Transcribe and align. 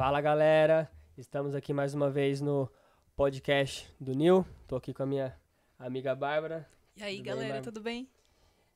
Fala 0.00 0.18
galera, 0.22 0.90
estamos 1.18 1.54
aqui 1.54 1.74
mais 1.74 1.92
uma 1.92 2.08
vez 2.08 2.40
no 2.40 2.72
podcast 3.14 3.86
do 4.00 4.14
Nil. 4.14 4.46
Tô 4.66 4.76
aqui 4.76 4.94
com 4.94 5.02
a 5.02 5.06
minha 5.06 5.38
amiga 5.78 6.14
Bárbara. 6.14 6.66
E 6.96 7.02
aí 7.02 7.16
Tudo 7.16 7.24
bem, 7.24 7.34
galera, 7.34 7.52
Bárbara? 7.52 7.62
tudo 7.64 7.82
bem? 7.82 8.08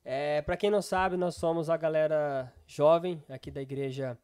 É, 0.03 0.43
para 0.43 0.55
quem 0.55 0.69
não 0.69 0.83
sabe, 0.83 1.17
nós 1.17 1.33
somos 1.33 1.67
a 1.67 1.75
galera 1.77 2.53
jovem 2.67 3.23
aqui 3.27 3.49
da 3.49 3.59
igreja 3.59 4.15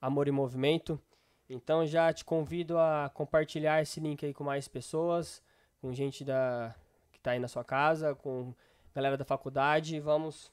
Amor 0.00 0.28
e 0.28 0.30
Movimento. 0.30 1.02
Então 1.50 1.84
já 1.84 2.12
te 2.12 2.24
convido 2.24 2.78
a 2.78 3.10
compartilhar 3.12 3.82
esse 3.82 3.98
link 3.98 4.24
aí 4.24 4.32
com 4.32 4.44
mais 4.44 4.68
pessoas, 4.68 5.42
com 5.80 5.92
gente 5.92 6.24
da 6.24 6.76
que 7.10 7.18
tá 7.18 7.32
aí 7.32 7.40
na 7.40 7.48
sua 7.48 7.64
casa, 7.64 8.14
com 8.14 8.54
galera 8.94 9.16
da 9.16 9.24
faculdade. 9.24 9.98
Vamos 9.98 10.52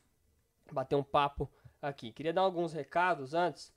bater 0.72 0.96
um 0.96 1.04
papo 1.04 1.48
aqui. 1.80 2.12
Queria 2.12 2.34
dar 2.34 2.42
alguns 2.42 2.74
recados 2.74 3.36
antes. 3.36 3.72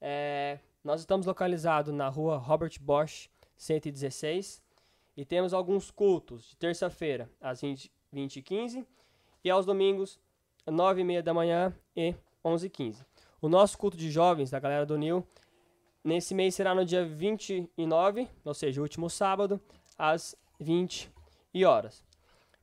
É, 0.00 0.58
nós 0.82 1.00
estamos 1.00 1.26
localizados 1.26 1.92
na 1.92 2.08
rua 2.08 2.36
Robert 2.36 2.72
Bosch, 2.80 3.28
116, 3.56 4.62
e 5.16 5.24
temos 5.24 5.52
alguns 5.52 5.90
cultos 5.90 6.48
de 6.48 6.56
terça-feira, 6.56 7.28
às 7.40 7.60
20, 7.60 7.92
20 8.12 8.36
e 8.36 8.42
15 8.42 8.86
e 9.44 9.50
aos 9.50 9.66
domingos, 9.66 10.18
9 10.66 11.00
e 11.00 11.04
meia 11.04 11.22
da 11.22 11.34
manhã 11.34 11.74
e 11.96 12.14
11 12.44 12.66
e 12.66 12.70
15. 12.70 13.06
O 13.40 13.48
nosso 13.48 13.76
culto 13.76 13.96
de 13.96 14.10
jovens 14.10 14.50
da 14.50 14.58
galera 14.58 14.86
do 14.86 14.96
Nil, 14.96 15.26
nesse 16.02 16.34
mês 16.34 16.54
será 16.54 16.74
no 16.74 16.84
dia 16.84 17.04
29, 17.04 18.28
ou 18.44 18.54
seja, 18.54 18.80
último 18.80 19.10
sábado, 19.10 19.60
às 19.98 20.34
20 20.58 21.10
e 21.52 21.64
horas. 21.64 22.04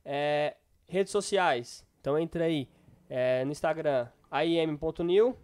É, 0.04 0.56
redes 0.88 1.12
sociais, 1.12 1.84
então 2.00 2.18
entra 2.18 2.44
aí 2.44 2.68
é, 3.08 3.44
no 3.44 3.52
Instagram, 3.52 4.08
aim.nil, 4.30 5.36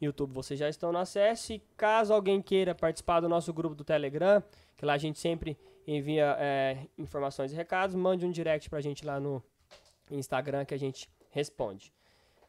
YouTube 0.00 0.32
vocês 0.32 0.58
já 0.58 0.68
estão 0.68 0.92
no 0.92 0.98
acesso, 0.98 1.52
e 1.52 1.58
caso 1.76 2.12
alguém 2.14 2.40
queira 2.40 2.74
participar 2.74 3.20
do 3.20 3.28
nosso 3.28 3.52
grupo 3.52 3.74
do 3.74 3.84
Telegram, 3.84 4.42
que 4.76 4.84
lá 4.86 4.94
a 4.94 4.98
gente 4.98 5.18
sempre 5.18 5.58
envia 5.86 6.36
é, 6.38 6.86
informações 6.96 7.52
e 7.52 7.56
recados, 7.56 7.94
mande 7.96 8.24
um 8.26 8.30
direct 8.30 8.68
pra 8.70 8.80
gente 8.80 9.04
lá 9.04 9.18
no 9.18 9.42
Instagram 10.10 10.64
que 10.64 10.74
a 10.74 10.78
gente 10.78 11.08
responde. 11.30 11.92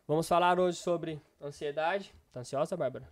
Vamos 0.07 0.27
falar 0.27 0.59
hoje 0.59 0.77
sobre 0.77 1.21
ansiedade. 1.41 2.13
Tá 2.31 2.39
ansiosa, 2.41 2.75
Bárbara? 2.77 3.07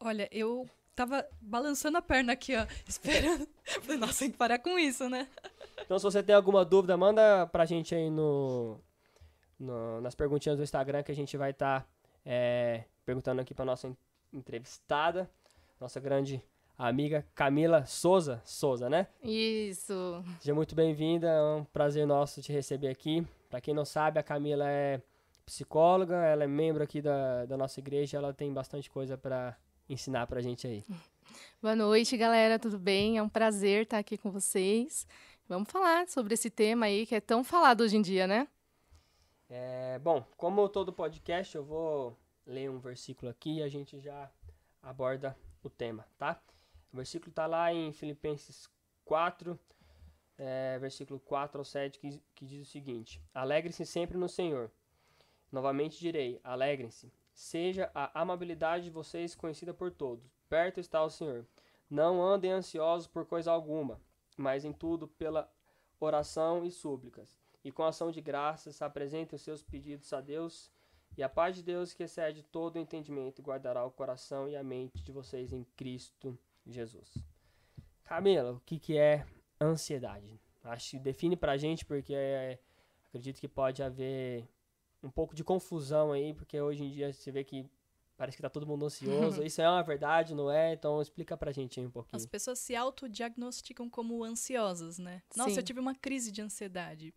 Olha, 0.00 0.28
eu 0.30 0.68
tava 0.94 1.26
balançando 1.40 1.98
a 1.98 2.02
perna 2.02 2.32
aqui, 2.32 2.54
ó, 2.56 2.66
esperando. 2.88 3.46
Falei, 3.82 3.96
nossa, 3.98 4.20
tem 4.20 4.30
que 4.30 4.36
parar 4.36 4.58
com 4.58 4.78
isso, 4.78 5.08
né? 5.08 5.28
Então, 5.82 5.98
se 5.98 6.04
você 6.04 6.22
tem 6.22 6.34
alguma 6.34 6.64
dúvida, 6.64 6.96
manda 6.96 7.46
pra 7.48 7.64
gente 7.66 7.94
aí 7.94 8.10
no, 8.10 8.78
no- 9.58 10.00
nas 10.00 10.14
perguntinhas 10.14 10.56
do 10.58 10.62
Instagram 10.64 11.02
que 11.02 11.12
a 11.12 11.14
gente 11.14 11.36
vai 11.36 11.50
estar 11.50 11.86
perguntando 13.06 13.40
aqui 13.40 13.54
pra 13.54 13.64
nossa 13.64 13.86
en- 13.86 13.96
entrevistada, 14.32 15.30
nossa 15.80 16.00
grande 16.00 16.42
amiga 16.76 17.24
Camila 17.34 17.86
Souza. 17.86 18.42
Souza, 18.44 18.90
né? 18.90 19.06
Isso. 19.22 20.22
Seja 20.40 20.52
muito 20.52 20.74
bem-vinda, 20.74 21.28
é 21.28 21.42
um 21.54 21.64
prazer 21.64 22.04
nosso 22.06 22.42
te 22.42 22.52
receber 22.52 22.88
aqui. 22.88 23.24
Pra 23.48 23.60
quem 23.60 23.72
não 23.72 23.84
sabe, 23.84 24.18
a 24.18 24.22
Camila 24.24 24.68
é 24.68 25.00
psicóloga, 25.46 26.16
ela 26.16 26.42
é 26.42 26.46
membro 26.48 26.82
aqui 26.82 27.00
da, 27.00 27.46
da 27.46 27.56
nossa 27.56 27.78
igreja, 27.78 28.16
ela 28.18 28.34
tem 28.34 28.52
bastante 28.52 28.90
coisa 28.90 29.16
pra 29.16 29.56
ensinar 29.88 30.26
pra 30.26 30.40
gente 30.42 30.66
aí. 30.66 30.84
Boa 31.62 31.76
noite, 31.76 32.16
galera. 32.16 32.58
Tudo 32.58 32.76
bem? 32.78 33.18
É 33.18 33.22
um 33.22 33.28
prazer 33.28 33.82
estar 33.84 33.98
aqui 33.98 34.18
com 34.18 34.30
vocês. 34.32 35.06
Vamos 35.48 35.70
falar 35.70 36.08
sobre 36.08 36.34
esse 36.34 36.50
tema 36.50 36.86
aí 36.86 37.06
que 37.06 37.14
é 37.14 37.20
tão 37.20 37.44
falado 37.44 37.82
hoje 37.82 37.96
em 37.96 38.02
dia, 38.02 38.26
né? 38.26 38.48
É, 39.48 39.96
bom, 40.00 40.24
como 40.36 40.68
todo 40.68 40.92
podcast, 40.92 41.54
eu 41.54 41.64
vou 41.64 42.16
ler 42.46 42.70
um 42.70 42.78
versículo 42.78 43.30
aqui 43.30 43.56
e 43.56 43.62
a 43.62 43.68
gente 43.68 43.98
já 44.00 44.30
aborda 44.82 45.36
o 45.62 45.68
tema, 45.68 46.06
tá? 46.16 46.40
O 46.92 46.96
versículo 46.96 47.30
está 47.30 47.46
lá 47.46 47.72
em 47.72 47.92
Filipenses 47.92 48.70
4, 49.04 49.58
é, 50.38 50.78
versículo 50.78 51.18
4 51.20 51.58
ao 51.58 51.64
7, 51.64 51.98
que, 51.98 52.22
que 52.34 52.46
diz 52.46 52.66
o 52.66 52.70
seguinte: 52.70 53.20
Alegrem-se 53.34 53.84
sempre 53.84 54.16
no 54.16 54.28
Senhor. 54.28 54.70
Novamente 55.50 55.98
direi: 55.98 56.40
alegrem-se. 56.44 57.12
Seja 57.34 57.90
a 57.94 58.20
amabilidade 58.20 58.84
de 58.84 58.90
vocês 58.90 59.34
conhecida 59.34 59.74
por 59.74 59.90
todos. 59.90 60.24
Perto 60.48 60.80
está 60.80 61.02
o 61.02 61.10
Senhor. 61.10 61.46
Não 61.90 62.22
andem 62.22 62.50
ansiosos 62.50 63.06
por 63.06 63.26
coisa 63.26 63.52
alguma, 63.52 64.00
mas 64.36 64.64
em 64.64 64.72
tudo 64.72 65.06
pela 65.06 65.52
oração 66.00 66.64
e 66.64 66.70
súplicas 66.70 67.36
e 67.66 67.72
com 67.72 67.82
ação 67.82 68.12
de 68.12 68.20
graças 68.20 68.80
apresentem 68.80 69.34
os 69.34 69.42
seus 69.42 69.60
pedidos 69.60 70.12
a 70.12 70.20
Deus, 70.20 70.70
e 71.16 71.22
a 71.22 71.28
paz 71.28 71.56
de 71.56 71.62
Deus, 71.62 71.94
que 71.94 72.02
excede 72.02 72.42
todo 72.42 72.76
o 72.76 72.78
entendimento, 72.78 73.42
guardará 73.42 73.84
o 73.84 73.90
coração 73.90 74.48
e 74.48 74.56
a 74.56 74.62
mente 74.62 75.02
de 75.02 75.12
vocês 75.12 75.52
em 75.52 75.64
Cristo 75.76 76.38
Jesus. 76.66 77.16
Camila, 78.04 78.52
o 78.52 78.60
que, 78.60 78.78
que 78.78 78.98
é 78.98 79.26
ansiedade? 79.60 80.38
Acho 80.62 80.92
que 80.92 80.98
define 80.98 81.36
pra 81.36 81.56
gente, 81.56 81.84
porque 81.84 82.14
é, 82.14 82.58
acredito 83.06 83.40
que 83.40 83.48
pode 83.48 83.82
haver 83.82 84.46
um 85.02 85.10
pouco 85.10 85.34
de 85.34 85.42
confusão 85.42 86.12
aí, 86.12 86.34
porque 86.34 86.60
hoje 86.60 86.84
em 86.84 86.90
dia 86.90 87.12
você 87.12 87.30
vê 87.30 87.44
que 87.44 87.68
parece 88.16 88.36
que 88.36 88.42
tá 88.42 88.50
todo 88.50 88.66
mundo 88.66 88.84
ansioso. 88.84 89.42
Isso 89.44 89.60
é 89.62 89.68
uma 89.68 89.82
verdade, 89.82 90.34
não 90.34 90.50
é? 90.50 90.72
Então 90.72 91.00
explica 91.00 91.36
pra 91.36 91.52
gente 91.52 91.80
aí 91.80 91.86
um 91.86 91.90
pouquinho. 91.90 92.16
As 92.16 92.26
pessoas 92.26 92.58
se 92.58 92.74
autodiagnosticam 92.74 93.88
como 93.88 94.22
ansiosas, 94.24 94.98
né? 94.98 95.22
Nossa, 95.36 95.50
Sim. 95.50 95.56
eu 95.56 95.62
tive 95.62 95.80
uma 95.80 95.94
crise 95.94 96.30
de 96.30 96.42
ansiedade. 96.42 97.14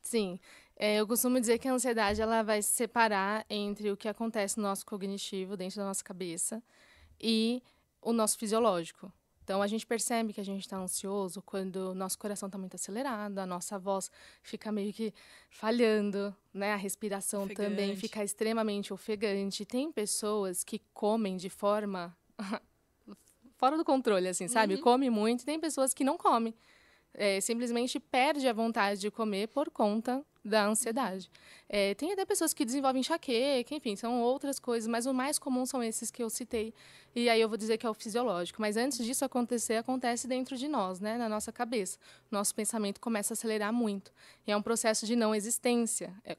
Sim. 0.00 0.38
É, 0.76 0.96
eu 0.96 1.06
costumo 1.06 1.40
dizer 1.40 1.58
que 1.58 1.66
a 1.66 1.72
ansiedade 1.72 2.22
ela 2.22 2.42
vai 2.42 2.62
se 2.62 2.70
separar 2.70 3.44
entre 3.50 3.90
o 3.90 3.96
que 3.96 4.08
acontece 4.08 4.58
no 4.58 4.62
nosso 4.62 4.86
cognitivo, 4.86 5.56
dentro 5.56 5.78
da 5.78 5.84
nossa 5.84 6.04
cabeça, 6.04 6.62
e 7.20 7.62
o 8.00 8.12
nosso 8.12 8.38
fisiológico. 8.38 9.12
Então, 9.48 9.62
a 9.62 9.66
gente 9.66 9.86
percebe 9.86 10.34
que 10.34 10.40
a 10.42 10.44
gente 10.44 10.60
está 10.60 10.76
ansioso 10.76 11.40
quando 11.40 11.76
o 11.76 11.94
nosso 11.94 12.18
coração 12.18 12.48
está 12.48 12.58
muito 12.58 12.74
acelerado, 12.74 13.38
a 13.38 13.46
nossa 13.46 13.78
voz 13.78 14.10
fica 14.42 14.70
meio 14.70 14.92
que 14.92 15.12
falhando, 15.48 16.36
né? 16.52 16.74
A 16.74 16.76
respiração 16.76 17.48
também 17.48 17.92
Ofegante. 17.92 18.00
fica 18.00 18.22
extremamente 18.22 18.92
ofegante. 18.92 19.64
Tem 19.64 19.90
pessoas 19.90 20.62
que 20.62 20.82
comem 20.92 21.38
de 21.38 21.48
forma 21.48 22.14
fora 23.56 23.78
do 23.78 23.86
controle, 23.86 24.28
assim, 24.28 24.48
sabe? 24.48 24.74
Uhum. 24.74 24.82
Come 24.82 25.08
muito. 25.08 25.46
Tem 25.46 25.58
pessoas 25.58 25.94
que 25.94 26.04
não 26.04 26.18
comem. 26.18 26.54
É, 27.14 27.40
simplesmente 27.40 27.98
perde 27.98 28.46
a 28.46 28.52
vontade 28.52 29.00
de 29.00 29.10
comer 29.10 29.48
por 29.48 29.70
conta 29.70 30.24
da 30.44 30.66
ansiedade. 30.66 31.30
É, 31.68 31.94
tem 31.94 32.12
até 32.12 32.24
pessoas 32.24 32.54
que 32.54 32.64
desenvolvem 32.64 33.00
enxaqueca, 33.00 33.74
enfim, 33.74 33.96
são 33.96 34.22
outras 34.22 34.58
coisas, 34.58 34.86
mas 34.86 35.04
o 35.04 35.12
mais 35.12 35.38
comum 35.38 35.66
são 35.66 35.82
esses 35.82 36.10
que 36.10 36.22
eu 36.22 36.30
citei. 36.30 36.72
E 37.14 37.28
aí 37.28 37.40
eu 37.40 37.48
vou 37.48 37.58
dizer 37.58 37.76
que 37.76 37.84
é 37.86 37.90
o 37.90 37.94
fisiológico. 37.94 38.60
Mas 38.60 38.76
antes 38.76 39.04
disso 39.04 39.24
acontecer, 39.24 39.74
acontece 39.76 40.28
dentro 40.28 40.56
de 40.56 40.68
nós, 40.68 41.00
né, 41.00 41.18
na 41.18 41.28
nossa 41.28 41.50
cabeça. 41.52 41.98
Nosso 42.30 42.54
pensamento 42.54 43.00
começa 43.00 43.32
a 43.32 43.34
acelerar 43.34 43.72
muito. 43.72 44.12
E 44.46 44.52
é 44.52 44.56
um 44.56 44.62
processo 44.62 45.04
de 45.04 45.16
não 45.16 45.34
existência. 45.34 46.14
É 46.24 46.36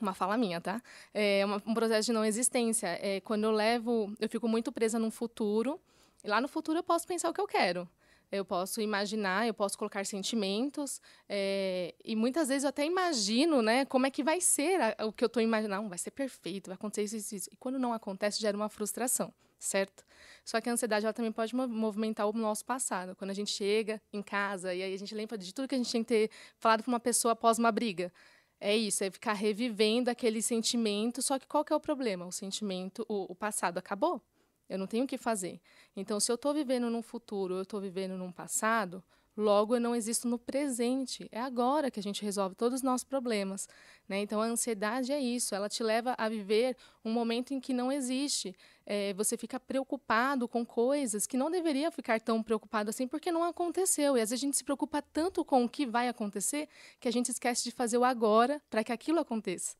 uma 0.00 0.14
fala 0.14 0.36
minha, 0.36 0.60
tá? 0.60 0.80
É 1.12 1.44
uma- 1.44 1.62
um 1.66 1.74
processo 1.74 2.06
de 2.06 2.12
não 2.12 2.24
existência. 2.24 2.86
É 3.02 3.20
quando 3.20 3.44
eu 3.44 3.50
levo, 3.50 4.14
eu 4.20 4.28
fico 4.28 4.48
muito 4.48 4.70
presa 4.72 4.98
num 4.98 5.10
futuro. 5.10 5.78
E 6.24 6.28
lá 6.28 6.40
no 6.40 6.48
futuro 6.48 6.78
eu 6.78 6.82
posso 6.82 7.06
pensar 7.06 7.28
o 7.28 7.34
que 7.34 7.40
eu 7.40 7.46
quero. 7.46 7.88
Eu 8.32 8.44
posso 8.44 8.80
imaginar, 8.80 9.46
eu 9.46 9.52
posso 9.54 9.76
colocar 9.76 10.06
sentimentos, 10.06 11.00
é, 11.28 11.94
e 12.04 12.14
muitas 12.14 12.48
vezes 12.48 12.62
eu 12.64 12.68
até 12.68 12.84
imagino, 12.84 13.60
né, 13.60 13.84
como 13.86 14.06
é 14.06 14.10
que 14.10 14.22
vai 14.22 14.40
ser 14.40 14.80
a- 14.80 15.06
o 15.06 15.12
que 15.12 15.24
eu 15.24 15.26
estou 15.26 15.42
imaginando. 15.42 15.82
Não, 15.82 15.88
vai 15.88 15.98
ser 15.98 16.12
perfeito, 16.12 16.68
vai 16.68 16.74
acontecer 16.76 17.02
isso, 17.04 17.16
isso, 17.16 17.34
isso. 17.34 17.48
E 17.52 17.56
quando 17.56 17.78
não 17.78 17.92
acontece, 17.92 18.40
gera 18.40 18.56
uma 18.56 18.68
frustração, 18.68 19.32
certo? 19.58 20.04
Só 20.44 20.60
que 20.60 20.68
a 20.68 20.72
ansiedade 20.72 21.04
ela 21.06 21.12
também 21.12 21.32
pode 21.32 21.54
mo- 21.54 21.66
movimentar 21.68 22.28
o 22.28 22.32
nosso 22.32 22.64
passado. 22.64 23.16
Quando 23.16 23.30
a 23.30 23.34
gente 23.34 23.50
chega 23.50 24.00
em 24.12 24.22
casa 24.22 24.72
e 24.74 24.82
aí 24.82 24.94
a 24.94 24.96
gente 24.98 25.14
lembra 25.14 25.36
de 25.36 25.52
tudo 25.52 25.66
que 25.68 25.74
a 25.74 25.78
gente 25.78 25.90
tinha 25.90 26.02
que 26.04 26.08
ter 26.08 26.30
falado 26.58 26.82
para 26.84 26.90
uma 26.92 27.00
pessoa 27.00 27.32
após 27.32 27.58
uma 27.58 27.72
briga. 27.72 28.12
É 28.60 28.76
isso, 28.76 29.02
é 29.02 29.10
ficar 29.10 29.32
revivendo 29.32 30.08
aquele 30.10 30.40
sentimento. 30.42 31.20
Só 31.22 31.38
que 31.38 31.46
qual 31.46 31.64
que 31.64 31.72
é 31.72 31.76
o 31.76 31.80
problema? 31.80 32.26
O 32.26 32.32
sentimento, 32.32 33.04
o, 33.08 33.32
o 33.32 33.34
passado 33.34 33.78
acabou. 33.78 34.20
Eu 34.70 34.78
não 34.78 34.86
tenho 34.86 35.04
o 35.04 35.06
que 35.06 35.18
fazer. 35.18 35.60
Então, 35.96 36.20
se 36.20 36.30
eu 36.30 36.36
estou 36.36 36.54
vivendo 36.54 36.88
num 36.88 37.02
futuro, 37.02 37.56
eu 37.56 37.62
estou 37.62 37.80
vivendo 37.80 38.16
num 38.16 38.30
passado, 38.30 39.02
logo 39.36 39.74
eu 39.74 39.80
não 39.80 39.96
existo 39.96 40.28
no 40.28 40.38
presente. 40.38 41.28
É 41.32 41.40
agora 41.40 41.90
que 41.90 41.98
a 41.98 42.02
gente 42.02 42.22
resolve 42.22 42.54
todos 42.54 42.76
os 42.76 42.82
nossos 42.82 43.02
problemas. 43.02 43.68
Né? 44.08 44.20
Então, 44.20 44.40
a 44.40 44.44
ansiedade 44.44 45.10
é 45.10 45.18
isso. 45.18 45.56
Ela 45.56 45.68
te 45.68 45.82
leva 45.82 46.14
a 46.16 46.28
viver 46.28 46.76
um 47.04 47.10
momento 47.10 47.52
em 47.52 47.60
que 47.60 47.72
não 47.72 47.90
existe. 47.90 48.54
É, 48.86 49.12
você 49.14 49.36
fica 49.36 49.58
preocupado 49.58 50.46
com 50.46 50.64
coisas 50.64 51.26
que 51.26 51.36
não 51.36 51.50
deveria 51.50 51.90
ficar 51.90 52.20
tão 52.20 52.40
preocupado 52.40 52.90
assim, 52.90 53.08
porque 53.08 53.32
não 53.32 53.42
aconteceu. 53.42 54.16
E 54.16 54.20
às 54.20 54.30
vezes 54.30 54.40
a 54.44 54.46
gente 54.46 54.56
se 54.56 54.62
preocupa 54.62 55.02
tanto 55.02 55.44
com 55.44 55.64
o 55.64 55.68
que 55.68 55.84
vai 55.84 56.08
acontecer 56.08 56.68
que 57.00 57.08
a 57.08 57.12
gente 57.12 57.28
esquece 57.30 57.64
de 57.64 57.72
fazer 57.72 57.98
o 57.98 58.04
agora 58.04 58.62
para 58.70 58.84
que 58.84 58.92
aquilo 58.92 59.18
aconteça. 59.18 59.74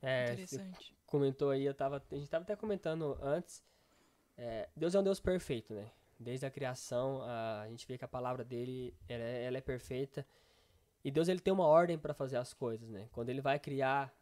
É, 0.00 0.26
você 0.26 0.32
Interessante. 0.32 0.94
comentou 1.06 1.50
aí, 1.50 1.64
eu 1.64 1.74
tava, 1.74 2.02
a 2.10 2.14
gente 2.14 2.28
tava 2.30 2.44
até 2.44 2.54
comentando 2.54 3.18
antes. 3.20 3.62
É, 4.36 4.68
Deus 4.76 4.94
é 4.94 5.00
um 5.00 5.02
Deus 5.02 5.20
perfeito, 5.20 5.74
né? 5.74 5.90
Desde 6.18 6.46
a 6.46 6.50
criação, 6.50 7.22
a, 7.22 7.62
a 7.62 7.68
gente 7.68 7.86
vê 7.86 7.98
que 7.98 8.04
a 8.04 8.08
palavra 8.08 8.44
dele 8.44 8.94
ela 9.08 9.22
é, 9.22 9.44
ela 9.44 9.58
é 9.58 9.60
perfeita. 9.60 10.26
E 11.04 11.10
Deus 11.10 11.28
ele 11.28 11.40
tem 11.40 11.52
uma 11.52 11.66
ordem 11.66 11.98
para 11.98 12.14
fazer 12.14 12.36
as 12.36 12.54
coisas, 12.54 12.88
né? 12.88 13.08
Quando 13.12 13.28
ele 13.28 13.40
vai 13.40 13.58
criar 13.58 14.14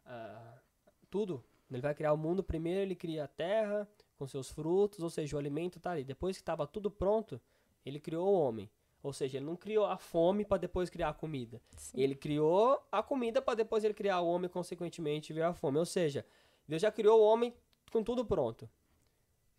tudo, 1.09 1.43
ele 1.69 1.81
vai 1.81 1.93
criar 1.93 2.11
o 2.13 2.17
mundo, 2.17 2.43
primeiro 2.43 2.81
ele 2.81 2.95
cria 2.95 3.25
a 3.25 3.27
terra, 3.27 3.87
com 4.17 4.27
seus 4.27 4.49
frutos, 4.49 4.99
ou 4.99 5.09
seja, 5.09 5.35
o 5.35 5.39
alimento 5.39 5.77
está 5.77 5.91
ali. 5.91 6.03
Depois 6.03 6.37
que 6.37 6.41
estava 6.41 6.65
tudo 6.65 6.89
pronto, 6.89 7.39
ele 7.85 7.99
criou 7.99 8.27
o 8.27 8.39
homem. 8.39 8.69
Ou 9.03 9.11
seja, 9.11 9.37
ele 9.37 9.45
não 9.45 9.55
criou 9.55 9.85
a 9.85 9.97
fome 9.97 10.45
para 10.45 10.57
depois 10.57 10.89
criar 10.89 11.09
a 11.09 11.13
comida. 11.13 11.59
Sim. 11.75 11.99
Ele 11.99 12.13
criou 12.13 12.79
a 12.91 13.01
comida 13.01 13.41
para 13.41 13.55
depois 13.55 13.83
ele 13.83 13.95
criar 13.95 14.21
o 14.21 14.27
homem, 14.27 14.49
consequentemente, 14.49 15.33
ver 15.33 15.43
a 15.43 15.53
fome. 15.53 15.79
Ou 15.79 15.85
seja, 15.85 16.25
Deus 16.67 16.81
já 16.81 16.91
criou 16.91 17.19
o 17.19 17.23
homem 17.23 17.53
com 17.91 18.03
tudo 18.03 18.23
pronto. 18.23 18.69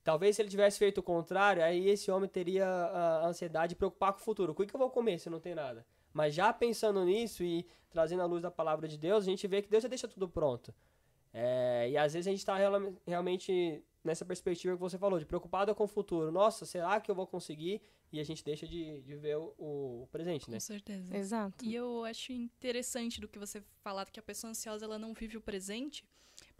Talvez 0.05 0.37
se 0.37 0.43
ele 0.43 0.49
tivesse 0.49 0.79
feito 0.79 0.99
o 0.99 1.03
contrário, 1.03 1.63
aí 1.63 1.89
esse 1.89 2.11
homem 2.11 2.29
teria 2.29 2.67
a 2.67 3.27
ansiedade 3.27 3.71
de 3.71 3.77
preocupar 3.77 4.13
com 4.13 4.21
o 4.21 4.23
futuro. 4.23 4.53
O 4.53 4.55
que, 4.55 4.67
que 4.67 4.75
eu 4.75 4.81
vou 4.81 4.91
comer 4.91 5.19
se 5.19 5.31
não 5.31 5.39
tem 5.39 5.55
nada? 5.55 5.87
Mas 6.13 6.35
já 6.35 6.53
pensando 6.53 7.05
nisso 7.05 7.45
e 7.45 7.67
trazendo 7.91 8.23
a 8.23 8.27
luz 8.27 8.43
da 8.43 8.51
palavra 8.51 8.89
de 8.89 8.99
Deus, 8.99 9.25
a 9.25 9.31
gente 9.31 9.47
vê 9.47 9.63
que 9.63 9.71
Deus 9.71 9.83
já 9.83 9.89
deixa 9.89 10.09
tudo 10.09 10.29
pronto. 10.29 10.75
É, 11.33 11.89
e 11.91 11.97
às 11.97 12.13
vezes 12.13 12.27
a 12.27 12.31
gente 12.31 12.41
está 12.41 12.57
realmente 13.07 13.83
nessa 14.05 14.25
perspectiva 14.25 14.75
que 14.75 14.81
você 14.81 14.99
falou, 14.99 15.19
de 15.19 15.25
preocupado 15.25 15.75
com 15.75 15.85
o 15.85 15.89
futuro. 15.89 16.33
Nossa, 16.33 16.67
será 16.67 17.01
que 17.01 17.11
eu 17.11 17.15
vou 17.15 17.27
conseguir? 17.27 17.81
E 18.13 18.21
a 18.21 18.25
gente 18.25 18.45
deixa 18.45 18.67
de, 18.67 19.01
de 19.03 19.15
ver 19.15 19.37
o, 19.37 19.55
o 19.59 20.09
presente, 20.11 20.51
né? 20.51 20.57
Com 20.57 20.61
certeza. 20.61 21.17
Exato. 21.17 21.65
E 21.65 21.75
eu 21.75 22.05
acho 22.05 22.33
interessante 22.33 23.21
do 23.21 23.29
que 23.29 23.39
você 23.39 23.63
falar, 23.81 24.05
que 24.11 24.21
a 24.21 24.23
pessoa 24.23 24.51
ansiosa 24.51 24.85
ela 24.85 24.99
não 24.99 25.15
vive 25.15 25.37
o 25.37 25.41
presente. 25.41 26.05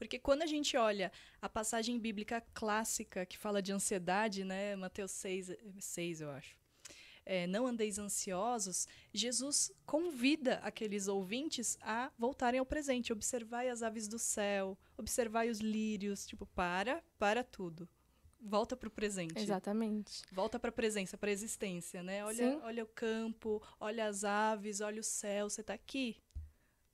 Porque 0.05 0.19
quando 0.19 0.43
a 0.43 0.47
gente 0.47 0.77
olha 0.77 1.11
a 1.41 1.49
passagem 1.49 1.99
bíblica 1.99 2.43
clássica 2.53 3.25
que 3.27 3.39
fala 3.39 3.63
de 3.63 3.73
ansiedade, 3.73 4.45
né? 4.45 4.77
Mateus 4.77 5.11
6, 5.13 5.53
6 5.79 6.21
eu 6.21 6.31
acho 6.31 6.63
é, 7.25 7.47
não 7.47 7.67
andeis 7.67 7.99
ansiosos, 7.99 8.87
Jesus 9.13 9.73
convida 9.87 10.55
aqueles 10.57 11.09
ouvintes 11.09 11.79
a 11.81 12.11
voltarem 12.19 12.59
ao 12.59 12.67
presente. 12.67 13.13
Observai 13.13 13.69
as 13.69 13.83
aves 13.83 14.09
do 14.09 14.19
céu, 14.19 14.77
observai 14.97 15.49
os 15.49 15.61
lírios. 15.61 16.27
Tipo, 16.27 16.47
para, 16.47 17.03
para 17.19 17.45
tudo. 17.45 17.89
Volta 18.41 18.77
para 18.77 18.89
o 18.89 18.91
presente. 18.91 19.39
Exatamente. 19.39 20.23
Volta 20.33 20.59
para 20.59 20.71
a 20.71 20.73
presença, 20.73 21.17
para 21.17 21.31
a 21.31 21.33
existência, 21.33 22.03
né? 22.03 22.25
Olha, 22.25 22.61
olha 22.65 22.85
o 22.85 22.89
campo, 22.89 23.63
olha 23.79 24.07
as 24.07 24.25
aves, 24.25 24.81
olha 24.81 25.01
o 25.01 25.05
céu. 25.05 25.49
Você 25.49 25.61
está 25.61 25.75
aqui. 25.75 26.17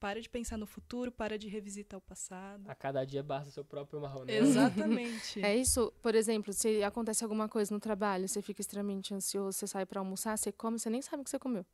Para 0.00 0.20
de 0.20 0.28
pensar 0.28 0.56
no 0.56 0.66
futuro, 0.66 1.10
para 1.10 1.36
de 1.36 1.48
revisitar 1.48 1.98
o 1.98 2.00
passado. 2.00 2.62
A 2.68 2.74
cada 2.74 3.04
dia 3.04 3.22
basta 3.22 3.50
seu 3.50 3.64
próprio 3.64 4.00
marrom. 4.00 4.24
Né? 4.24 4.36
Exatamente. 4.36 5.40
é 5.44 5.56
isso, 5.56 5.92
por 6.00 6.14
exemplo, 6.14 6.52
se 6.52 6.82
acontece 6.84 7.24
alguma 7.24 7.48
coisa 7.48 7.74
no 7.74 7.80
trabalho, 7.80 8.28
você 8.28 8.40
fica 8.40 8.60
extremamente 8.60 9.12
ansioso, 9.12 9.58
você 9.58 9.66
sai 9.66 9.84
para 9.84 10.00
almoçar, 10.00 10.38
você 10.38 10.52
come, 10.52 10.78
você 10.78 10.88
nem 10.88 11.02
sabe 11.02 11.22
o 11.22 11.24
que 11.24 11.30
você 11.30 11.38
comeu. 11.38 11.66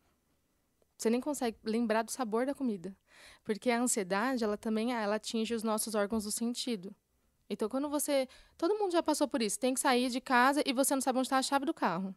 Você 0.97 1.11
nem 1.11 1.21
consegue 1.21 1.59
lembrar 1.65 2.03
do 2.03 2.11
sabor 2.11 2.47
da 2.47 2.55
comida. 2.55 2.97
Porque 3.43 3.71
a 3.71 3.81
ansiedade, 3.81 4.43
ela 4.43 4.57
também 4.57 4.95
ela 4.95 5.17
atinge 5.17 5.55
os 5.55 5.63
nossos 5.63 5.95
órgãos 5.95 6.25
do 6.25 6.31
sentido. 6.31 6.95
Então, 7.51 7.69
quando 7.69 7.89
você. 7.89 8.29
Todo 8.57 8.79
mundo 8.79 8.93
já 8.93 9.03
passou 9.03 9.29
por 9.29 9.43
isso. 9.43 9.59
Tem 9.59 9.75
que 9.75 9.81
sair 9.81 10.09
de 10.09 10.21
casa 10.21 10.63
e 10.65 10.73
você 10.73 10.95
não 10.95 11.03
sabe 11.03 11.19
onde 11.19 11.27
está 11.27 11.39
a 11.39 11.43
chave 11.43 11.67
do 11.67 11.75
carro. 11.75 12.15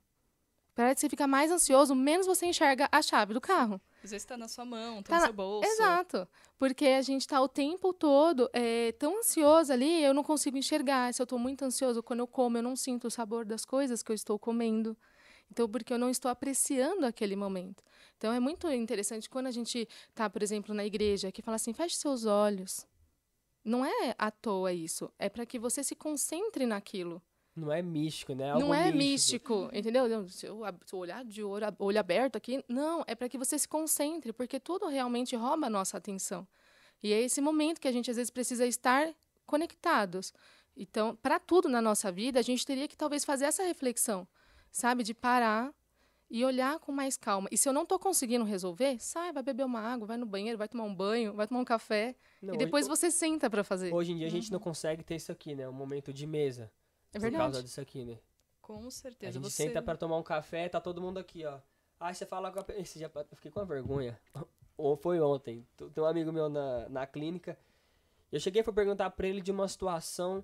Para 0.74 0.94
que 0.94 1.01
você 1.01 1.10
fica 1.10 1.27
mais 1.27 1.51
ansioso, 1.51 1.95
menos 1.95 2.27
você 2.27 2.45
enxerga 2.45 2.88
a 2.92 3.01
chave 3.01 3.33
do 3.33 3.42
carro. 3.42 3.81
Às 4.04 4.12
vezes 4.12 4.24
está 4.24 4.38
na 4.38 4.48
sua 4.48 4.64
mão, 4.64 5.00
está 5.00 5.14
tá 5.14 5.20
no 5.20 5.26
seu 5.26 5.34
bolso. 5.34 5.70
Exato. 5.70 6.28
Porque 6.58 6.86
a 6.86 7.02
gente 7.02 7.22
está 7.22 7.42
o 7.42 7.48
tempo 7.48 7.92
todo 7.94 8.50
é, 8.54 8.92
tão 8.94 9.20
ansioso 9.20 9.74
ali, 9.74 10.04
eu 10.04 10.14
não 10.14 10.24
consigo 10.24 10.58
enxergar. 10.58 11.14
Se 11.14 11.22
eu 11.22 11.26
estou 11.26 11.40
muito 11.40 11.66
ansioso 11.66 12.04
quando 12.04 12.20
eu 12.20 12.28
como, 12.28 12.58
eu 12.58 12.64
não 12.64 12.76
sinto 12.76 13.08
o 13.08 13.12
sabor 13.12 13.46
das 13.46 13.66
coisas 13.66 14.04
que 14.04 14.12
eu 14.12 14.16
estou 14.16 14.38
comendo. 14.38 14.96
Então, 15.52 15.68
porque 15.68 15.94
eu 15.94 15.98
não 15.98 16.10
estou 16.10 16.30
apreciando 16.30 17.06
aquele 17.06 17.36
momento. 17.36 17.84
Então, 18.18 18.34
é 18.34 18.40
muito 18.40 18.70
interessante 18.72 19.30
quando 19.30 19.48
a 19.48 19.52
gente 19.52 19.88
está, 20.10 20.30
por 20.30 20.44
exemplo, 20.44 20.74
na 20.74 20.86
igreja, 20.86 21.32
que 21.32 21.42
fala 21.42 21.56
assim: 21.56 21.74
feche 21.74 21.96
seus 21.96 22.26
olhos. 22.26 22.86
Não 23.64 23.86
é 23.86 24.16
à 24.18 24.32
toa 24.32 24.72
isso. 24.72 25.12
É 25.20 25.30
para 25.30 25.46
que 25.46 25.60
você 25.60 25.84
se 25.84 25.96
concentre 25.96 26.66
naquilo. 26.66 27.22
Não 27.57 27.71
é 27.71 27.81
místico, 27.81 28.36
né? 28.36 28.45
É 28.45 28.50
algo 28.51 28.68
não 28.68 28.74
é 28.74 28.92
místico, 28.92 29.62
místico 29.62 29.75
entendeu? 29.75 30.30
Se 30.30 30.45
eu, 30.45 30.62
se 30.86 30.94
eu 30.94 31.00
olhar 31.00 31.25
de 31.25 31.44
olho, 31.44 31.65
olho 31.80 32.00
aberto 32.00 32.36
aqui, 32.36 32.63
não, 32.69 33.04
é 33.07 33.15
para 33.15 33.27
que 33.27 33.38
você 33.38 33.57
se 33.57 33.68
concentre, 33.68 34.31
porque 34.31 34.59
tudo 34.59 34.88
realmente 34.88 35.36
rouba 35.36 35.65
a 35.65 35.69
nossa 35.69 35.98
atenção. 35.98 36.48
E 37.01 37.12
é 37.12 37.21
esse 37.21 37.42
momento 37.42 37.81
que 37.81 37.88
a 37.88 37.92
gente 37.92 38.12
às 38.12 38.18
vezes 38.18 38.30
precisa 38.30 38.65
estar 38.65 39.12
conectados. 39.45 40.33
Então, 40.75 41.15
para 41.15 41.39
tudo 41.39 41.68
na 41.68 41.81
nossa 41.81 42.12
vida, 42.12 42.39
a 42.39 42.44
gente 42.44 42.63
teria 42.63 42.88
que 42.88 42.95
talvez 42.95 43.25
fazer 43.25 43.45
essa 43.45 43.63
reflexão, 43.63 44.27
sabe? 44.71 45.03
De 45.03 45.13
parar 45.13 45.74
e 46.30 46.44
olhar 46.45 46.77
com 46.80 46.92
mais 46.92 47.18
calma. 47.18 47.48
E 47.51 47.57
se 47.57 47.68
eu 47.68 47.74
não 47.74 47.83
estou 47.83 47.98
conseguindo 47.98 48.45
resolver, 48.45 49.00
sai, 49.00 49.31
vai 49.31 49.42
beber 49.42 49.65
uma 49.65 49.80
água, 49.80 50.06
vai 50.06 50.18
no 50.18 50.25
banheiro, 50.25 50.57
vai 50.57 50.68
tomar 50.68 50.83
um 50.83 50.94
banho, 50.94 51.33
vai 51.33 51.48
tomar 51.48 51.62
um 51.62 51.65
café. 51.65 52.15
Não, 52.42 52.53
e 52.53 52.57
depois 52.57 52.86
hoje, 52.86 53.00
você 53.00 53.12
senta 53.12 53.50
para 53.50 53.63
fazer. 53.63 53.94
Hoje 53.94 54.12
em 54.12 54.18
dia 54.18 54.27
uhum. 54.27 54.31
a 54.31 54.36
gente 54.36 54.51
não 54.51 54.60
uhum. 54.60 54.63
consegue 54.63 55.03
ter 55.03 55.15
isso 55.15 55.31
aqui, 55.31 55.56
né? 55.56 55.68
Um 55.68 55.74
momento 55.74 56.13
de 56.13 56.27
mesa. 56.27 56.71
É 57.13 57.19
verdade. 57.19 57.44
Por 57.44 57.51
causa 57.51 57.63
disso 57.63 57.81
aqui, 57.81 58.06
né? 58.06 58.19
Com 58.62 58.89
certeza. 58.92 59.30
A 59.30 59.33
gente 59.33 59.51
você... 59.51 59.63
senta 59.63 59.81
para 59.81 59.98
tomar 59.98 60.18
um 60.18 60.24
café, 60.24 60.68
tá 60.68 60.81
todo 60.81 61.01
mundo 61.01 61.18
aqui, 61.18 61.45
ó. 61.45 61.59
Aí 62.00 62.13
você 62.13 62.25
fala 62.25 62.51
com 62.51 62.59
a... 62.59 62.65
Esse 62.77 63.00
dia 63.00 63.12
eu 63.15 63.36
fiquei 63.36 63.51
com 63.51 63.59
a 63.59 63.65
vergonha. 63.65 64.19
Ou 64.77 64.95
foi 64.95 65.19
ontem. 65.19 65.65
Tem 65.75 66.04
um 66.04 66.06
amigo 66.06 66.31
meu 66.31 66.50
na, 66.50 66.88
na 66.89 67.07
clínica. 67.07 67.57
Eu 68.31 68.39
cheguei 68.39 68.62
para 68.62 68.74
perguntar 68.74 69.09
para 69.12 69.27
ele 69.27 69.42
de 69.42 69.51
uma 69.51 69.68
situação. 69.68 70.44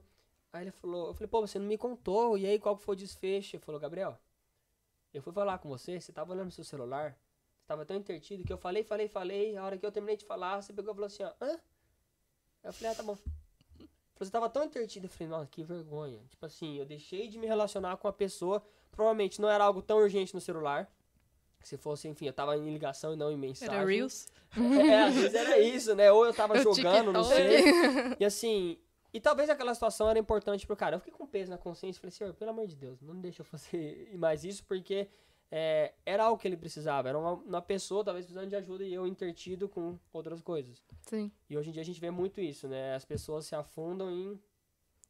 Aí 0.52 0.64
ele 0.64 0.72
falou, 0.72 1.08
eu 1.08 1.14
falei, 1.14 1.28
pô, 1.28 1.42
você 1.42 1.60
não 1.60 1.68
me 1.68 1.78
contou. 1.78 2.38
E 2.38 2.46
aí, 2.46 2.58
qual 2.60 2.78
foi 2.78 2.96
o 2.96 2.98
desfecho? 2.98 3.56
Ele 3.56 3.64
falou, 3.64 3.80
Gabriel, 3.80 4.18
eu 5.14 5.22
fui 5.22 5.34
falar 5.34 5.58
com 5.60 5.70
você, 5.70 6.00
você 6.00 6.12
tava 6.12 6.32
olhando 6.32 6.46
no 6.46 6.52
seu 6.52 6.64
celular. 6.64 7.18
Você 7.60 7.68
tava 7.68 7.86
tão 7.86 7.98
entretido 7.98 8.44
que 8.44 8.54
eu 8.54 8.58
falei, 8.58 8.84
falei, 8.84 9.08
falei. 9.08 9.58
A 9.58 9.64
hora 9.64 9.78
que 9.78 9.86
eu 9.86 9.92
terminei 9.92 10.18
de 10.18 10.26
falar, 10.26 10.62
você 10.62 10.74
pegou 10.74 10.94
e 10.94 10.96
falou 10.96 11.08
assim, 11.08 11.24
ó, 11.24 11.34
hã? 11.42 11.52
Aí 11.52 12.70
eu 12.70 12.74
falei, 12.74 12.92
ah, 12.92 12.96
tá 12.96 13.04
bom. 13.04 13.18
Você 14.24 14.32
tava 14.32 14.50
tão 14.50 14.64
entretido, 14.64 15.06
eu 15.08 15.10
falei, 15.10 15.28
nossa, 15.28 15.48
que 15.48 15.64
vergonha. 15.64 16.20
Tipo 16.30 16.46
assim, 16.46 16.78
eu 16.78 16.86
deixei 16.86 17.28
de 17.28 17.38
me 17.38 17.48
relacionar 17.48 17.98
com 17.98 18.08
a 18.08 18.14
pessoa. 18.14 18.64
Provavelmente 18.92 19.42
não 19.42 19.50
era 19.50 19.64
algo 19.64 19.82
tão 19.82 19.98
urgente 19.98 20.34
no 20.34 20.42
celular. 20.42 20.90
Se 21.62 21.78
fosse, 21.78 22.08
enfim, 22.08 22.26
eu 22.26 22.34
tava 22.34 22.58
em 22.58 22.72
ligação 22.72 23.14
e 23.14 23.16
não 23.16 23.32
em 23.32 23.38
mensagem. 23.38 23.74
Era 23.74 23.86
Reels? 23.86 24.28
É, 24.58 25.04
às 25.04 25.16
vezes 25.16 25.34
era 25.34 25.60
isso, 25.60 25.96
né? 25.96 26.12
Ou 26.12 26.26
eu 26.26 26.34
tava 26.34 26.60
jogando, 26.62 27.14
não 27.14 27.24
sei. 27.24 27.64
E 28.20 28.26
assim, 28.26 28.78
e 29.14 29.20
talvez 29.20 29.50
aquela 29.50 29.74
situação 29.74 30.10
era 30.10 30.18
importante 30.18 30.66
pro 30.66 30.76
cara. 30.76 30.96
Eu 30.96 31.00
fiquei 31.00 31.14
com 31.14 31.28
peso 31.28 31.52
na 31.52 31.58
consciência 31.58 32.00
e 32.00 32.02
falei, 32.02 32.12
senhor, 32.12 32.34
pelo 32.34 32.50
amor 32.50 32.66
de 32.68 32.76
Deus, 32.76 33.00
não 33.02 33.16
deixa 33.22 33.42
eu 33.42 33.46
fazer 33.46 34.12
mais 34.18 34.44
isso, 34.44 34.64
porque 34.66 35.08
é, 35.56 35.94
era 36.04 36.24
algo 36.24 36.42
que 36.42 36.48
ele 36.48 36.58
precisava. 36.58 37.10
Era 37.10 37.20
uma, 37.20 37.34
uma, 37.34 37.62
pessoa, 37.62 38.04
talvez, 38.04 38.26
precisando 38.26 38.50
de 38.50 38.56
ajuda 38.56 38.84
e 38.84 38.92
eu 38.92 39.06
intertido 39.06 39.70
com 39.70 40.00
outras 40.12 40.42
coisas. 40.42 40.82
Sim. 41.04 41.32
E 41.48 41.56
hoje 41.56 41.70
em 41.70 41.72
dia 41.72 41.84
a 41.84 41.86
gente 41.86 42.02
vê 42.02 42.10
muito 42.10 42.42
isso, 42.42 42.68
né? 42.68 42.96
As 42.96 43.06
pessoas 43.06 43.46
se 43.46 43.54
afundam 43.54 44.10
em... 44.10 44.42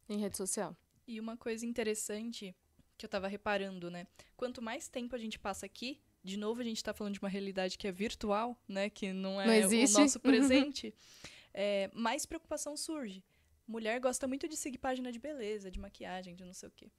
Em 0.06 0.18
rede 0.18 0.36
social. 0.36 0.76
E 1.06 1.18
uma 1.18 1.34
coisa 1.34 1.64
interessante 1.64 2.54
que 2.98 3.06
eu 3.06 3.08
tava 3.08 3.26
reparando, 3.26 3.90
né? 3.90 4.06
Quanto 4.36 4.60
mais 4.60 4.86
tempo 4.86 5.16
a 5.16 5.18
gente 5.18 5.38
passa 5.38 5.64
aqui, 5.64 5.98
de 6.22 6.36
novo 6.36 6.60
a 6.60 6.64
gente 6.64 6.84
tá 6.84 6.92
falando 6.92 7.14
de 7.14 7.20
uma 7.20 7.28
realidade 7.30 7.78
que 7.78 7.88
é 7.88 7.92
virtual, 7.92 8.54
né? 8.68 8.90
Que 8.90 9.14
não 9.14 9.40
é 9.40 9.62
não 9.62 9.68
o 9.70 9.92
nosso 9.92 10.20
presente. 10.20 10.94
é, 11.54 11.90
mais 11.94 12.26
preocupação 12.26 12.76
surge. 12.76 13.24
Mulher 13.66 13.98
gosta 13.98 14.28
muito 14.28 14.46
de 14.46 14.58
seguir 14.58 14.76
página 14.76 15.10
de 15.10 15.18
beleza, 15.18 15.70
de 15.70 15.80
maquiagem, 15.80 16.36
de 16.36 16.44
não 16.44 16.52
sei 16.52 16.68
o 16.68 16.72
quê 16.72 16.90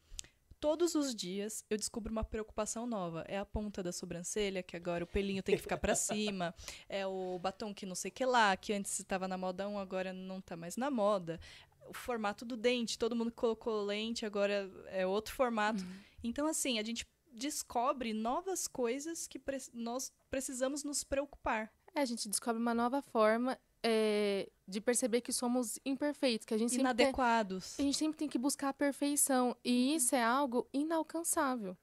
todos 0.65 0.95
os 0.95 1.13
dias 1.13 1.63
eu 1.69 1.77
descubro 1.77 2.11
uma 2.11 2.23
preocupação 2.23 2.87
nova. 2.87 3.23
É 3.27 3.37
a 3.37 3.45
ponta 3.45 3.83
da 3.83 3.91
sobrancelha, 3.91 4.63
que 4.63 4.75
agora 4.75 5.03
o 5.03 5.07
pelinho 5.07 5.43
tem 5.43 5.55
que 5.55 5.61
ficar 5.61 5.77
para 5.77 5.93
cima. 5.93 6.55
É 6.89 7.05
o 7.05 7.37
batom 7.37 7.71
que 7.71 7.85
não 7.85 7.93
sei 7.93 8.09
que 8.09 8.25
lá, 8.25 8.57
que 8.57 8.73
antes 8.73 8.99
estava 8.99 9.27
na 9.27 9.37
moda 9.37 9.67
1, 9.67 9.77
agora 9.77 10.11
não 10.11 10.39
está 10.39 10.57
mais 10.57 10.75
na 10.75 10.89
moda. 10.89 11.39
O 11.87 11.93
formato 11.93 12.43
do 12.43 12.57
dente, 12.57 12.97
todo 12.97 13.15
mundo 13.15 13.31
colocou 13.31 13.83
lente, 13.83 14.25
agora 14.25 14.67
é 14.87 15.05
outro 15.05 15.35
formato. 15.35 15.83
Uhum. 15.83 15.99
Então, 16.23 16.47
assim, 16.47 16.79
a 16.79 16.83
gente 16.83 17.07
descobre 17.31 18.11
novas 18.11 18.67
coisas 18.67 19.27
que 19.27 19.37
pre 19.37 19.59
nós 19.71 20.11
precisamos 20.31 20.83
nos 20.83 21.03
preocupar. 21.03 21.71
É, 21.93 22.01
a 22.01 22.05
gente 22.05 22.27
descobre 22.27 22.59
uma 22.59 22.73
nova 22.73 23.03
forma 23.03 23.55
é, 23.87 24.49
de 24.67 24.81
perceber 24.81 25.21
que 25.21 25.31
somos 25.31 25.77
imperfeitos, 25.85 26.43
que 26.43 26.55
a 26.55 26.57
gente 26.57 26.73
inadequados. 26.79 27.75
Tem, 27.75 27.83
a 27.83 27.85
gente 27.85 27.97
sempre 27.99 28.17
tem 28.17 28.27
que 28.27 28.39
buscar 28.39 28.69
a 28.69 28.73
perfeição 28.73 29.55
e 29.63 29.89
uhum. 29.89 29.95
isso 29.95 30.15
é 30.15 30.23
algo 30.23 30.67
inalcançável. 30.73 31.77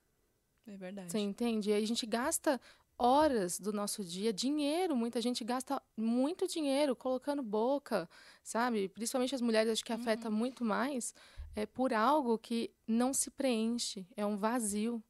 É 0.66 0.76
verdade. 0.76 1.12
Você 1.12 1.20
entende? 1.20 1.70
E 1.70 1.74
a 1.74 1.86
gente 1.86 2.04
gasta 2.04 2.60
horas 2.98 3.60
do 3.60 3.72
nosso 3.72 4.04
dia, 4.04 4.32
dinheiro, 4.32 4.96
muita 4.96 5.20
gente 5.20 5.44
gasta 5.44 5.80
muito 5.96 6.48
dinheiro 6.48 6.96
colocando 6.96 7.40
boca, 7.40 8.08
sabe? 8.42 8.88
Principalmente 8.88 9.34
as 9.36 9.40
mulheres, 9.40 9.70
acho 9.70 9.84
que 9.84 9.92
afeta 9.92 10.28
uhum. 10.28 10.34
muito 10.34 10.64
mais 10.64 11.14
é 11.54 11.66
por 11.66 11.92
algo 11.92 12.36
que 12.36 12.70
não 12.86 13.12
se 13.12 13.30
preenche, 13.30 14.06
é 14.16 14.26
um 14.26 14.36
vazio. 14.36 15.02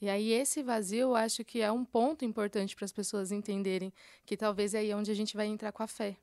E 0.00 0.08
aí 0.08 0.32
esse 0.32 0.62
vazio, 0.62 1.00
eu 1.00 1.16
acho 1.16 1.44
que 1.44 1.60
é 1.60 1.70
um 1.70 1.84
ponto 1.84 2.24
importante 2.24 2.74
para 2.74 2.86
as 2.86 2.92
pessoas 2.92 3.30
entenderem 3.30 3.92
que 4.24 4.36
talvez 4.36 4.74
é 4.74 4.78
aí 4.78 4.94
onde 4.94 5.10
a 5.10 5.14
gente 5.14 5.36
vai 5.36 5.46
entrar 5.46 5.72
com 5.72 5.82
a 5.82 5.86
fé. 5.86 6.16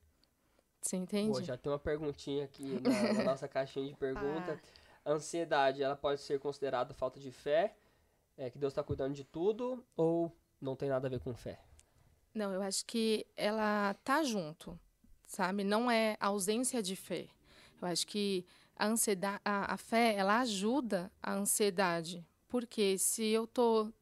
Você 0.82 0.96
entende? 0.96 1.38
Pô, 1.38 1.42
já 1.42 1.56
tem 1.56 1.70
uma 1.70 1.78
perguntinha 1.78 2.44
aqui 2.44 2.80
na, 2.80 3.12
na 3.12 3.22
nossa 3.24 3.46
caixinha 3.46 3.86
de 3.86 3.94
pergunta. 3.94 4.60
Ah. 5.04 5.12
Ansiedade, 5.12 5.82
ela 5.82 5.96
pode 5.96 6.20
ser 6.20 6.38
considerada 6.38 6.92
falta 6.92 7.20
de 7.20 7.30
fé? 7.30 7.76
É 8.36 8.50
que 8.50 8.58
Deus 8.58 8.72
está 8.72 8.82
cuidando 8.82 9.14
de 9.14 9.24
tudo 9.24 9.84
ou 9.96 10.32
não 10.60 10.76
tem 10.76 10.88
nada 10.88 11.06
a 11.06 11.10
ver 11.10 11.20
com 11.20 11.34
fé? 11.34 11.60
Não, 12.34 12.52
eu 12.52 12.62
acho 12.62 12.84
que 12.84 13.26
ela 13.36 13.94
tá 14.04 14.22
junto, 14.22 14.78
sabe? 15.26 15.64
Não 15.64 15.90
é 15.90 16.16
ausência 16.20 16.82
de 16.82 16.94
fé. 16.94 17.28
Eu 17.80 17.88
acho 17.88 18.06
que 18.06 18.44
a 18.76 18.86
ansiedade, 18.86 19.40
a, 19.44 19.74
a 19.74 19.76
fé, 19.76 20.14
ela 20.14 20.40
ajuda 20.40 21.10
a 21.22 21.34
ansiedade. 21.34 22.24
Porque 22.48 22.96
se 22.98 23.26
eu 23.26 23.46
tô 23.46 23.92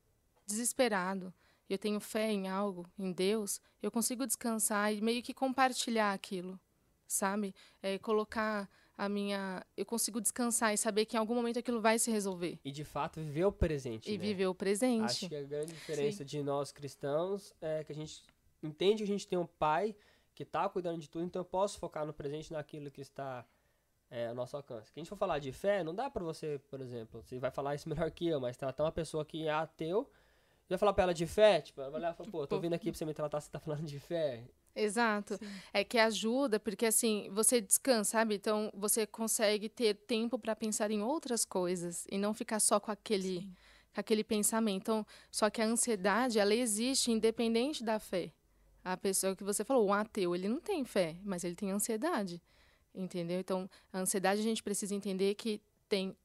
desesperado, 0.46 1.32
eu 1.68 1.76
tenho 1.76 1.98
fé 2.00 2.30
em 2.30 2.48
algo, 2.48 2.86
em 2.98 3.12
Deus, 3.12 3.60
eu 3.82 3.90
consigo 3.90 4.26
descansar 4.26 4.92
e 4.94 5.00
meio 5.00 5.22
que 5.22 5.34
compartilhar 5.34 6.12
aquilo, 6.12 6.58
sabe? 7.06 7.54
É, 7.82 7.98
colocar 7.98 8.68
a 8.96 9.08
minha. 9.08 9.64
Eu 9.76 9.84
consigo 9.84 10.20
descansar 10.20 10.72
e 10.72 10.78
saber 10.78 11.04
que 11.04 11.16
em 11.16 11.18
algum 11.18 11.34
momento 11.34 11.58
aquilo 11.58 11.80
vai 11.80 11.98
se 11.98 12.10
resolver. 12.10 12.58
E 12.64 12.70
de 12.70 12.84
fato 12.84 13.20
viver 13.20 13.44
o 13.44 13.52
presente. 13.52 14.10
E 14.10 14.16
né? 14.16 14.24
viver 14.24 14.46
o 14.46 14.54
presente. 14.54 15.04
Acho 15.04 15.28
que 15.28 15.36
a 15.36 15.42
grande 15.42 15.72
diferença 15.72 16.18
Sim. 16.18 16.24
de 16.24 16.42
nós 16.42 16.72
cristãos 16.72 17.52
é 17.60 17.84
que 17.84 17.92
a 17.92 17.94
gente 17.94 18.22
entende 18.62 18.98
que 18.98 19.04
a 19.04 19.12
gente 19.12 19.26
tem 19.26 19.38
um 19.38 19.46
pai 19.46 19.94
que 20.34 20.42
está 20.42 20.68
cuidando 20.68 21.00
de 21.00 21.08
tudo, 21.08 21.24
então 21.24 21.40
eu 21.40 21.46
posso 21.46 21.78
focar 21.78 22.04
no 22.04 22.12
presente 22.12 22.52
naquilo 22.52 22.90
que 22.90 23.00
está 23.00 23.44
é, 24.10 24.28
ao 24.28 24.34
nosso 24.34 24.56
alcance. 24.56 24.86
Se 24.86 24.92
a 24.96 25.00
gente 25.00 25.08
for 25.08 25.16
falar 25.16 25.38
de 25.38 25.52
fé, 25.52 25.82
não 25.82 25.94
dá 25.94 26.08
para 26.08 26.22
você, 26.22 26.60
por 26.70 26.80
exemplo, 26.80 27.22
você 27.22 27.38
vai 27.38 27.50
falar 27.50 27.74
isso 27.74 27.88
melhor 27.90 28.10
que 28.10 28.26
eu, 28.26 28.40
mas 28.40 28.56
tratar 28.56 28.84
uma 28.84 28.92
pessoa 28.92 29.24
que 29.24 29.46
é 29.46 29.50
ateu, 29.50 30.10
vai 30.68 30.78
falar 30.78 30.92
para 30.92 31.04
ela 31.04 31.14
de 31.14 31.26
fé, 31.26 31.60
tipo, 31.60 31.80
ela 31.80 31.90
vai 31.90 32.00
olhar 32.00 32.12
e 32.12 32.16
falar, 32.16 32.30
pô, 32.30 32.46
tô 32.46 32.58
vindo 32.58 32.74
aqui 32.74 32.90
pra 32.90 32.98
você 32.98 33.04
me 33.04 33.14
tratar, 33.14 33.40
você 33.40 33.50
tá 33.50 33.60
falando 33.60 33.84
de 33.84 33.98
fé. 33.98 34.44
Exato. 34.74 35.38
Sim. 35.38 35.46
É 35.72 35.82
que 35.82 35.98
ajuda, 35.98 36.60
porque 36.60 36.84
assim, 36.84 37.30
você 37.32 37.60
descansa, 37.60 38.12
sabe? 38.12 38.34
Então, 38.34 38.70
você 38.74 39.06
consegue 39.06 39.70
ter 39.70 39.94
tempo 39.94 40.38
para 40.38 40.54
pensar 40.54 40.90
em 40.90 41.02
outras 41.02 41.44
coisas 41.46 42.06
e 42.10 42.18
não 42.18 42.34
ficar 42.34 42.60
só 42.60 42.78
com 42.78 42.90
aquele, 42.90 43.40
com 43.94 44.00
aquele 44.00 44.22
pensamento. 44.22 44.82
Então, 44.82 45.06
só 45.30 45.48
que 45.48 45.62
a 45.62 45.66
ansiedade, 45.66 46.38
ela 46.38 46.54
existe 46.54 47.10
independente 47.10 47.82
da 47.82 47.98
fé. 47.98 48.32
A 48.84 48.96
pessoa 48.96 49.34
que 49.34 49.42
você 49.42 49.64
falou, 49.64 49.88
um 49.88 49.92
ateu, 49.92 50.34
ele 50.34 50.48
não 50.48 50.60
tem 50.60 50.84
fé, 50.84 51.16
mas 51.24 51.42
ele 51.42 51.56
tem 51.56 51.72
ansiedade. 51.72 52.40
Entendeu? 52.96 53.38
Então, 53.38 53.68
a 53.92 53.98
ansiedade 54.00 54.40
a 54.40 54.44
gente 54.44 54.62
precisa 54.62 54.94
entender 54.94 55.34
que 55.34 55.60
tem 55.88 56.16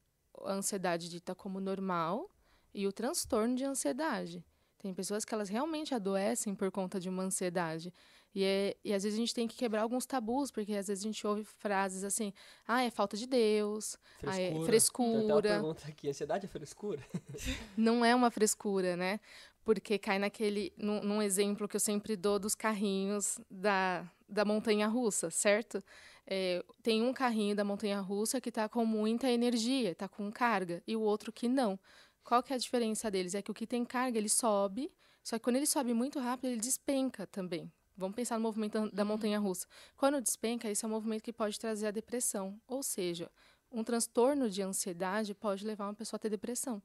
a 0.42 0.54
ansiedade 0.54 1.08
dita 1.08 1.34
como 1.34 1.60
normal 1.60 2.30
e 2.72 2.86
o 2.86 2.92
transtorno 2.92 3.54
de 3.54 3.64
ansiedade. 3.64 4.42
Tem 4.78 4.92
pessoas 4.92 5.24
que 5.24 5.32
elas 5.32 5.48
realmente 5.48 5.94
adoecem 5.94 6.54
por 6.54 6.70
conta 6.70 6.98
de 6.98 7.08
uma 7.08 7.22
ansiedade. 7.22 7.92
E, 8.34 8.42
é, 8.42 8.76
e 8.82 8.94
às 8.94 9.02
vezes 9.02 9.18
a 9.18 9.20
gente 9.20 9.34
tem 9.34 9.46
que 9.46 9.56
quebrar 9.56 9.82
alguns 9.82 10.06
tabus, 10.06 10.50
porque 10.50 10.74
às 10.74 10.88
vezes 10.88 11.04
a 11.04 11.06
gente 11.06 11.26
ouve 11.26 11.44
frases 11.44 12.02
assim, 12.02 12.32
ah, 12.66 12.82
é 12.82 12.90
falta 12.90 13.16
de 13.16 13.26
Deus, 13.26 13.98
frescura. 14.18 14.32
Ah, 14.34 14.40
é 14.40 14.64
frescura. 14.64 15.20
Tem 15.20 15.32
uma 15.32 15.42
pergunta 15.42 15.88
aqui, 15.88 16.08
ansiedade 16.08 16.46
é 16.46 16.48
frescura? 16.48 17.00
Não 17.76 18.04
é 18.04 18.14
uma 18.14 18.30
frescura, 18.30 18.96
né? 18.96 19.20
Porque 19.64 19.98
cai 19.98 20.18
naquele, 20.18 20.72
num, 20.76 21.02
num 21.02 21.22
exemplo 21.22 21.68
que 21.68 21.76
eu 21.76 21.80
sempre 21.80 22.16
dou 22.16 22.38
dos 22.38 22.54
carrinhos 22.54 23.38
da, 23.50 24.04
da 24.28 24.44
montanha 24.44 24.88
russa, 24.88 25.30
certo? 25.30 25.82
É, 26.26 26.64
tem 26.82 27.02
um 27.02 27.12
carrinho 27.12 27.54
da 27.54 27.64
montanha 27.64 28.00
russa 28.00 28.40
que 28.40 28.48
está 28.48 28.68
com 28.68 28.84
muita 28.84 29.30
energia, 29.30 29.92
está 29.92 30.08
com 30.08 30.30
carga, 30.32 30.82
e 30.86 30.96
o 30.96 31.00
outro 31.00 31.32
que 31.32 31.48
não. 31.48 31.78
Qual 32.24 32.42
que 32.42 32.52
é 32.52 32.56
a 32.56 32.58
diferença 32.58 33.10
deles? 33.10 33.34
É 33.34 33.42
que 33.42 33.50
o 33.50 33.54
que 33.54 33.66
tem 33.66 33.84
carga, 33.84 34.18
ele 34.18 34.28
sobe, 34.28 34.90
só 35.22 35.38
que 35.38 35.44
quando 35.44 35.56
ele 35.56 35.66
sobe 35.66 35.94
muito 35.94 36.18
rápido, 36.18 36.50
ele 36.50 36.60
despenca 36.60 37.26
também. 37.26 37.72
Vamos 37.96 38.16
pensar 38.16 38.36
no 38.36 38.42
movimento 38.42 38.90
da 38.90 39.02
uhum. 39.02 39.08
montanha 39.08 39.38
russa. 39.38 39.66
Quando 39.96 40.20
despenca, 40.20 40.68
esse 40.68 40.84
é 40.84 40.88
um 40.88 40.90
movimento 40.90 41.22
que 41.22 41.32
pode 41.32 41.58
trazer 41.58 41.86
a 41.86 41.90
depressão. 41.90 42.60
Ou 42.66 42.82
seja, 42.82 43.30
um 43.70 43.84
transtorno 43.84 44.48
de 44.50 44.62
ansiedade 44.62 45.34
pode 45.34 45.64
levar 45.64 45.86
uma 45.86 45.94
pessoa 45.94 46.16
a 46.16 46.20
ter 46.20 46.30
depressão. 46.30 46.82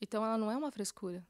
Então, 0.00 0.24
ela 0.24 0.36
não 0.36 0.50
é 0.50 0.56
uma 0.56 0.70
frescura. 0.70 1.24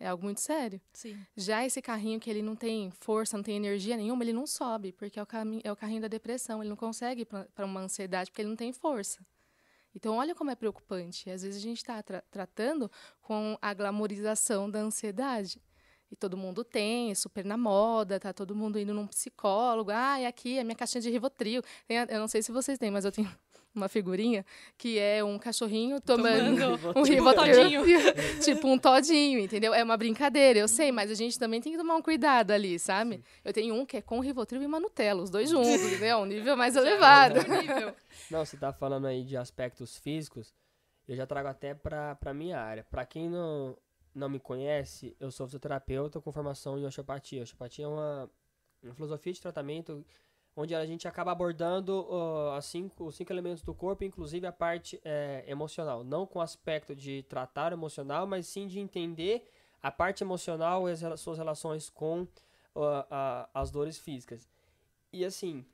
É 0.00 0.08
algo 0.08 0.24
muito 0.24 0.40
sério. 0.40 0.80
Sim. 0.92 1.18
Já 1.36 1.66
esse 1.66 1.82
carrinho 1.82 2.20
que 2.20 2.30
ele 2.30 2.42
não 2.42 2.54
tem 2.54 2.90
força, 2.90 3.36
não 3.36 3.42
tem 3.42 3.56
energia 3.56 3.96
nenhuma, 3.96 4.22
ele 4.22 4.32
não 4.32 4.46
sobe, 4.46 4.92
porque 4.92 5.18
é 5.18 5.22
o, 5.22 5.26
é 5.64 5.72
o 5.72 5.76
carrinho 5.76 6.02
da 6.02 6.08
depressão. 6.08 6.62
Ele 6.62 6.70
não 6.70 6.76
consegue 6.76 7.24
para 7.24 7.66
uma 7.66 7.80
ansiedade, 7.80 8.30
porque 8.30 8.42
ele 8.42 8.48
não 8.48 8.56
tem 8.56 8.72
força. 8.72 9.24
Então, 9.94 10.16
olha 10.16 10.34
como 10.34 10.50
é 10.50 10.54
preocupante. 10.54 11.28
Às 11.28 11.42
vezes 11.42 11.60
a 11.60 11.62
gente 11.62 11.78
está 11.78 12.00
tra 12.02 12.22
tratando 12.30 12.90
com 13.20 13.58
a 13.60 13.74
glamorização 13.74 14.70
da 14.70 14.78
ansiedade. 14.78 15.60
E 16.10 16.16
todo 16.16 16.36
mundo 16.36 16.64
tem, 16.64 17.10
é 17.10 17.14
super 17.14 17.44
na 17.44 17.56
moda, 17.56 18.18
tá 18.18 18.32
todo 18.32 18.54
mundo 18.54 18.78
indo 18.78 18.94
num 18.94 19.06
psicólogo. 19.06 19.90
Ah, 19.90 20.20
e 20.20 20.26
aqui 20.26 20.58
é 20.58 20.64
minha 20.64 20.76
caixinha 20.76 21.02
de 21.02 21.10
Rivotril. 21.10 21.62
eu 21.88 22.20
não 22.20 22.28
sei 22.28 22.42
se 22.42 22.50
vocês 22.52 22.78
têm, 22.78 22.90
mas 22.90 23.04
eu 23.04 23.12
tenho 23.12 23.30
uma 23.78 23.88
figurinha 23.88 24.44
que 24.76 24.98
é 24.98 25.24
um 25.24 25.38
cachorrinho 25.38 26.00
tomando, 26.00 26.78
tomando 26.78 26.98
um 26.98 27.02
Rivotril. 27.02 27.82
tipo 28.44 28.68
um 28.68 28.78
todinho, 28.78 29.38
entendeu? 29.38 29.72
É 29.72 29.82
uma 29.82 29.96
brincadeira, 29.96 30.58
eu 30.58 30.68
sei, 30.68 30.92
mas 30.92 31.10
a 31.10 31.14
gente 31.14 31.38
também 31.38 31.60
tem 31.60 31.72
que 31.72 31.78
tomar 31.78 31.96
um 31.96 32.02
cuidado 32.02 32.50
ali, 32.50 32.78
sabe? 32.78 33.16
Sim. 33.16 33.22
Eu 33.44 33.52
tenho 33.52 33.74
um 33.74 33.86
que 33.86 33.96
é 33.96 34.02
com 34.02 34.20
Rivotril 34.20 34.62
e 34.62 34.66
uma 34.66 34.78
Nutella, 34.78 35.22
os 35.22 35.30
dois 35.30 35.48
juntos, 35.50 35.70
entendeu? 35.70 36.18
Um 36.18 36.26
nível 36.26 36.56
mais 36.56 36.76
é 36.76 36.80
elevado. 36.80 37.40
nível. 37.48 37.94
Não, 38.30 38.44
você 38.44 38.56
tá 38.56 38.72
falando 38.72 39.06
aí 39.06 39.24
de 39.24 39.36
aspectos 39.36 39.96
físicos, 39.96 40.52
eu 41.06 41.16
já 41.16 41.26
trago 41.26 41.48
até 41.48 41.74
pra, 41.74 42.14
pra 42.16 42.34
minha 42.34 42.58
área. 42.58 42.84
Pra 42.84 43.06
quem 43.06 43.30
não 43.30 43.74
não 44.14 44.28
me 44.28 44.40
conhece, 44.40 45.16
eu 45.20 45.30
sou 45.30 45.46
fisioterapeuta 45.46 46.20
com 46.20 46.32
formação 46.32 46.78
em 46.78 46.84
osteopatia. 46.84 47.42
Osteopatia 47.42 47.84
é 47.84 47.88
uma, 47.88 48.30
uma 48.82 48.94
filosofia 48.94 49.32
de 49.32 49.40
tratamento 49.40 50.04
onde 50.60 50.74
a 50.74 50.84
gente 50.84 51.06
acaba 51.06 51.30
abordando 51.30 52.00
uh, 52.10 52.60
cinco, 52.60 53.04
os 53.04 53.14
cinco 53.14 53.32
elementos 53.32 53.62
do 53.62 53.72
corpo, 53.72 54.02
inclusive 54.02 54.44
a 54.44 54.50
parte 54.50 55.00
é, 55.04 55.44
emocional. 55.46 56.02
Não 56.02 56.26
com 56.26 56.40
o 56.40 56.42
aspecto 56.42 56.96
de 56.96 57.22
tratar 57.22 57.72
o 57.72 57.76
emocional, 57.76 58.26
mas 58.26 58.48
sim 58.48 58.66
de 58.66 58.80
entender 58.80 59.48
a 59.80 59.92
parte 59.92 60.24
emocional 60.24 60.88
e 60.88 60.92
as 60.92 61.20
suas 61.20 61.38
relações 61.38 61.88
com 61.88 62.22
uh, 62.22 63.48
as 63.54 63.70
dores 63.70 63.98
físicas. 63.98 64.48
E 65.12 65.24
assim, 65.24 65.64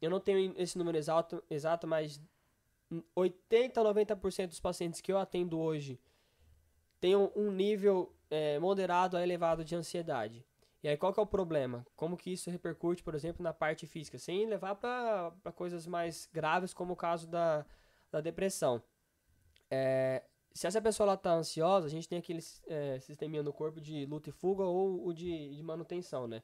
eu 0.00 0.08
não 0.08 0.20
tenho 0.20 0.54
esse 0.56 0.78
número 0.78 0.96
exato, 0.96 1.44
exato 1.50 1.86
mas 1.86 2.18
80 3.14 3.78
a 3.78 3.84
90% 3.84 4.46
dos 4.46 4.60
pacientes 4.60 5.02
que 5.02 5.12
eu 5.12 5.18
atendo 5.18 5.58
hoje 5.58 6.00
tem 6.98 7.14
um 7.14 7.50
nível 7.50 8.10
é, 8.30 8.58
moderado 8.58 9.18
a 9.18 9.22
elevado 9.22 9.62
de 9.62 9.76
ansiedade. 9.76 10.42
E 10.82 10.88
aí 10.88 10.96
qual 10.96 11.12
que 11.12 11.18
é 11.18 11.22
o 11.22 11.26
problema? 11.26 11.86
Como 11.96 12.16
que 12.16 12.32
isso 12.32 12.50
repercute, 12.50 13.02
por 13.02 13.14
exemplo, 13.14 13.42
na 13.42 13.52
parte 13.52 13.86
física, 13.86 14.18
sem 14.18 14.46
levar 14.46 14.76
para 14.76 15.52
coisas 15.54 15.86
mais 15.86 16.28
graves, 16.32 16.72
como 16.72 16.92
o 16.92 16.96
caso 16.96 17.26
da, 17.26 17.66
da 18.10 18.20
depressão. 18.20 18.82
É, 19.70 20.22
se 20.52 20.66
essa 20.66 20.80
pessoa 20.80 21.14
está 21.14 21.32
ansiosa, 21.32 21.86
a 21.86 21.90
gente 21.90 22.08
tem 22.08 22.18
aquele 22.18 22.40
é, 22.66 22.98
sisteminha 23.00 23.42
no 23.42 23.52
corpo 23.52 23.80
de 23.80 24.06
luta 24.06 24.30
e 24.30 24.32
fuga 24.32 24.64
ou 24.64 25.06
o 25.06 25.12
de, 25.12 25.54
de 25.54 25.62
manutenção, 25.62 26.26
né? 26.26 26.42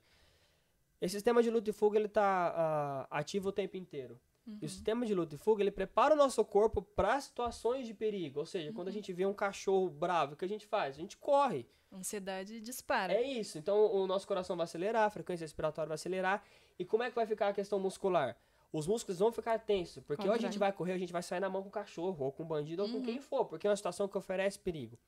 Esse 1.00 1.14
sistema 1.14 1.43
de 1.43 1.50
luta 1.50 1.71
e 1.71 1.73
fuga 1.73 1.99
ele 1.99 2.07
está 2.07 3.09
uh, 3.11 3.14
ativo 3.14 3.49
o 3.49 3.53
tempo 3.53 3.76
inteiro. 3.76 4.19
Uhum. 4.47 4.59
E 4.62 4.67
o 4.67 4.69
sistema 4.69 5.05
de 5.05 5.14
luta 5.14 5.35
e 5.35 5.38
fuga, 5.38 5.62
ele 5.62 5.71
prepara 5.71 6.14
o 6.14 6.17
nosso 6.17 6.45
corpo 6.45 6.81
para 6.81 7.21
situações 7.21 7.87
de 7.87 7.95
perigo. 7.95 8.41
Ou 8.41 8.47
seja, 8.47 8.69
uhum. 8.69 8.75
quando 8.75 8.88
a 8.88 8.91
uhum. 8.91 8.95
gente 8.95 9.12
vê 9.12 9.26
um 9.26 9.35
cachorro 9.35 9.91
bravo, 9.91 10.35
o 10.35 10.37
que 10.37 10.45
a 10.45 10.49
gente 10.49 10.67
faz? 10.67 10.97
A 10.97 11.00
gente 11.00 11.17
corre. 11.17 11.67
Ansiedade 11.95 12.61
dispara. 12.61 13.13
É 13.13 13.23
isso. 13.23 13.59
Então, 13.59 13.93
o 13.95 14.07
nosso 14.07 14.27
coração 14.27 14.57
vai 14.57 14.65
acelerar, 14.65 15.05
a 15.05 15.11
frequência 15.11 15.45
respiratória 15.45 15.89
vai 15.89 15.95
acelerar. 15.95 16.43
E 16.79 16.85
como 16.85 17.03
é 17.03 17.09
que 17.09 17.15
vai 17.15 17.27
ficar 17.27 17.49
a 17.49 17.53
questão 17.53 17.79
muscular? 17.79 18.37
Os 18.73 18.87
músculos 18.87 19.21
vão 19.21 19.31
ficar 19.31 19.59
tensos. 19.61 20.03
Porque 20.03 20.27
ou 20.27 20.35
a 20.35 20.39
gente 20.39 20.59
vai 20.59 20.73
correr, 20.73 20.93
a 20.93 20.99
gente 20.99 21.13
vai 21.13 21.23
sair 21.23 21.41
na 21.41 21.49
mão 21.49 21.63
com 21.63 21.69
o 21.69 21.73
cachorro, 21.73 22.25
ou 22.25 22.33
com 22.33 22.43
o 22.43 22.47
bandido, 22.47 22.83
ou 22.83 22.89
com 22.89 23.01
quem 23.03 23.17
uhum. 23.17 23.23
for. 23.23 23.45
Porque 23.45 23.67
é 23.67 23.71
uma 23.71 23.77
situação 23.77 24.09
que 24.09 24.19
oferece 24.19 24.59
perigo. 24.59 24.99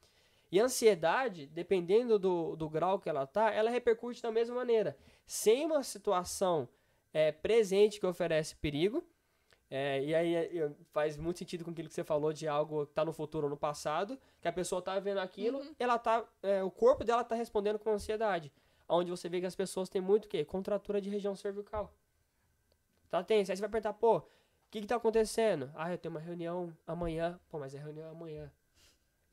E 0.51 0.61
a 0.61 0.65
ansiedade, 0.65 1.47
dependendo 1.47 2.19
do, 2.19 2.55
do 2.55 2.69
grau 2.69 3.01
que 3.01 3.09
ela 3.09 3.27
tá, 3.27 3.51
ela 3.51 3.69
repercute 3.69 4.23
da 4.23 4.31
mesma 4.31 4.55
maneira. 4.55 4.97
Sem 5.27 5.67
uma 5.67 5.83
situação 5.83 6.69
é, 7.13 7.33
presente 7.33 7.99
que 7.99 8.07
oferece 8.07 8.55
perigo, 8.55 9.03
é, 9.69 10.03
e 10.03 10.15
aí 10.15 10.35
é, 10.35 10.71
faz 10.93 11.17
muito 11.17 11.39
sentido 11.39 11.65
com 11.65 11.71
aquilo 11.71 11.89
que 11.89 11.95
você 11.95 12.05
falou 12.05 12.33
de 12.33 12.47
algo 12.47 12.87
que 12.87 12.93
está 12.93 13.05
no 13.05 13.13
futuro 13.13 13.47
ou 13.47 13.51
no 13.51 13.57
passado, 13.57 14.19
que 14.41 14.47
a 14.47 14.53
pessoa 14.53 14.79
está 14.79 14.99
vendo 15.01 15.19
aquilo, 15.19 15.59
uhum. 15.59 15.75
ela 15.79 15.99
tá, 15.99 16.25
é, 16.43 16.63
o 16.63 16.71
corpo 16.71 17.05
dela 17.05 17.23
está 17.23 17.35
respondendo 17.35 17.79
com 17.79 17.91
ansiedade. 17.91 18.53
Onde 18.89 19.11
você 19.11 19.29
vê 19.29 19.41
que 19.41 19.47
as 19.47 19.57
pessoas 19.57 19.89
têm 19.89 20.01
muito 20.01 20.27
o 20.27 20.29
quê? 20.29 20.45
Contratura 20.45 21.01
de 21.01 21.11
região 21.11 21.35
cervical. 21.35 21.93
Tá 23.11 23.23
tenso. 23.23 23.51
Aí 23.51 23.57
você 23.57 23.61
vai 23.61 23.71
perguntar, 23.71 23.95
pô, 23.95 24.19
o 24.19 24.25
que 24.71 24.81
que 24.81 24.87
tá 24.87 24.97
acontecendo? 24.97 25.71
Ah, 25.75 25.91
eu 25.91 25.99
tenho 25.99 26.15
uma 26.15 26.21
reunião 26.21 26.73
amanhã. 26.87 27.41
Pô, 27.49 27.59
mas 27.59 27.75
é 27.75 27.79
reunião 27.79 28.09
amanhã. 28.09 28.51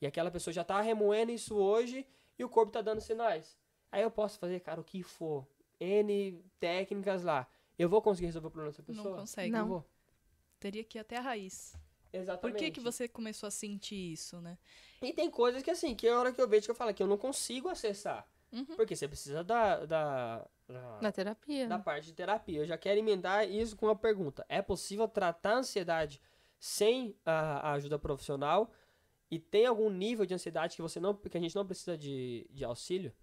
E 0.02 0.08
aquela 0.08 0.32
pessoa 0.32 0.52
já 0.52 0.64
tá 0.64 0.82
remoendo 0.82 1.32
isso 1.32 1.56
hoje 1.56 2.08
e 2.38 2.44
o 2.44 2.50
corpo 2.50 2.72
tá 2.72 2.82
dando 2.82 3.00
sinais. 3.00 3.58
Aí 3.92 4.02
eu 4.02 4.10
posso 4.10 4.40
fazer, 4.40 4.60
cara, 4.60 4.82
o 4.82 4.84
que 4.84 5.04
for. 5.04 5.46
N 5.80 6.44
técnicas 6.60 7.24
lá. 7.24 7.48
Eu 7.78 7.88
vou 7.88 8.02
conseguir 8.02 8.28
resolver 8.28 8.48
o 8.48 8.52
problema 8.52 8.72
dessa 8.72 8.84
pessoa? 8.84 9.12
Não 9.12 9.20
consegue. 9.20 9.52
Não. 9.52 9.68
vou. 9.68 9.86
Teria 10.64 10.82
que 10.82 10.98
ir 10.98 11.02
até 11.02 11.18
a 11.18 11.22
raiz. 11.22 11.76
Exatamente. 12.14 12.54
Por 12.54 12.58
que, 12.58 12.72
que 12.72 12.80
você 12.80 13.06
começou 13.06 13.48
a 13.48 13.52
sentir 13.52 14.14
isso, 14.14 14.40
né? 14.40 14.58
E 15.02 15.12
tem 15.12 15.30
coisas 15.30 15.62
que, 15.62 15.70
assim, 15.70 15.94
que 15.94 16.08
a 16.08 16.18
hora 16.18 16.32
que 16.32 16.42
eu 16.42 16.48
vejo 16.48 16.64
que 16.64 16.72
eu 16.72 16.76
falo 16.76 16.94
que 16.94 17.04
eu 17.04 17.08
não 17.08 17.18
consigo 17.18 17.68
acessar. 17.68 18.26
Uhum. 18.50 18.64
Porque 18.78 18.96
você 18.96 19.06
precisa 19.06 19.44
da, 19.44 19.86
da, 19.86 20.48
da, 20.66 21.00
da 21.00 21.12
terapia. 21.12 21.68
Da 21.68 21.78
parte 21.78 22.06
de 22.06 22.14
terapia. 22.14 22.60
Eu 22.60 22.66
já 22.66 22.78
quero 22.78 22.98
emendar 22.98 23.46
isso 23.46 23.76
com 23.76 23.88
uma 23.88 23.96
pergunta. 23.96 24.46
É 24.48 24.62
possível 24.62 25.06
tratar 25.06 25.56
a 25.56 25.58
ansiedade 25.58 26.22
sem 26.58 27.14
a, 27.26 27.72
a 27.72 27.74
ajuda 27.74 28.00
profissional? 28.00 28.72
E 29.30 29.40
tem 29.40 29.66
algum 29.66 29.90
nível 29.90 30.26
de 30.26 30.34
ansiedade 30.34 30.78
que 30.78 30.82
você 30.82 30.98
não 30.98 31.14
que 31.14 31.38
a 31.38 31.42
gente 31.42 31.58
não 31.58 31.66
precisa 31.66 31.98
de, 31.98 32.48
de 32.50 32.64
auxílio? 32.64 33.14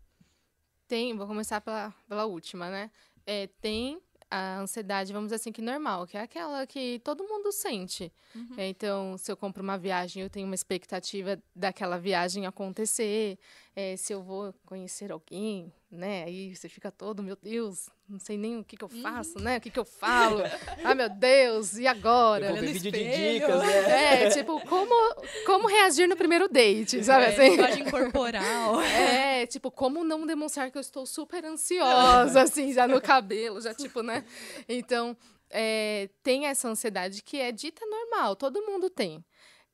Tem, 0.86 1.16
vou 1.16 1.26
começar 1.26 1.62
pela, 1.62 1.90
pela 2.06 2.26
última, 2.26 2.68
né? 2.68 2.90
É, 3.24 3.46
tem 3.46 3.98
a 4.30 4.60
ansiedade, 4.60 5.12
vamos 5.12 5.28
dizer 5.28 5.36
assim, 5.36 5.50
que 5.50 5.60
normal, 5.60 6.06
que 6.06 6.16
é 6.16 6.20
aquela 6.20 6.66
que 6.66 7.00
todo 7.00 7.24
mundo 7.24 7.50
sente. 7.50 8.12
Uhum. 8.34 8.54
Então, 8.58 9.18
se 9.18 9.30
eu 9.30 9.36
compro 9.36 9.62
uma 9.62 9.76
viagem, 9.76 10.22
eu 10.22 10.30
tenho 10.30 10.46
uma 10.46 10.54
expectativa 10.54 11.38
daquela 11.54 11.98
viagem 11.98 12.46
acontecer. 12.46 13.38
É, 13.76 13.96
se 13.96 14.12
eu 14.12 14.20
vou 14.20 14.52
conhecer 14.66 15.12
alguém, 15.12 15.72
né? 15.90 16.24
Aí 16.24 16.54
você 16.56 16.68
fica 16.68 16.90
todo, 16.90 17.22
meu 17.22 17.36
Deus, 17.40 17.88
não 18.08 18.18
sei 18.18 18.36
nem 18.36 18.58
o 18.58 18.64
que, 18.64 18.76
que 18.76 18.82
eu 18.82 18.88
faço, 18.88 19.38
né? 19.38 19.58
O 19.58 19.60
que, 19.60 19.70
que 19.70 19.78
eu 19.78 19.84
falo? 19.84 20.42
ah, 20.82 20.94
meu 20.94 21.08
Deus, 21.08 21.78
e 21.78 21.86
agora? 21.86 22.46
Eu 22.46 22.50
vou 22.50 22.60
ver 22.60 22.72
vídeo 22.72 22.90
de 22.90 22.98
dicas, 23.38 23.60
né? 23.60 24.24
É, 24.24 24.28
tipo, 24.30 24.60
como, 24.66 25.14
como 25.46 25.68
reagir 25.68 26.08
no 26.08 26.16
primeiro 26.16 26.48
date, 26.48 27.02
sabe 27.04 27.26
É, 27.26 27.28
assim? 27.28 27.50
linguagem 27.50 27.84
corporal. 27.90 28.80
É, 29.40 29.46
tipo, 29.46 29.70
como 29.70 30.02
não 30.02 30.26
demonstrar 30.26 30.70
que 30.70 30.76
eu 30.76 30.80
estou 30.82 31.06
super 31.06 31.44
ansiosa, 31.44 32.42
assim, 32.42 32.72
já 32.72 32.88
no 32.88 33.00
cabelo, 33.00 33.60
já, 33.60 33.72
tipo, 33.72 34.02
né? 34.02 34.24
Então, 34.68 35.16
é, 35.48 36.10
tem 36.22 36.46
essa 36.46 36.68
ansiedade 36.68 37.22
que 37.22 37.38
é 37.38 37.52
dita 37.52 37.86
normal, 37.86 38.34
todo 38.36 38.60
mundo 38.62 38.90
tem. 38.90 39.24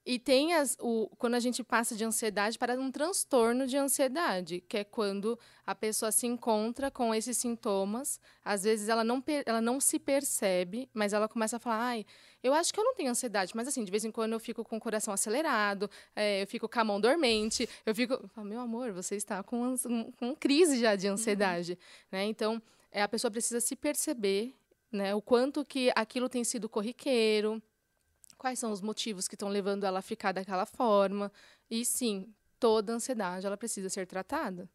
E 0.09 0.21
tem 0.21 0.55
as, 0.55 0.77
o, 0.81 1.09
quando 1.19 1.35
a 1.35 1.41
gente 1.41 1.65
passa 1.65 1.97
de 1.97 2.05
ansiedade 2.05 2.57
para 2.57 2.79
um 2.79 2.93
transtorno 2.93 3.67
de 3.67 3.77
ansiedade, 3.77 4.61
que 4.69 4.79
é 4.79 4.85
quando 4.85 5.37
a 5.67 5.75
pessoa 5.75 6.13
se 6.13 6.29
encontra 6.29 6.93
com 6.93 7.13
esses 7.13 7.37
sintomas. 7.37 8.21
Às 8.45 8.63
vezes 8.63 8.89
ela 8.89 9.03
não, 9.03 9.21
ela 9.45 9.61
não 9.61 9.81
se 9.81 9.99
percebe, 9.99 10.89
mas 10.95 11.13
ela 11.13 11.29
começa 11.29 11.57
a 11.57 11.59
falar: 11.59 11.81
ai, 11.81 12.07
eu 12.41 12.55
acho 12.55 12.73
que 12.73 12.79
eu 12.79 12.85
não 12.85 12.95
tenho 12.95 13.11
ansiedade, 13.11 13.51
mas 13.57 13.67
assim, 13.67 13.83
de 13.83 13.91
vez 13.91 14.05
em 14.05 14.13
quando 14.13 14.35
eu 14.35 14.39
fico 14.39 14.63
com 14.65 14.77
o 14.77 14.81
coração 14.81 15.13
acelerado, 15.13 15.91
é, 16.15 16.43
eu 16.43 16.47
fico 16.47 16.69
com 16.69 16.79
a 16.79 16.85
mão 16.85 17.01
dormente, 17.01 17.69
eu 17.85 17.93
fico. 17.93 18.31
Meu 18.37 18.61
amor, 18.61 18.93
você 18.93 19.17
está 19.17 19.43
com, 19.43 19.75
um- 19.89 20.13
com 20.13 20.37
crise 20.37 20.79
já 20.79 20.95
de 20.95 21.09
ansiedade. 21.09 21.77
Né? 22.13 22.25
Então, 22.27 22.63
é, 22.93 23.03
a 23.03 23.09
pessoa 23.09 23.29
precisa 23.31 23.61
se 23.61 23.75
perceber 23.75 24.55
né, 24.93 25.17
o 25.17 25.21
quanto 25.21 25.65
que 25.65 25.91
aquilo 25.97 26.29
tem 26.29 26.45
sido 26.45 26.69
corriqueiro, 26.69 27.61
quais 28.37 28.59
são 28.59 28.73
os 28.73 28.81
motivos 28.81 29.27
que 29.29 29.35
estão 29.35 29.49
levando 29.49 29.85
ela 29.85 30.01
a 30.01 30.03
ficar 30.03 30.33
daquela 30.33 30.67
forma. 30.67 31.33
E 31.71 31.85
sim, 31.85 32.33
toda 32.59 32.93
ansiedade 32.93 33.47
ela 33.47 33.57
precisa 33.57 33.89
ser 33.89 34.07
tratada. 34.07 34.69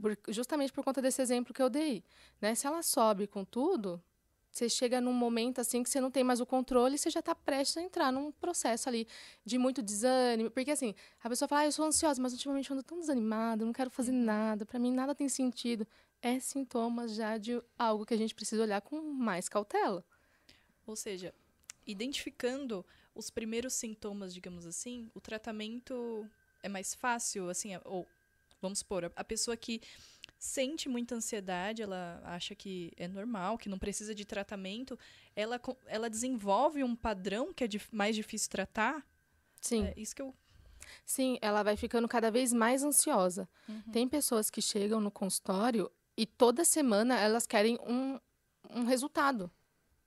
Por- 0.00 0.18
justamente 0.28 0.72
por 0.72 0.84
conta 0.84 1.00
desse 1.00 1.22
exemplo 1.22 1.54
que 1.54 1.62
eu 1.62 1.70
dei. 1.70 2.04
Né? 2.40 2.54
Se 2.54 2.66
ela 2.66 2.82
sobe 2.82 3.26
com 3.26 3.44
tudo, 3.44 4.02
você 4.50 4.68
chega 4.68 5.00
num 5.00 5.12
momento 5.12 5.60
assim 5.60 5.82
que 5.82 5.90
você 5.90 6.00
não 6.00 6.10
tem 6.10 6.22
mais 6.22 6.40
o 6.40 6.46
controle 6.46 6.94
e 6.94 6.98
você 6.98 7.10
já 7.10 7.20
está 7.20 7.34
prestes 7.34 7.76
a 7.76 7.82
entrar 7.82 8.12
num 8.12 8.30
processo 8.30 8.88
ali 8.88 9.06
de 9.44 9.58
muito 9.58 9.82
desânimo. 9.82 10.50
Porque 10.50 10.70
assim, 10.70 10.94
a 11.22 11.28
pessoa 11.28 11.48
fala, 11.48 11.62
ah, 11.62 11.66
eu 11.66 11.72
sou 11.72 11.84
ansiosa, 11.84 12.22
mas 12.22 12.32
ultimamente 12.32 12.70
eu 12.70 12.74
ando 12.74 12.82
tão 12.84 12.98
desanimada, 12.98 13.64
não 13.64 13.72
quero 13.72 13.90
fazer 13.90 14.12
nada, 14.12 14.64
para 14.64 14.78
mim 14.78 14.92
nada 14.92 15.14
tem 15.14 15.28
sentido. 15.28 15.86
É 16.22 16.38
sintoma 16.38 17.08
já 17.08 17.36
de 17.36 17.60
algo 17.78 18.06
que 18.06 18.14
a 18.14 18.16
gente 18.16 18.34
precisa 18.34 18.62
olhar 18.62 18.80
com 18.80 19.00
mais 19.00 19.48
cautela. 19.48 20.04
Ou 20.86 20.94
seja, 20.96 21.34
identificando 21.86 22.84
os 23.14 23.30
primeiros 23.30 23.74
sintomas, 23.74 24.34
digamos 24.34 24.66
assim, 24.66 25.10
o 25.14 25.20
tratamento 25.20 26.28
é 26.62 26.68
mais 26.68 26.94
fácil, 26.94 27.48
assim, 27.48 27.70
ou 27.84 28.08
vamos 28.60 28.78
supor, 28.80 29.12
a- 29.14 29.24
pessoa 29.24 29.56
que 29.56 29.80
sente 30.38 30.88
muita 30.88 31.14
ansiedade, 31.14 31.82
ela 31.82 32.20
acha 32.24 32.54
que 32.54 32.92
é 32.96 33.06
normal, 33.06 33.58
que 33.58 33.68
não 33.68 33.78
precisa 33.78 34.14
de 34.14 34.24
tratamento, 34.24 34.98
ela, 35.36 35.60
ela 35.86 36.08
desenvolve 36.10 36.82
um 36.82 36.96
padrão 36.96 37.52
que 37.52 37.64
é 37.64 37.68
mais 37.92 38.16
difícil 38.16 38.50
tratar. 38.50 39.06
Sim. 39.60 39.84
É 39.86 39.94
isso 39.96 40.14
que 40.14 40.22
eu. 40.22 40.34
Sim, 41.04 41.38
ela 41.40 41.62
vai 41.62 41.76
ficando 41.76 42.06
cada 42.08 42.30
vez 42.30 42.52
mais 42.52 42.82
ansiosa. 42.82 43.48
Uhum. 43.68 43.82
Tem 43.92 44.08
pessoas 44.08 44.50
que 44.50 44.60
chegam 44.60 45.00
no 45.00 45.10
consultório 45.10 45.90
e 46.16 46.26
toda 46.26 46.64
semana 46.64 47.18
elas 47.18 47.46
querem 47.46 47.78
um, 47.86 48.18
um 48.70 48.84
resultado 48.84 49.50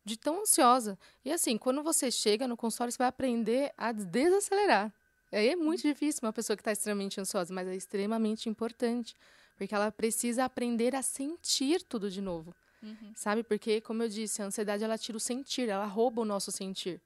de 0.08 0.18
tão 0.18 0.42
ansiosa. 0.42 0.98
E 1.24 1.32
assim, 1.32 1.58
quando 1.58 1.84
você 1.84 2.10
chega 2.10 2.48
no 2.48 2.56
consultório, 2.56 2.92
você 2.92 2.98
vai 2.98 3.08
aprender 3.08 3.74
a 3.78 3.92
desacelerar. 3.92 4.94
Aí 5.32 5.50
é 5.50 5.56
muito 5.56 5.82
difícil 5.82 6.22
uma 6.24 6.32
pessoa 6.32 6.56
que 6.56 6.62
está 6.62 6.72
extremamente 6.72 7.20
ansiosa, 7.20 7.54
mas 7.54 7.68
é 7.68 7.76
extremamente 7.76 8.48
importante, 8.48 9.14
porque 9.58 9.76
ela 9.76 9.92
precisa 9.92 10.46
aprender 10.46 10.96
a 10.96 11.02
sentir 11.02 11.84
tudo 11.84 12.10
de 12.10 12.22
novo. 12.22 12.56
Uhum. 12.82 13.12
Sabe? 13.16 13.44
Porque, 13.44 13.82
como 13.82 14.02
eu 14.04 14.08
disse, 14.08 14.42
a 14.42 14.46
ansiedade 14.46 14.84
ela 14.84 14.98
tira 14.98 15.18
o 15.18 15.20
sentir, 15.20 15.68
ela 15.68 15.86
rouba 15.86 16.22
o 16.22 16.26
nosso 16.26 16.52
sentir. 16.52 17.02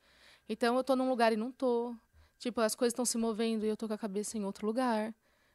Então 0.47 0.77
eu 0.77 0.83
tô 0.83 0.95
num 0.95 1.09
lugar 1.09 1.33
e 1.33 1.35
não 1.35 1.51
tô. 1.51 1.95
Tipo, 2.37 2.61
as 2.61 2.75
coisas 2.75 2.91
estão 2.91 3.05
se 3.05 3.17
movendo 3.17 3.65
e 3.65 3.69
eu 3.69 3.77
tô 3.77 3.87
com 3.87 3.93
a 3.93 3.97
cabeça 3.97 4.37
em 4.37 4.45
outro 4.45 4.67
lugar. 4.67 5.13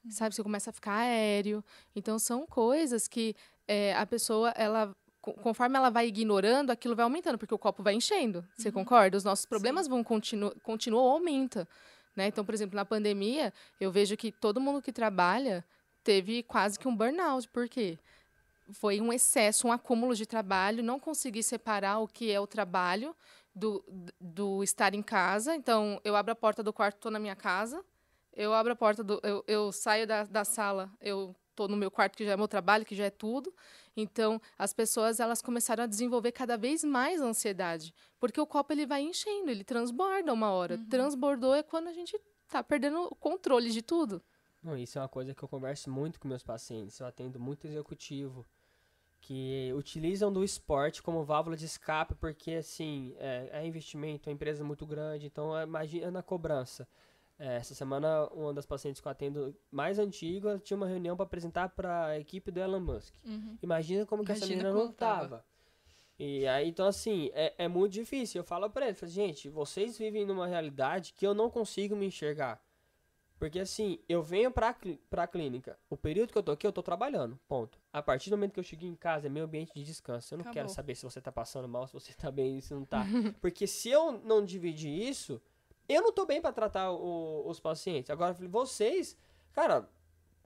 Sabe? 0.09 0.35
Você 0.35 0.43
começa 0.43 0.71
a 0.71 0.73
ficar 0.73 0.97
aéreo. 0.97 1.65
Então 1.95 2.19
são 2.19 2.47
coisas 2.47 3.07
que 3.07 3.37
é, 3.69 3.95
a 3.95 4.05
pessoa, 4.05 4.51
ela. 4.51 4.95
Co- 5.27 5.35
Conforme 5.43 5.77
ela 5.77 5.91
vai 5.91 6.07
ignorando, 6.07 6.71
aquilo 6.71 6.95
vai 6.95 7.03
aumentando, 7.03 7.37
porque 7.37 7.55
o 7.55 7.59
copo 7.59 7.83
vai 7.83 7.95
enchendo. 7.95 8.47
Você 8.57 8.71
concorda? 8.71 9.17
Os 9.17 9.25
nossos 9.25 9.45
problemas 9.45 9.89
vão 9.89 10.05
continuar, 10.05 10.53
continuam 10.63 11.05
ou 11.05 11.11
aumenta. 11.13 11.69
Né? 12.15 12.29
Então, 12.29 12.45
por 12.45 12.55
exemplo, 12.55 12.77
na 12.77 12.85
pandemia, 12.85 13.53
eu 13.81 13.91
vejo 13.91 14.17
que 14.17 14.31
todo 14.33 14.61
mundo 14.61 14.81
que 14.81 14.93
trabalha 14.93 15.65
teve 16.05 16.43
quase 16.43 16.79
que 16.79 16.87
um 16.89 16.97
burnout. 16.97 17.49
Por 17.49 17.69
quê? 17.69 17.99
foi 18.73 19.01
um 19.01 19.13
excesso, 19.13 19.69
um 19.69 19.73
acúmulo 19.73 20.13
de 20.13 20.27
trabalho, 20.27 20.83
não 20.83 20.99
consegui 20.99 21.41
separar 21.41 22.01
o 22.01 22.09
que 22.09 22.33
é 22.33 22.41
o 22.41 22.49
trabalho 22.49 23.15
do, 23.55 23.85
do 24.21 24.61
estar 24.63 24.93
em 24.93 25.03
casa. 25.03 25.55
Então, 25.55 26.01
eu 26.05 26.17
abro 26.17 26.33
a 26.33 26.35
porta 26.35 26.65
do 26.65 26.73
quarto, 26.73 26.97
estou 26.97 27.13
na 27.13 27.21
minha 27.21 27.37
casa. 27.37 27.85
Eu 28.33 28.53
abro 28.53 28.73
a 28.73 28.77
porta 28.77 29.05
do. 29.05 29.21
Eu, 29.23 29.45
eu 29.47 29.71
saio 29.71 30.05
da, 30.05 30.25
da 30.25 30.45
sala, 30.45 30.91
eu 31.01 31.33
estou 31.57 31.69
no 31.69 31.77
meu 31.77 31.91
quarto, 31.91 32.17
que 32.17 32.25
já 32.25 32.33
é 32.33 32.37
meu 32.37 32.47
trabalho, 32.47 32.85
que 32.85 32.95
já 32.95 33.07
é 33.07 33.11
tudo. 33.11 33.53
Então, 33.97 34.41
as 34.59 34.75
pessoas 34.75 35.19
elas 35.19 35.41
começaram 35.41 35.85
a 35.85 35.87
desenvolver 35.87 36.33
cada 36.33 36.59
vez 36.59 36.85
mais 36.85 37.21
ansiedade. 37.23 37.95
Porque 38.21 38.39
o 38.39 38.47
copo 38.47 38.73
ele 38.73 38.87
vai 38.87 39.01
enchendo, 39.01 39.51
ele 39.51 39.65
transborda 39.65 40.33
uma 40.33 40.51
hora. 40.51 40.79
Transbordou 40.91 41.55
é 41.55 41.63
quando 41.63 41.89
a 41.89 41.93
gente 41.93 42.21
está 42.45 42.63
perdendo 42.63 43.05
o 43.05 43.15
controle 43.17 43.71
de 43.71 43.81
tudo. 43.81 44.23
Não, 44.63 44.77
isso 44.77 44.99
é 44.99 45.01
uma 45.01 45.09
coisa 45.09 45.35
que 45.35 45.43
eu 45.43 45.49
converso 45.49 45.91
muito 45.91 46.21
com 46.21 46.29
meus 46.29 46.43
pacientes. 46.43 46.99
Eu 47.01 47.07
atendo 47.07 47.41
muito 47.41 47.67
executivo 47.67 48.47
que 49.21 49.73
utilizam 49.75 50.33
do 50.33 50.45
esporte 50.45 51.03
como 51.03 51.25
válvula 51.25 51.57
de 51.57 51.65
escape, 51.65 52.15
porque 52.15 52.53
assim, 52.53 53.15
é, 53.19 53.49
é 53.53 53.67
investimento, 53.67 54.29
é 54.29 54.33
empresa 54.33 54.63
muito 54.63 54.87
grande, 54.87 55.27
então 55.27 55.61
imagina 55.61 56.11
na 56.11 56.23
cobrança. 56.23 56.87
É, 57.39 57.57
essa 57.57 57.75
semana, 57.75 58.27
uma 58.29 58.55
das 58.55 58.65
pacientes 58.65 59.01
que 59.01 59.07
eu 59.07 59.13
atendo 59.13 59.55
mais 59.71 59.99
antiga 59.99 60.59
tinha 60.59 60.77
uma 60.77 60.87
reunião 60.87 61.15
para 61.17 61.25
apresentar 61.27 61.69
para 61.69 62.07
a 62.07 62.19
equipe 62.19 62.51
do 62.51 62.59
Elon 62.61 62.81
Musk. 62.81 63.15
Uhum. 63.27 63.59
Imagina 63.63 64.07
como 64.07 64.25
que 64.25 64.33
essa 64.33 64.47
Imagina 64.47 64.65
menina 64.71 64.85
não 64.85 64.93
tava. 64.93 65.21
tava. 65.29 65.45
E 66.19 66.47
aí, 66.47 66.67
então 66.71 66.87
assim, 66.87 67.31
é, 67.35 67.53
é 67.59 67.69
muito 67.69 67.93
difícil. 67.93 68.41
Eu 68.41 68.45
falo 68.45 68.71
pra 68.71 68.87
ele, 68.87 68.95
falo, 68.97 69.13
gente, 69.13 69.51
vocês 69.51 69.99
vivem 69.99 70.25
numa 70.25 70.47
realidade 70.47 71.13
que 71.13 71.27
eu 71.27 71.35
não 71.35 71.51
consigo 71.51 71.95
me 71.95 72.07
enxergar. 72.07 72.59
Porque 73.39 73.59
assim, 73.59 73.99
eu 74.09 74.23
venho 74.23 74.51
pra, 74.51 74.73
clí- 74.73 74.99
pra 75.11 75.27
clínica, 75.27 75.79
o 75.91 75.97
período 75.97 76.33
que 76.33 76.39
eu 76.39 76.43
tô 76.43 76.53
aqui, 76.53 76.67
eu 76.67 76.73
tô 76.73 76.83
trabalhando, 76.83 77.39
ponto. 77.47 77.79
A 77.93 78.01
partir 78.03 78.31
do 78.31 78.37
momento 78.39 78.55
que 78.55 78.61
eu 78.61 78.65
cheguei 78.65 78.89
em 78.89 78.95
casa, 78.97 79.27
é 79.27 79.29
meu 79.29 79.45
ambiente 79.45 79.75
de 79.75 79.85
descanso. 79.85 80.33
Eu 80.33 80.39
não 80.39 80.45
quero 80.45 80.61
Acabou. 80.61 80.75
saber 80.75 80.95
se 80.95 81.03
você 81.05 81.21
tá 81.21 81.31
passando 81.31 81.69
mal, 81.69 81.87
se 81.87 81.93
você 81.93 82.15
tá 82.15 82.31
bem, 82.31 82.63
se 82.63 82.73
não 82.73 82.87
tá. 82.87 83.05
Porque 83.43 83.67
se 83.67 83.91
eu 83.91 84.13
não 84.25 84.43
dividir 84.43 84.91
isso, 84.91 85.39
eu 85.89 86.03
não 86.03 86.13
tô 86.13 86.25
bem 86.27 86.41
pra 86.41 86.53
tratar 86.53 86.91
o- 86.93 87.47
os 87.49 87.61
pacientes. 87.61 88.11
Agora, 88.11 88.33
vocês, 88.33 89.17
cara, 89.53 89.89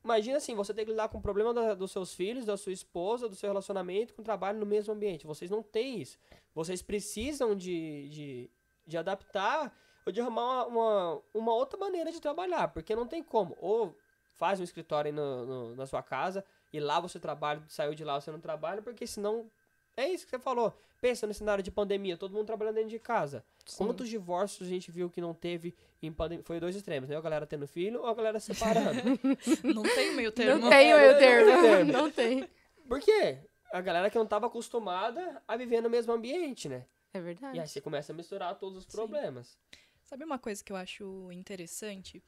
imagina 0.05 0.37
assim, 0.39 0.55
você 0.55 0.73
tem 0.75 0.85
que 0.85 0.91
lidar 0.91 1.09
com 1.09 1.19
o 1.19 1.23
problema 1.23 1.53
da- 1.55 1.75
dos 1.75 1.91
seus 1.93 2.15
filhos, 2.15 2.45
da 2.45 2.57
sua 2.57 2.73
esposa, 2.73 3.29
do 3.29 3.35
seu 3.35 3.49
relacionamento, 3.49 4.15
com 4.15 4.23
o 4.23 4.25
trabalho 4.25 4.59
no 4.59 4.67
mesmo 4.67 4.93
ambiente. 4.95 5.27
Vocês 5.27 5.51
não 5.51 5.63
têm 5.63 6.01
isso. 6.01 6.19
Vocês 6.55 6.83
precisam 6.83 7.55
de, 7.55 8.09
de, 8.09 8.51
de 8.87 8.97
adaptar 8.97 9.75
ou 10.07 10.13
de 10.13 10.21
arrumar 10.21 10.67
uma, 10.67 10.67
uma, 10.67 11.23
uma 11.35 11.55
outra 11.55 11.79
maneira 11.79 12.11
de 12.11 12.21
trabalhar, 12.21 12.69
porque 12.69 12.97
não 12.97 13.07
tem 13.07 13.23
como. 13.23 13.57
Ou 13.61 13.95
faz 14.37 14.59
um 14.59 14.65
escritório 14.65 15.13
no, 15.13 15.47
no- 15.47 15.75
na 15.77 15.87
sua 15.87 16.03
casa 16.03 16.45
e 16.73 16.81
lá 16.81 16.99
você 17.01 17.19
trabalha, 17.21 17.63
saiu 17.69 17.95
de 17.95 18.05
lá 18.05 18.19
você 18.21 18.31
não 18.31 18.41
trabalha, 18.41 18.81
porque 18.83 19.07
senão. 19.07 19.51
É 19.97 20.09
isso 20.09 20.25
que 20.25 20.31
você 20.31 20.39
falou. 20.39 20.73
Pensa 21.01 21.27
no 21.27 21.33
cenário 21.33 21.63
de 21.65 21.71
pandemia, 21.71 22.17
todo 22.17 22.33
mundo 22.33 22.47
trabalhando 22.47 22.75
dentro 22.75 22.91
de 22.91 22.99
casa. 22.99 23.45
Quantos 23.77 24.09
divórcios 24.09 24.69
a 24.69 24.71
gente 24.71 24.91
viu 24.91 25.09
que 25.09 25.21
não 25.21 25.33
teve 25.33 25.75
em 26.03 26.13
pandemia? 26.13 26.45
Foi 26.45 26.61
dois 26.61 26.77
extremos, 26.77 27.09
né? 27.09 27.17
A 27.17 27.21
galera 27.21 27.47
tendo 27.47 27.67
filho 27.67 28.01
ou 28.01 28.07
a 28.07 28.15
galera 28.15 28.39
separando. 28.39 29.01
Não 29.65 29.83
tem 29.83 30.15
meio 30.15 30.31
termo. 30.31 30.61
Não 30.61 30.69
tem 30.71 30.93
É, 30.93 30.97
meio 30.97 31.13
não 31.13 31.19
tem 31.19 31.29
termo. 31.29 31.47
meio 31.47 31.63
termo. 31.63 31.93
Não 31.93 32.11
tem. 32.11 32.49
Por 32.87 33.01
quê? 33.01 33.39
A 33.73 33.81
galera 33.81 34.11
que 34.11 34.17
não 34.17 34.25
estava 34.25 34.47
acostumada 34.47 35.41
a 35.47 35.57
viver 35.57 35.81
no 35.81 35.89
mesmo 35.89 36.13
ambiente, 36.13 36.69
né? 36.69 36.85
É 37.15 37.21
verdade. 37.21 37.57
E 37.57 37.61
aí 37.61 37.69
você 37.69 37.81
começa 37.81 38.13
a 38.13 38.15
misturar 38.17 38.55
todos 38.59 38.79
os 38.79 38.85
problemas. 38.87 39.57
Sabe 40.05 40.25
uma 40.25 40.39
coisa 40.39 40.63
que 40.63 40.73
eu 40.73 40.77
acho 40.77 41.31
interessante? 41.33 42.23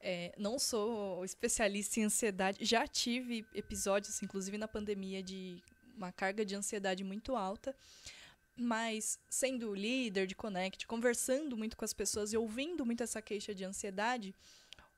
É, 0.00 0.34
não 0.36 0.58
sou 0.58 1.24
especialista 1.24 1.98
em 2.00 2.04
ansiedade, 2.04 2.64
já 2.64 2.86
tive 2.86 3.46
episódios, 3.54 4.22
inclusive 4.22 4.58
na 4.58 4.68
pandemia, 4.68 5.22
de 5.22 5.62
uma 6.02 6.12
carga 6.12 6.44
de 6.44 6.54
ansiedade 6.54 7.04
muito 7.04 7.36
alta, 7.36 7.74
mas 8.56 9.18
sendo 9.28 9.74
líder 9.74 10.26
de 10.26 10.34
Connect, 10.34 10.86
conversando 10.86 11.56
muito 11.56 11.76
com 11.76 11.84
as 11.84 11.92
pessoas 11.92 12.32
e 12.32 12.36
ouvindo 12.36 12.84
muito 12.84 13.02
essa 13.02 13.22
queixa 13.22 13.54
de 13.54 13.64
ansiedade, 13.64 14.34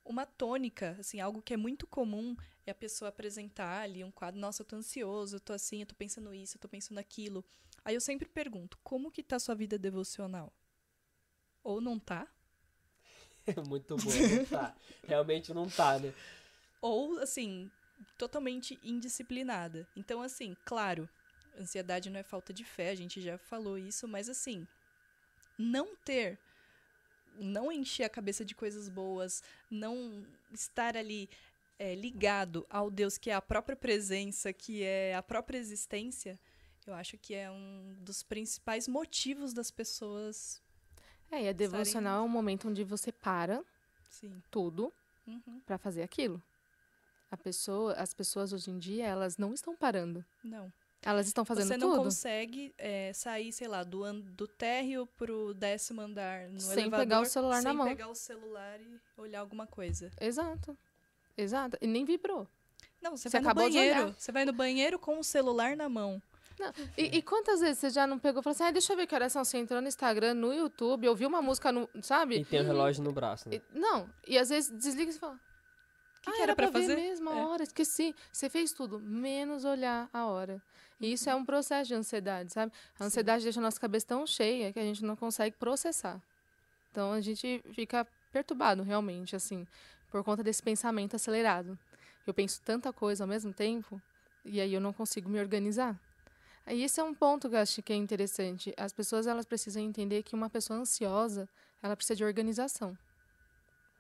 uma 0.05 0.27
tônica, 0.27 0.97
assim, 0.99 1.21
algo 1.21 1.41
que 1.41 1.55
é 1.55 1.57
muito 1.57 1.87
comum 1.87 2.37
é 2.67 2.71
a 2.71 2.75
pessoa 2.75 3.09
apresentar 3.09 3.83
ali 3.83 4.05
um 4.05 4.11
quadro, 4.11 4.41
nossa, 4.41 4.63
eu 4.63 4.67
tô 4.67 4.77
ansioso, 4.77 5.37
eu 5.37 5.41
tô 5.41 5.53
assim, 5.53 5.81
eu 5.81 5.87
tô 5.87 5.95
pensando 5.95 6.35
isso, 6.35 6.57
eu 6.57 6.61
tô 6.61 6.69
pensando 6.69 6.99
aquilo. 6.99 7.45
Aí 7.85 7.95
eu 7.95 8.01
sempre 8.01 8.29
pergunto, 8.29 8.79
como 8.83 9.11
que 9.11 9.23
tá 9.23 9.39
sua 9.39 9.55
vida 9.55 9.79
devocional? 9.79 10.53
Ou 11.63 11.81
não 11.81 11.99
tá? 11.99 12.27
Muito 13.69 13.97
bom, 13.97 14.11
não 14.11 14.45
tá. 14.45 14.75
Realmente 15.07 15.55
não 15.55 15.69
tá, 15.69 15.99
né? 15.99 16.13
Ou, 16.81 17.19
assim, 17.19 17.71
totalmente 18.17 18.79
indisciplinada. 18.83 19.87
Então, 19.97 20.23
assim, 20.23 20.57
claro, 20.65 21.09
ansiedade 21.59 22.11
não 22.11 22.21
é 22.21 22.23
falta 22.23 22.53
de 22.53 22.65
fé, 22.65 22.91
a 22.91 22.95
gente 22.95 23.21
já 23.21 23.39
falou 23.39 23.79
isso, 23.79 24.07
mas 24.09 24.29
assim, 24.29 24.67
não 25.59 25.95
ter, 25.97 26.39
não 27.39 27.71
encher 27.71 28.05
a 28.05 28.09
cabeça 28.09 28.45
de 28.45 28.55
coisas 28.55 28.89
boas, 28.89 29.43
não 29.71 30.27
estar 30.53 30.97
ali 30.97 31.29
é, 31.79 31.95
ligado 31.95 32.67
ao 32.71 32.91
Deus 32.91 33.19
que 33.19 33.31
é 33.31 33.35
a 33.35 33.43
própria 33.43 33.77
presença, 33.77 34.53
que 34.53 34.83
é 34.83 35.15
a 35.15 35.23
própria 35.23 35.59
existência, 35.59 36.39
eu 36.87 36.95
acho 36.95 37.17
que 37.17 37.35
é 37.35 37.51
um 37.51 37.97
dos 38.01 38.23
principais 38.23 38.87
motivos 38.87 39.55
das 39.55 39.71
pessoas. 39.71 40.63
É, 41.31 41.45
e 41.45 41.49
a 41.49 41.53
devocional 41.53 42.21
é 42.21 42.23
um 42.23 42.29
momento 42.29 42.69
onde 42.69 42.85
você 42.85 43.11
para 43.11 43.65
Sim. 44.11 44.43
tudo 44.51 44.93
Uhum. 45.27 45.61
para 45.65 45.79
fazer 45.79 46.03
aquilo. 46.03 46.43
A 47.35 47.37
pessoa, 47.37 47.95
as 47.95 48.15
pessoas 48.15 48.53
hoje 48.53 48.71
em 48.71 48.79
dia, 48.79 49.05
elas 49.07 49.37
não 49.37 49.53
estão 49.53 49.75
parando. 49.75 50.25
Não. 50.45 50.73
Elas 51.03 51.27
estão 51.27 51.45
fazendo 51.45 51.67
Você 51.67 51.77
não 51.77 51.91
tudo 51.91 52.05
consegue 52.05 52.73
é, 52.79 53.13
sair, 53.13 53.53
sei 53.53 53.67
lá, 53.67 53.83
do, 53.83 54.05
do 54.23 54.47
térreo 54.47 55.05
pro 55.05 55.53
décimo 55.53 56.01
andar 56.01 56.49
no 56.49 56.61
Sem 56.61 56.83
elevador, 56.85 56.99
pegar 57.05 57.21
o 57.21 57.25
celular 57.25 57.57
na 57.61 57.71
sem 57.71 57.77
mão. 57.77 57.87
pegar 57.89 58.09
o 58.09 58.15
celular 58.15 58.81
e 58.81 59.01
olhar 59.17 59.41
alguma 59.41 59.67
coisa. 59.67 60.13
Exato. 60.21 60.79
Exato. 61.37 61.77
E 61.81 61.89
nem 61.89 62.05
vibrou. 62.05 62.47
Não, 63.03 63.17
você, 63.17 63.29
Você 63.29 63.41
vai 63.41 63.49
no 63.49 63.55
banheiro. 63.61 64.15
Você 64.17 64.31
vai 64.31 64.45
no 64.45 64.53
banheiro 64.53 64.97
com 64.97 65.19
o 65.19 65.25
celular 65.25 65.77
na 65.77 65.89
mão. 65.89 66.23
E, 66.97 67.17
e 67.19 67.21
quantas 67.21 67.59
vezes 67.59 67.79
você 67.79 67.91
já 67.91 68.07
não 68.07 68.17
pegou 68.17 68.41
e 68.41 68.45
falou 68.45 68.55
assim, 68.55 68.63
ah, 68.63 68.71
deixa 68.71 68.93
eu 68.93 68.97
ver 68.97 69.09
que 69.09 69.15
horas 69.17 69.33
são, 69.33 69.45
você 69.45 69.59
entrou 69.59 69.83
no 69.83 69.89
Instagram, 69.89 70.35
no 70.35 70.55
YouTube, 70.55 71.09
ouviu 71.09 71.29
uma 71.29 71.43
música, 71.43 71.73
no, 71.73 71.89
sabe? 72.01 72.37
E 72.37 72.45
tem 72.45 72.61
o 72.61 72.65
relógio 72.65 73.03
no 73.03 73.11
braço, 73.11 73.49
né? 73.49 73.57
E- 73.57 73.77
não, 73.77 74.09
e 74.25 74.39
às 74.39 74.51
vezes 74.51 74.71
desliga 74.71 75.11
e 75.11 75.13
você 75.13 75.19
fala, 75.19 75.37
que, 76.25 76.31
ah, 76.31 76.33
que 76.35 76.43
era 76.43 76.57
pra 76.57 76.67
ver 76.67 76.73
fazer? 76.73 76.97
mesmo 76.97 77.31
a 77.31 77.37
É. 77.37 77.45
hora, 77.47 77.63
esqueci. 77.63 78.15
Você 78.33 78.49
fez 78.49 78.73
tudo, 78.73 78.99
menos 79.01 79.65
olhar 79.65 80.09
a 80.13 80.27
hora. 80.27 80.63
E 81.01 81.13
isso 81.13 81.29
é 81.29 81.35
um 81.35 81.45
processo 81.45 81.89
de 81.89 81.95
ansiedade, 81.95 82.53
sabe? 82.53 82.73
A 82.99 83.05
ansiedade 83.05 83.45
deixa 83.45 83.61
a 83.61 83.63
nossa 83.63 83.79
cabeça 83.81 84.07
tão 84.07 84.27
cheia 84.27 84.73
que 84.73 84.79
a 84.79 84.83
gente 84.83 85.05
não 85.05 85.17
consegue 85.17 85.57
processar. 85.57 86.21
Então 86.91 87.13
a 87.13 87.21
gente 87.21 87.63
fica 87.75 88.07
perturbado 88.33 88.83
realmente, 88.83 89.37
assim, 89.37 89.67
por 90.11 90.23
conta 90.25 90.43
desse 90.43 90.63
pensamento 90.63 91.17
acelerado. 91.17 91.79
Eu 92.27 92.33
penso 92.33 92.61
tanta 92.63 92.93
coisa 92.93 93.25
ao 93.25 93.29
mesmo 93.29 93.53
tempo 93.53 94.01
e 94.45 94.61
aí 94.61 94.73
eu 94.73 94.81
não 94.81 94.93
consigo 94.93 95.29
me 95.29 95.39
organizar. 95.41 95.99
Aí 96.67 96.83
esse 96.83 96.99
é 96.99 97.05
um 97.05 97.13
ponto 97.13 97.51
que 97.51 97.57
eu 97.57 97.61
acho 97.61 97.83
que 97.83 97.93
é 97.93 97.97
interessante. 97.97 98.73
As 98.77 98.93
pessoas 98.93 99.27
elas 99.27 99.45
precisam 99.45 99.83
entender 99.83 100.23
que 100.23 100.35
uma 100.35 100.49
pessoa 100.49 100.79
ansiosa, 100.79 101.47
ela 101.83 101.95
precisa 101.95 102.17
de 102.17 102.25
organização. 102.25 102.97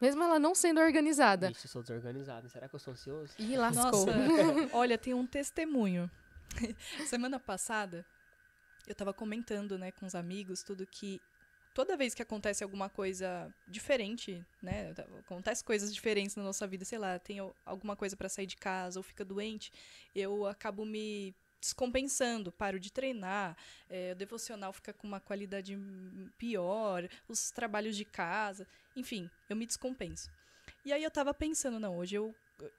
Mesmo 0.00 0.22
ela 0.22 0.38
não 0.38 0.54
sendo 0.54 0.80
organizada. 0.80 1.50
Ixi, 1.50 1.66
eu 1.66 1.70
sou 1.70 1.82
desorganizado. 1.82 2.48
Será 2.48 2.68
que 2.68 2.74
eu 2.74 2.78
sou 2.78 2.92
ansioso? 2.92 3.32
Ih, 3.38 3.56
lascou. 3.56 4.06
Nossa, 4.06 4.12
olha, 4.72 4.98
tem 4.98 5.14
um 5.14 5.26
testemunho. 5.26 6.10
Semana 7.08 7.38
passada, 7.40 8.04
eu 8.86 8.94
tava 8.94 9.12
comentando, 9.14 9.78
né, 9.78 9.90
com 9.92 10.04
os 10.06 10.14
amigos, 10.14 10.62
tudo 10.62 10.86
que 10.86 11.20
toda 11.72 11.96
vez 11.96 12.14
que 12.14 12.22
acontece 12.22 12.62
alguma 12.62 12.88
coisa 12.88 13.52
diferente, 13.66 14.46
né, 14.62 14.94
acontece 15.18 15.64
coisas 15.64 15.92
diferentes 15.92 16.36
na 16.36 16.42
nossa 16.44 16.66
vida, 16.68 16.84
sei 16.84 16.98
lá, 16.98 17.18
tem 17.18 17.40
al- 17.40 17.56
alguma 17.66 17.96
coisa 17.96 18.16
pra 18.16 18.28
sair 18.28 18.46
de 18.46 18.56
casa 18.56 19.00
ou 19.00 19.02
fica 19.02 19.24
doente, 19.24 19.72
eu 20.14 20.46
acabo 20.46 20.84
me 20.84 21.34
descompensando, 21.60 22.52
paro 22.52 22.78
de 22.78 22.92
treinar, 22.92 23.56
é, 23.88 24.12
o 24.12 24.14
devocional 24.14 24.72
fica 24.72 24.92
com 24.92 25.06
uma 25.08 25.18
qualidade 25.18 25.76
pior, 26.38 27.08
os 27.26 27.50
trabalhos 27.50 27.96
de 27.96 28.04
casa, 28.04 28.68
enfim, 28.96 29.28
eu 29.48 29.56
me 29.56 29.66
descompenso. 29.66 30.30
E 30.84 30.92
aí 30.92 31.02
eu 31.02 31.10
tava 31.10 31.32
pensando, 31.34 31.78
não, 31.80 31.96
hoje 31.98 32.16
eu 32.16 32.34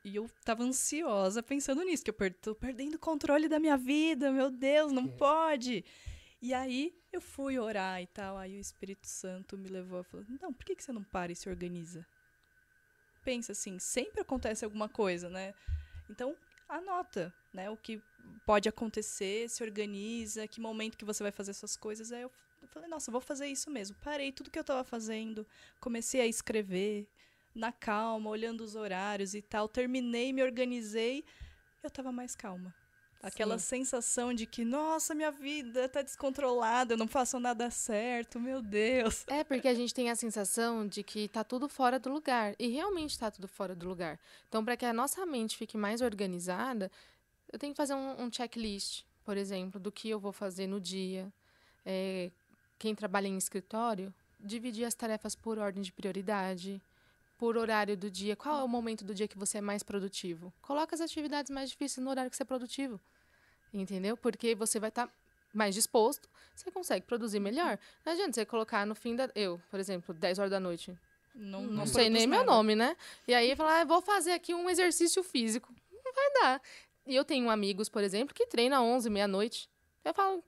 e 0.05 0.15
eu 0.15 0.29
tava 0.45 0.63
ansiosa 0.63 1.43
pensando 1.43 1.83
nisso, 1.83 2.03
que 2.03 2.09
eu 2.09 2.13
per 2.13 2.33
tô 2.33 2.55
perdendo 2.55 2.95
o 2.95 2.99
controle 2.99 3.49
da 3.49 3.59
minha 3.59 3.75
vida, 3.75 4.31
meu 4.31 4.49
Deus, 4.49 4.91
não 4.91 5.03
É. 5.05 5.17
pode. 5.17 5.83
E 6.41 6.53
aí 6.53 6.93
eu 7.11 7.19
fui 7.19 7.59
orar 7.59 8.01
e 8.01 8.07
tal, 8.07 8.37
aí 8.37 8.55
o 8.57 8.59
Espírito 8.61 9.05
Santo 9.07 9.57
me 9.57 9.67
levou 9.67 9.99
e 10.01 10.03
falou: 10.03 10.25
"Não, 10.41 10.53
por 10.53 10.63
que 10.63 10.75
que 10.75 10.83
você 10.83 10.93
não 10.93 11.03
para 11.03 11.31
e 11.31 11.35
se 11.35 11.49
organiza?" 11.49 12.05
Pensa 13.23 13.51
assim, 13.53 13.79
sempre 13.79 14.21
acontece 14.21 14.63
alguma 14.63 14.87
coisa, 14.87 15.29
né? 15.29 15.53
Então, 16.09 16.37
anota, 16.69 17.33
né, 17.51 17.69
o 17.69 17.75
que 17.77 17.99
pode 18.45 18.69
acontecer, 18.69 19.49
se 19.49 19.63
organiza, 19.63 20.47
que 20.47 20.61
momento 20.61 20.97
que 20.97 21.05
você 21.05 21.23
vai 21.23 21.31
fazer 21.31 21.53
suas 21.53 21.75
coisas. 21.75 22.11
Aí 22.11 22.21
eu 22.21 22.29
eu 22.29 22.31
falei: 22.67 22.89
"Nossa, 22.89 23.11
vou 23.11 23.21
fazer 23.21 23.47
isso 23.47 23.69
mesmo". 23.69 23.95
Parei 24.03 24.31
tudo 24.31 24.51
que 24.51 24.59
eu 24.59 24.63
tava 24.63 24.83
fazendo, 24.83 25.45
comecei 25.79 26.21
a 26.21 26.27
escrever, 26.27 27.07
na 27.53 27.71
calma, 27.71 28.29
olhando 28.29 28.61
os 28.61 28.75
horários 28.75 29.33
e 29.33 29.41
tal. 29.41 29.67
Terminei, 29.67 30.33
me 30.33 30.43
organizei, 30.43 31.23
eu 31.81 31.89
tava 31.89 32.11
mais 32.11 32.35
calma. 32.35 32.73
Aquela 33.25 33.57
sensação 33.57 34.31
de 34.35 34.45
que, 34.45 34.63
nossa, 34.63 35.15
minha 35.15 35.31
vida 35.31 35.89
tá 35.89 36.03
descontrolada, 36.03 36.93
eu 36.93 36.97
não 36.97 37.07
faço 37.07 37.39
nada 37.39 37.71
certo, 37.71 38.39
meu 38.39 38.61
Deus. 38.61 39.25
É, 39.25 39.43
porque 39.43 39.67
a 39.67 39.73
gente 39.73 39.95
tem 39.95 40.11
a 40.11 40.15
sensação 40.15 40.87
de 40.87 41.01
que 41.01 41.27
tá 41.27 41.43
tudo 41.43 41.67
fora 41.67 41.97
do 41.97 42.11
lugar. 42.11 42.53
E 42.59 42.67
realmente 42.67 43.17
tá 43.17 43.31
tudo 43.31 43.47
fora 43.47 43.75
do 43.75 43.87
lugar. 43.87 44.19
Então, 44.47 44.63
para 44.63 44.77
que 44.77 44.85
a 44.85 44.93
nossa 44.93 45.25
mente 45.25 45.57
fique 45.57 45.75
mais 45.75 46.01
organizada, 46.01 46.91
eu 47.51 47.57
tenho 47.57 47.73
que 47.73 47.77
fazer 47.77 47.95
um, 47.95 48.25
um 48.25 48.31
checklist, 48.31 49.05
por 49.23 49.37
exemplo, 49.37 49.79
do 49.79 49.91
que 49.91 50.07
eu 50.07 50.19
vou 50.19 50.31
fazer 50.31 50.67
no 50.67 50.79
dia. 50.79 51.33
É, 51.83 52.31
quem 52.77 52.93
trabalha 52.95 53.27
em 53.27 53.37
escritório, 53.37 54.13
dividir 54.39 54.85
as 54.85 54.93
tarefas 54.93 55.35
por 55.35 55.57
ordem 55.57 55.81
de 55.81 55.91
prioridade, 55.91 56.81
por 57.37 57.57
horário 57.57 57.97
do 57.97 58.09
dia. 58.09 58.35
Qual 58.35 58.59
é 58.59 58.63
o 58.63 58.67
momento 58.67 59.03
do 59.03 59.13
dia 59.13 59.27
que 59.27 59.37
você 59.37 59.57
é 59.57 59.61
mais 59.61 59.83
produtivo? 59.83 60.53
Coloca 60.61 60.95
as 60.95 61.01
atividades 61.01 61.49
mais 61.49 61.69
difíceis 61.69 62.03
no 62.03 62.09
horário 62.09 62.29
que 62.29 62.37
você 62.37 62.43
é 62.43 62.45
produtivo. 62.45 62.99
Entendeu? 63.73 64.15
Porque 64.15 64.55
você 64.55 64.79
vai 64.79 64.89
estar 64.89 65.09
mais 65.53 65.73
disposto, 65.75 66.29
você 66.53 66.69
consegue 66.71 67.05
produzir 67.05 67.39
melhor. 67.39 67.77
Não 68.05 68.13
adianta 68.13 68.33
você 68.33 68.45
colocar 68.45 68.85
no 68.85 68.93
fim 68.95 69.15
da. 69.15 69.29
Eu, 69.35 69.59
por 69.69 69.79
exemplo, 69.79 70.13
10 70.13 70.39
horas 70.39 70.51
da 70.51 70.59
noite. 70.59 70.97
Não, 71.33 71.63
Não, 71.63 71.73
não 71.73 71.85
sei 71.85 72.03
nem 72.09 72.23
produz 72.23 72.25
meu 72.27 72.39
nada. 72.39 72.51
nome, 72.51 72.75
né? 72.75 72.95
E 73.27 73.33
aí 73.33 73.55
falar, 73.55 73.81
ah, 73.81 73.85
vou 73.85 74.01
fazer 74.01 74.31
aqui 74.31 74.53
um 74.53 74.69
exercício 74.69 75.21
físico. 75.23 75.73
Não 75.91 76.13
vai 76.13 76.31
dar. 76.41 76.61
E 77.05 77.15
eu 77.15 77.25
tenho 77.25 77.49
amigos, 77.49 77.89
por 77.89 78.03
exemplo, 78.03 78.33
que 78.33 78.47
treinam 78.47 78.85
11, 78.93 79.09
meia-noite. 79.09 79.69
Eu 80.03 80.13
falo, 80.13 80.43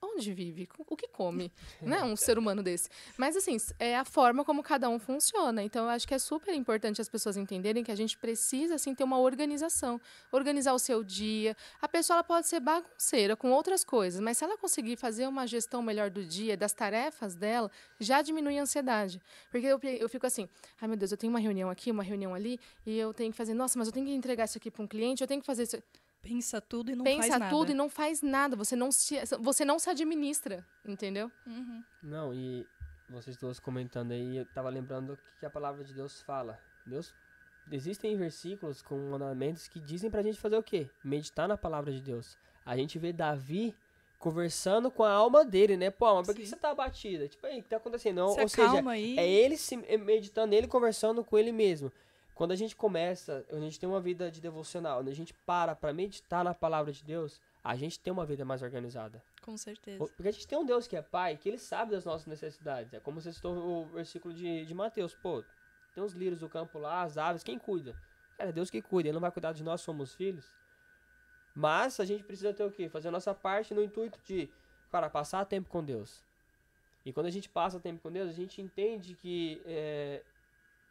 onde 0.00 0.32
vive? 0.32 0.68
O 0.78 0.96
que 0.96 1.08
come? 1.08 1.52
né? 1.82 2.02
Um 2.02 2.16
ser 2.16 2.38
humano 2.38 2.62
desse. 2.62 2.88
Mas, 3.16 3.36
assim, 3.36 3.56
é 3.78 3.96
a 3.96 4.04
forma 4.04 4.44
como 4.44 4.62
cada 4.62 4.88
um 4.88 4.98
funciona. 4.98 5.62
Então, 5.62 5.84
eu 5.84 5.90
acho 5.90 6.06
que 6.06 6.14
é 6.14 6.18
super 6.18 6.54
importante 6.54 7.00
as 7.00 7.08
pessoas 7.08 7.36
entenderem 7.36 7.82
que 7.82 7.90
a 7.90 7.94
gente 7.94 8.16
precisa, 8.16 8.74
assim, 8.74 8.94
ter 8.94 9.04
uma 9.04 9.18
organização. 9.18 10.00
Organizar 10.32 10.72
o 10.72 10.78
seu 10.78 11.02
dia. 11.02 11.56
A 11.80 11.88
pessoa 11.88 12.22
pode 12.22 12.46
ser 12.46 12.60
bagunceira 12.60 13.36
com 13.36 13.50
outras 13.50 13.84
coisas, 13.84 14.20
mas 14.20 14.38
se 14.38 14.44
ela 14.44 14.56
conseguir 14.56 14.96
fazer 14.96 15.26
uma 15.26 15.46
gestão 15.46 15.82
melhor 15.82 16.10
do 16.10 16.24
dia, 16.24 16.56
das 16.56 16.72
tarefas 16.72 17.34
dela, 17.34 17.70
já 17.98 18.22
diminui 18.22 18.58
a 18.58 18.62
ansiedade. 18.62 19.20
Porque 19.50 19.66
eu, 19.66 19.80
eu 19.82 20.08
fico 20.08 20.26
assim, 20.26 20.48
ai 20.80 20.88
meu 20.88 20.96
Deus, 20.96 21.12
eu 21.12 21.16
tenho 21.16 21.32
uma 21.32 21.40
reunião 21.40 21.70
aqui, 21.70 21.90
uma 21.90 22.02
reunião 22.02 22.34
ali, 22.34 22.58
e 22.84 22.98
eu 22.98 23.12
tenho 23.14 23.30
que 23.30 23.36
fazer, 23.36 23.54
nossa, 23.54 23.78
mas 23.78 23.88
eu 23.88 23.92
tenho 23.92 24.06
que 24.06 24.12
entregar 24.12 24.44
isso 24.44 24.58
aqui 24.58 24.70
para 24.70 24.82
um 24.82 24.86
cliente, 24.86 25.22
eu 25.22 25.28
tenho 25.28 25.40
que 25.40 25.46
fazer 25.46 25.64
isso. 25.64 25.76
Pensa 26.22 26.60
tudo 26.60 26.90
e 26.90 26.96
não 26.96 27.04
faz 27.04 27.16
Pensa 27.16 27.38
nada. 27.38 27.50
tudo 27.50 27.70
e 27.70 27.74
não 27.74 27.88
faz 27.88 28.22
nada. 28.22 28.56
Você 28.56 28.74
não 28.74 28.90
se, 28.90 29.16
você 29.40 29.64
não 29.64 29.78
se 29.78 29.88
administra, 29.88 30.66
entendeu? 30.84 31.30
Uhum. 31.46 31.82
Não, 32.02 32.34
e 32.34 32.66
vocês 33.08 33.36
todos 33.36 33.60
comentando 33.60 34.12
aí, 34.12 34.38
eu 34.38 34.46
tava 34.46 34.68
lembrando 34.68 35.12
o 35.12 35.18
que 35.38 35.46
a 35.46 35.50
palavra 35.50 35.84
de 35.84 35.94
Deus 35.94 36.20
fala. 36.22 36.58
Deus. 36.84 37.14
Existem 37.70 38.16
versículos 38.16 38.80
com 38.80 38.96
mandamentos 39.10 39.66
que 39.66 39.80
dizem 39.80 40.10
pra 40.10 40.22
gente 40.22 40.38
fazer 40.38 40.56
o 40.56 40.62
quê? 40.62 40.88
Meditar 41.04 41.48
na 41.48 41.56
palavra 41.56 41.92
de 41.92 42.00
Deus. 42.00 42.36
A 42.64 42.76
gente 42.76 42.98
vê 42.98 43.12
Davi 43.12 43.74
conversando 44.18 44.90
com 44.90 45.04
a 45.04 45.10
alma 45.10 45.44
dele, 45.44 45.76
né? 45.76 45.90
Pô, 45.90 46.14
mas 46.16 46.26
por 46.26 46.34
que 46.34 46.46
você 46.46 46.56
tá 46.56 46.70
abatida? 46.70 47.28
Tipo, 47.28 47.46
aí, 47.46 47.60
o 47.60 47.62
que 47.62 47.68
tá 47.68 47.76
acontecendo? 47.76 48.28
Se 48.30 48.40
ou 48.40 48.48
seja, 48.48 48.90
aí. 48.90 49.18
é 49.18 49.28
ele 49.28 49.56
se 49.56 49.76
meditando, 49.76 50.54
ele 50.54 50.66
conversando 50.66 51.24
com 51.24 51.38
ele 51.38 51.52
mesmo. 51.52 51.92
Quando 52.36 52.52
a 52.52 52.54
gente 52.54 52.76
começa, 52.76 53.46
a 53.50 53.58
gente 53.58 53.80
tem 53.80 53.88
uma 53.88 53.98
vida 53.98 54.30
de 54.30 54.42
devocional, 54.42 54.98
quando 54.98 55.08
a 55.08 55.14
gente 55.14 55.32
para 55.46 55.74
pra 55.74 55.90
meditar 55.90 56.44
na 56.44 56.52
palavra 56.52 56.92
de 56.92 57.02
Deus, 57.02 57.40
a 57.64 57.74
gente 57.74 57.98
tem 57.98 58.12
uma 58.12 58.26
vida 58.26 58.44
mais 58.44 58.60
organizada. 58.60 59.22
Com 59.40 59.56
certeza. 59.56 60.04
Porque 60.14 60.28
a 60.28 60.32
gente 60.32 60.46
tem 60.46 60.58
um 60.58 60.66
Deus 60.66 60.86
que 60.86 60.94
é 60.94 61.00
pai, 61.00 61.38
que 61.38 61.48
ele 61.48 61.56
sabe 61.56 61.92
das 61.92 62.04
nossas 62.04 62.26
necessidades. 62.26 62.92
É 62.92 63.00
como 63.00 63.22
você 63.22 63.32
citou 63.32 63.56
o 63.56 63.86
versículo 63.86 64.34
de, 64.34 64.66
de 64.66 64.74
Mateus. 64.74 65.14
Pô, 65.14 65.42
tem 65.94 66.04
os 66.04 66.12
lírios 66.12 66.40
do 66.40 66.46
campo 66.46 66.78
lá, 66.78 67.04
as 67.04 67.16
aves, 67.16 67.42
quem 67.42 67.58
cuida? 67.58 67.96
Cara, 68.36 68.50
é 68.50 68.52
Deus 68.52 68.68
que 68.68 68.82
cuida, 68.82 69.08
ele 69.08 69.14
não 69.14 69.20
vai 69.20 69.32
cuidar 69.32 69.52
de 69.52 69.64
nós, 69.64 69.80
somos 69.80 70.14
filhos. 70.14 70.44
Mas 71.54 71.98
a 72.00 72.04
gente 72.04 72.22
precisa 72.22 72.52
ter 72.52 72.64
o 72.64 72.70
quê? 72.70 72.86
Fazer 72.86 73.08
a 73.08 73.12
nossa 73.12 73.34
parte 73.34 73.72
no 73.72 73.82
intuito 73.82 74.20
de, 74.22 74.50
cara, 74.92 75.08
passar 75.08 75.42
tempo 75.46 75.70
com 75.70 75.82
Deus. 75.82 76.22
E 77.02 77.14
quando 77.14 77.26
a 77.26 77.30
gente 77.30 77.48
passa 77.48 77.80
tempo 77.80 78.02
com 78.02 78.12
Deus, 78.12 78.28
a 78.28 78.32
gente 78.34 78.60
entende 78.60 79.14
que, 79.14 79.62
é, 79.64 80.22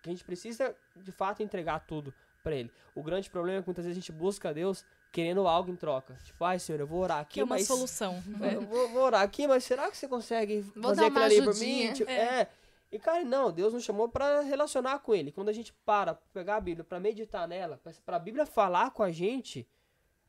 que 0.06 0.10
a 0.10 0.14
gente 0.14 0.24
precisa, 0.24 0.76
de 0.96 1.12
fato, 1.12 1.42
entregar 1.44 1.80
tudo 1.80 2.14
pra 2.44 2.56
ele. 2.56 2.72
O 2.94 3.02
grande 3.02 3.30
problema 3.30 3.60
é 3.60 3.62
que 3.62 3.68
muitas 3.68 3.86
vezes 3.86 3.98
a 3.98 4.00
gente 4.02 4.12
busca 4.12 4.50
a 4.50 4.54
Deus 4.54 4.86
querendo 5.12 5.48
algo 5.48 5.72
em 5.72 5.76
troca. 5.76 6.16
Tipo, 6.24 6.44
ai, 6.46 6.60
Senhor, 6.60 6.80
eu 6.80 6.86
vou 6.88 7.02
orar 7.02 7.20
aqui, 7.20 7.34
Que 7.36 7.40
é 7.40 7.44
uma 7.44 7.56
mas... 7.56 7.66
solução. 7.66 8.22
Eu 8.54 8.62
vou, 8.62 8.90
vou 8.90 9.04
orar 9.04 9.22
aqui, 9.22 9.48
mas 9.48 9.64
será 9.64 9.90
que 9.90 9.98
você 9.98 10.08
consegue 10.08 10.62
Vou 10.76 10.84
fazer 10.84 11.06
aquilo 11.06 11.24
ali 11.24 11.44
por 11.44 11.56
mim? 11.56 11.94
Tipo, 11.94 12.12
É. 12.12 12.42
é. 12.42 12.50
E, 12.92 13.00
cara, 13.00 13.26
não, 13.26 13.52
Deus 13.52 13.74
nos 13.74 13.84
chamou 13.84 14.08
pra 14.08 14.42
relacionar 14.42 15.00
com 15.00 15.14
Ele. 15.14 15.32
Quando 15.32 15.50
a 15.50 15.54
gente 15.54 15.74
para, 15.86 16.14
pra 16.14 16.24
pegar 16.34 16.58
a 16.58 16.62
Bíblia, 16.62 16.84
pra 16.84 17.00
meditar 17.00 17.48
nela, 17.48 17.78
pra, 17.84 17.92
pra 18.06 18.20
Bíblia 18.20 18.46
falar 18.46 18.92
com 18.92 19.02
a 19.04 19.12
gente, 19.12 19.68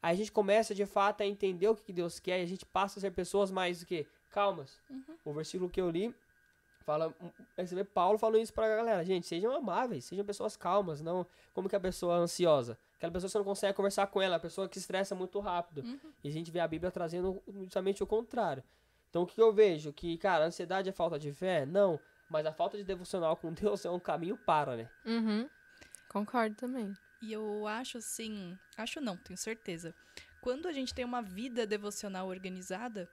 aí 0.02 0.14
a 0.14 0.16
gente 0.16 0.32
começa, 0.32 0.74
de 0.74 0.86
fato, 0.86 1.20
a 1.20 1.26
entender 1.26 1.68
o 1.68 1.76
que 1.76 1.84
que 1.84 1.92
Deus 1.92 2.18
quer 2.18 2.40
e 2.40 2.42
a 2.42 2.46
gente 2.46 2.64
passa 2.64 2.98
a 2.98 3.00
ser 3.02 3.10
pessoas 3.12 3.50
mais, 3.50 3.82
o 3.82 3.86
quê? 3.86 4.06
Calmas. 4.30 4.80
O 5.24 5.32
versículo 5.32 5.68
que 5.70 5.80
eu 5.80 5.90
li 5.90 6.14
fala, 6.86 7.12
você 7.56 7.74
vê 7.74 7.82
Paulo 7.84 8.16
falando 8.16 8.38
isso 8.38 8.54
pra 8.54 8.68
galera, 8.68 9.04
gente, 9.04 9.26
sejam 9.26 9.54
amáveis, 9.54 10.04
sejam 10.04 10.24
pessoas 10.24 10.56
calmas, 10.56 11.02
não 11.02 11.26
como 11.52 11.68
que 11.68 11.74
a 11.74 11.80
pessoa 11.80 12.14
é 12.14 12.18
ansiosa. 12.20 12.78
Aquela 12.96 13.12
pessoa 13.12 13.28
que 13.28 13.32
você 13.32 13.38
não 13.38 13.44
consegue 13.44 13.74
conversar 13.74 14.06
com 14.06 14.22
ela, 14.22 14.36
a 14.36 14.40
pessoa 14.40 14.68
que 14.68 14.78
estressa 14.78 15.14
muito 15.14 15.40
rápido. 15.40 15.82
E 16.22 16.28
a 16.28 16.32
gente 16.32 16.50
vê 16.50 16.60
a 16.60 16.68
Bíblia 16.68 16.90
trazendo 16.90 17.42
justamente 17.62 18.02
o 18.02 18.06
contrário. 18.06 18.62
Então 19.10 19.22
o 19.22 19.26
que 19.26 19.40
eu 19.40 19.52
vejo? 19.52 19.92
Que, 19.92 20.16
cara, 20.16 20.44
a 20.44 20.46
ansiedade 20.46 20.88
é 20.88 20.92
falta 20.92 21.18
de 21.18 21.32
fé? 21.32 21.66
Não. 21.66 21.98
Mas 22.30 22.46
a 22.46 22.52
falta 22.52 22.76
de 22.76 22.84
devocional 22.84 23.36
com 23.36 23.52
Deus 23.52 23.84
é 23.84 23.90
um 23.90 24.00
caminho 24.00 24.36
para, 24.36 24.76
né? 24.76 24.88
Uhum. 25.04 25.48
Concordo 26.08 26.54
também. 26.54 26.94
E 27.20 27.32
eu 27.32 27.66
acho 27.66 27.98
assim, 27.98 28.56
acho 28.76 29.00
não, 29.00 29.16
tenho 29.16 29.36
certeza. 29.36 29.94
Quando 30.40 30.68
a 30.68 30.72
gente 30.72 30.94
tem 30.94 31.04
uma 31.04 31.22
vida 31.22 31.66
devocional 31.66 32.28
organizada, 32.28 33.08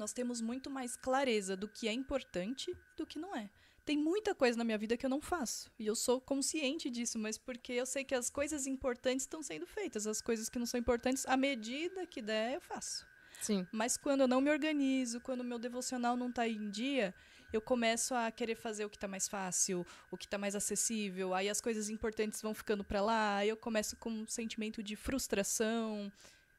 nós 0.00 0.12
temos 0.12 0.40
muito 0.40 0.70
mais 0.70 0.96
clareza 0.96 1.56
do 1.56 1.68
que 1.68 1.86
é 1.86 1.92
importante 1.92 2.70
e 2.70 2.96
do 2.96 3.06
que 3.06 3.18
não 3.18 3.36
é. 3.36 3.50
Tem 3.84 3.96
muita 3.96 4.34
coisa 4.34 4.56
na 4.56 4.64
minha 4.64 4.78
vida 4.78 4.96
que 4.96 5.04
eu 5.04 5.10
não 5.10 5.20
faço. 5.20 5.70
E 5.78 5.86
eu 5.86 5.94
sou 5.94 6.20
consciente 6.20 6.90
disso, 6.90 7.18
mas 7.18 7.36
porque 7.38 7.72
eu 7.72 7.86
sei 7.86 8.04
que 8.04 8.14
as 8.14 8.30
coisas 8.30 8.66
importantes 8.66 9.24
estão 9.24 9.42
sendo 9.42 9.66
feitas. 9.66 10.06
As 10.06 10.20
coisas 10.20 10.48
que 10.48 10.58
não 10.58 10.66
são 10.66 10.78
importantes, 10.80 11.26
à 11.26 11.36
medida 11.36 12.06
que 12.06 12.22
der, 12.22 12.54
eu 12.54 12.60
faço. 12.60 13.06
Sim. 13.40 13.66
Mas 13.72 13.96
quando 13.96 14.22
eu 14.22 14.28
não 14.28 14.40
me 14.40 14.50
organizo, 14.50 15.20
quando 15.20 15.40
o 15.40 15.44
meu 15.44 15.58
devocional 15.58 16.16
não 16.16 16.30
tá 16.30 16.46
em 16.46 16.70
dia, 16.70 17.14
eu 17.52 17.60
começo 17.60 18.14
a 18.14 18.30
querer 18.30 18.54
fazer 18.54 18.84
o 18.84 18.90
que 18.90 18.98
tá 18.98 19.08
mais 19.08 19.28
fácil, 19.28 19.84
o 20.10 20.16
que 20.16 20.28
tá 20.28 20.38
mais 20.38 20.54
acessível, 20.54 21.34
aí 21.34 21.48
as 21.48 21.60
coisas 21.60 21.88
importantes 21.88 22.40
vão 22.42 22.54
ficando 22.54 22.84
pra 22.84 23.00
lá, 23.00 23.36
aí 23.36 23.48
eu 23.48 23.56
começo 23.56 23.96
com 23.96 24.10
um 24.10 24.26
sentimento 24.26 24.82
de 24.82 24.94
frustração, 24.94 26.12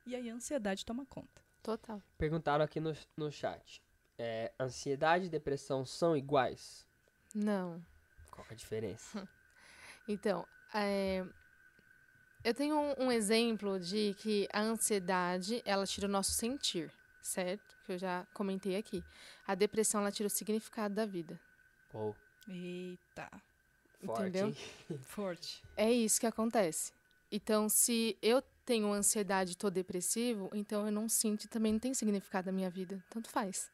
e 0.06 0.16
aí 0.16 0.30
a 0.30 0.34
ansiedade 0.34 0.86
toma 0.86 1.06
conta. 1.06 1.42
Total. 1.64 2.02
Perguntaram 2.18 2.64
aqui 2.64 2.80
no, 2.80 2.94
no 3.16 3.32
chat. 3.32 3.82
É, 4.18 4.52
ansiedade 4.60 5.26
e 5.26 5.30
depressão 5.30 5.86
são 5.86 6.16
iguais? 6.16 6.88
Não. 7.34 7.82
Qual 8.32 8.46
que 8.46 8.54
é 8.54 8.56
a 8.56 8.58
diferença? 8.58 9.28
Então, 10.08 10.46
é, 10.74 11.24
eu 12.44 12.56
tenho 12.56 12.76
um, 12.76 13.06
um 13.06 13.12
exemplo 13.12 13.80
de 13.80 14.16
que 14.16 14.48
a 14.52 14.60
ansiedade, 14.60 15.62
ela 15.64 15.86
tira 15.86 16.08
o 16.08 16.10
nosso 16.10 16.32
sentir, 16.32 16.92
certo? 17.22 17.78
Que 17.86 17.94
eu 17.94 17.98
já 18.00 18.26
comentei 18.34 18.76
aqui. 18.76 19.04
A 19.46 19.54
depressão, 19.54 20.02
ela 20.02 20.12
tira 20.12 20.26
o 20.26 20.30
significado 20.30 20.96
da 20.96 21.06
vida. 21.06 21.40
Ou 21.94 22.16
Eita, 22.48 23.30
forte, 24.04 24.22
Entendeu? 24.22 24.56
forte. 25.06 25.64
É 25.78 25.92
isso 25.92 26.20
que 26.20 26.26
acontece. 26.26 26.92
Então, 27.32 27.70
se 27.70 28.18
eu 28.22 28.42
tenho 28.66 28.92
ansiedade 28.92 29.54
e 29.54 29.56
tô 29.56 29.70
depressivo, 29.70 30.50
então 30.54 30.86
eu 30.86 30.92
não 30.92 31.10
sinto 31.10 31.46
e 31.46 31.48
também 31.48 31.74
não 31.74 31.80
tem 31.80 31.94
significado 31.94 32.48
na 32.48 32.52
minha 32.52 32.70
vida. 32.70 33.04
Tanto 33.10 33.30
faz. 33.30 33.70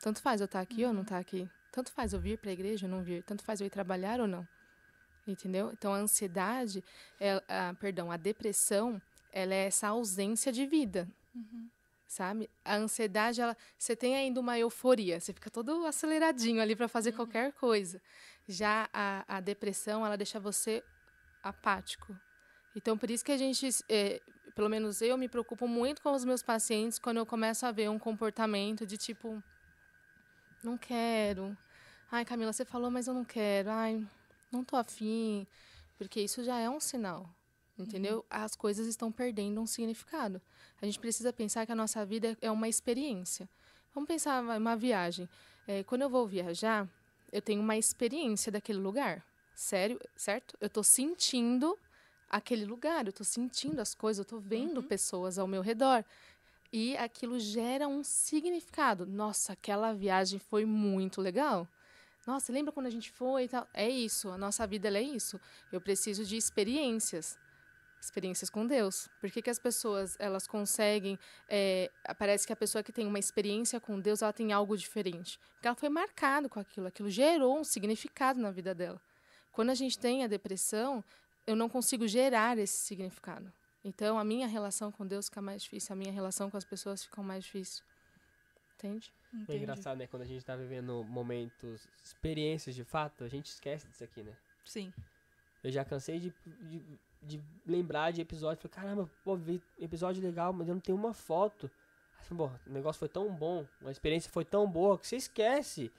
Tanto 0.00 0.20
faz 0.22 0.40
eu 0.40 0.46
estar 0.46 0.60
aqui 0.60 0.84
ou 0.84 0.92
não 0.92 1.02
estar 1.02 1.18
aqui. 1.18 1.48
Tanto 1.70 1.92
faz 1.92 2.12
eu 2.12 2.20
vir 2.20 2.38
para 2.38 2.50
a 2.50 2.52
igreja 2.52 2.86
ou 2.86 2.90
não 2.90 3.02
vir. 3.02 3.22
Tanto 3.22 3.44
faz 3.44 3.60
eu 3.60 3.66
ir 3.66 3.70
trabalhar 3.70 4.20
ou 4.20 4.26
não. 4.26 4.46
Entendeu? 5.26 5.70
Então, 5.72 5.92
a 5.92 5.98
ansiedade, 5.98 6.82
é, 7.20 7.42
a, 7.46 7.74
perdão, 7.74 8.10
a 8.10 8.16
depressão, 8.16 9.00
ela 9.30 9.54
é 9.54 9.66
essa 9.66 9.88
ausência 9.88 10.50
de 10.50 10.66
vida. 10.66 11.06
Sabe? 12.08 12.50
A 12.64 12.76
ansiedade, 12.76 13.40
ela, 13.40 13.56
você 13.78 13.94
tem 13.94 14.16
ainda 14.16 14.40
uma 14.40 14.58
euforia, 14.58 15.20
você 15.20 15.32
fica 15.32 15.48
todo 15.48 15.86
aceleradinho 15.86 16.60
ali 16.60 16.74
para 16.74 16.88
fazer 16.88 17.12
qualquer 17.12 17.52
coisa. 17.52 18.02
Já 18.48 18.88
a, 18.92 19.36
a 19.36 19.40
depressão, 19.40 20.04
ela 20.04 20.16
deixa 20.16 20.40
você 20.40 20.82
apático. 21.42 22.16
Então, 22.74 22.96
por 22.96 23.10
isso 23.10 23.24
que 23.24 23.32
a 23.32 23.36
gente, 23.36 23.68
é, 23.88 24.20
pelo 24.54 24.68
menos 24.68 25.02
eu, 25.02 25.16
me 25.16 25.28
preocupo 25.28 25.66
muito 25.66 26.02
com 26.02 26.12
os 26.12 26.24
meus 26.24 26.42
pacientes 26.42 26.98
quando 26.98 27.16
eu 27.16 27.26
começo 27.26 27.66
a 27.66 27.72
ver 27.72 27.90
um 27.90 27.98
comportamento 27.98 28.86
de 28.86 28.96
tipo, 28.96 29.42
não 30.62 30.76
quero. 30.78 31.56
Ai, 32.10 32.24
Camila, 32.24 32.52
você 32.52 32.64
falou, 32.64 32.90
mas 32.90 33.06
eu 33.06 33.14
não 33.14 33.24
quero. 33.24 33.70
Ai, 33.70 34.06
não 34.50 34.64
tô 34.64 34.76
afim. 34.76 35.46
Porque 35.96 36.20
isso 36.20 36.42
já 36.44 36.58
é 36.58 36.68
um 36.68 36.80
sinal. 36.80 37.28
Entendeu? 37.78 38.24
As 38.28 38.54
coisas 38.54 38.86
estão 38.86 39.10
perdendo 39.10 39.60
um 39.60 39.66
significado. 39.66 40.40
A 40.82 40.86
gente 40.86 40.98
precisa 40.98 41.32
pensar 41.32 41.64
que 41.64 41.72
a 41.72 41.74
nossa 41.74 42.04
vida 42.04 42.36
é 42.40 42.50
uma 42.50 42.68
experiência. 42.68 43.48
Vamos 43.94 44.06
pensar 44.06 44.42
uma 44.42 44.76
viagem. 44.76 45.28
É, 45.66 45.82
quando 45.82 46.02
eu 46.02 46.10
vou 46.10 46.26
viajar, 46.26 46.86
eu 47.32 47.40
tenho 47.40 47.60
uma 47.60 47.76
experiência 47.76 48.52
daquele 48.52 48.78
lugar. 48.78 49.24
Sério, 49.54 49.98
certo? 50.14 50.56
Eu 50.60 50.68
tô 50.68 50.82
sentindo 50.82 51.78
aquele 52.30 52.64
lugar, 52.64 53.06
eu 53.06 53.12
tô 53.12 53.24
sentindo 53.24 53.80
as 53.80 53.94
coisas, 53.94 54.20
eu 54.20 54.24
tô 54.24 54.38
vendo 54.38 54.82
pessoas 54.82 55.38
ao 55.38 55.48
meu 55.48 55.60
redor. 55.60 56.04
E 56.72 56.96
aquilo 56.96 57.40
gera 57.40 57.88
um 57.88 58.04
significado. 58.04 59.04
Nossa, 59.04 59.54
aquela 59.54 59.92
viagem 59.92 60.38
foi 60.38 60.64
muito 60.64 61.20
legal. 61.20 61.68
Nossa, 62.24 62.52
lembra 62.52 62.70
quando 62.70 62.86
a 62.86 62.90
gente 62.90 63.10
foi 63.10 63.44
e 63.44 63.48
tal? 63.48 63.66
É 63.74 63.88
isso, 63.88 64.30
a 64.30 64.38
nossa 64.38 64.64
vida 64.66 64.88
é 64.88 65.02
isso. 65.02 65.40
Eu 65.72 65.80
preciso 65.80 66.24
de 66.24 66.36
experiências. 66.36 67.36
Experiências 68.00 68.48
com 68.48 68.66
Deus. 68.66 69.08
Por 69.20 69.30
que, 69.30 69.42
que 69.42 69.50
as 69.50 69.58
pessoas 69.58 70.16
elas 70.18 70.46
conseguem. 70.46 71.18
é, 71.48 71.90
parece 72.18 72.46
que 72.46 72.52
a 72.52 72.56
pessoa 72.56 72.82
que 72.82 72.92
tem 72.92 73.06
uma 73.06 73.18
experiência 73.18 73.80
com 73.80 73.98
Deus 74.00 74.22
ela 74.22 74.32
tem 74.32 74.52
algo 74.52 74.76
diferente. 74.76 75.38
Porque 75.54 75.66
ela 75.66 75.76
foi 75.76 75.88
marcada 75.88 76.48
com 76.48 76.60
aquilo. 76.60 76.86
Aquilo 76.86 77.10
gerou 77.10 77.58
um 77.58 77.64
significado 77.64 78.40
na 78.40 78.50
vida 78.50 78.74
dela. 78.74 79.00
Quando 79.52 79.70
a 79.70 79.74
gente 79.74 79.98
tem 79.98 80.24
a 80.24 80.26
depressão, 80.26 81.04
eu 81.46 81.56
não 81.56 81.68
consigo 81.68 82.06
gerar 82.06 82.58
esse 82.58 82.78
significado. 82.78 83.52
Então, 83.82 84.18
a 84.18 84.24
minha 84.24 84.46
relação 84.46 84.92
com 84.92 85.06
Deus 85.06 85.26
fica 85.26 85.40
mais 85.40 85.62
difícil, 85.62 85.92
a 85.92 85.96
minha 85.96 86.12
relação 86.12 86.50
com 86.50 86.56
as 86.56 86.64
pessoas 86.64 87.04
fica 87.04 87.22
mais 87.22 87.44
difícil. 87.44 87.82
Entende? 88.76 89.12
É 89.32 89.36
Entendi. 89.36 89.58
engraçado, 89.58 89.98
né? 89.98 90.06
Quando 90.06 90.22
a 90.22 90.26
gente 90.26 90.44
tá 90.44 90.56
vivendo 90.56 91.04
momentos, 91.04 91.86
experiências 92.02 92.74
de 92.74 92.84
fato, 92.84 93.24
a 93.24 93.28
gente 93.28 93.46
esquece 93.46 93.86
disso 93.88 94.04
aqui, 94.04 94.22
né? 94.22 94.36
Sim. 94.64 94.92
Eu 95.62 95.70
já 95.70 95.84
cansei 95.84 96.18
de, 96.18 96.34
de, 96.46 96.82
de 97.22 97.42
lembrar 97.66 98.10
de 98.10 98.20
episódio. 98.20 98.62
Falei, 98.62 98.74
caramba, 98.74 99.10
pô, 99.22 99.36
vi 99.36 99.62
episódio 99.78 100.22
legal, 100.22 100.52
mas 100.52 100.68
eu 100.68 100.74
não 100.74 100.80
tenho 100.80 100.96
uma 100.96 101.12
foto. 101.12 101.70
Falei, 102.22 102.48
pô, 102.48 102.70
o 102.70 102.72
negócio 102.72 102.98
foi 102.98 103.08
tão 103.08 103.34
bom, 103.34 103.66
a 103.84 103.90
experiência 103.90 104.30
foi 104.30 104.44
tão 104.44 104.66
boa 104.70 104.98
que 104.98 105.06
você 105.06 105.16
esquece. 105.16 105.92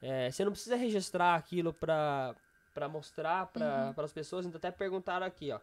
É, 0.00 0.30
você 0.30 0.44
não 0.44 0.52
precisa 0.52 0.76
registrar 0.76 1.34
aquilo 1.34 1.72
pra, 1.72 2.34
pra 2.78 2.88
mostrar 2.88 3.46
pra, 3.46 3.92
as 3.96 4.12
pessoas. 4.12 4.46
Então 4.46 4.56
até 4.58 4.70
perguntaram 4.70 5.26
aqui, 5.26 5.50
ó. 5.50 5.58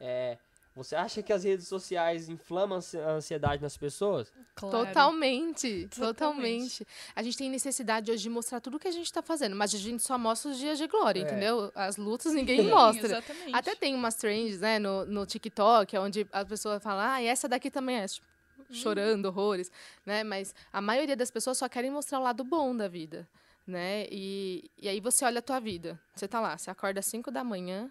É, 0.00 0.36
você 0.74 0.94
acha 0.96 1.22
que 1.22 1.32
as 1.32 1.44
redes 1.44 1.68
sociais 1.68 2.28
inflamam 2.28 2.74
a 2.74 2.78
ansi- 2.78 2.98
a 2.98 3.10
ansiedade 3.12 3.62
nas 3.62 3.76
pessoas? 3.76 4.30
Claro. 4.56 4.86
Totalmente, 4.86 5.86
Totalmente. 5.88 5.98
totalmente. 6.00 6.86
A 7.14 7.22
gente 7.22 7.38
tem 7.38 7.48
necessidade 7.48 8.10
hoje 8.10 8.24
de 8.24 8.28
mostrar 8.30 8.60
tudo 8.60 8.78
que 8.78 8.88
a 8.88 8.90
gente 8.90 9.10
tá 9.12 9.22
fazendo, 9.22 9.54
mas 9.56 9.72
a 9.74 9.78
gente 9.78 10.02
só 10.02 10.18
mostra 10.18 10.50
os 10.50 10.58
dias 10.58 10.76
de 10.76 10.86
glória, 10.88 11.20
É. 11.20 11.22
entendeu? 11.22 11.70
As 11.74 11.96
lutas 11.96 12.34
ninguém 12.34 12.62
Sim, 12.62 12.68
mostra. 12.70 13.06
Exatamente. 13.06 13.54
Até 13.54 13.74
tem 13.76 13.94
umas 13.94 14.16
trends, 14.16 14.60
né, 14.60 14.78
no, 14.78 15.06
no 15.06 15.24
TikTok, 15.24 15.96
onde 15.98 16.26
a 16.32 16.44
pessoa 16.44 16.78
fala, 16.80 17.14
ah, 17.14 17.22
e 17.22 17.26
essa 17.26 17.48
daqui 17.48 17.70
também 17.70 17.96
é, 17.96 18.06
tipo, 18.06 18.26
chorando 18.70 19.26
horrores, 19.26 19.70
né? 20.04 20.24
Mas 20.24 20.54
a 20.72 20.80
maioria 20.80 21.16
das 21.16 21.30
pessoas 21.30 21.56
só 21.56 21.68
querem 21.68 21.90
mostrar 21.90 22.18
o 22.18 22.22
lado 22.22 22.42
bom 22.44 22.76
da 22.76 22.88
vida, 22.88 23.26
né? 23.66 24.06
E, 24.10 24.70
e 24.78 24.88
aí 24.88 25.00
você 25.00 25.24
olha 25.24 25.40
a 25.40 25.42
tua 25.42 25.58
vida. 25.60 25.98
Você 26.14 26.28
tá 26.28 26.40
lá, 26.40 26.56
você 26.56 26.70
acorda 26.70 27.00
às 27.00 27.06
5 27.06 27.30
da 27.30 27.42
manhã, 27.42 27.90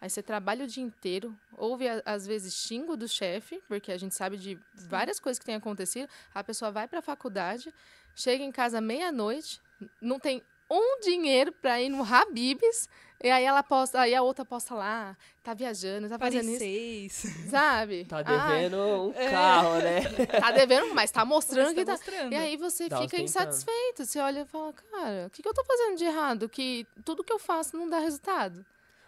aí 0.00 0.10
você 0.10 0.22
trabalha 0.22 0.64
o 0.64 0.68
dia 0.68 0.82
inteiro, 0.82 1.38
ouve 1.56 1.88
a- 1.88 2.02
às 2.04 2.26
vezes 2.26 2.54
xingo 2.54 2.96
do 2.96 3.08
chefe, 3.08 3.62
porque 3.66 3.90
a 3.90 3.96
gente 3.98 4.14
sabe 4.14 4.36
de 4.36 4.58
várias 4.74 5.18
coisas 5.18 5.38
que 5.38 5.44
têm 5.46 5.54
acontecido. 5.54 6.08
A 6.34 6.44
pessoa 6.44 6.70
vai 6.70 6.86
pra 6.86 7.00
faculdade, 7.00 7.72
chega 8.14 8.44
em 8.44 8.52
casa 8.52 8.80
meia-noite, 8.80 9.60
não 10.00 10.18
tem 10.18 10.42
um 10.70 11.00
dinheiro 11.00 11.52
pra 11.52 11.80
ir 11.80 11.88
no 11.88 12.02
Habibs, 12.02 12.88
e 13.22 13.30
aí 13.30 13.44
ela 13.44 13.62
posta, 13.62 14.00
aí 14.00 14.14
a 14.14 14.22
outra 14.22 14.44
posta 14.44 14.74
lá, 14.74 15.16
tá 15.42 15.54
viajando, 15.54 16.08
tá 16.08 16.18
fazendo 16.18 16.48
isso, 16.50 16.58
Paris 16.58 17.12
6. 17.12 17.50
sabe? 17.50 18.04
Tá 18.04 18.18
Ah, 18.18 18.22
devendo 18.22 18.76
um 19.08 19.12
carro, 19.12 19.78
né? 19.78 20.00
tá 20.40 20.50
devendo, 20.50 20.94
mas 20.94 21.10
tá 21.10 21.24
mostrando 21.24 21.66
Mas 21.66 21.74
que 21.74 21.84
tá 21.84 21.92
tá. 21.92 21.92
mostrando. 21.92 22.32
E 22.32 22.36
aí 22.36 22.56
você 22.56 22.88
Tá 22.88 23.00
fica 23.00 23.18
insatisfeito. 23.20 24.04
Você 24.04 24.18
olha 24.18 24.40
e 24.40 24.44
fala, 24.44 24.72
cara, 24.72 25.26
o 25.26 25.30
que, 25.30 25.42
que 25.42 25.48
eu 25.48 25.54
tô 25.54 25.64
fazendo 25.64 25.96
de 25.96 26.04
errado? 26.04 26.48
Que 26.48 26.86
tudo 27.04 27.24
que 27.24 27.32
eu 27.32 27.38
faço 27.38 27.76
não 27.76 27.88
dá 27.88 27.98
resultado. 27.98 28.64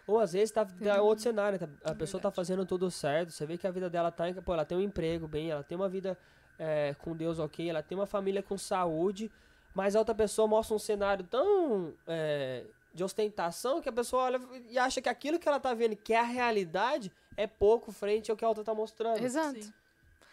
Ou 0.07 0.19
às 0.19 0.31
vezes 0.33 0.51
tá, 0.51 0.65
tá 0.65 1.01
outro 1.01 1.21
cenário, 1.23 1.59
tá- 1.59 1.67
a 1.83 1.91
É 1.91 1.93
pessoa 1.93 2.19
tá 2.21 2.29
verdade. 2.29 2.35
fazendo 2.35 2.65
tudo 2.65 2.89
certo, 2.89 3.31
você 3.31 3.45
vê 3.45 3.57
que 3.57 3.67
a 3.67 3.71
vida 3.71 3.89
dela 3.89 4.09
tá, 4.09 4.23
pô, 4.43 4.53
ela 4.53 4.63
tem 4.63 4.77
um 4.77 4.81
emprego 4.81 5.27
bem, 5.27 5.51
ela 5.51 5.63
tem 5.63 5.75
uma 5.77 5.89
vida 5.89 6.17
é, 6.57 6.95
com 6.97 7.13
Deus 7.15 7.39
ok, 7.39 7.69
ela 7.69 7.83
tem 7.83 7.97
uma 7.97 8.05
família 8.07 8.41
com 8.41 8.57
saúde, 8.57 9.29
mas 9.77 9.95
a 9.95 9.99
outra 9.99 10.15
pessoa 10.15 10.47
mostra 10.47 10.75
um 10.75 10.79
cenário 10.79 11.23
tão 11.23 11.93
é, 12.07 12.65
de 12.95 13.03
ostentação 13.03 13.79
que 13.79 13.87
a 13.87 13.91
pessoa 13.91 14.23
olha 14.23 14.41
e 14.71 14.79
acha 14.79 14.99
que 14.99 15.07
aquilo 15.07 15.37
que 15.37 15.47
ela 15.47 15.59
tá 15.59 15.71
vendo, 15.71 15.95
que 15.95 16.13
é 16.13 16.19
a 16.19 16.23
realidade, 16.23 17.11
é 17.37 17.45
pouco 17.45 17.91
frente 17.91 18.31
ao 18.31 18.35
que 18.35 18.43
a 18.43 18.47
outra 18.47 18.63
tá 18.63 18.73
mostrando. 18.73 19.23
Exato. 19.23 19.61
Sim. 19.61 19.73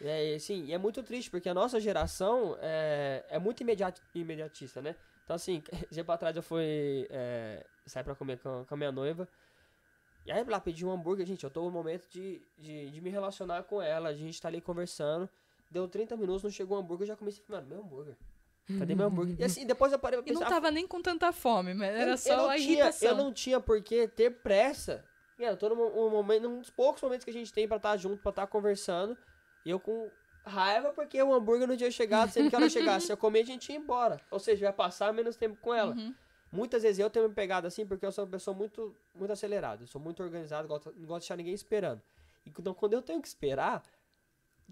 É, 0.01 0.35
assim, 0.35 0.65
e 0.65 0.73
é 0.73 0.79
muito 0.79 1.03
triste, 1.03 1.31
porque 1.31 1.47
a 1.47 1.53
nossa 1.53 1.79
geração 1.79 2.57
é, 2.59 3.23
é 3.29 3.39
muito 3.39 3.61
imediat, 3.61 4.01
imediatista, 4.15 4.81
né? 4.81 4.97
Então, 5.25 5.37
assim, 5.37 5.63
tempo 5.93 6.11
atrás 6.11 6.35
eu 6.35 6.43
fui 6.43 7.07
é, 7.11 7.67
sair 7.85 8.03
pra 8.03 8.15
comer 8.15 8.39
com, 8.39 8.65
com 8.67 8.75
a 8.75 8.79
minha 8.79 8.91
noiva. 8.91 9.29
E 10.25 10.33
aí 10.33 10.43
lá 10.43 10.59
pedi 10.59 10.87
um 10.87 10.91
hambúrguer, 10.91 11.27
gente, 11.27 11.45
eu 11.45 11.51
tô 11.51 11.65
no 11.65 11.71
momento 11.71 12.09
de, 12.09 12.41
de, 12.57 12.89
de 12.89 13.01
me 13.03 13.11
relacionar 13.11 13.65
com 13.65 13.83
ela, 13.83 14.09
a 14.09 14.15
gente 14.15 14.41
tá 14.41 14.49
ali 14.49 14.63
conversando. 14.63 15.29
Deu 15.71 15.87
30 15.87 16.17
minutos, 16.17 16.45
não 16.45 16.51
chegou 16.51 16.79
o 16.79 16.81
hambúrguer, 16.81 17.03
eu 17.03 17.09
já 17.09 17.17
comecei 17.17 17.45
a 17.45 17.47
falar, 17.47 17.61
mano, 17.61 17.75
meu 17.75 17.85
hambúrger. 17.85 18.17
Cadê 18.79 18.95
meu 18.95 19.07
hambúrguer? 19.07 19.37
E 19.39 19.45
assim, 19.45 19.67
depois 19.67 19.93
eu 19.93 19.99
parei 19.99 20.21
pra 20.23 20.31
E 20.31 20.33
não 20.33 20.41
pensar. 20.41 20.55
tava 20.55 20.71
nem 20.71 20.87
com 20.87 21.03
tanta 21.03 21.33
fome, 21.33 21.75
mas 21.75 21.95
era 21.95 22.11
eu, 22.13 22.19
só 22.19 22.31
eu 22.33 22.37
não 22.39 22.51
a 22.51 22.57
tinha, 22.57 22.69
irritação. 22.73 23.09
Eu 23.09 23.15
não 23.17 23.33
tinha 23.33 23.61
por 23.61 23.83
que 23.83 24.09
ter 24.09 24.31
pressa. 24.31 25.05
E 25.39 25.43
Eu 25.43 25.57
tô 25.57 25.69
num, 25.69 26.07
um 26.07 26.11
momento, 26.11 26.49
num 26.49 26.61
dos 26.61 26.71
poucos 26.71 27.03
momentos 27.03 27.25
que 27.25 27.31
a 27.31 27.35
gente 27.35 27.53
tem 27.53 27.67
pra 27.69 27.77
estar 27.77 27.97
junto, 27.97 28.23
pra 28.23 28.31
estar 28.31 28.47
conversando. 28.47 29.17
E 29.67 29.71
eu 29.71 29.79
com 29.81 30.11
raiva 30.45 30.93
porque 30.93 31.23
o 31.23 31.33
hambúrguer 31.35 31.67
não 31.67 31.77
tinha 31.77 31.91
chegado, 31.91 32.31
sempre 32.31 32.51
que 32.51 32.57
ela 32.57 32.69
chegasse. 32.71 33.07
Se 33.07 33.13
eu 33.13 33.17
comer, 33.17 33.41
a 33.41 33.47
gente 33.47 33.71
ia 33.71 33.77
embora. 33.79 34.21
Ou 34.31 34.39
seja, 34.39 34.67
ia 34.67 34.73
passar 34.73 35.13
menos 35.13 35.37
tempo 35.37 35.57
com 35.61 35.75
ela. 35.75 35.95
Uhum. 35.95 36.15
Muitas 36.53 36.83
vezes 36.85 37.01
eu 37.01 37.11
tenho 37.11 37.29
me 37.29 37.35
pegado 37.35 37.67
assim 37.67 37.85
porque 37.85 38.07
eu 38.07 38.13
sou 38.13 38.25
uma 38.25 38.31
pessoa 38.31 38.57
muito, 38.57 38.95
muito 39.15 39.33
acelerada. 39.33 39.83
Eu 39.83 39.87
sou 39.89 40.01
muito 40.01 40.23
organizado, 40.23 40.69
gosto, 40.69 40.87
não 40.97 41.07
gosto 41.07 41.21
de 41.21 41.27
deixar 41.27 41.37
ninguém 41.37 41.53
esperando. 41.55 42.01
E 42.47 42.51
então, 42.51 42.73
quando 42.73 42.93
eu 42.93 43.03
tenho 43.03 43.21
que 43.21 43.27
esperar, 43.27 43.83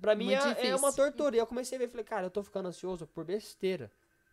pra 0.01 0.15
mim 0.15 0.33
é, 0.33 0.69
é 0.69 0.77
uma 0.77 0.93
tortura. 0.93 1.37
E 1.37 1.39
eu 1.39 1.47
comecei 1.47 1.77
a 1.77 1.79
ver, 1.79 1.89
falei, 1.89 2.05
cara, 2.05 2.27
eu 2.27 2.31
tô 2.31 2.43
ficando 2.43 2.69
ansioso 2.69 3.07
por 3.07 3.25
besteira. 3.25 3.91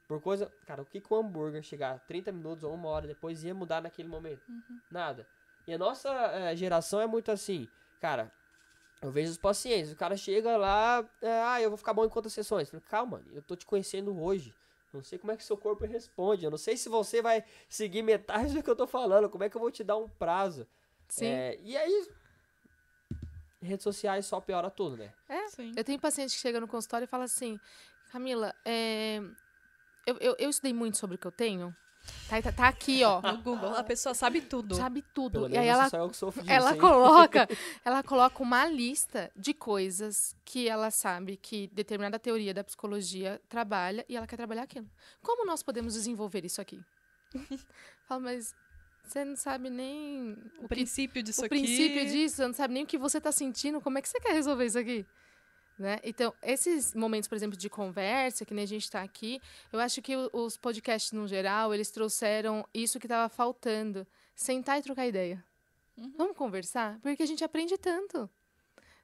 Por 0.08 0.22
coisa. 0.22 0.52
Cara, 0.66 0.82
o 0.82 0.86
que 0.86 1.00
que 1.00 1.14
o 1.14 1.18
hambúrguer 1.18 1.62
chegar 1.62 2.00
30 2.08 2.32
minutos 2.32 2.64
ou 2.64 2.74
uma 2.74 2.90
hora 2.90 3.08
depois 3.08 3.44
ia 3.44 3.54
mudar 3.54 3.82
naquele 3.82 4.08
momento? 4.08 4.42
Nada. 4.92 5.28
E 5.68 5.74
a 5.74 5.78
nossa 5.78 6.10
eh, 6.10 6.56
geração 6.56 7.00
é 7.00 7.06
muito 7.06 7.32
assim, 7.32 7.68
cara. 8.02 8.32
Eu 9.02 9.12
vejo 9.12 9.32
os 9.32 9.38
pacientes, 9.38 9.92
o 9.92 9.96
cara 9.96 10.18
chega 10.18 10.58
lá, 10.58 11.08
é, 11.22 11.42
ah, 11.44 11.62
eu 11.62 11.70
vou 11.70 11.78
ficar 11.78 11.94
bom 11.94 12.04
em 12.04 12.10
quantas 12.10 12.34
sessões? 12.34 12.68
Eu 12.68 12.72
falei, 12.72 12.86
calma, 12.90 13.24
eu 13.32 13.42
tô 13.42 13.56
te 13.56 13.66
conhecendo 13.66 14.20
hoje. 14.20 14.54
Não 14.92 15.04
sei 15.04 15.20
como 15.20 15.32
é 15.32 15.38
que 15.38 15.44
seu 15.44 15.56
corpo 15.56 15.86
responde. 15.86 16.44
Eu 16.44 16.52
não 16.52 16.58
sei 16.58 16.76
se 16.76 16.90
você 16.90 17.22
vai 17.22 17.44
seguir 17.70 18.02
metade 18.02 18.54
do 18.54 18.64
que 18.64 18.70
eu 18.70 18.76
tô 18.76 18.88
falando. 18.88 19.30
Como 19.30 19.44
é 19.44 19.50
que 19.50 19.56
eu 19.56 19.62
vou 19.62 19.72
te 19.72 19.84
dar 19.84 19.98
um 19.98 20.10
prazo? 20.10 20.68
Sim. 21.08 21.28
É, 21.28 21.60
e 21.62 21.78
aí, 21.78 22.08
redes 23.62 23.84
sociais 23.84 24.26
só 24.26 24.40
piora 24.40 24.70
tudo, 24.70 24.98
né? 24.98 25.12
Sim. 25.50 25.72
Eu 25.76 25.84
tenho 25.84 26.00
paciente 26.00 26.36
que 26.36 26.40
chega 26.40 26.60
no 26.60 26.68
consultório 26.68 27.06
e 27.06 27.08
fala 27.08 27.26
assim, 27.26 27.60
Camila, 28.12 28.54
é, 28.66 29.22
eu, 30.06 30.18
eu, 30.20 30.36
eu 30.40 30.50
estudei 30.50 30.74
muito 30.74 30.98
sobre 30.98 31.16
o 31.16 31.20
que 31.20 31.28
eu 31.28 31.32
tenho. 31.32 31.76
Tá, 32.28 32.42
tá, 32.42 32.52
tá 32.52 32.68
aqui, 32.68 33.04
ó. 33.04 33.22
No 33.22 33.42
Google, 33.42 33.76
a 33.76 33.84
pessoa 33.84 34.16
sabe 34.16 34.42
tudo. 34.42 34.76
Sabe 34.76 35.04
tudo. 35.14 35.34
Pelo 35.34 35.50
E 35.50 35.58
aí 35.58 35.68
ela, 35.68 35.88
disso, 35.90 36.34
ela 36.48 36.74
hein? 36.74 36.80
coloca, 36.80 37.48
ela 37.84 38.04
coloca 38.04 38.42
uma 38.42 38.66
lista 38.66 39.32
de 39.36 39.54
coisas 39.54 40.36
que 40.46 40.68
ela 40.68 40.90
sabe 40.92 41.38
que 41.38 41.68
determinada 41.68 42.18
teoria 42.18 42.54
da 42.54 42.64
psicologia 42.64 43.42
trabalha 43.50 44.06
e 44.08 44.16
ela 44.16 44.26
quer 44.26 44.38
trabalhar 44.38 44.64
aquilo. 44.64 44.90
Como 45.22 45.46
nós 45.46 45.62
podemos 45.62 45.94
desenvolver 45.94 46.46
isso 46.46 46.62
aqui? 46.62 46.82
Fala, 48.08 48.22
mas 48.22 48.56
você 49.04 49.26
não 49.26 49.36
sabe 49.36 49.70
nem 49.70 50.38
O 50.60 50.68
princípio 50.68 51.22
disso 51.24 51.42
o 51.42 51.46
aqui. 51.46 51.50
princípio 51.58 52.06
disso, 52.06 52.36
você 52.38 52.48
não 52.48 52.54
sabe 52.54 52.74
nem 52.74 52.84
o 52.84 52.88
que 52.88 52.98
você 52.98 53.18
está 53.18 53.32
sentindo, 53.32 53.82
como 53.82 53.98
é 53.98 54.02
que 54.02 54.10
você 54.10 54.20
quer 54.20 54.34
resolver 54.34 54.66
isso 54.66 54.78
aqui? 54.80 55.06
Né? 55.78 55.98
Então, 56.04 56.34
esses 56.42 56.94
momentos, 56.94 57.30
por 57.30 57.36
exemplo, 57.36 57.58
de 57.58 57.70
conversa, 57.70 58.46
que 58.46 58.54
nem 58.54 58.64
a 58.64 58.68
gente 58.68 58.84
está 58.84 59.02
aqui, 59.02 59.42
eu 59.72 59.80
acho 59.80 60.02
que 60.02 60.14
o- 60.16 60.30
os 60.34 60.58
podcasts, 60.58 61.14
no 61.14 61.26
geral, 61.28 61.74
eles 61.74 61.90
trouxeram 61.90 62.68
isso 62.74 63.00
que 63.00 63.06
estava 63.06 63.30
faltando. 63.30 64.06
Sentar 64.36 64.78
e 64.80 64.82
trocar 64.82 65.08
ideia. 65.08 65.44
Vamos 66.18 66.36
conversar? 66.36 67.00
Porque 67.02 67.24
a 67.24 67.26
gente 67.26 67.44
aprende 67.44 67.78
tanto. 67.78 68.30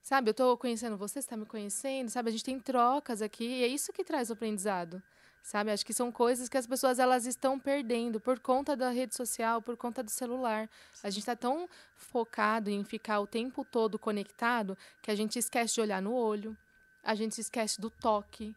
Sabe, 0.01 0.29
eu 0.29 0.31
estou 0.31 0.57
conhecendo 0.57 0.97
você, 0.97 1.13
você 1.13 1.19
está 1.19 1.35
me 1.37 1.45
conhecendo, 1.45 2.09
sabe? 2.09 2.29
A 2.29 2.31
gente 2.31 2.43
tem 2.43 2.59
trocas 2.59 3.21
aqui 3.21 3.45
e 3.45 3.63
é 3.63 3.67
isso 3.67 3.91
que 3.91 4.03
traz 4.03 4.29
o 4.29 4.33
aprendizado. 4.33 5.01
Sabe? 5.45 5.69
Acho 5.69 5.85
que 5.85 5.93
são 5.93 6.11
coisas 6.11 6.49
que 6.49 6.57
as 6.57 6.65
pessoas 6.65 6.97
elas 6.97 7.27
estão 7.27 7.59
perdendo 7.59 8.19
por 8.19 8.39
conta 8.39 8.75
da 8.75 8.89
rede 8.89 9.13
social, 9.13 9.61
por 9.61 9.77
conta 9.77 10.01
do 10.01 10.09
celular. 10.09 10.67
A 11.03 11.09
gente 11.11 11.19
está 11.19 11.35
tão 11.35 11.69
focado 11.95 12.71
em 12.71 12.83
ficar 12.83 13.19
o 13.19 13.27
tempo 13.27 13.63
todo 13.63 13.99
conectado 13.99 14.75
que 15.03 15.11
a 15.11 15.15
gente 15.15 15.37
esquece 15.37 15.75
de 15.75 15.81
olhar 15.81 16.01
no 16.01 16.15
olho, 16.15 16.57
a 17.03 17.13
gente 17.13 17.39
esquece 17.39 17.79
do 17.79 17.91
toque, 17.91 18.55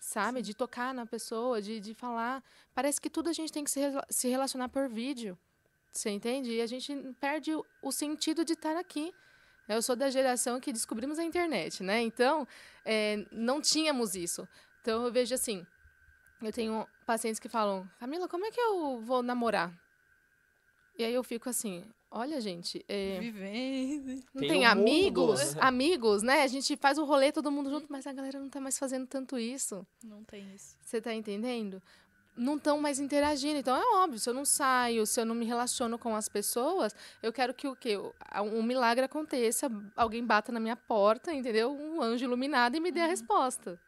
sabe? 0.00 0.42
De 0.42 0.52
tocar 0.52 0.92
na 0.92 1.06
pessoa, 1.06 1.62
de, 1.62 1.78
de 1.78 1.94
falar. 1.94 2.42
Parece 2.74 3.00
que 3.00 3.08
tudo 3.08 3.30
a 3.30 3.32
gente 3.32 3.52
tem 3.52 3.62
que 3.62 3.70
se, 3.70 3.80
se 4.10 4.28
relacionar 4.28 4.68
por 4.68 4.88
vídeo. 4.88 5.38
Você 5.92 6.10
entende? 6.10 6.50
E 6.50 6.60
a 6.60 6.66
gente 6.66 6.92
perde 7.20 7.54
o, 7.54 7.64
o 7.80 7.92
sentido 7.92 8.44
de 8.44 8.54
estar 8.54 8.76
aqui. 8.76 9.14
Eu 9.68 9.80
sou 9.80 9.94
da 9.94 10.10
geração 10.10 10.58
que 10.58 10.72
descobrimos 10.72 11.20
a 11.20 11.24
internet, 11.24 11.84
né? 11.84 12.02
Então, 12.02 12.48
é, 12.84 13.24
não 13.30 13.60
tínhamos 13.60 14.16
isso. 14.16 14.48
Então, 14.82 15.04
eu 15.04 15.12
vejo 15.12 15.32
assim, 15.32 15.64
eu 16.42 16.52
tenho 16.52 16.86
pacientes 17.06 17.40
que 17.40 17.48
falam, 17.48 17.88
Camila, 17.98 18.28
como 18.28 18.44
é 18.44 18.50
que 18.50 18.60
eu 18.60 19.00
vou 19.00 19.22
namorar? 19.22 19.72
E 20.98 21.04
aí 21.04 21.12
eu 21.12 21.22
fico 21.22 21.48
assim, 21.48 21.84
olha, 22.10 22.40
gente, 22.40 22.84
é, 22.88 23.18
Vivendo. 23.20 24.22
não 24.34 24.40
Tem 24.40 24.48
tem, 24.48 24.66
um 24.66 24.68
mundo, 24.68 24.80
amigos, 24.80 25.54
né? 25.54 25.60
amigos, 25.62 26.22
né? 26.22 26.42
A 26.42 26.46
gente 26.46 26.76
faz 26.76 26.96
o 26.98 27.04
rolê 27.04 27.30
todo 27.30 27.50
mundo 27.52 27.68
junto, 27.70 27.86
mas 27.90 28.06
a 28.06 28.12
galera 28.12 28.38
não 28.40 28.48
tá 28.48 28.60
mais 28.60 28.78
fazendo 28.78 29.06
tanto 29.06 29.38
isso. 29.38 29.86
Não 30.02 30.24
tem 30.24 30.54
isso. 30.54 30.76
Você 30.80 31.00
tá 31.00 31.12
entendendo? 31.12 31.82
Não 32.34 32.56
estão 32.56 32.78
mais 32.80 32.98
interagindo. 32.98 33.58
Então 33.58 33.76
é 33.76 34.02
óbvio, 34.02 34.18
se 34.18 34.28
eu 34.28 34.34
não 34.34 34.44
saio, 34.44 35.06
se 35.06 35.20
eu 35.20 35.26
não 35.26 35.34
me 35.34 35.44
relaciono 35.44 35.98
com 35.98 36.14
as 36.16 36.28
pessoas, 36.28 36.94
eu 37.22 37.32
quero 37.32 37.52
que 37.52 37.68
o 37.68 37.76
quê? 37.76 37.98
Um 38.52 38.62
milagre 38.62 39.04
aconteça, 39.04 39.70
alguém 39.94 40.24
bata 40.24 40.50
na 40.52 40.60
minha 40.60 40.76
porta, 40.76 41.32
entendeu? 41.32 41.70
Um 41.72 42.00
anjo 42.00 42.24
iluminado 42.24 42.74
e 42.76 42.80
me 42.80 42.90
dê 42.90 43.00
a 43.00 43.06
resposta. 43.06 43.78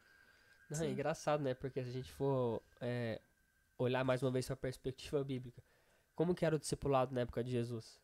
Não, 0.70 0.82
é 0.82 0.90
engraçado, 0.90 1.42
né? 1.42 1.54
Porque 1.54 1.82
se 1.82 1.88
a 1.88 1.92
gente 1.92 2.10
for 2.12 2.62
é, 2.80 3.20
olhar 3.78 4.04
mais 4.04 4.22
uma 4.22 4.30
vez 4.30 4.46
para 4.46 4.54
a 4.54 4.56
perspectiva 4.56 5.22
bíblica, 5.24 5.62
como 6.14 6.34
que 6.34 6.44
era 6.44 6.56
o 6.56 6.58
discipulado 6.58 7.14
na 7.14 7.22
época 7.22 7.42
de 7.42 7.50
Jesus? 7.50 8.00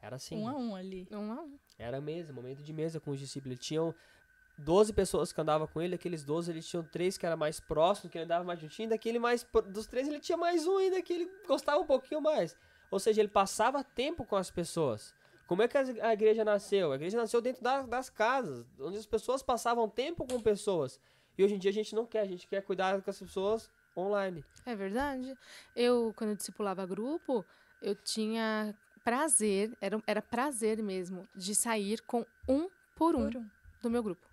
Era 0.00 0.16
assim. 0.16 0.36
Um 0.36 0.48
a 0.48 0.54
um 0.54 0.74
ali. 0.76 1.06
Um 1.10 1.32
a 1.32 1.40
um. 1.42 1.58
Era 1.78 2.00
mesa, 2.00 2.32
momento 2.32 2.62
de 2.62 2.72
mesa 2.72 3.00
com 3.00 3.10
os 3.10 3.18
discípulos. 3.18 3.58
Tinham 3.58 3.94
12 4.58 4.92
pessoas 4.92 5.32
que 5.32 5.40
andavam 5.40 5.66
com 5.66 5.80
ele, 5.80 5.94
aqueles 5.94 6.24
12 6.24 6.50
eles 6.50 6.66
tinham 6.68 6.84
três 6.84 7.16
que 7.18 7.24
era 7.26 7.36
mais 7.36 7.58
próximo, 7.60 8.10
que 8.10 8.18
ele 8.18 8.24
andava 8.24 8.44
mais 8.44 8.60
juntinho, 8.60 8.88
daquele 8.88 9.18
mais 9.18 9.44
dos 9.72 9.86
três 9.86 10.06
ele 10.06 10.20
tinha 10.20 10.36
mais 10.38 10.66
um 10.66 10.76
ainda 10.78 11.00
que 11.02 11.12
ele 11.12 11.30
gostava 11.46 11.80
um 11.80 11.86
pouquinho 11.86 12.20
mais. 12.20 12.56
Ou 12.90 12.98
seja, 13.00 13.20
ele 13.20 13.28
passava 13.30 13.82
tempo 13.82 14.24
com 14.24 14.36
as 14.36 14.50
pessoas. 14.50 15.14
Como 15.46 15.62
é 15.62 15.68
que 15.68 15.76
a 15.76 16.12
igreja 16.12 16.44
nasceu? 16.44 16.92
A 16.92 16.94
igreja 16.96 17.16
nasceu 17.18 17.40
dentro 17.40 17.62
da- 17.62 17.82
das 17.82 18.08
casas, 18.08 18.64
onde 18.78 18.96
as 18.96 19.06
pessoas 19.06 19.42
passavam 19.42 19.88
tempo 19.88 20.26
com 20.26 20.40
pessoas. 20.40 21.00
E 21.36 21.44
hoje 21.44 21.54
em 21.54 21.58
dia 21.58 21.70
a 21.70 21.74
gente 21.74 21.94
não 21.94 22.06
quer, 22.06 22.20
a 22.20 22.26
gente 22.26 22.46
quer 22.46 22.62
cuidar 22.62 23.00
com 23.02 23.10
as 23.10 23.18
pessoas 23.18 23.70
online. 23.96 24.44
É 24.66 24.74
verdade. 24.74 25.36
Eu, 25.74 26.12
quando 26.16 26.30
eu 26.30 26.36
discipulava 26.36 26.84
grupo, 26.86 27.44
eu 27.82 27.94
tinha 27.94 28.74
prazer, 29.04 29.76
era, 29.80 30.02
era 30.06 30.22
prazer 30.22 30.82
mesmo, 30.82 31.28
de 31.34 31.54
sair 31.54 32.00
com 32.02 32.24
um 32.48 32.68
por 32.96 33.14
um 33.16 33.30
Por 33.30 33.36
um. 33.38 33.46
do 33.82 33.90
meu 33.90 34.02
grupo. 34.02 34.26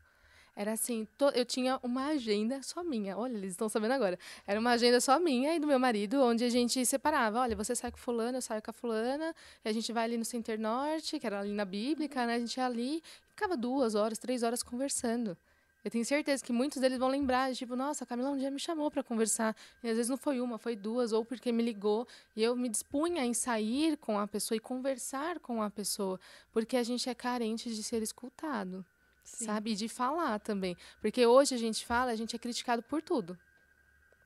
Era 0.56 0.74
assim, 0.74 1.08
to- 1.18 1.32
eu 1.34 1.46
tinha 1.46 1.80
uma 1.82 2.08
agenda 2.08 2.62
só 2.62 2.84
minha. 2.84 3.18
Olha, 3.18 3.36
eles 3.38 3.52
estão 3.52 3.70
sabendo 3.70 3.94
agora. 3.94 4.20
Era 4.46 4.60
uma 4.60 4.72
agenda 4.72 5.00
só 5.00 5.18
minha 5.20 5.56
e 5.56 5.60
do 5.60 5.66
meu 5.66 5.80
marido, 5.80 6.22
onde 6.22 6.44
a 6.44 6.50
gente 6.50 6.86
separava. 6.86 7.40
Olha, 7.40 7.56
você 7.56 7.74
sai 7.74 7.90
com 7.90 7.98
fulano, 7.98 8.38
eu 8.38 8.42
saio 8.42 8.62
com 8.62 8.70
a 8.70 8.74
fulana, 8.74 9.34
e 9.64 9.70
a 9.70 9.72
gente 9.72 9.92
vai 9.94 10.04
ali 10.04 10.18
no 10.18 10.26
Center 10.26 10.60
Norte, 10.60 11.20
que 11.20 11.26
era 11.26 11.40
ali 11.40 11.54
na 11.54 11.64
Bíblica, 11.66 12.26
né? 12.26 12.36
A 12.36 12.40
gente 12.40 12.58
ia 12.58 12.66
ali, 12.66 12.98
e 12.98 13.04
ficava 13.30 13.56
duas 13.56 13.96
horas, 13.96 14.18
três 14.20 14.44
horas 14.44 14.62
conversando. 14.62 15.38
Eu 15.84 15.89
tenho 15.89 16.06
certeza 16.06 16.44
que 16.44 16.54
muitos 16.54 16.80
deles 16.80 17.00
vão 17.00 17.10
lembrar, 17.10 17.54
tipo, 17.56 17.76
nossa, 17.76 18.04
a 18.04 18.08
Camila 18.08 18.30
um 18.30 18.38
dia 18.38 18.52
me 18.52 18.60
chamou 18.60 18.91
para 18.91 19.04
conversar. 19.04 19.56
E 19.84 19.89
às 19.89 19.96
vezes 19.96 20.10
não 20.10 20.17
foi 20.17 20.39
uma, 20.39 20.58
foi 20.58 20.76
duas, 20.76 21.12
ou 21.12 21.26
porque 21.26 21.52
me 21.52 21.63
ligou. 21.63 22.08
E 22.36 22.44
eu 22.44 22.56
me 22.56 22.70
dispunha 22.70 23.26
em 23.26 23.34
sair 23.34 23.98
com 23.98 24.20
a 24.20 24.28
pessoa 24.28 24.56
e 24.56 24.60
conversar 24.60 25.39
com 25.39 25.62
a 25.62 25.70
pessoa. 25.70 26.20
Porque 26.52 26.78
a 26.78 26.84
gente 26.84 27.10
é 27.10 27.15
carente 27.15 27.74
de 27.74 27.82
ser 27.82 28.04
escutado 28.04 28.86
Sim. 29.24 29.46
sabe? 29.46 29.72
E 29.72 29.76
de 29.76 29.88
falar 29.88 30.39
também. 30.39 30.76
Porque 31.00 31.26
hoje 31.26 31.56
a 31.56 31.58
gente 31.58 31.86
fala, 31.86 32.12
a 32.12 32.15
gente 32.15 32.36
é 32.36 32.39
criticado 32.39 32.82
por 32.84 33.02
tudo. 33.02 33.38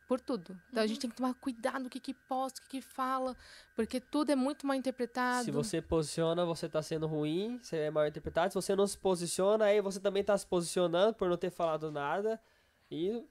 Por 0.07 0.21
tudo. 0.21 0.55
Então 0.69 0.83
a 0.83 0.87
gente 0.87 0.99
tem 0.99 1.09
que 1.09 1.15
tomar 1.15 1.33
cuidado 1.33 1.83
no 1.83 1.89
que, 1.89 1.99
que 1.99 2.13
posta, 2.13 2.59
o 2.59 2.63
que, 2.63 2.79
que 2.79 2.81
fala, 2.81 3.35
porque 3.75 3.99
tudo 3.99 4.31
é 4.31 4.35
muito 4.35 4.67
mal 4.67 4.75
interpretado. 4.75 5.45
Se 5.45 5.51
você 5.51 5.81
posiciona, 5.81 6.45
você 6.45 6.69
tá 6.69 6.81
sendo 6.81 7.07
ruim, 7.07 7.57
você 7.59 7.77
é 7.77 7.91
mal 7.91 8.05
interpretado. 8.05 8.51
Se 8.51 8.55
você 8.55 8.75
não 8.75 8.85
se 8.85 8.97
posiciona, 8.97 9.65
aí 9.65 9.81
você 9.81 9.99
também 9.99 10.23
tá 10.23 10.37
se 10.37 10.45
posicionando 10.45 11.15
por 11.15 11.27
não 11.27 11.37
ter 11.37 11.49
falado 11.49 11.91
nada. 11.91 12.39
E, 12.91 13.25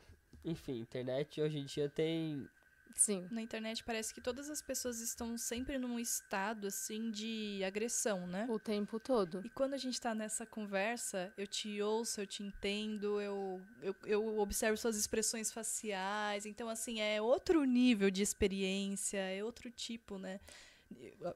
enfim, 0.44 0.80
internet 0.80 1.40
hoje 1.40 1.58
em 1.58 1.64
dia 1.64 1.88
tem. 1.88 2.48
Sim. 2.94 3.26
Na 3.30 3.42
internet 3.42 3.82
parece 3.82 4.14
que 4.14 4.20
todas 4.20 4.48
as 4.48 4.62
pessoas 4.62 5.00
estão 5.00 5.36
sempre 5.36 5.78
num 5.78 5.98
estado 5.98 6.68
assim 6.68 7.10
de 7.10 7.62
agressão, 7.64 8.26
né? 8.26 8.46
O 8.48 8.58
tempo 8.58 9.00
todo. 9.00 9.42
E 9.44 9.50
quando 9.50 9.74
a 9.74 9.76
gente 9.76 10.00
tá 10.00 10.14
nessa 10.14 10.46
conversa, 10.46 11.32
eu 11.36 11.46
te 11.46 11.82
ouço, 11.82 12.20
eu 12.20 12.26
te 12.26 12.42
entendo, 12.42 13.20
eu, 13.20 13.60
eu, 13.82 13.96
eu 14.04 14.38
observo 14.38 14.76
suas 14.76 14.96
expressões 14.96 15.50
faciais. 15.52 16.46
Então, 16.46 16.68
assim, 16.68 17.00
é 17.00 17.20
outro 17.20 17.64
nível 17.64 18.10
de 18.10 18.22
experiência, 18.22 19.18
é 19.18 19.42
outro 19.42 19.70
tipo, 19.70 20.16
né? 20.16 20.40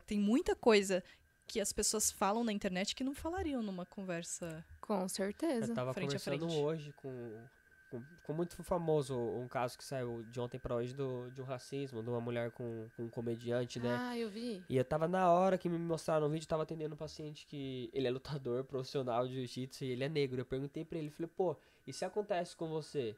Tem 0.07 0.19
muita 0.19 0.55
coisa 0.55 1.03
que 1.49 1.61
as 1.61 1.73
pessoas 1.73 2.11
falam 2.11 2.45
na 2.45 2.53
internet 2.53 2.95
que 2.95 3.03
não 3.03 3.15
falariam 3.15 3.63
numa 3.63 3.87
conversa. 3.87 4.65
Com 4.81 5.09
certeza. 5.09 5.73
Eu 5.73 5.75
tava 5.75 5.95
frente 5.95 6.17
a 6.17 6.21
conversando 6.21 6.47
frente. 6.47 6.63
hoje 6.63 6.93
com, 6.93 7.49
com, 7.91 8.03
com 8.25 8.33
muito 8.33 8.63
famoso 8.63 9.17
um 9.17 9.49
caso 9.49 9.77
que 9.77 9.85
saiu 9.85 10.23
de 10.31 10.41
ontem 10.41 10.59
pra 10.59 10.75
hoje 10.75 10.95
do, 10.95 11.31
de 11.31 11.41
um 11.41 11.45
racismo, 11.45 12.03
de 12.03 12.11
uma 12.11 12.21
mulher 12.21 12.51
com, 12.51 12.89
com 12.97 13.05
um 13.05 13.09
comediante, 13.09 13.81
né? 13.81 13.97
Ah, 14.01 14.19
eu 14.19 14.29
vi. 14.29 14.63
E 14.69 14.77
eu 14.77 14.85
tava 14.85 15.09
na 15.09 15.31
hora 15.31 15.57
que 15.57 15.69
me 15.69 15.79
mostraram 15.79 16.27
no 16.27 16.33
vídeo, 16.33 16.47
tava 16.47 16.63
atendendo 16.63 16.95
um 16.95 16.99
paciente 16.99 17.47
que 17.47 17.91
ele 17.93 18.07
é 18.07 18.11
lutador 18.11 18.65
profissional 18.65 19.27
de 19.27 19.35
jiu-jitsu 19.35 19.85
e 19.85 19.91
ele 19.91 20.05
é 20.05 20.09
negro. 20.09 20.41
Eu 20.41 20.47
perguntei 20.47 20.85
pra 20.85 20.99
ele, 20.99 21.11
falei, 21.11 21.31
pô, 21.37 21.57
e 21.87 21.93
se 21.93 22.05
acontece 22.05 22.57
com 22.57 22.69
você? 22.69 23.17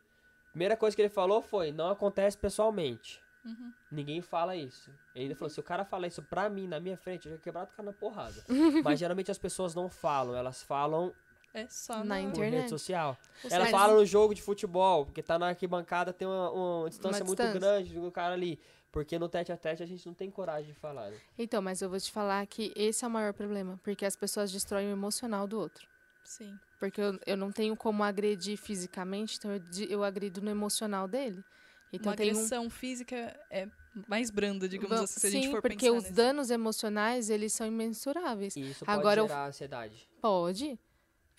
Primeira 0.50 0.76
coisa 0.76 0.94
que 0.96 1.02
ele 1.02 1.08
falou 1.08 1.42
foi, 1.42 1.72
não 1.72 1.90
acontece 1.90 2.36
pessoalmente. 2.36 3.20
Uhum. 3.44 3.72
Ninguém 3.90 4.20
fala 4.20 4.54
isso. 4.54 4.90
Ele 5.14 5.24
ainda 5.24 5.34
falou, 5.34 5.50
se 5.50 5.58
o 5.58 5.62
cara 5.62 5.84
falar 5.84 6.06
isso 6.06 6.22
pra 6.22 6.50
mim, 6.50 6.66
na 6.66 6.78
minha 6.78 6.96
frente, 6.96 7.26
eu 7.26 7.32
já 7.32 7.38
quebrado 7.38 7.70
o 7.72 7.76
cara 7.76 7.86
na 7.86 7.92
porrada. 7.92 8.44
Mas 8.84 8.98
geralmente 8.98 9.30
as 9.30 9.38
pessoas 9.38 9.74
não 9.74 9.88
falam, 9.88 10.36
elas 10.36 10.62
falam 10.62 11.12
É 11.52 11.66
só 11.68 11.98
Na 11.98 12.04
na, 12.04 12.20
por 12.22 12.28
internet. 12.28 12.56
rede 12.60 12.70
social. 12.70 13.18
Ou 13.44 13.50
Ela 13.50 13.66
fala 13.66 13.94
no 13.94 14.06
jogo 14.06 14.34
de 14.34 14.40
futebol, 14.42 15.04
porque 15.06 15.22
tá 15.22 15.38
na 15.38 15.48
arquibancada, 15.48 16.12
tem 16.12 16.26
uma, 16.28 16.50
uma 16.50 16.88
distância 16.88 17.24
muito 17.24 17.38
distância. 17.42 17.58
grande 17.60 17.94
do 17.94 18.10
cara 18.12 18.34
ali. 18.34 18.58
Porque 18.92 19.18
no 19.18 19.28
tete 19.28 19.52
a 19.52 19.56
tete 19.56 19.82
a 19.82 19.86
gente 19.86 20.04
não 20.06 20.14
tem 20.14 20.30
coragem 20.30 20.72
de 20.72 20.78
falar. 20.78 21.10
né? 21.10 21.16
Então, 21.38 21.60
mas 21.62 21.80
eu 21.80 21.88
vou 21.88 21.98
te 21.98 22.10
falar 22.10 22.44
que 22.46 22.72
esse 22.76 23.04
é 23.04 23.08
o 23.08 23.10
maior 23.10 23.32
problema, 23.32 23.78
porque 23.84 24.04
as 24.04 24.16
pessoas 24.16 24.50
destroem 24.50 24.88
o 24.88 24.92
emocional 24.92 25.46
do 25.46 25.58
outro. 25.58 25.86
Sim. 26.24 26.58
Porque 26.78 27.00
eu, 27.00 27.18
eu 27.26 27.36
não 27.36 27.50
tenho 27.52 27.76
como 27.76 28.02
agredir 28.02 28.56
fisicamente, 28.56 29.36
então 29.38 29.52
eu, 29.52 29.60
eu 29.88 30.04
agrido 30.04 30.40
no 30.40 30.50
emocional 30.50 31.06
dele. 31.06 31.44
Então 31.92 32.10
Uma 32.12 32.16
tem 32.16 32.28
um, 32.28 32.30
agressão 32.36 32.70
física 32.70 33.36
é 33.50 33.68
mais 34.08 34.30
branda, 34.30 34.68
digamos 34.68 34.94
Vão- 34.96 35.04
assim, 35.04 35.20
se 35.20 35.26
a 35.26 35.30
Sim, 35.30 35.42
gente 35.42 35.50
for 35.50 35.60
porque 35.62 35.76
pensar 35.86 35.92
os 35.92 36.02
nisso. 36.04 36.14
danos 36.14 36.50
emocionais, 36.50 37.30
eles 37.30 37.52
são 37.52 37.66
imensuráveis. 37.66 38.54
E 38.56 38.70
isso 38.70 38.84
pode 38.84 38.98
Agora 38.98 39.20
eu- 39.20 39.26
gerar 39.28 39.46
ansiedade. 39.48 40.08
Pode, 40.20 40.78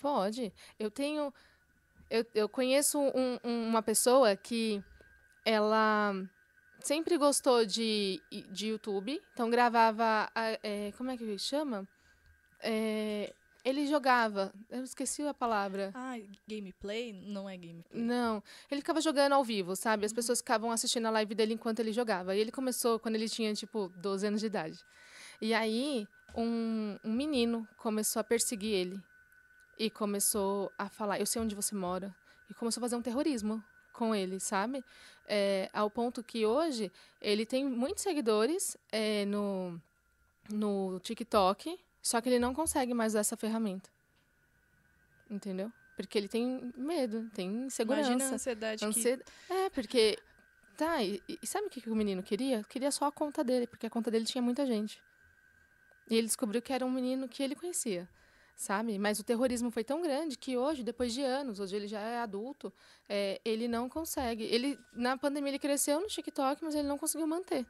pode. 0.01 0.51
Eu 0.79 0.89
tenho. 0.89 1.33
Eu, 2.09 2.25
eu 2.35 2.49
conheço 2.49 2.99
um- 2.99 3.37
um- 3.43 3.67
uma 3.69 3.81
pessoa 3.81 4.35
que 4.35 4.83
ela 5.45 6.13
sempre 6.81 7.17
gostou 7.17 7.65
de, 7.65 8.21
de 8.51 8.67
YouTube, 8.67 9.21
então 9.33 9.49
gravava. 9.49 10.29
é, 10.63 10.91
como 10.97 11.11
é 11.11 11.17
que 11.17 11.37
chama? 11.37 11.87
É, 12.63 13.33
ele 13.63 13.87
jogava. 13.87 14.51
Eu 14.69 14.83
esqueci 14.83 15.25
a 15.25 15.33
palavra. 15.33 15.91
Ah, 15.93 16.15
gameplay? 16.47 17.13
Não 17.13 17.47
é 17.49 17.55
gameplay. 17.55 18.01
Não, 18.01 18.43
ele 18.69 18.81
ficava 18.81 18.99
jogando 19.01 19.33
ao 19.33 19.43
vivo, 19.43 19.75
sabe? 19.75 20.05
As 20.05 20.13
pessoas 20.13 20.39
ficavam 20.39 20.71
assistindo 20.71 21.05
a 21.05 21.11
live 21.11 21.33
dele 21.35 21.53
enquanto 21.53 21.79
ele 21.79 21.93
jogava. 21.93 22.35
E 22.35 22.39
ele 22.39 22.51
começou 22.51 22.99
quando 22.99 23.15
ele 23.15 23.29
tinha, 23.29 23.53
tipo, 23.53 23.89
12 23.97 24.27
anos 24.27 24.39
de 24.41 24.47
idade. 24.47 24.77
E 25.39 25.53
aí, 25.53 26.07
um, 26.35 26.97
um 27.03 27.11
menino 27.13 27.67
começou 27.77 28.19
a 28.19 28.23
perseguir 28.23 28.73
ele. 28.73 28.99
E 29.83 29.89
começou 29.89 30.71
a 30.77 30.87
falar, 30.89 31.19
eu 31.19 31.25
sei 31.25 31.41
onde 31.41 31.55
você 31.55 31.73
mora. 31.73 32.15
E 32.49 32.53
começou 32.53 32.79
a 32.81 32.83
fazer 32.85 32.95
um 32.95 33.01
terrorismo 33.01 33.63
com 33.93 34.13
ele, 34.13 34.39
sabe? 34.39 34.83
É, 35.27 35.69
ao 35.73 35.89
ponto 35.89 36.23
que 36.23 36.45
hoje 36.45 36.91
ele 37.19 37.45
tem 37.47 37.65
muitos 37.65 38.03
seguidores 38.03 38.77
é, 38.91 39.25
no, 39.25 39.81
no 40.51 40.99
TikTok, 40.99 41.79
só 42.01 42.21
que 42.21 42.29
ele 42.29 42.37
não 42.37 42.53
consegue 42.53 42.93
mais 42.93 43.13
usar 43.13 43.21
essa 43.21 43.35
ferramenta. 43.35 43.89
Entendeu? 45.29 45.71
Porque 45.95 46.15
ele 46.17 46.27
tem 46.27 46.71
medo, 46.77 47.29
tem 47.33 47.47
insegurança. 47.65 48.09
Imagina 48.11 48.31
a 48.31 48.35
ansiedade 48.35 48.79
que... 48.79 48.85
Ansied- 48.85 49.23
É, 49.49 49.69
porque. 49.71 50.17
Tá, 50.77 51.03
e, 51.03 51.21
e 51.27 51.47
sabe 51.47 51.67
o 51.67 51.69
que, 51.69 51.81
que 51.81 51.89
o 51.89 51.95
menino 51.95 52.21
queria? 52.23 52.63
Queria 52.63 52.91
só 52.91 53.05
a 53.05 53.11
conta 53.11 53.43
dele, 53.43 53.67
porque 53.67 53.85
a 53.85 53.89
conta 53.89 54.09
dele 54.11 54.25
tinha 54.25 54.41
muita 54.41 54.65
gente. 54.65 55.01
E 56.09 56.15
ele 56.15 56.27
descobriu 56.27 56.61
que 56.61 56.73
era 56.73 56.85
um 56.85 56.91
menino 56.91 57.27
que 57.27 57.41
ele 57.43 57.55
conhecia, 57.55 58.07
sabe? 58.61 58.99
Mas 58.99 59.19
o 59.19 59.23
terrorismo 59.23 59.71
foi 59.71 59.83
tão 59.83 60.01
grande 60.01 60.37
que 60.37 60.55
hoje, 60.55 60.83
depois 60.83 61.13
de 61.13 61.21
anos, 61.21 61.59
hoje 61.59 61.75
ele 61.75 61.87
já 61.87 61.99
é 61.99 62.19
adulto, 62.19 62.71
é, 63.09 63.41
ele 63.43 63.67
não 63.67 63.89
consegue. 63.89 64.43
Ele, 64.43 64.79
na 64.93 65.17
pandemia, 65.17 65.49
ele 65.49 65.59
cresceu 65.59 65.99
no 65.99 66.07
TikTok, 66.07 66.63
mas 66.63 66.75
ele 66.75 66.87
não 66.87 66.97
conseguiu 66.97 67.25
manter. 67.25 67.65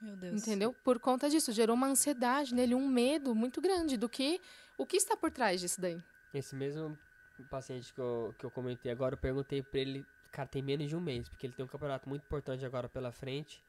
Meu 0.00 0.16
Deus. 0.16 0.40
Entendeu? 0.40 0.72
Por 0.84 1.00
conta 1.00 1.28
disso, 1.28 1.52
gerou 1.52 1.74
uma 1.74 1.88
ansiedade 1.88 2.54
nele, 2.54 2.74
um 2.74 2.86
medo 2.86 3.34
muito 3.34 3.60
grande 3.60 3.96
do 3.96 4.08
que. 4.08 4.40
O 4.78 4.86
que 4.86 4.96
está 4.96 5.16
por 5.16 5.30
trás 5.30 5.60
disso 5.60 5.80
daí? 5.80 6.00
Esse 6.32 6.54
mesmo 6.54 6.96
paciente 7.50 7.92
que 7.92 8.00
eu, 8.00 8.34
que 8.38 8.46
eu 8.46 8.50
comentei 8.50 8.92
agora, 8.92 9.14
eu 9.14 9.18
perguntei 9.18 9.62
pra 9.62 9.80
ele, 9.80 10.06
cara, 10.30 10.48
tem 10.48 10.62
menos 10.62 10.88
de 10.88 10.96
um 10.96 11.00
mês, 11.00 11.28
porque 11.28 11.46
ele 11.46 11.54
tem 11.54 11.64
um 11.64 11.68
campeonato 11.68 12.08
muito 12.08 12.22
importante 12.22 12.64
agora 12.64 12.88
pela 12.88 13.10
frente. 13.10 13.60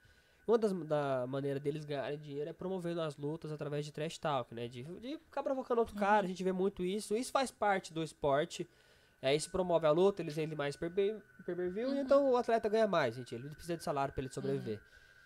Uma 0.48 0.60
das 0.60 0.72
da 0.86 1.26
maneira 1.28 1.60
deles 1.60 1.86
ganharem 1.86 2.20
dinheiro 2.20 2.50
é 2.50 2.54
promovendo 2.54 3.02
as 3.02 3.18
lutas 3.18 3.52
através 3.52 3.84
de 3.84 3.92
trash 3.92 4.20
talk, 4.20 4.54
né? 4.54 4.68
De, 4.68 4.84
de 4.84 5.18
ficar 5.18 5.42
provocando 5.42 5.80
outro 5.80 5.96
cara, 5.96 6.26
a 6.26 6.30
gente 6.30 6.44
vê 6.44 6.52
muito 6.52 6.84
isso. 6.84 7.16
Isso 7.16 7.32
faz 7.32 7.50
parte 7.50 7.92
do 7.92 8.04
esporte. 8.04 8.68
É, 9.22 9.34
isso 9.34 9.50
promove 9.50 9.88
a 9.88 9.92
luta, 9.92 10.22
eles 10.22 10.36
vendem 10.36 10.56
mais 10.56 10.76
per 10.76 10.92
view, 10.92 11.20
e 11.96 12.00
então 12.00 12.30
o 12.30 12.38
atleta 12.38 12.70
ganha 12.70 12.86
mais, 12.86 13.16
gente. 13.16 13.34
Ele 13.34 13.50
precisa 13.50 13.76
de 13.76 13.84
salário 13.84 14.14
pra 14.14 14.22
ele 14.22 14.32
sobreviver. 14.32 14.80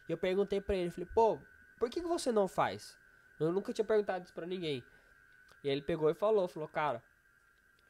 E 0.07 0.11
eu 0.11 0.17
perguntei 0.17 0.61
pra 0.61 0.73
ele, 0.73 0.89
falei, 0.89 1.09
pô, 1.13 1.37
por 1.77 1.89
que, 1.89 1.99
que 1.99 2.07
você 2.07 2.31
não 2.31 2.47
faz? 2.47 2.97
Eu 3.37 3.51
nunca 3.51 3.73
tinha 3.73 3.83
perguntado 3.83 4.23
isso 4.23 4.33
pra 4.33 4.45
ninguém. 4.45 4.81
E 5.63 5.67
ele 5.67 5.81
pegou 5.81 6.09
e 6.09 6.13
falou, 6.13 6.47
falou, 6.47 6.69
cara, 6.69 7.03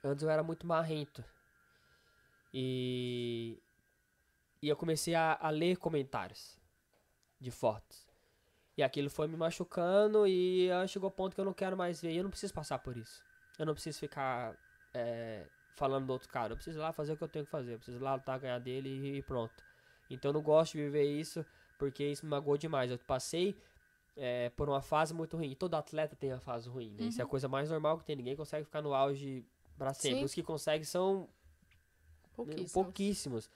antes 0.04 0.24
eu 0.24 0.32
era 0.32 0.42
muito 0.42 0.66
marrento. 0.66 1.24
E, 2.52 3.62
e 4.64 4.68
eu 4.68 4.76
comecei 4.76 5.14
a, 5.14 5.38
a 5.40 5.52
ler 5.52 5.78
comentários 5.78 6.59
de 7.40 7.52
fotos. 7.52 8.08
E 8.78 8.84
aquilo 8.84 9.10
foi 9.10 9.28
me 9.28 9.36
machucando 9.36 10.26
e 10.26 10.72
ah, 10.72 10.88
chegou 10.88 11.08
ao 11.08 11.12
ponto 11.12 11.36
que 11.36 11.42
eu 11.42 11.46
não 11.46 11.54
quero 11.54 11.76
mais 11.76 12.02
ver. 12.02 12.12
E 12.12 12.18
eu 12.18 12.24
não 12.24 12.30
preciso 12.30 12.54
passar 12.54 12.80
por 12.80 12.96
isso. 12.96 13.22
Eu 13.58 13.66
não 13.66 13.74
preciso 13.74 14.00
ficar 14.00 14.56
é, 14.94 15.46
falando 15.76 16.06
do 16.06 16.14
outro 16.14 16.30
cara. 16.30 16.54
Eu 16.54 16.56
preciso 16.56 16.80
ir 16.80 16.82
lá 16.82 16.94
fazer 16.94 17.14
o 17.14 17.18
que 17.18 17.24
eu 17.24 17.28
tenho 17.28 17.46
que 17.46 17.52
fazer. 17.52 17.74
Eu 17.74 17.78
preciso 17.78 17.98
ir 17.98 18.02
lá 18.02 18.16
lutar, 18.16 18.40
ganhar 18.40 18.60
dele 18.60 19.18
e 19.18 19.22
pronto. 19.22 19.64
Então 20.10 20.30
eu 20.30 20.34
não 20.34 20.42
gosto 20.42 20.74
de 20.74 20.84
viver 20.84 21.04
isso 21.04 21.46
porque 21.78 22.06
isso 22.06 22.26
me 22.26 22.30
magoou 22.30 22.58
demais. 22.58 22.90
Eu 22.90 22.98
passei 23.00 23.56
é, 24.16 24.50
por 24.52 24.70
uma 24.70 24.82
fase 24.82 25.14
muito 25.14 25.36
ruim. 25.36 25.52
E 25.52 25.56
todo 25.56 25.76
atleta 25.76 26.16
tem 26.16 26.32
uma 26.32 26.40
fase 26.40 26.70
ruim. 26.70 26.92
Né? 26.92 27.08
Isso 27.08 27.22
é 27.22 27.24
a 27.24 27.28
coisa 27.28 27.48
mais 27.48 27.70
normal 27.70 27.98
que 27.98 28.06
tem. 28.06 28.16
Ninguém 28.16 28.36
consegue 28.36 28.64
ficar 28.64 28.82
no 28.82 28.94
auge 28.94 29.46
pra 29.78 29.94
sempre. 29.94 30.20
Sim. 30.20 30.26
Os 30.26 30.34
que 30.34 30.42
conseguem 30.42 30.86
são 30.86 31.28
Pouquíssimos. 32.34 32.72
pouquíssimos. 32.72 33.50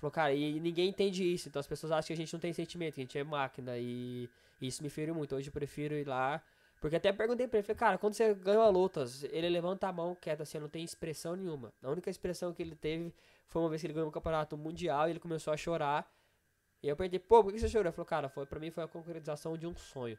Falou, 0.00 0.10
cara, 0.10 0.32
e 0.32 0.58
ninguém 0.58 0.88
entende 0.88 1.22
isso. 1.22 1.48
Então 1.48 1.60
as 1.60 1.66
pessoas 1.66 1.92
acham 1.92 2.06
que 2.06 2.12
a 2.14 2.16
gente 2.16 2.32
não 2.32 2.40
tem 2.40 2.52
sentimento, 2.52 2.94
que 2.94 3.00
a 3.00 3.04
gente 3.04 3.18
é 3.18 3.22
máquina. 3.22 3.76
E 3.76 4.30
isso 4.60 4.82
me 4.82 4.88
feriu 4.88 5.14
muito. 5.14 5.36
Hoje 5.36 5.48
eu 5.48 5.52
prefiro 5.52 5.94
ir 5.94 6.06
lá. 6.06 6.42
Porque 6.80 6.96
até 6.96 7.12
perguntei 7.12 7.46
pra 7.46 7.58
ele, 7.58 7.66
falei, 7.66 7.78
cara, 7.78 7.98
quando 7.98 8.14
você 8.14 8.32
ganhou 8.32 8.62
a 8.62 8.68
luta, 8.70 9.04
ele 9.30 9.50
levanta 9.50 9.86
a 9.86 9.92
mão 9.92 10.16
quieto 10.18 10.40
assim, 10.40 10.58
não 10.58 10.68
tem 10.68 10.82
expressão 10.82 11.36
nenhuma. 11.36 11.70
A 11.82 11.90
única 11.90 12.08
expressão 12.08 12.54
que 12.54 12.62
ele 12.62 12.74
teve 12.74 13.12
foi 13.46 13.60
uma 13.60 13.68
vez 13.68 13.82
que 13.82 13.86
ele 13.86 13.92
ganhou 13.92 14.08
um 14.08 14.12
campeonato 14.12 14.56
mundial 14.56 15.06
e 15.06 15.10
ele 15.10 15.20
começou 15.20 15.52
a 15.52 15.58
chorar. 15.58 16.10
E 16.82 16.88
eu 16.88 16.96
perguntei, 16.96 17.18
pô, 17.18 17.44
por 17.44 17.52
que 17.52 17.58
você 17.58 17.68
chorou? 17.68 17.88
Ele 17.88 17.92
falou, 17.92 18.06
cara, 18.06 18.30
foi, 18.30 18.46
pra 18.46 18.58
mim 18.58 18.70
foi 18.70 18.82
a 18.82 18.88
concretização 18.88 19.58
de 19.58 19.66
um 19.66 19.76
sonho. 19.76 20.18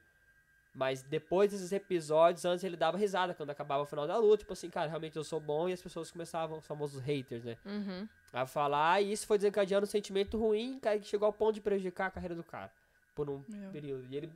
Mas 0.73 1.01
depois 1.01 1.51
desses 1.51 1.71
episódios, 1.71 2.45
antes 2.45 2.63
ele 2.63 2.77
dava 2.77 2.95
risada 2.95 3.33
quando 3.33 3.49
acabava 3.49 3.81
o 3.81 3.85
final 3.87 4.07
da 4.07 4.15
luta. 4.17 4.37
Tipo 4.37 4.53
assim, 4.53 4.69
cara, 4.69 4.87
realmente 4.87 5.17
eu 5.17 5.23
sou 5.23 5.39
bom. 5.39 5.67
E 5.67 5.73
as 5.73 5.81
pessoas 5.81 6.11
começavam, 6.11 6.59
os 6.59 6.67
famosos 6.67 7.01
haters, 7.01 7.43
né? 7.43 7.57
Uhum. 7.65 8.07
A 8.33 8.45
falar. 8.45 9.01
E 9.01 9.11
isso 9.11 9.27
foi 9.27 9.37
desencadeando 9.37 9.85
um 9.85 9.89
sentimento 9.89 10.37
ruim, 10.37 10.79
cara, 10.79 10.99
que 10.99 11.07
chegou 11.07 11.25
ao 11.25 11.33
ponto 11.33 11.55
de 11.55 11.61
prejudicar 11.61 12.07
a 12.07 12.11
carreira 12.11 12.35
do 12.35 12.43
cara. 12.43 12.71
Por 13.15 13.29
um 13.29 13.43
Meu. 13.47 13.71
período. 13.71 14.07
E 14.09 14.15
ele, 14.15 14.31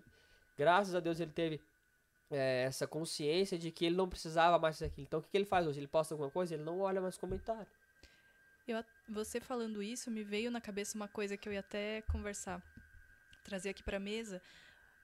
graças 0.57 0.93
a 0.93 0.99
Deus, 0.99 1.19
ele 1.19 1.31
teve 1.31 1.61
é, 2.29 2.63
essa 2.63 2.87
consciência 2.87 3.57
de 3.57 3.71
que 3.71 3.85
ele 3.85 3.95
não 3.95 4.09
precisava 4.09 4.59
mais 4.59 4.79
daquilo. 4.79 5.05
Então 5.07 5.19
o 5.19 5.23
que, 5.23 5.29
que 5.29 5.37
ele 5.37 5.45
faz 5.45 5.65
hoje? 5.65 5.79
Ele 5.79 5.87
posta 5.87 6.13
alguma 6.13 6.29
coisa, 6.29 6.55
ele 6.55 6.63
não 6.63 6.79
olha 6.79 7.01
mais 7.01 7.17
comentário. 7.17 7.67
Eu, 8.67 8.83
você 9.07 9.39
falando 9.39 9.81
isso, 9.83 10.09
me 10.09 10.23
veio 10.23 10.49
na 10.49 10.59
cabeça 10.59 10.97
uma 10.97 11.07
coisa 11.07 11.37
que 11.37 11.47
eu 11.47 11.53
ia 11.53 11.59
até 11.59 12.01
conversar. 12.11 12.61
Trazer 13.43 13.69
aqui 13.69 13.83
pra 13.83 13.99
mesa, 13.99 14.41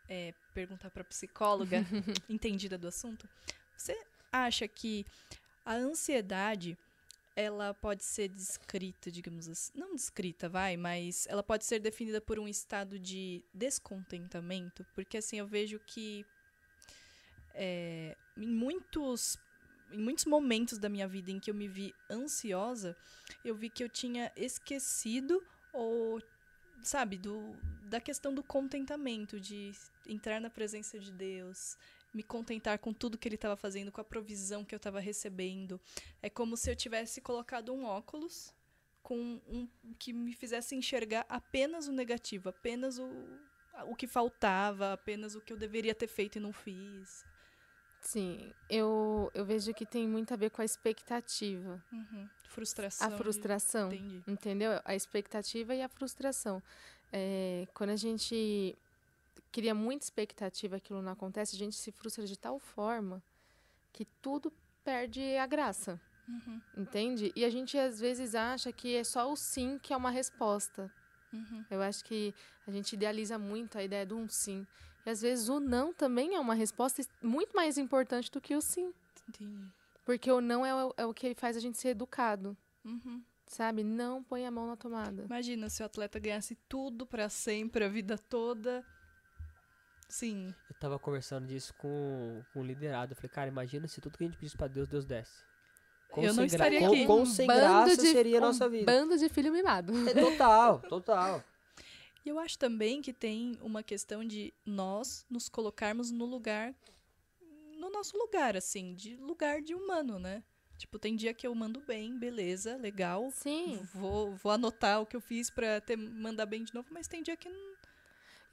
é, 0.09 0.33
perguntar 0.53 0.89
pra 0.89 1.03
psicóloga, 1.03 1.77
entendida 2.27 2.77
do 2.77 2.87
assunto. 2.87 3.29
Você 3.77 3.95
acha 4.31 4.67
que 4.67 5.05
a 5.63 5.73
ansiedade, 5.73 6.75
ela 7.41 7.73
pode 7.73 8.03
ser 8.03 8.29
descrita, 8.29 9.11
digamos 9.11 9.47
assim, 9.47 9.71
não 9.75 9.95
descrita, 9.95 10.47
vai, 10.47 10.77
mas 10.77 11.27
ela 11.27 11.43
pode 11.43 11.65
ser 11.65 11.79
definida 11.79 12.21
por 12.21 12.39
um 12.39 12.47
estado 12.47 12.99
de 12.99 13.43
descontentamento? 13.53 14.85
Porque 14.93 15.17
assim, 15.17 15.39
eu 15.39 15.47
vejo 15.47 15.79
que 15.79 16.25
é, 17.53 18.15
em 18.37 18.47
muitos 18.47 19.37
em 19.91 19.99
muitos 19.99 20.23
momentos 20.23 20.77
da 20.77 20.87
minha 20.87 21.07
vida 21.07 21.31
em 21.31 21.39
que 21.39 21.51
eu 21.51 21.55
me 21.55 21.67
vi 21.67 21.93
ansiosa, 22.09 22.95
eu 23.43 23.53
vi 23.53 23.69
que 23.69 23.83
eu 23.83 23.89
tinha 23.89 24.31
esquecido 24.37 25.43
ou 25.73 26.21
sabe 26.81 27.17
do 27.17 27.55
da 27.89 27.99
questão 27.99 28.33
do 28.33 28.41
contentamento 28.41 29.39
de 29.39 29.73
entrar 30.07 30.39
na 30.39 30.49
presença 30.49 30.97
de 30.97 31.11
Deus 31.11 31.77
me 32.13 32.23
contentar 32.23 32.77
com 32.79 32.93
tudo 32.93 33.17
que 33.17 33.27
ele 33.27 33.35
estava 33.35 33.55
fazendo 33.55 33.91
com 33.91 34.01
a 34.01 34.03
provisão 34.03 34.65
que 34.65 34.75
eu 34.75 34.77
estava 34.77 34.99
recebendo 34.99 35.79
é 36.21 36.29
como 36.29 36.57
se 36.57 36.69
eu 36.69 36.75
tivesse 36.75 37.21
colocado 37.21 37.73
um 37.73 37.85
óculos 37.85 38.53
com 39.01 39.41
um 39.47 39.67
que 39.97 40.11
me 40.13 40.33
fizesse 40.33 40.75
enxergar 40.75 41.25
apenas 41.29 41.87
o 41.87 41.91
negativo 41.91 42.49
apenas 42.49 42.99
o 42.99 43.09
o 43.87 43.95
que 43.95 44.07
faltava, 44.07 44.93
apenas 44.93 45.35
o 45.35 45.41
que 45.41 45.53
eu 45.53 45.57
deveria 45.57 45.95
ter 45.95 46.07
feito 46.07 46.37
e 46.37 46.41
não 46.41 46.53
fiz. 46.53 47.25
Sim, 48.01 48.51
eu, 48.69 49.31
eu 49.33 49.45
vejo 49.45 49.73
que 49.73 49.85
tem 49.85 50.07
muito 50.07 50.33
a 50.33 50.37
ver 50.37 50.49
com 50.49 50.61
a 50.61 50.65
expectativa. 50.65 51.83
Uhum. 51.91 52.27
Frustração. 52.49 53.07
A 53.07 53.11
frustração. 53.11 53.89
De... 53.89 54.23
Entendeu? 54.27 54.71
A 54.83 54.95
expectativa 54.95 55.75
e 55.75 55.81
a 55.81 55.87
frustração. 55.87 56.61
É, 57.13 57.67
quando 57.73 57.91
a 57.91 57.95
gente 57.95 58.75
cria 59.51 59.75
muita 59.75 60.05
expectativa 60.05 60.77
aquilo 60.77 61.01
não 61.01 61.11
acontece, 61.11 61.55
a 61.55 61.59
gente 61.59 61.75
se 61.75 61.91
frustra 61.91 62.25
de 62.25 62.37
tal 62.37 62.57
forma 62.59 63.21
que 63.91 64.05
tudo 64.21 64.51
perde 64.83 65.21
a 65.37 65.45
graça. 65.45 65.99
Uhum. 66.27 66.61
Entende? 66.77 67.31
E 67.35 67.43
a 67.43 67.49
gente 67.49 67.77
às 67.77 67.99
vezes 67.99 68.35
acha 68.35 68.71
que 68.71 68.95
é 68.95 69.03
só 69.03 69.31
o 69.31 69.35
sim 69.35 69.77
que 69.77 69.93
é 69.93 69.97
uma 69.97 70.09
resposta. 70.09 70.91
Uhum. 71.33 71.65
Eu 71.69 71.81
acho 71.81 72.03
que 72.03 72.33
a 72.67 72.71
gente 72.71 72.93
idealiza 72.93 73.37
muito 73.37 73.77
a 73.77 73.83
ideia 73.83 74.05
do 74.05 74.17
um 74.17 74.27
sim. 74.27 74.65
E 75.05 75.09
às 75.09 75.21
vezes 75.21 75.49
o 75.49 75.59
não 75.59 75.93
também 75.93 76.35
é 76.35 76.39
uma 76.39 76.53
resposta 76.53 77.01
muito 77.21 77.55
mais 77.55 77.77
importante 77.77 78.31
do 78.31 78.39
que 78.39 78.55
o 78.55 78.61
sim. 78.61 78.93
Entendi. 79.27 79.67
Porque 80.05 80.31
o 80.31 80.41
não 80.41 80.65
é 80.65 80.85
o, 80.85 80.93
é 80.97 81.05
o 81.05 81.13
que 81.13 81.33
faz 81.35 81.57
a 81.57 81.59
gente 81.59 81.77
ser 81.77 81.89
educado. 81.89 82.55
Uhum. 82.83 83.23
Sabe? 83.47 83.83
Não 83.83 84.23
põe 84.23 84.45
a 84.45 84.51
mão 84.51 84.67
na 84.67 84.75
tomada. 84.75 85.23
Imagina 85.23 85.69
se 85.69 85.83
o 85.83 85.85
atleta 85.85 86.19
ganhasse 86.19 86.55
tudo 86.69 87.05
para 87.05 87.27
sempre, 87.29 87.83
a 87.83 87.89
vida 87.89 88.17
toda. 88.17 88.85
Sim. 90.11 90.53
Eu 90.69 90.75
tava 90.77 90.99
conversando 90.99 91.47
disso 91.47 91.73
com, 91.75 92.43
com 92.53 92.59
o 92.59 92.63
liderado. 92.63 93.13
Eu 93.13 93.15
falei, 93.15 93.29
cara, 93.29 93.47
imagina 93.47 93.87
se 93.87 94.01
tudo 94.01 94.17
que 94.17 94.25
a 94.25 94.27
gente 94.27 94.37
pedisse 94.37 94.57
pra 94.57 94.67
Deus, 94.67 94.89
Deus 94.89 95.05
desse. 95.05 95.31
Com 96.09 96.21
eu 96.21 96.33
não 96.33 96.43
estaria 96.43 96.81
gra... 96.81 96.89
aqui. 96.89 97.05
Com, 97.05 97.19
com 97.19 97.25
sem 97.25 97.47
graça 97.47 97.95
de, 97.95 98.11
seria 98.11 98.39
a 98.39 98.41
nossa 98.41 98.67
vida. 98.67 98.91
Bando 98.91 99.17
de 99.17 99.29
filho 99.29 99.53
mimado. 99.53 99.93
É 100.09 100.13
total, 100.13 100.79
total. 100.89 101.41
E 102.25 102.29
eu 102.29 102.37
acho 102.37 102.59
também 102.59 103.01
que 103.01 103.13
tem 103.13 103.57
uma 103.61 103.81
questão 103.81 104.25
de 104.25 104.53
nós 104.65 105.25
nos 105.29 105.47
colocarmos 105.47 106.11
no 106.11 106.25
lugar, 106.25 106.75
no 107.79 107.89
nosso 107.89 108.17
lugar, 108.17 108.57
assim, 108.57 108.93
de 108.93 109.15
lugar 109.15 109.61
de 109.61 109.73
humano, 109.73 110.19
né? 110.19 110.43
Tipo, 110.77 110.99
tem 110.99 111.15
dia 111.15 111.33
que 111.33 111.47
eu 111.47 111.55
mando 111.55 111.79
bem, 111.79 112.19
beleza, 112.19 112.75
legal. 112.75 113.31
Sim. 113.31 113.79
Vou, 113.93 114.35
vou 114.35 114.51
anotar 114.51 115.01
o 115.01 115.05
que 115.05 115.15
eu 115.15 115.21
fiz 115.21 115.49
pra 115.49 115.79
ter, 115.79 115.95
mandar 115.95 116.45
bem 116.45 116.65
de 116.65 116.73
novo, 116.73 116.89
mas 116.91 117.07
tem 117.07 117.23
dia 117.23 117.37
que 117.37 117.47
não. 117.47 117.70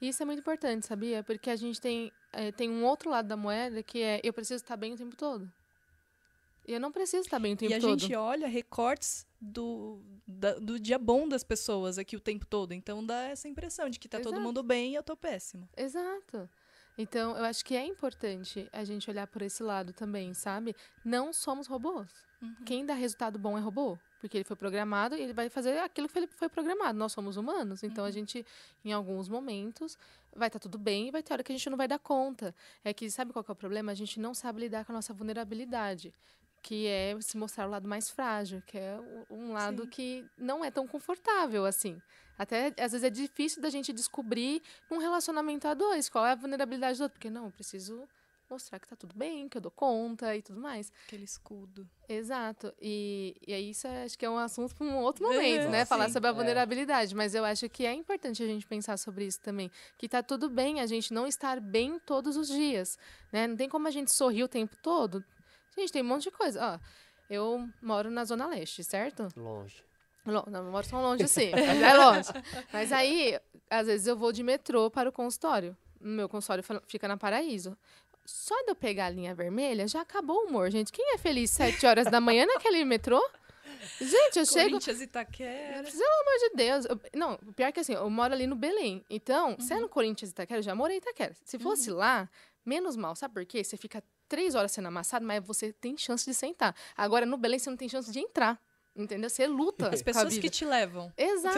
Isso 0.01 0.23
é 0.23 0.25
muito 0.25 0.39
importante, 0.39 0.85
sabia? 0.85 1.23
Porque 1.23 1.49
a 1.49 1.55
gente 1.55 1.79
tem, 1.79 2.11
é, 2.31 2.51
tem 2.51 2.69
um 2.69 2.85
outro 2.85 3.09
lado 3.09 3.27
da 3.27 3.35
moeda 3.35 3.83
que 3.83 4.01
é 4.01 4.21
eu 4.23 4.31
preciso 4.31 4.63
estar 4.63 4.77
bem 4.77 4.93
o 4.93 4.97
tempo 4.97 5.15
todo. 5.15 5.51
E 6.67 6.73
eu 6.73 6.79
não 6.79 6.91
preciso 6.91 7.23
estar 7.23 7.39
bem 7.39 7.53
o 7.53 7.57
tempo 7.57 7.71
e 7.71 7.75
a 7.75 7.79
todo. 7.79 7.99
gente 7.99 8.15
olha 8.15 8.47
recortes 8.47 9.25
do, 9.41 10.01
da, 10.27 10.53
do 10.53 10.79
dia 10.79 10.99
bom 10.99 11.27
das 11.27 11.43
pessoas 11.43 11.97
aqui 11.97 12.15
o 12.15 12.19
tempo 12.19 12.45
todo. 12.45 12.73
Então 12.73 13.03
dá 13.03 13.23
essa 13.23 13.47
impressão 13.47 13.89
de 13.89 13.99
que 13.99 14.07
tá 14.07 14.19
Exato. 14.19 14.35
todo 14.35 14.43
mundo 14.43 14.61
bem 14.61 14.91
e 14.91 14.95
eu 14.95 15.03
tô 15.03 15.17
péssimo. 15.17 15.67
Exato. 15.75 16.49
Então, 16.97 17.37
eu 17.37 17.45
acho 17.45 17.63
que 17.63 17.77
é 17.77 17.85
importante 17.85 18.67
a 18.73 18.83
gente 18.83 19.09
olhar 19.09 19.25
por 19.25 19.41
esse 19.41 19.63
lado 19.63 19.93
também, 19.93 20.33
sabe? 20.33 20.75
Não 21.05 21.31
somos 21.31 21.65
robôs. 21.65 22.11
Uhum. 22.41 22.55
Quem 22.65 22.85
dá 22.85 22.93
resultado 22.93 23.39
bom 23.39 23.57
é 23.57 23.61
robô. 23.61 23.97
Porque 24.19 24.37
ele 24.37 24.43
foi 24.43 24.55
programado 24.55 25.15
e 25.15 25.21
ele 25.21 25.33
vai 25.33 25.49
fazer 25.49 25.77
aquilo 25.79 26.09
que 26.09 26.17
ele 26.19 26.27
foi 26.27 26.49
programado. 26.49 26.97
Nós 26.97 27.11
somos 27.11 27.37
humanos. 27.37 27.83
Então, 27.83 28.03
a 28.03 28.11
gente, 28.11 28.45
em 28.83 28.91
alguns 28.91 29.29
momentos, 29.29 29.97
vai 30.35 30.49
estar 30.49 30.59
tudo 30.59 30.77
bem 30.77 31.07
e 31.07 31.11
vai 31.11 31.23
ter 31.23 31.33
hora 31.33 31.43
que 31.43 31.51
a 31.51 31.55
gente 31.55 31.69
não 31.69 31.77
vai 31.77 31.87
dar 31.87 31.99
conta. 31.99 32.53
É 32.83 32.93
que, 32.93 33.09
sabe 33.09 33.31
qual 33.31 33.43
que 33.43 33.51
é 33.51 33.53
o 33.53 33.55
problema? 33.55 33.91
A 33.91 33.95
gente 33.95 34.19
não 34.19 34.33
sabe 34.33 34.61
lidar 34.61 34.85
com 34.85 34.91
a 34.91 34.95
nossa 34.95 35.13
vulnerabilidade 35.13 36.13
que 36.61 36.87
é 36.87 37.17
se 37.21 37.37
mostrar 37.37 37.67
o 37.67 37.69
lado 37.69 37.87
mais 37.87 38.09
frágil, 38.09 38.61
que 38.65 38.77
é 38.77 38.99
um 39.29 39.53
lado 39.53 39.83
Sim. 39.83 39.89
que 39.89 40.25
não 40.37 40.63
é 40.63 40.69
tão 40.69 40.87
confortável 40.87 41.65
assim. 41.65 42.01
Até 42.37 42.67
às 42.77 42.91
vezes 42.91 43.03
é 43.03 43.09
difícil 43.09 43.61
da 43.61 43.69
gente 43.69 43.91
descobrir 43.91 44.61
num 44.89 44.97
relacionamento 44.97 45.67
a 45.67 45.73
dois 45.73 46.09
qual 46.09 46.25
é 46.25 46.31
a 46.31 46.35
vulnerabilidade 46.35 46.97
do 46.97 47.03
outro, 47.03 47.17
porque 47.17 47.29
não, 47.29 47.45
eu 47.45 47.51
preciso 47.51 48.07
mostrar 48.49 48.79
que 48.79 48.87
tá 48.87 48.95
tudo 48.95 49.13
bem, 49.15 49.47
que 49.47 49.57
eu 49.57 49.61
dou 49.61 49.71
conta 49.71 50.35
e 50.35 50.41
tudo 50.41 50.59
mais. 50.59 50.91
Aquele 51.05 51.23
escudo. 51.23 51.87
Exato. 52.07 52.73
E, 52.81 53.35
e 53.45 53.53
aí 53.53 53.69
isso 53.69 53.85
é- 53.87 54.03
acho 54.05 54.17
que 54.17 54.25
é 54.25 54.29
um 54.29 54.37
assunto 54.37 54.75
para 54.75 54.85
um 54.85 54.97
outro 54.97 55.23
momento, 55.27 55.63
É, 55.63 55.69
né? 55.69 55.85
Falar 55.85 56.07
sim. 56.07 56.13
sobre 56.13 56.27
a 56.29 56.31
É. 56.31 56.33
vulnerabilidade. 56.35 57.13
Mas 57.15 57.35
eu 57.35 57.45
acho 57.45 57.69
que 57.69 57.85
é 57.85 57.93
importante 57.93 58.41
a 58.41 58.47
gente 58.47 58.65
pensar 58.65 58.97
sobre 58.97 59.25
isso 59.25 59.39
também. 59.41 59.69
Que 59.97 60.09
tá 60.09 60.23
tudo 60.23 60.49
bem 60.49 60.79
a 60.81 60.85
gente 60.87 61.13
não 61.13 61.27
estar 61.27 61.59
bem 61.59 61.99
todos 61.99 62.35
os 62.37 62.47
dias, 62.47 62.97
né? 63.31 63.47
Não 63.47 63.55
tem 63.55 63.69
como 63.69 63.87
a 63.87 63.91
gente 63.91 64.13
sorrir 64.13 64.43
o 64.43 64.47
tempo 64.47 64.75
todo. 64.81 65.23
Gente, 65.77 65.91
tem 65.91 66.01
um 66.01 66.05
monte 66.05 66.23
de 66.23 66.31
coisa. 66.31 66.73
Ó, 66.75 66.79
eu 67.29 67.69
moro 67.81 68.09
na 68.09 68.25
Zona 68.25 68.47
Leste, 68.47 68.83
certo? 68.83 69.27
Longe. 69.37 69.83
Lo- 70.25 70.43
Não, 70.47 70.65
eu 70.65 70.71
moro 70.71 70.87
tão 70.87 71.01
longe 71.01 71.23
assim, 71.23 71.51
mas 71.55 71.81
é 71.81 71.93
longe. 71.93 72.29
Mas 72.73 72.91
aí, 72.91 73.39
às 73.69 73.87
vezes 73.87 74.05
eu 74.07 74.17
vou 74.17 74.31
de 74.33 74.43
metrô 74.43 74.89
para 74.91 75.07
o 75.09 75.11
consultório. 75.11 75.77
O 76.01 76.07
meu 76.07 76.27
consultório 76.29 76.63
fica 76.87 77.07
na 77.07 77.17
Paraíso. 77.17 77.77
Só 78.29 78.55
de 78.63 78.69
eu 78.71 78.75
pegar 78.75 79.07
a 79.07 79.09
linha 79.09 79.33
vermelha, 79.33 79.87
já 79.87 80.01
acabou 80.01 80.43
o 80.43 80.47
humor, 80.47 80.69
gente. 80.69 80.91
Quem 80.91 81.13
é 81.13 81.17
feliz 81.17 81.49
sete 81.51 81.85
horas 81.85 82.05
da 82.11 82.21
manhã 82.21 82.45
naquele 82.45 82.85
metrô? 82.85 83.19
Gente, 83.99 84.39
eu 84.39 84.45
chego... 84.45 84.69
Corinthians 84.71 85.01
e 85.01 85.03
Itaquera. 85.05 85.83
Pelo 85.83 86.03
amor 86.03 86.39
de 86.39 86.49
Deus. 86.55 86.85
Eu- 86.85 86.99
não, 87.15 87.37
pior 87.55 87.67
é 87.67 87.71
que 87.71 87.79
assim, 87.79 87.93
eu 87.93 88.09
moro 88.09 88.33
ali 88.33 88.45
no 88.45 88.55
Belém. 88.55 89.03
Então, 89.09 89.57
se 89.59 89.73
Uhum. 89.73 89.79
é 89.79 89.81
no 89.81 89.89
Corinthians 89.89 90.29
e 90.29 90.33
Itaquera, 90.33 90.59
eu 90.59 90.63
já 90.63 90.75
morei 90.75 90.97
em 90.97 90.99
Itaquera. 90.99 91.33
Se 91.43 91.57
fosse 91.57 91.89
lá, 91.89 92.29
menos 92.65 92.95
mal. 92.95 93.15
Sabe 93.15 93.33
por 93.33 93.45
quê? 93.45 93.63
Você 93.63 93.77
fica 93.77 94.03
três 94.27 94.53
horas 94.53 94.71
sendo 94.71 94.87
amassado, 94.89 95.25
mas 95.25 95.43
você 95.43 95.73
tem 95.73 95.97
chance 95.97 96.25
de 96.25 96.33
sentar. 96.33 96.75
Agora, 96.95 97.25
no 97.25 97.35
Belém, 97.37 97.57
você 97.57 97.69
não 97.69 97.77
tem 97.77 97.89
chance 97.89 98.11
de 98.11 98.19
entrar. 98.19 98.61
Entendeu? 98.99 99.29
Você 99.29 99.47
luta. 99.47 99.89
As 99.89 100.01
pessoas 100.01 100.37
que 100.37 100.49
te 100.49 100.65
levam. 100.65 101.11
Exato. 101.17 101.57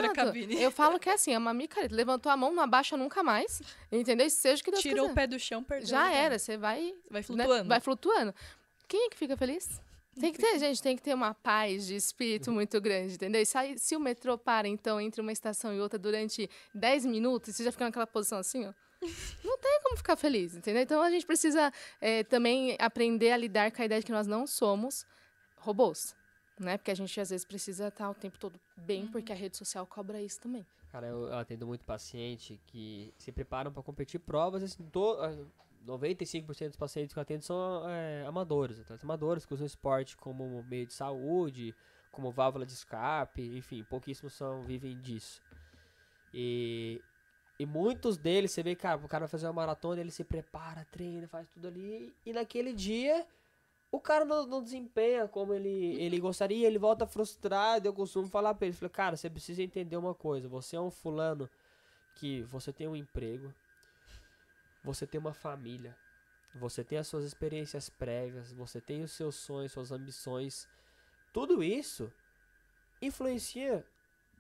Eu 0.60 0.70
falo 0.72 1.00
que 1.00 1.10
é 1.10 1.14
assim, 1.14 1.34
é 1.34 1.38
uma 1.38 1.54
micareta. 1.54 1.94
Levantou 1.94 2.32
a 2.32 2.38
mão, 2.38 2.54
não 2.54 2.62
abaixa 2.62 2.96
nunca 2.96 3.24
mais. 3.24 3.62
Entendeu? 3.92 4.30
Seja 4.30 4.62
o 4.62 4.64
que 4.66 4.70
Deus 4.72 4.84
Tirou 4.84 5.06
quiser. 5.06 5.12
o 5.12 5.16
pé 5.16 5.28
do 5.28 5.40
chão, 5.40 5.64
perdeu. 5.64 5.88
Já 5.88 6.12
era, 6.12 6.38
você 6.38 6.56
vai 6.56 6.94
Vai 7.10 7.22
né, 7.22 7.24
flutuando. 7.24 7.70
vai 7.70 7.80
flutuando. 7.80 8.36
Quem 8.88 9.08
é 9.08 9.10
que 9.10 9.18
fica 9.18 9.36
feliz? 9.36 9.82
Tem 10.20 10.32
que 10.34 10.40
ter, 10.40 10.60
gente, 10.60 10.84
tem 10.84 10.96
que 10.96 11.02
ter 11.02 11.14
uma 11.14 11.34
paz 11.34 11.88
de 11.88 11.96
espírito 11.96 12.52
muito 12.52 12.80
grande, 12.82 13.16
entendeu? 13.16 13.42
E 13.42 13.46
se, 13.46 13.58
se 13.78 13.96
o 13.96 14.00
metrô 14.00 14.38
para, 14.38 14.68
então, 14.68 15.00
entre 15.00 15.22
uma 15.22 15.32
estação 15.32 15.74
e 15.74 15.80
outra 15.80 15.98
durante 15.98 16.50
10 16.76 17.06
minutos, 17.06 17.56
você 17.56 17.64
já 17.64 17.72
fica 17.72 17.86
naquela 17.86 18.06
posição 18.06 18.38
assim, 18.38 18.68
ó. 18.68 18.74
Não 19.44 19.58
tem 19.58 19.80
como 19.82 19.96
ficar 19.98 20.16
feliz, 20.18 20.54
entendeu? 20.56 20.84
Então 20.84 21.02
a 21.02 21.10
gente 21.10 21.26
precisa 21.26 21.74
eh, 22.00 22.24
também 22.26 22.76
aprender 22.78 23.32
a 23.32 23.38
lidar 23.38 23.72
com 23.72 23.82
a 23.82 23.86
ideia 23.86 24.00
de 24.02 24.06
que 24.06 24.12
nós 24.12 24.28
não 24.28 24.46
somos 24.46 25.06
robôs, 25.58 26.14
né? 26.60 26.78
Porque 26.78 26.92
a 26.92 26.96
gente 26.96 27.20
às 27.20 27.30
vezes 27.30 27.46
precisa 27.46 27.88
estar 27.88 28.10
o 28.10 28.14
tempo 28.14 28.38
todo 28.38 28.60
bem, 28.76 29.08
porque 29.08 29.32
a 29.32 29.36
rede 29.36 29.58
social 29.58 29.86
cobra 29.86 30.22
isso 30.22 30.40
também. 30.40 30.66
Cara, 30.92 31.08
eu, 31.08 31.24
eu 31.24 31.38
atendo 31.38 31.66
muito 31.66 31.86
paciente 31.86 32.60
que 32.68 33.14
se 33.18 33.32
preparam 33.32 33.72
para 33.72 33.82
competir 33.82 34.20
provas, 34.20 34.62
assim, 34.62 34.84
to, 34.90 35.18
ah, 35.20 35.36
95% 35.86 36.68
dos 36.68 36.76
pacientes 36.76 37.14
que 37.14 37.20
eu 37.20 37.22
atendo 37.22 37.44
são 37.44 37.90
é, 37.90 38.26
amadores, 38.26 38.80
atletas 38.80 39.04
amadores 39.04 39.46
que 39.46 39.54
usam 39.54 39.64
o 39.64 39.68
esporte 39.68 40.16
como 40.18 40.64
meio 40.64 40.86
de 40.86 40.94
saúde, 40.94 41.74
como 42.12 42.32
válvula 42.32 42.66
de 42.66 42.74
escape, 42.74 43.42
enfim, 43.58 43.84
pouquíssimos 43.84 44.34
são, 44.34 44.64
vivem 44.64 45.00
disso. 45.00 45.42
E, 46.34 47.02
e 47.58 47.66
muitos 47.66 48.18
deles, 48.18 48.52
você 48.52 48.62
vê, 48.62 48.76
cara, 48.76 49.00
o 49.04 49.08
cara 49.08 49.22
vai 49.22 49.30
fazer 49.30 49.48
uma 49.48 49.54
maratona, 49.54 50.02
ele 50.02 50.12
se 50.12 50.24
prepara, 50.24 50.86
treina, 50.86 51.28
faz 51.28 51.50
tudo 51.50 51.68
ali, 51.68 52.14
e 52.26 52.34
naquele 52.34 52.74
dia 52.74 53.26
o 53.92 54.00
cara 54.00 54.24
não, 54.24 54.48
não 54.48 54.64
desempenha 54.64 55.28
como 55.28 55.54
ele, 55.54 56.02
ele 56.02 56.20
gostaria, 56.20 56.66
ele 56.66 56.80
volta 56.80 57.06
frustrado. 57.06 57.88
Eu 57.88 57.94
costumo 57.94 58.28
falar 58.28 58.54
pra 58.54 58.66
ele, 58.66 58.76
falei, 58.76 58.90
cara, 58.90 59.18
você 59.18 59.30
precisa 59.30 59.62
entender 59.62 59.98
uma 59.98 60.16
coisa, 60.16 60.48
você 60.48 60.78
é 60.78 60.82
um 60.82 60.90
fulano 60.90 61.50
que 62.16 62.42
você 62.44 62.72
tem 62.72 62.88
um 62.88 62.96
emprego, 62.96 63.54
você 64.84 65.06
tem 65.06 65.20
uma 65.20 65.34
família, 65.34 65.96
você 66.56 66.84
tem 66.84 66.98
as 66.98 67.08
suas 67.08 67.26
experiências 67.26 67.90
prévias, 67.90 68.54
você 68.54 68.80
tem 68.80 69.04
os 69.04 69.12
seus 69.12 69.36
sonhos, 69.36 69.74
suas 69.74 69.92
ambições. 69.92 70.68
Tudo 71.34 71.62
isso 71.62 72.12
influencia 73.02 73.86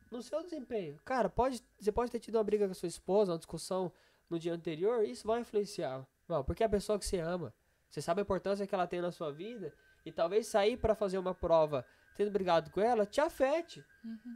no 0.10 0.22
seu 0.22 0.42
desempenho. 0.44 0.98
Cara, 1.04 1.30
pode, 1.30 1.62
você 1.78 1.92
pode 1.92 2.12
ter 2.12 2.20
tido 2.20 2.36
uma 2.36 2.44
briga 2.44 2.66
com 2.66 2.72
a 2.72 2.76
sua 2.76 2.88
esposa, 2.88 3.34
uma 3.34 3.38
discussão 3.38 3.92
no 4.30 4.40
dia 4.40 4.54
anterior, 4.54 5.04
isso 5.04 5.28
vai 5.28 5.42
influenciar. 5.42 6.08
Porque 6.46 6.64
é 6.64 6.66
a 6.66 6.70
pessoa 6.70 6.98
que 6.98 7.06
você 7.06 7.20
ama. 7.20 7.54
Você 7.92 8.02
sabe 8.02 8.22
a 8.22 8.24
importância 8.24 8.66
que 8.66 8.74
ela 8.74 8.88
tem 8.88 9.02
na 9.02 9.12
sua 9.12 9.32
vida 9.32 9.72
e 10.06 10.12
talvez 10.12 10.48
sair 10.48 10.78
para 10.78 10.96
fazer 10.96 11.18
uma 11.20 11.36
prova 11.36 11.86
tendo 12.16 12.32
brigado 12.32 12.72
com 12.72 12.82
ela 12.82 13.06
te 13.06 13.22
afete. 13.22 13.84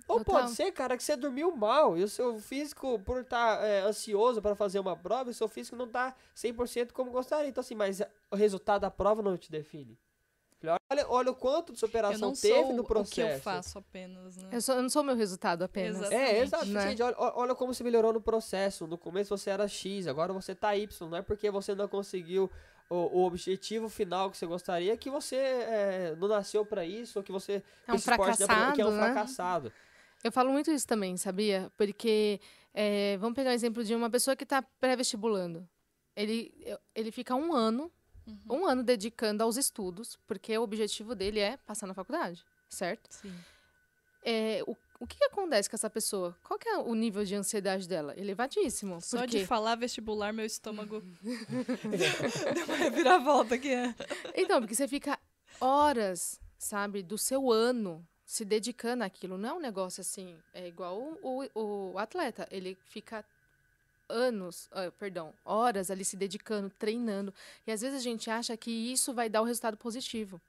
Ou 0.07 0.19
Total. 0.19 0.41
pode 0.41 0.51
ser, 0.51 0.71
cara, 0.71 0.95
que 0.95 1.03
você 1.03 1.15
dormiu 1.15 1.55
mal 1.55 1.97
e 1.97 2.03
o 2.03 2.07
seu 2.07 2.37
físico, 2.39 2.99
por 2.99 3.21
estar 3.21 3.61
ansioso 3.85 4.41
para 4.41 4.55
fazer 4.55 4.79
uma 4.79 4.95
prova, 4.95 5.29
o 5.29 5.33
seu 5.33 5.47
físico 5.47 5.75
não 5.75 5.87
tá 5.87 6.15
100% 6.35 6.91
como 6.93 7.11
gostaria. 7.11 7.49
Então, 7.49 7.61
assim, 7.61 7.75
mas 7.75 8.01
o 8.29 8.35
resultado 8.35 8.81
da 8.81 8.91
prova 8.91 9.21
não 9.21 9.37
te 9.37 9.49
define. 9.51 9.97
Olha, 10.91 11.05
olha 11.09 11.31
o 11.31 11.35
quanto 11.35 11.67
de 11.73 11.77
Eu 11.77 11.87
superação 11.87 12.19
não 12.29 12.33
teve 12.33 12.55
sou 12.63 12.73
no 12.73 12.83
processo. 12.83 13.11
o 13.11 13.13
que 13.13 13.35
eu 13.35 13.39
faço 13.39 13.77
apenas, 13.77 14.35
né? 14.37 14.49
Eu, 14.51 14.61
sou- 14.61 14.75
eu 14.75 14.81
não 14.81 14.89
sou 14.89 15.03
o 15.03 15.05
meu 15.05 15.15
resultado 15.15 15.61
apenas. 15.63 15.97
Exato. 15.97 16.13
É, 16.13 16.39
Exatamente. 16.39 16.73
Né? 16.73 16.89
Gente, 16.89 17.03
olha, 17.03 17.15
olha 17.19 17.53
como 17.55 17.71
se 17.73 17.83
melhorou 17.83 18.11
no 18.11 18.21
processo. 18.21 18.87
No 18.87 18.97
começo 18.97 19.35
você 19.37 19.51
era 19.51 19.67
X, 19.67 20.07
agora 20.07 20.33
você 20.33 20.55
tá 20.55 20.75
Y. 20.75 21.07
Não 21.09 21.17
é 21.17 21.21
porque 21.21 21.51
você 21.51 21.75
não 21.75 21.87
conseguiu 21.87 22.49
o, 22.89 22.95
o 22.95 23.25
objetivo 23.25 23.89
final 23.89 24.29
que 24.29 24.37
você 24.37 24.45
gostaria 24.45 24.95
que 24.97 25.09
você 25.09 25.35
é, 25.35 26.15
não 26.17 26.27
nasceu 26.27 26.65
pra 26.65 26.85
isso, 26.85 27.19
ou 27.19 27.23
que 27.23 27.31
você. 27.31 27.63
É 27.87 27.93
um 27.93 27.95
esporte 27.95 28.39
não 28.41 28.47
pra- 28.47 28.71
que 28.73 28.81
é 28.81 28.85
um 28.85 28.91
fracassado, 28.91 28.95
né? 28.95 29.13
fracassado. 29.13 29.73
Eu 30.23 30.31
falo 30.31 30.51
muito 30.51 30.71
isso 30.71 30.87
também, 30.87 31.17
sabia? 31.17 31.71
Porque 31.77 32.39
É, 32.77 33.15
vamos 33.19 33.35
pegar 33.35 33.51
o 33.51 33.53
exemplo 33.53 33.85
de 33.85 33.95
uma 33.95 34.09
pessoa 34.09 34.35
que 34.35 34.43
está 34.43 34.61
pré-vestibulando. 34.61 35.65
Ele, 36.13 36.53
ele 36.93 37.09
fica 37.09 37.33
um 37.33 37.53
ano, 37.53 37.89
Uhum. 38.27 38.39
um 38.63 38.65
ano 38.65 38.83
dedicando 38.83 39.41
aos 39.43 39.55
estudos, 39.55 40.17
porque 40.27 40.57
o 40.57 40.61
objetivo 40.63 41.15
dele 41.15 41.39
é 41.39 41.55
passar 41.55 41.87
na 41.87 41.93
faculdade, 41.93 42.45
certo? 42.67 43.07
Sim. 43.09 43.33
É, 44.23 44.61
o, 44.67 44.75
o 44.99 45.05
que, 45.05 45.17
que 45.17 45.25
acontece 45.25 45.69
com 45.69 45.75
essa 45.75 45.89
pessoa? 45.89 46.35
Qual 46.43 46.57
que 46.57 46.69
é 46.69 46.77
o 46.77 46.95
nível 46.95 47.23
de 47.23 47.35
ansiedade 47.35 47.87
dela? 47.87 48.13
Elevadíssimo. 48.17 49.01
Só 49.01 49.19
porque... 49.19 49.39
de 49.39 49.45
falar 49.45 49.75
vestibular, 49.75 50.31
meu 50.31 50.45
estômago 50.45 51.01
deu 51.23 52.65
uma 52.65 52.75
reviravolta 52.75 53.55
aqui. 53.55 53.73
é. 53.73 53.93
Então, 54.35 54.59
porque 54.61 54.75
você 54.75 54.87
fica 54.87 55.19
horas, 55.59 56.39
sabe, 56.57 57.03
do 57.03 57.17
seu 57.17 57.51
ano 57.51 58.05
se 58.25 58.43
dedicando 58.43 59.03
àquilo. 59.03 59.37
Não 59.37 59.49
é 59.49 59.53
um 59.53 59.59
negócio 59.59 60.01
assim, 60.01 60.35
é 60.53 60.67
igual 60.67 60.97
o, 61.21 61.45
o, 61.53 61.91
o 61.93 61.97
atleta. 61.99 62.47
Ele 62.49 62.77
fica 62.85 63.23
anos, 64.09 64.67
ah, 64.71 64.91
perdão, 64.97 65.33
horas 65.43 65.91
ali 65.91 66.05
se 66.05 66.15
dedicando, 66.15 66.69
treinando. 66.69 67.33
E 67.65 67.71
às 67.71 67.81
vezes 67.81 67.99
a 67.99 68.03
gente 68.03 68.29
acha 68.29 68.55
que 68.57 68.71
isso 68.71 69.13
vai 69.13 69.29
dar 69.29 69.41
o 69.41 69.45
resultado 69.45 69.77
positivo. 69.77 70.41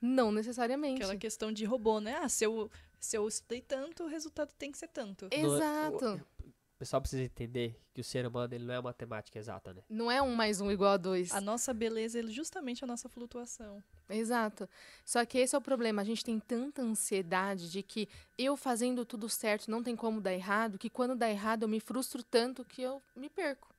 Não 0.00 0.30
necessariamente. 0.30 1.02
Aquela 1.02 1.16
questão 1.16 1.52
de 1.52 1.64
robô, 1.64 2.00
né? 2.00 2.18
Ah, 2.22 2.28
se 2.28 2.44
eu, 2.44 2.70
se 3.00 3.16
eu 3.16 3.26
estudei 3.26 3.60
tanto, 3.60 4.04
o 4.04 4.06
resultado 4.06 4.52
tem 4.54 4.72
que 4.72 4.78
ser 4.78 4.88
tanto. 4.88 5.28
Exato. 5.30 6.20
O 6.44 6.78
pessoal 6.78 7.00
precisa 7.00 7.24
entender 7.24 7.76
que 7.92 8.00
o 8.00 8.04
ser 8.04 8.24
humano 8.24 8.54
ele 8.54 8.64
não 8.64 8.72
é 8.72 8.80
matemática 8.80 9.36
exata, 9.36 9.74
né? 9.74 9.82
Não 9.88 10.08
é 10.08 10.22
um 10.22 10.36
mais 10.36 10.60
um 10.60 10.70
igual 10.70 10.92
a 10.92 10.96
dois. 10.96 11.32
A 11.32 11.40
nossa 11.40 11.74
beleza 11.74 12.20
é 12.20 12.22
justamente 12.22 12.84
a 12.84 12.86
nossa 12.86 13.08
flutuação. 13.08 13.82
Exato. 14.08 14.68
Só 15.04 15.24
que 15.26 15.38
esse 15.38 15.56
é 15.56 15.58
o 15.58 15.60
problema. 15.60 16.02
A 16.02 16.04
gente 16.04 16.24
tem 16.24 16.38
tanta 16.38 16.80
ansiedade 16.80 17.68
de 17.68 17.82
que 17.82 18.08
eu 18.38 18.56
fazendo 18.56 19.04
tudo 19.04 19.28
certo 19.28 19.68
não 19.68 19.82
tem 19.82 19.96
como 19.96 20.20
dar 20.20 20.32
errado, 20.32 20.78
que 20.78 20.88
quando 20.88 21.16
dá 21.16 21.28
errado 21.28 21.64
eu 21.64 21.68
me 21.68 21.80
frustro 21.80 22.22
tanto 22.22 22.64
que 22.64 22.80
eu 22.80 23.02
me 23.16 23.28
perco. 23.28 23.74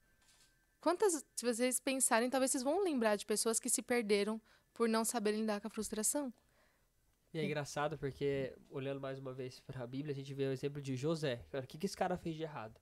Quantas, 0.82 1.24
se 1.36 1.46
vocês 1.46 1.80
pensarem, 1.80 2.30
talvez 2.30 2.52
vocês 2.52 2.64
vão 2.64 2.84
lembrar 2.84 3.16
de 3.16 3.26
pessoas 3.26 3.62
que 3.62 3.70
se 3.70 3.82
perderam 3.82 4.42
por 4.74 4.90
não 4.90 5.06
saberem 5.06 5.40
lidar 5.40 5.62
com 5.62 5.68
a 5.68 5.72
frustração. 5.72 6.34
E 7.34 7.40
é 7.40 7.46
engraçado 7.46 7.98
porque, 7.98 8.54
olhando 8.70 9.00
mais 9.00 9.20
uma 9.20 9.32
vez 9.34 9.60
para 9.60 9.84
a 9.84 9.88
Bíblia, 9.88 10.12
a 10.12 10.16
gente 10.16 10.34
vê 10.34 10.46
o 10.46 10.52
exemplo 10.52 10.82
de 10.82 10.96
José. 10.96 11.46
Cara, 11.52 11.64
o 11.64 11.68
que, 11.68 11.78
que 11.78 11.86
esse 11.86 11.96
cara 11.96 12.18
fez 12.18 12.36
de 12.36 12.44
errado? 12.44 12.80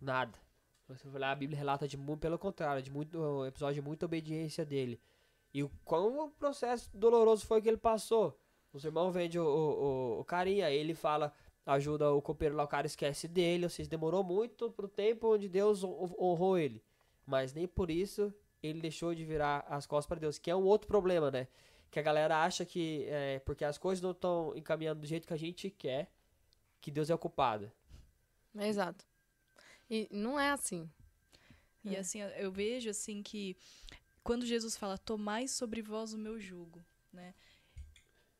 Nada. 0.00 0.38
Você 0.86 1.08
vai 1.08 1.16
olhar, 1.16 1.30
a 1.30 1.34
Bíblia 1.34 1.58
relata 1.58 1.88
de 1.88 1.96
muito, 1.96 2.20
pelo 2.20 2.38
contrário, 2.38 2.82
de 2.82 2.90
muito, 2.90 3.18
um 3.18 3.46
episódio 3.46 3.80
de 3.80 3.88
muita 3.88 4.04
obediência 4.04 4.66
dele. 4.66 5.00
E 5.52 5.62
o 5.62 5.70
quão 5.82 6.26
o 6.26 6.30
processo 6.30 6.90
doloroso 6.94 7.46
foi 7.46 7.62
que 7.62 7.68
ele 7.68 7.78
passou. 7.78 8.38
Os 8.70 8.84
irmãos 8.84 9.12
vendem 9.12 9.40
o, 9.40 9.44
o, 9.44 10.16
o, 10.16 10.20
o 10.20 10.24
carinha, 10.24 10.68
ele 10.70 10.94
fala, 10.94 11.32
ajuda 11.64 12.12
o 12.12 12.20
copeiro 12.20 12.54
lá, 12.54 12.64
o 12.64 12.68
cara 12.68 12.86
esquece 12.86 13.26
dele, 13.26 13.64
ou 13.64 13.70
seja, 13.70 13.88
demorou 13.88 14.22
muito 14.22 14.70
pro 14.72 14.88
tempo 14.88 15.32
onde 15.32 15.48
Deus 15.48 15.82
hon- 15.82 16.14
honrou 16.18 16.58
ele. 16.58 16.82
Mas 17.24 17.54
nem 17.54 17.66
por 17.66 17.90
isso 17.90 18.34
ele 18.62 18.80
deixou 18.80 19.14
de 19.14 19.24
virar 19.24 19.64
as 19.68 19.86
costas 19.86 20.06
para 20.06 20.20
Deus, 20.20 20.38
que 20.38 20.50
é 20.50 20.56
um 20.56 20.64
outro 20.64 20.86
problema, 20.88 21.30
né? 21.30 21.48
Que 21.94 22.00
a 22.00 22.02
galera 22.02 22.42
acha 22.42 22.66
que 22.66 23.04
é, 23.06 23.38
porque 23.38 23.64
as 23.64 23.78
coisas 23.78 24.02
não 24.02 24.10
estão 24.10 24.52
encaminhando 24.56 25.00
do 25.02 25.06
jeito 25.06 25.28
que 25.28 25.32
a 25.32 25.36
gente 25.36 25.70
quer, 25.70 26.10
que 26.80 26.90
Deus 26.90 27.08
é 27.08 27.14
o 27.14 27.18
culpado. 27.18 27.70
Exato. 28.52 29.06
E 29.88 30.08
não 30.10 30.38
é 30.38 30.50
assim. 30.50 30.90
E 31.84 31.94
É. 31.94 32.00
assim, 32.00 32.18
eu 32.20 32.50
vejo 32.50 32.90
assim 32.90 33.22
que 33.22 33.56
quando 34.24 34.44
Jesus 34.44 34.76
fala, 34.76 34.98
tomai 34.98 35.46
sobre 35.46 35.82
vós 35.82 36.12
o 36.12 36.18
meu 36.18 36.40
jugo, 36.40 36.84
né? 37.12 37.32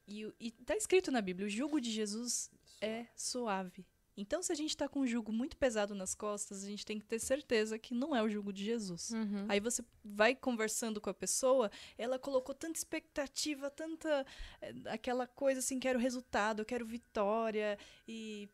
E, 0.09 0.35
e 0.41 0.51
tá 0.51 0.75
escrito 0.75 1.13
na 1.13 1.21
Bíblia, 1.23 1.47
o 1.47 1.49
jugo 1.49 1.81
de 1.81 1.93
Jesus 1.93 2.51
é 2.81 3.07
suave. 3.15 3.87
Então, 4.17 4.43
se 4.43 4.53
a 4.53 4.55
gente 4.55 4.77
tá 4.77 4.89
com 4.89 5.01
um 5.01 5.07
jugo 5.07 5.33
muito 5.33 5.57
pesado 5.57 5.95
nas 5.95 6.15
costas, 6.15 6.63
a 6.63 6.69
gente 6.69 6.87
tem 6.87 6.99
que 6.99 7.05
ter 7.05 7.19
certeza 7.19 7.79
que 7.79 7.95
não 7.95 8.15
é 8.15 8.23
o 8.23 8.29
jugo 8.29 8.53
de 8.53 8.65
Jesus. 8.65 9.11
Uhum. 9.11 9.47
Aí 9.49 9.59
você 9.59 9.85
vai 10.05 10.35
conversando 10.35 11.01
com 11.01 11.11
a 11.11 11.15
pessoa, 11.15 11.71
ela 11.99 12.19
colocou 12.19 12.55
tanta 12.55 12.79
expectativa, 12.79 13.71
tanta. 13.71 14.25
eh, 14.63 14.75
aquela 14.87 15.27
coisa 15.27 15.61
assim, 15.61 15.81
quero 15.81 15.99
resultado, 15.99 16.65
quero 16.65 16.87
vitória. 16.87 17.79
E. 18.07 18.49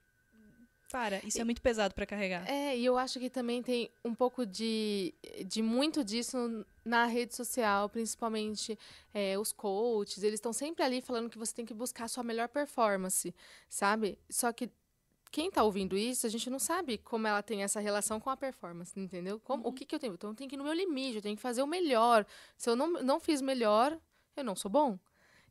Para, 0.90 1.20
isso 1.24 1.40
é 1.40 1.44
muito 1.44 1.62
pesado 1.62 1.94
pra 1.94 2.04
carregar. 2.04 2.50
É, 2.50 2.76
e 2.76 2.84
eu 2.84 2.98
acho 2.98 3.20
que 3.20 3.30
também 3.30 3.62
tem 3.62 3.88
um 4.04 4.12
pouco 4.12 4.44
de, 4.44 5.14
de 5.46 5.62
muito 5.62 6.02
disso 6.02 6.66
na 6.84 7.06
rede 7.06 7.32
social, 7.36 7.88
principalmente 7.88 8.76
é, 9.14 9.38
os 9.38 9.52
coaches, 9.52 10.24
eles 10.24 10.38
estão 10.38 10.52
sempre 10.52 10.82
ali 10.82 11.00
falando 11.00 11.30
que 11.30 11.38
você 11.38 11.54
tem 11.54 11.64
que 11.64 11.72
buscar 11.72 12.06
a 12.06 12.08
sua 12.08 12.24
melhor 12.24 12.48
performance, 12.48 13.32
sabe? 13.68 14.18
Só 14.28 14.52
que 14.52 14.68
quem 15.30 15.50
tá 15.50 15.62
ouvindo 15.62 15.96
isso, 15.96 16.26
a 16.26 16.30
gente 16.30 16.50
não 16.50 16.58
sabe 16.58 16.98
como 16.98 17.26
ela 17.26 17.42
tem 17.42 17.62
essa 17.62 17.80
relação 17.80 18.18
com 18.18 18.30
a 18.30 18.36
performance, 18.36 18.98
entendeu? 18.98 19.38
Como, 19.40 19.66
O 19.66 19.72
que, 19.72 19.84
que 19.84 19.94
eu 19.94 19.98
tenho? 19.98 20.14
Então 20.14 20.30
eu 20.30 20.34
tenho 20.34 20.48
que 20.50 20.56
ir 20.56 20.58
no 20.58 20.64
meu 20.64 20.72
limite, 20.72 21.16
eu 21.16 21.22
tenho 21.22 21.36
que 21.36 21.42
fazer 21.42 21.62
o 21.62 21.66
melhor. 21.66 22.26
Se 22.56 22.68
eu 22.68 22.76
não, 22.76 22.90
não 23.02 23.20
fiz 23.20 23.40
melhor, 23.40 23.96
eu 24.36 24.44
não 24.44 24.56
sou 24.56 24.70
bom. 24.70 24.98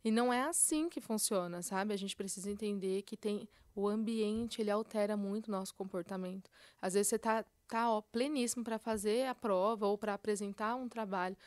E 0.03 0.11
não 0.11 0.31
é 0.31 0.41
assim 0.43 0.89
que 0.89 1.01
funciona, 1.01 1.61
sabe? 1.61 1.93
A 1.93 1.97
gente 1.97 2.15
precisa 2.15 2.49
entender 2.49 3.03
que 3.03 3.17
tem 3.17 3.47
o 3.75 3.87
ambiente, 3.87 4.61
ele 4.61 4.71
altera 4.71 5.15
muito 5.15 5.47
o 5.47 5.51
nosso 5.51 5.73
comportamento. 5.75 6.49
Às 6.81 6.93
vezes 6.93 7.07
você 7.07 7.19
tá, 7.19 7.45
tá 7.67 7.89
ó, 7.91 8.01
pleníssimo 8.01 8.63
para 8.63 8.77
fazer 8.77 9.27
a 9.27 9.35
prova 9.35 9.87
ou 9.87 9.97
para 9.97 10.13
apresentar 10.13 10.75
um 10.75 10.87
trabalho. 10.87 11.37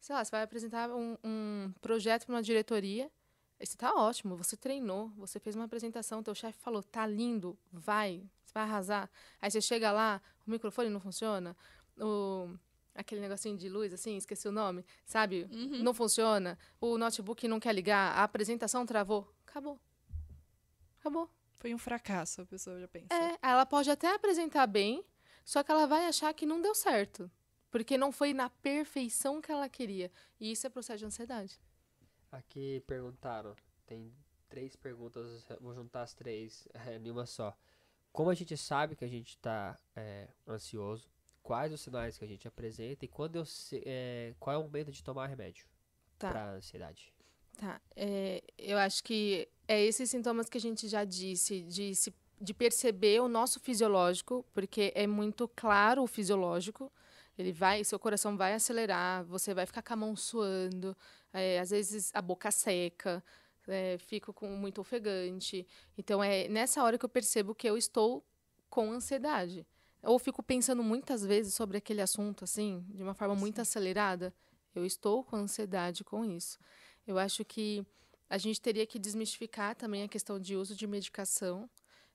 Sei 0.00 0.14
lá, 0.14 0.24
você 0.24 0.30
vai 0.30 0.42
apresentar 0.42 0.90
um, 0.90 1.16
um 1.22 1.72
projeto 1.80 2.26
para 2.26 2.34
uma 2.34 2.42
diretoria, 2.42 3.10
você 3.66 3.76
tá 3.76 3.94
ótimo, 3.94 4.36
você 4.36 4.56
treinou, 4.56 5.08
você 5.16 5.38
fez 5.38 5.54
uma 5.54 5.64
apresentação, 5.64 6.22
teu 6.22 6.34
chefe 6.34 6.58
falou, 6.60 6.82
tá 6.82 7.06
lindo, 7.06 7.58
vai, 7.72 8.22
você 8.44 8.52
vai 8.54 8.62
arrasar. 8.62 9.10
Aí 9.40 9.50
você 9.50 9.60
chega 9.60 9.92
lá, 9.92 10.20
o 10.46 10.50
microfone 10.50 10.88
não 10.88 11.00
funciona, 11.00 11.56
o 11.98 12.48
aquele 12.94 13.20
negocinho 13.20 13.56
de 13.56 13.68
luz, 13.68 13.94
assim, 13.94 14.16
esqueci 14.16 14.48
o 14.48 14.52
nome, 14.52 14.84
sabe? 15.06 15.48
Uhum. 15.50 15.82
Não 15.82 15.94
funciona, 15.94 16.58
o 16.80 16.98
notebook 16.98 17.46
não 17.48 17.60
quer 17.60 17.74
ligar, 17.74 18.12
a 18.16 18.24
apresentação 18.24 18.84
travou. 18.84 19.32
Acabou. 19.46 19.78
Acabou. 20.98 21.30
Foi 21.58 21.74
um 21.74 21.78
fracasso, 21.78 22.42
a 22.42 22.46
pessoa 22.46 22.80
já 22.80 22.88
pensa. 22.88 23.14
É, 23.14 23.38
ela 23.42 23.64
pode 23.64 23.90
até 23.90 24.14
apresentar 24.14 24.66
bem, 24.66 25.04
só 25.44 25.62
que 25.62 25.70
ela 25.70 25.86
vai 25.86 26.06
achar 26.06 26.32
que 26.34 26.44
não 26.44 26.60
deu 26.60 26.74
certo. 26.74 27.30
Porque 27.70 27.96
não 27.96 28.10
foi 28.10 28.34
na 28.34 28.50
perfeição 28.50 29.40
que 29.40 29.52
ela 29.52 29.68
queria. 29.68 30.10
E 30.40 30.50
isso 30.50 30.66
é 30.66 30.70
processo 30.70 30.98
de 30.98 31.04
ansiedade. 31.04 31.60
Aqui 32.32 32.82
perguntaram, 32.86 33.54
tem 33.86 34.12
três 34.48 34.76
perguntas, 34.76 35.44
vou 35.60 35.74
juntar 35.74 36.02
as 36.02 36.14
três 36.14 36.68
é, 36.86 36.96
em 36.96 37.10
uma 37.10 37.26
só. 37.26 37.56
Como 38.12 38.30
a 38.30 38.34
gente 38.34 38.56
sabe 38.56 38.96
que 38.96 39.04
a 39.04 39.08
gente 39.08 39.30
está 39.30 39.78
ansioso? 40.48 41.08
Quais 41.42 41.72
os 41.72 41.80
sinais 41.80 42.18
que 42.18 42.24
a 42.24 42.28
gente 42.28 42.46
apresenta? 42.46 43.04
E 43.04 43.08
quando 43.08 43.36
eu 43.36 43.44
é, 43.84 44.34
qual 44.38 44.54
é 44.54 44.58
o 44.58 44.62
momento 44.64 44.90
de 44.90 45.02
tomar 45.02 45.26
remédio 45.26 45.66
Tá. 46.18 46.30
para 46.30 46.50
ansiedade? 46.52 47.12
Tá. 47.56 47.80
É, 47.96 48.42
eu 48.58 48.76
acho 48.78 49.02
que 49.02 49.48
é 49.66 49.82
esses 49.82 50.10
sintomas 50.10 50.48
que 50.48 50.58
a 50.58 50.60
gente 50.60 50.86
já 50.88 51.04
disse, 51.04 51.62
de, 51.62 51.94
se, 51.94 52.14
de 52.40 52.52
perceber 52.52 53.20
o 53.22 53.28
nosso 53.28 53.58
fisiológico, 53.60 54.44
porque 54.52 54.92
é 54.94 55.06
muito 55.06 55.48
claro 55.48 56.02
o 56.02 56.06
fisiológico. 56.06 56.92
Ele 57.40 57.52
vai, 57.52 57.82
seu 57.84 57.98
coração 57.98 58.36
vai 58.36 58.54
acelerar, 58.54 59.24
você 59.24 59.54
vai 59.54 59.64
ficar 59.64 59.82
com 59.82 59.92
a 59.94 59.96
mão 59.96 60.14
suando, 60.14 60.96
é, 61.32 61.58
às 61.58 61.70
vezes 61.70 62.10
a 62.14 62.20
boca 62.20 62.50
seca, 62.50 63.24
é, 63.66 63.96
fico 63.98 64.32
com 64.32 64.48
muito 64.48 64.80
ofegante. 64.80 65.66
Então 65.96 66.22
é 66.22 66.48
nessa 66.48 66.82
hora 66.82 66.98
que 66.98 67.04
eu 67.04 67.08
percebo 67.08 67.54
que 67.54 67.68
eu 67.68 67.76
estou 67.76 68.24
com 68.68 68.92
ansiedade. 68.92 69.66
Ou 70.02 70.18
fico 70.18 70.42
pensando 70.42 70.82
muitas 70.82 71.24
vezes 71.24 71.54
sobre 71.54 71.76
aquele 71.76 72.00
assunto, 72.00 72.44
assim, 72.44 72.84
de 72.88 73.02
uma 73.02 73.14
forma 73.14 73.34
muito 73.34 73.60
acelerada. 73.60 74.34
Eu 74.74 74.84
estou 74.84 75.24
com 75.24 75.36
ansiedade 75.36 76.04
com 76.04 76.24
isso. 76.24 76.58
Eu 77.06 77.18
acho 77.18 77.44
que 77.44 77.84
a 78.28 78.38
gente 78.38 78.60
teria 78.60 78.86
que 78.86 78.98
desmistificar 78.98 79.74
também 79.74 80.02
a 80.02 80.08
questão 80.08 80.38
de 80.38 80.56
uso 80.56 80.74
de 80.76 80.86
medicação. 80.86 81.68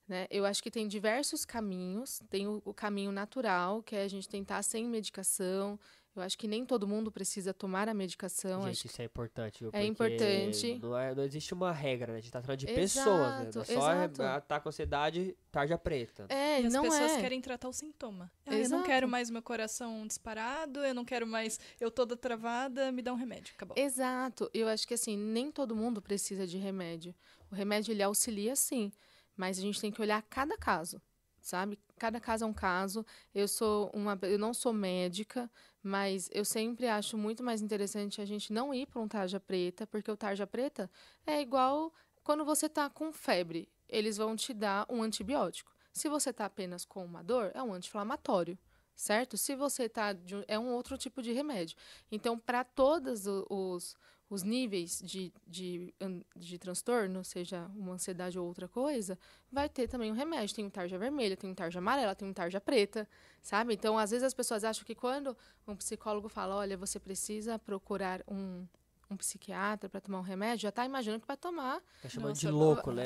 Né? 0.07 0.27
Eu 0.29 0.45
acho 0.45 0.61
que 0.61 0.69
tem 0.69 0.87
diversos 0.87 1.45
caminhos. 1.45 2.21
Tem 2.29 2.47
o, 2.47 2.61
o 2.63 2.73
caminho 2.73 3.11
natural, 3.11 3.81
que 3.81 3.95
é 3.95 4.03
a 4.03 4.07
gente 4.07 4.29
tentar 4.29 4.61
sem 4.63 4.85
medicação. 4.87 5.79
Eu 6.15 6.21
acho 6.21 6.37
que 6.37 6.47
nem 6.47 6.65
todo 6.65 6.87
mundo 6.87 7.11
precisa 7.11 7.53
tomar 7.53 7.89
a 7.89 7.93
medicação. 7.93 8.59
acho 8.59 8.67
gente, 8.67 8.85
isso 8.87 9.01
é 9.01 9.05
importante, 9.05 9.59
viu? 9.59 9.67
é 9.67 9.71
Porque 9.71 9.87
importante. 9.87 10.79
Não, 10.81 10.97
é, 10.97 11.13
não 11.13 11.23
existe 11.23 11.53
uma 11.53 11.73
regra, 11.73 12.13
né? 12.13 12.19
A 12.19 12.21
gente 12.21 12.31
tá 12.31 12.41
falando 12.41 12.59
de 12.59 12.67
pessoas, 12.67 13.05
né? 13.05 13.49
Exato, 13.49 13.55
Não 13.57 13.61
é 13.63 13.65
só 13.65 14.03
exato. 14.05 14.47
tá 14.47 14.59
com 14.61 14.69
ansiedade, 14.69 15.35
tarja 15.51 15.77
preta. 15.77 16.25
É, 16.29 16.61
E 16.61 16.67
as 16.67 16.73
não 16.73 16.83
pessoas 16.83 17.11
é. 17.11 17.19
querem 17.19 17.41
tratar 17.41 17.67
o 17.67 17.73
sintoma. 17.73 18.31
Ah, 18.45 18.51
eu 18.53 18.59
não 18.59 18.61
Exato. 18.61 18.83
quero 18.85 19.09
mais 19.09 19.29
meu 19.29 19.41
coração 19.41 20.07
disparado, 20.07 20.79
eu 20.85 20.93
não 20.93 21.03
quero 21.03 21.27
mais 21.27 21.59
eu 21.81 21.91
toda 21.91 22.15
travada, 22.15 22.93
me 22.93 23.01
dá 23.01 23.11
um 23.11 23.17
remédio. 23.17 23.53
Acabou. 23.53 23.75
Exato. 23.77 24.49
Eu 24.53 24.69
acho 24.69 24.87
que 24.87 24.93
assim, 24.93 25.17
nem 25.17 25.51
todo 25.51 25.75
mundo 25.75 26.01
precisa 26.01 26.47
de 26.47 26.57
remédio. 26.57 27.13
O 27.51 27.55
remédio 27.55 27.91
ele 27.91 28.01
auxilia 28.01 28.55
sim, 28.55 28.89
mas 29.35 29.57
a 29.57 29.61
gente 29.61 29.79
tem 29.79 29.91
que 29.91 30.01
olhar 30.01 30.21
cada 30.23 30.57
caso, 30.57 31.01
sabe? 31.41 31.79
Cada 31.97 32.19
caso 32.19 32.43
é 32.45 32.47
um 32.47 32.53
caso. 32.53 33.05
Eu 33.33 33.47
sou 33.47 33.89
uma 33.93 34.17
eu 34.23 34.39
não 34.39 34.53
sou 34.53 34.73
médica, 34.73 35.49
mas 35.81 36.29
eu 36.33 36.43
sempre 36.43 36.87
acho 36.87 37.17
muito 37.17 37.43
mais 37.43 37.61
interessante 37.61 38.21
a 38.21 38.25
gente 38.25 38.51
não 38.51 38.73
ir 38.73 38.85
para 38.87 39.01
um 39.01 39.07
tarja 39.07 39.39
preta, 39.39 39.85
porque 39.87 40.11
o 40.11 40.17
tarja 40.17 40.47
preta 40.47 40.89
é 41.25 41.41
igual 41.41 41.93
quando 42.23 42.43
você 42.43 42.67
tá 42.67 42.89
com 42.89 43.11
febre, 43.11 43.69
eles 43.87 44.17
vão 44.17 44.35
te 44.35 44.51
dar 44.51 44.85
um 44.89 45.03
antibiótico. 45.03 45.71
Se 45.93 46.09
você 46.09 46.31
está 46.31 46.45
apenas 46.45 46.83
com 46.83 47.05
uma 47.05 47.23
dor, 47.23 47.51
é 47.53 47.61
um 47.61 47.71
anti-inflamatório, 47.71 48.57
certo? 48.95 49.37
Se 49.37 49.55
você 49.55 49.83
está. 49.83 50.15
É 50.47 50.57
um 50.57 50.73
outro 50.73 50.97
tipo 50.97 51.21
de 51.21 51.31
remédio. 51.31 51.77
Então, 52.11 52.37
para 52.37 52.63
todos 52.63 53.27
os, 53.27 53.95
os 54.29 54.43
níveis 54.43 55.01
de, 55.03 55.31
de, 55.45 55.93
de 56.35 56.57
transtorno, 56.57 57.23
seja 57.23 57.69
uma 57.75 57.93
ansiedade 57.93 58.39
ou 58.39 58.47
outra 58.47 58.67
coisa, 58.67 59.17
vai 59.51 59.69
ter 59.69 59.87
também 59.87 60.11
um 60.11 60.15
remédio. 60.15 60.55
Tem 60.55 60.65
um 60.65 60.69
tarja 60.69 60.97
vermelha, 60.97 61.37
tem 61.37 61.49
um 61.49 61.53
tarja 61.53 61.79
amarela, 61.79 62.15
tem 62.15 62.27
um 62.27 62.33
tarja 62.33 62.59
preta, 62.59 63.07
sabe? 63.41 63.73
Então, 63.73 63.97
às 63.97 64.11
vezes 64.11 64.23
as 64.23 64.33
pessoas 64.33 64.63
acham 64.63 64.83
que 64.83 64.95
quando 64.95 65.37
um 65.67 65.75
psicólogo 65.75 66.27
fala, 66.27 66.55
olha, 66.55 66.75
você 66.75 66.99
precisa 66.99 67.59
procurar 67.59 68.23
um, 68.27 68.65
um 69.09 69.15
psiquiatra 69.15 69.87
para 69.87 70.01
tomar 70.01 70.19
um 70.19 70.23
remédio, 70.23 70.63
já 70.63 70.69
está 70.69 70.85
imaginando 70.85 71.21
que 71.21 71.27
vai 71.27 71.37
tomar. 71.37 71.79
Tá 72.01 72.09
chamando 72.09 72.29
Nossa, 72.29 72.41
de 72.41 72.49
louco, 72.49 72.91
né? 72.91 73.05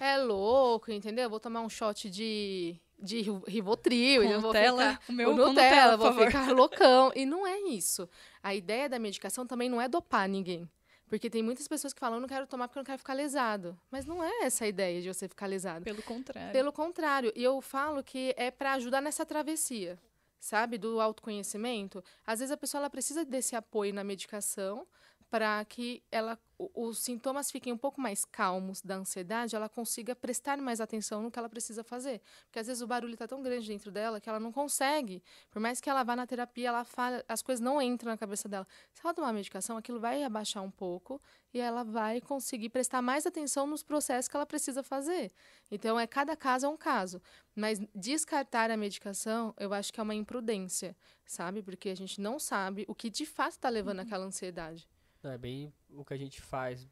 É, 0.00 0.12
é 0.12 0.18
louco, 0.18 0.92
entendeu? 0.92 1.30
Vou 1.30 1.40
tomar 1.40 1.62
um 1.62 1.70
shot 1.70 2.10
de, 2.10 2.78
de 3.02 3.20
Rivotril, 3.46 4.22
com 4.22 4.40
Nutella, 4.40 4.92
ficar, 4.92 5.02
o 5.08 5.12
meu 5.12 5.34
Nutella, 5.34 5.52
Nutella 5.52 5.96
vou 5.96 6.12
ficar 6.12 6.52
loucão. 6.52 7.12
E 7.14 7.26
não 7.26 7.46
é 7.46 7.58
isso. 7.62 8.08
A 8.42 8.54
ideia 8.54 8.88
da 8.88 8.98
medicação 8.98 9.46
também 9.46 9.68
não 9.68 9.80
é 9.80 9.88
dopar 9.88 10.28
ninguém. 10.28 10.68
Porque 11.12 11.28
tem 11.28 11.42
muitas 11.42 11.68
pessoas 11.68 11.92
que 11.92 12.00
falam, 12.00 12.18
não 12.20 12.26
quero 12.26 12.46
tomar 12.46 12.68
porque 12.68 12.78
eu 12.78 12.80
não 12.80 12.86
quero 12.86 12.98
ficar 12.98 13.12
lesado. 13.12 13.78
Mas 13.90 14.06
não 14.06 14.24
é 14.24 14.44
essa 14.44 14.64
a 14.64 14.68
ideia 14.68 15.02
de 15.02 15.12
você 15.12 15.28
ficar 15.28 15.46
lesado. 15.46 15.84
Pelo 15.84 16.02
contrário. 16.02 16.52
Pelo 16.52 16.72
contrário. 16.72 17.32
E 17.36 17.44
eu 17.44 17.60
falo 17.60 18.02
que 18.02 18.32
é 18.34 18.50
para 18.50 18.72
ajudar 18.72 19.02
nessa 19.02 19.26
travessia, 19.26 19.98
sabe? 20.40 20.78
Do 20.78 21.00
autoconhecimento. 21.00 22.02
Às 22.26 22.38
vezes 22.38 22.50
a 22.50 22.56
pessoa 22.56 22.80
ela 22.80 22.88
precisa 22.88 23.26
desse 23.26 23.54
apoio 23.54 23.92
na 23.92 24.02
medicação 24.02 24.86
para 25.32 25.64
que 25.64 26.02
ela, 26.12 26.38
os 26.58 26.98
sintomas 26.98 27.50
fiquem 27.50 27.72
um 27.72 27.78
pouco 27.78 27.98
mais 27.98 28.22
calmos 28.22 28.82
da 28.82 28.96
ansiedade, 28.96 29.56
ela 29.56 29.66
consiga 29.66 30.14
prestar 30.14 30.58
mais 30.58 30.78
atenção 30.78 31.22
no 31.22 31.30
que 31.30 31.38
ela 31.38 31.48
precisa 31.48 31.82
fazer. 31.82 32.20
Porque 32.44 32.58
às 32.58 32.66
vezes 32.66 32.82
o 32.82 32.86
barulho 32.86 33.14
está 33.14 33.26
tão 33.26 33.42
grande 33.42 33.66
dentro 33.66 33.90
dela 33.90 34.20
que 34.20 34.28
ela 34.28 34.38
não 34.38 34.52
consegue. 34.52 35.22
Por 35.50 35.58
mais 35.58 35.80
que 35.80 35.88
ela 35.88 36.02
vá 36.02 36.14
na 36.14 36.26
terapia, 36.26 36.68
ela 36.68 36.84
fala, 36.84 37.24
as 37.26 37.40
coisas 37.40 37.64
não 37.64 37.80
entram 37.80 38.10
na 38.10 38.18
cabeça 38.18 38.46
dela. 38.46 38.68
Se 38.92 39.00
ela 39.02 39.14
tomar 39.14 39.32
medicação, 39.32 39.78
aquilo 39.78 39.98
vai 39.98 40.22
abaixar 40.22 40.62
um 40.62 40.70
pouco 40.70 41.18
e 41.54 41.58
ela 41.58 41.82
vai 41.82 42.20
conseguir 42.20 42.68
prestar 42.68 43.00
mais 43.00 43.24
atenção 43.24 43.66
nos 43.66 43.82
processos 43.82 44.28
que 44.28 44.36
ela 44.36 44.44
precisa 44.44 44.82
fazer. 44.82 45.32
Então, 45.70 45.98
é 45.98 46.06
cada 46.06 46.36
caso 46.36 46.66
é 46.66 46.68
um 46.68 46.76
caso. 46.76 47.22
Mas 47.56 47.80
descartar 47.94 48.70
a 48.70 48.76
medicação, 48.76 49.54
eu 49.58 49.72
acho 49.72 49.90
que 49.90 49.98
é 49.98 50.02
uma 50.02 50.14
imprudência, 50.14 50.94
sabe? 51.24 51.62
Porque 51.62 51.88
a 51.88 51.96
gente 51.96 52.20
não 52.20 52.38
sabe 52.38 52.84
o 52.86 52.94
que 52.94 53.08
de 53.08 53.24
fato 53.24 53.52
está 53.52 53.70
levando 53.70 54.00
uhum. 54.00 54.04
aquela 54.04 54.26
ansiedade. 54.26 54.86
Não, 55.22 55.30
é 55.30 55.38
bem 55.38 55.72
o 55.90 56.04
que 56.04 56.14
a 56.14 56.16
gente 56.16 56.40
faz, 56.40 56.88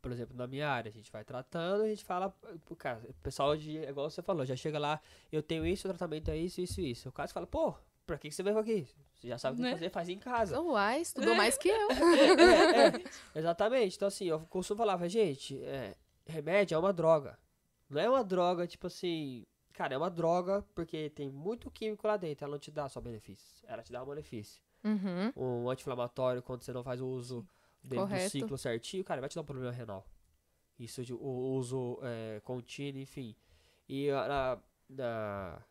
por 0.00 0.12
exemplo, 0.12 0.36
na 0.36 0.46
minha 0.46 0.68
área. 0.68 0.88
A 0.88 0.92
gente 0.92 1.10
vai 1.10 1.24
tratando, 1.24 1.82
a 1.82 1.88
gente 1.88 2.04
fala, 2.04 2.34
cara, 2.78 3.00
o 3.08 3.14
pessoal 3.14 3.56
de, 3.56 3.78
igual 3.78 4.08
você 4.08 4.22
falou, 4.22 4.46
já 4.46 4.56
chega 4.56 4.78
lá, 4.78 5.00
eu 5.30 5.42
tenho 5.42 5.66
isso, 5.66 5.86
o 5.86 5.90
tratamento 5.90 6.30
é 6.30 6.36
isso, 6.36 6.60
isso, 6.60 6.80
isso. 6.80 7.08
O 7.08 7.12
caso 7.12 7.32
fala, 7.32 7.46
pô, 7.46 7.74
pra 8.06 8.18
que 8.18 8.30
você 8.30 8.42
veio 8.42 8.58
aqui? 8.58 8.86
Você 9.14 9.28
já 9.28 9.38
sabe 9.38 9.54
o 9.54 9.56
que 9.56 9.62
né? 9.62 9.72
fazer, 9.72 9.90
faz 9.90 10.08
em 10.08 10.18
casa. 10.18 10.60
Uai, 10.60 11.00
estudou 11.00 11.34
mais 11.34 11.56
que 11.56 11.68
eu. 11.68 11.90
é, 11.92 12.88
é, 12.88 13.38
exatamente. 13.38 13.96
Então, 13.96 14.08
assim, 14.08 14.26
eu 14.26 14.40
costumo 14.40 14.78
falar, 14.78 15.06
gente, 15.08 15.62
é, 15.62 15.94
remédio 16.26 16.74
é 16.74 16.78
uma 16.78 16.92
droga. 16.92 17.38
Não 17.88 18.00
é 18.00 18.08
uma 18.08 18.24
droga, 18.24 18.66
tipo 18.66 18.86
assim, 18.86 19.44
cara, 19.72 19.94
é 19.94 19.98
uma 19.98 20.10
droga 20.10 20.64
porque 20.74 21.10
tem 21.10 21.30
muito 21.30 21.70
químico 21.70 22.06
lá 22.06 22.16
dentro. 22.16 22.44
Ela 22.44 22.52
não 22.52 22.58
te 22.58 22.70
dá 22.70 22.88
só 22.88 23.00
benefícios, 23.00 23.62
ela 23.66 23.82
te 23.82 23.92
dá 23.92 24.02
um 24.02 24.06
benefício. 24.06 24.62
Uhum. 24.84 25.32
Um 25.36 25.70
anti-inflamatório 25.70 26.42
quando 26.42 26.62
você 26.62 26.72
não 26.72 26.82
faz 26.82 27.00
o 27.00 27.06
uso 27.06 27.46
dentro 27.82 28.04
Correto. 28.04 28.24
do 28.24 28.30
ciclo 28.30 28.58
certinho, 28.58 29.04
cara, 29.04 29.20
vai 29.20 29.28
te 29.28 29.34
dar 29.34 29.42
um 29.42 29.46
problema 29.46 29.72
renal. 29.72 30.06
Isso 30.78 31.04
de 31.04 31.12
o 31.12 31.18
uso 31.18 31.98
é, 32.02 32.40
contínuo, 32.44 33.00
enfim. 33.00 33.36
E 33.88 34.10
na, 34.10 34.58
na, 34.88 35.62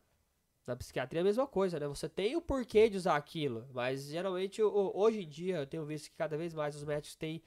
na, 0.68 0.76
psiquiatria 0.76 1.20
é 1.20 1.22
a 1.22 1.26
mesma 1.26 1.48
coisa, 1.48 1.80
né? 1.80 1.88
Você 1.88 2.08
tem 2.08 2.36
o 2.36 2.42
porquê 2.42 2.90
de 2.90 2.98
usar 2.98 3.16
aquilo, 3.16 3.68
mas 3.74 4.06
geralmente 4.06 4.62
hoje 4.62 5.24
em 5.24 5.28
dia 5.28 5.58
eu 5.58 5.68
tenho 5.68 5.86
visto 5.86 6.10
que 6.10 6.16
cada 6.16 6.38
vez 6.38 6.54
mais 6.54 6.76
os 6.76 6.84
médicos 6.84 7.16
têm 7.16 7.42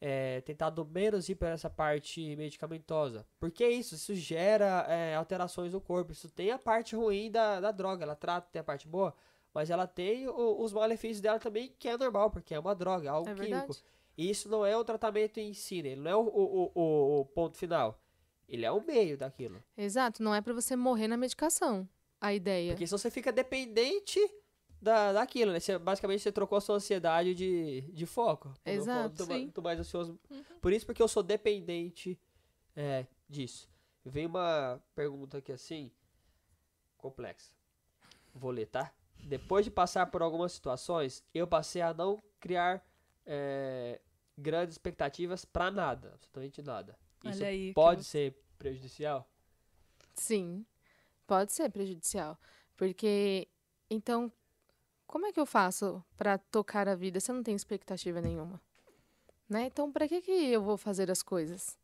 é, 0.00 0.40
tentado 0.42 0.84
menos 0.84 1.28
ir 1.28 1.34
para 1.34 1.50
essa 1.50 1.68
parte 1.68 2.36
medicamentosa. 2.36 3.26
Porque 3.38 3.66
isso, 3.66 3.94
isso 3.94 4.14
gera 4.14 4.86
é, 4.88 5.14
alterações 5.14 5.72
no 5.72 5.80
corpo. 5.80 6.12
Isso 6.12 6.28
tem 6.28 6.50
a 6.50 6.58
parte 6.58 6.94
ruim 6.94 7.30
da, 7.30 7.60
da 7.60 7.72
droga, 7.72 8.04
ela 8.04 8.14
trata, 8.14 8.48
tem 8.50 8.60
a 8.60 8.64
parte 8.64 8.86
boa, 8.86 9.14
mas 9.52 9.70
ela 9.70 9.86
tem 9.86 10.28
o, 10.28 10.62
os 10.62 10.72
malefícios 10.72 11.20
dela 11.20 11.38
também, 11.38 11.74
que 11.78 11.88
é 11.88 11.96
normal, 11.96 12.30
porque 12.30 12.54
é 12.54 12.58
uma 12.58 12.74
droga, 12.74 13.08
é 13.08 13.10
algo 13.10 13.28
é 13.28 13.34
químico. 13.34 13.50
Verdade. 13.50 13.82
E 14.18 14.28
isso 14.28 14.48
não 14.48 14.66
é 14.66 14.76
o 14.76 14.82
tratamento 14.82 15.38
em 15.38 15.54
si, 15.54 15.80
né? 15.80 15.90
ele 15.90 16.00
não 16.00 16.10
é 16.10 16.16
o, 16.16 16.26
o, 16.26 16.72
o, 16.74 17.20
o 17.20 17.24
ponto 17.26 17.56
final. 17.56 18.02
Ele 18.48 18.64
é 18.64 18.72
o 18.72 18.84
meio 18.84 19.16
daquilo. 19.16 19.62
Exato, 19.76 20.24
não 20.24 20.34
é 20.34 20.40
para 20.40 20.52
você 20.52 20.74
morrer 20.74 21.06
na 21.06 21.16
medicação. 21.16 21.88
A 22.20 22.34
ideia. 22.34 22.72
Porque 22.72 22.84
senão 22.84 22.98
você 22.98 23.12
fica 23.12 23.30
dependente 23.30 24.18
da, 24.82 25.12
daquilo, 25.12 25.52
né? 25.52 25.60
Você, 25.60 25.78
basicamente 25.78 26.20
você 26.20 26.32
trocou 26.32 26.58
a 26.58 26.60
sua 26.60 26.76
ansiedade 26.76 27.32
de, 27.32 27.82
de 27.92 28.06
foco. 28.06 28.52
Exato. 28.66 29.24
Tô, 29.24 29.52
tô 29.52 29.62
mais 29.62 29.78
ansioso. 29.78 30.18
Uhum. 30.28 30.42
Por 30.60 30.72
isso, 30.72 30.84
porque 30.84 31.00
eu 31.00 31.06
sou 31.06 31.22
dependente 31.22 32.18
é, 32.74 33.06
disso. 33.28 33.70
Vem 34.04 34.26
uma 34.26 34.82
pergunta 34.96 35.38
aqui 35.38 35.52
assim, 35.52 35.92
complexa. 36.96 37.52
Vou 38.34 38.50
ler, 38.50 38.66
tá? 38.66 38.92
Depois 39.22 39.64
de 39.64 39.70
passar 39.70 40.06
por 40.06 40.22
algumas 40.22 40.50
situações, 40.50 41.22
eu 41.32 41.46
passei 41.46 41.82
a 41.82 41.94
não 41.94 42.20
criar 42.40 42.84
é, 43.26 44.00
grandes 44.38 44.74
expectativas 44.74 45.44
para 45.44 45.70
nada, 45.70 46.12
absolutamente 46.14 46.62
nada. 46.62 46.98
Isso 47.24 47.44
aí, 47.44 47.74
pode 47.74 48.04
ser 48.04 48.34
prejudicial? 48.58 49.28
Sim, 50.14 50.64
pode 51.26 51.52
ser 51.52 51.70
prejudicial. 51.70 52.38
Porque, 52.76 53.48
então, 53.90 54.32
como 55.06 55.26
é 55.26 55.32
que 55.32 55.40
eu 55.40 55.46
faço 55.46 56.02
para 56.16 56.38
tocar 56.38 56.88
a 56.88 56.94
vida 56.94 57.18
se 57.18 57.30
eu 57.30 57.34
não 57.34 57.42
tenho 57.42 57.56
expectativa 57.56 58.20
nenhuma? 58.20 58.60
Né? 59.48 59.66
Então, 59.66 59.90
para 59.90 60.06
que, 60.06 60.20
que 60.20 60.30
eu 60.30 60.62
vou 60.62 60.76
fazer 60.76 61.10
as 61.10 61.22
coisas? 61.22 61.78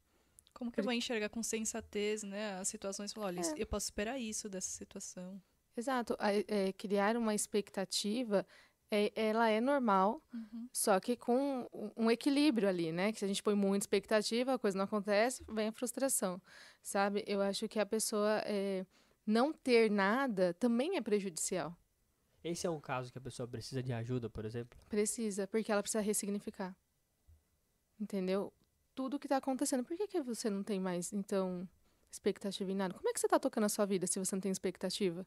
Como 0.52 0.70
que 0.70 0.78
eu 0.78 0.84
vou 0.84 0.92
enxergar 0.92 1.28
com 1.28 1.42
sensatez 1.42 2.22
né, 2.22 2.54
as 2.60 2.68
situações 2.68 3.10
e 3.10 3.14
falar, 3.14 3.26
olha, 3.26 3.40
é. 3.40 3.54
eu 3.56 3.66
posso 3.66 3.86
esperar 3.86 4.18
isso 4.18 4.48
dessa 4.48 4.68
situação? 4.68 5.42
Exato. 5.76 6.16
É, 6.20 6.72
criar 6.72 7.16
uma 7.16 7.34
expectativa 7.34 8.46
é, 8.94 9.12
ela 9.16 9.48
é 9.48 9.60
normal, 9.60 10.22
uhum. 10.32 10.68
só 10.72 11.00
que 11.00 11.16
com 11.16 11.68
um 11.96 12.10
equilíbrio 12.10 12.68
ali, 12.68 12.92
né? 12.92 13.12
Que 13.12 13.18
se 13.18 13.24
a 13.24 13.28
gente 13.28 13.42
põe 13.42 13.54
muita 13.54 13.82
expectativa, 13.82 14.54
a 14.54 14.58
coisa 14.58 14.78
não 14.78 14.84
acontece, 14.84 15.44
vem 15.48 15.68
a 15.68 15.72
frustração, 15.72 16.40
sabe? 16.80 17.24
Eu 17.26 17.40
acho 17.42 17.68
que 17.68 17.80
a 17.80 17.86
pessoa 17.86 18.42
é, 18.44 18.86
não 19.26 19.52
ter 19.52 19.90
nada 19.90 20.54
também 20.54 20.96
é 20.96 21.00
prejudicial. 21.00 21.76
Esse 22.44 22.66
é 22.66 22.70
um 22.70 22.80
caso 22.80 23.10
que 23.10 23.18
a 23.18 23.20
pessoa 23.20 23.48
precisa 23.48 23.82
de 23.82 23.92
ajuda, 23.92 24.30
por 24.30 24.44
exemplo? 24.44 24.78
Precisa, 24.88 25.46
porque 25.48 25.72
ela 25.72 25.82
precisa 25.82 26.02
ressignificar. 26.02 26.76
Entendeu? 27.98 28.52
Tudo 28.94 29.18
que 29.18 29.26
está 29.26 29.38
acontecendo. 29.38 29.82
Por 29.82 29.96
que, 29.96 30.06
que 30.06 30.20
você 30.20 30.50
não 30.50 30.62
tem 30.62 30.78
mais, 30.78 31.12
então, 31.12 31.66
expectativa 32.12 32.70
em 32.70 32.76
nada? 32.76 32.94
Como 32.94 33.08
é 33.08 33.12
que 33.12 33.18
você 33.18 33.26
está 33.26 33.38
tocando 33.38 33.64
a 33.64 33.68
sua 33.68 33.86
vida 33.86 34.06
se 34.06 34.18
você 34.18 34.36
não 34.36 34.40
tem 34.40 34.52
expectativa? 34.52 35.26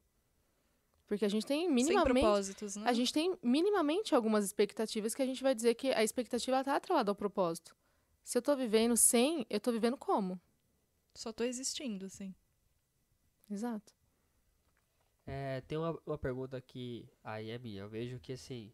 Porque 1.07 1.23
a 1.23 1.29
gente 1.29 1.45
tem 1.45 1.69
minimamente. 1.71 2.13
Sem 2.13 2.21
propósitos, 2.21 2.75
né? 2.75 2.83
A 2.85 2.93
gente 2.93 3.13
tem 3.13 3.37
minimamente 3.41 4.13
algumas 4.13 4.43
expectativas 4.43 5.15
que 5.15 5.21
a 5.21 5.25
gente 5.25 5.41
vai 5.41 5.55
dizer 5.55 5.73
que 5.75 5.91
a 5.93 6.03
expectativa 6.03 6.59
está 6.59 6.75
atrelada 6.75 7.09
ao 7.09 7.15
propósito. 7.15 7.75
Se 8.23 8.37
eu 8.37 8.39
estou 8.39 8.57
vivendo 8.57 8.97
sem, 8.97 9.45
eu 9.49 9.57
estou 9.57 9.71
vivendo 9.71 9.95
como? 9.95 10.39
Só 11.13 11.29
estou 11.29 11.45
existindo, 11.45 12.07
assim. 12.07 12.35
Exato. 13.49 13.95
É, 15.25 15.61
tem 15.61 15.77
uma, 15.77 15.97
uma 16.05 16.17
pergunta 16.17 16.59
que 16.59 17.09
aí 17.23 17.49
é 17.51 17.57
minha. 17.57 17.81
Eu 17.83 17.89
vejo 17.89 18.19
que 18.19 18.33
assim, 18.33 18.73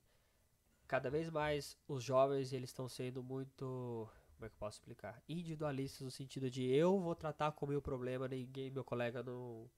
cada 0.87 1.09
vez 1.09 1.29
mais 1.29 1.77
os 1.87 2.03
jovens 2.03 2.51
eles 2.51 2.71
estão 2.71 2.89
sendo 2.89 3.23
muito, 3.23 4.09
como 4.35 4.45
é 4.45 4.49
que 4.49 4.55
eu 4.55 4.59
posso 4.59 4.77
explicar? 4.79 5.21
Individualistas 5.29 6.01
no 6.01 6.11
sentido 6.11 6.49
de 6.49 6.65
eu 6.65 6.99
vou 6.99 7.15
tratar 7.15 7.51
com 7.51 7.67
o 7.67 7.69
meu 7.69 7.81
problema, 7.81 8.27
ninguém, 8.27 8.71
meu 8.71 8.83
colega 8.83 9.21
não 9.21 9.69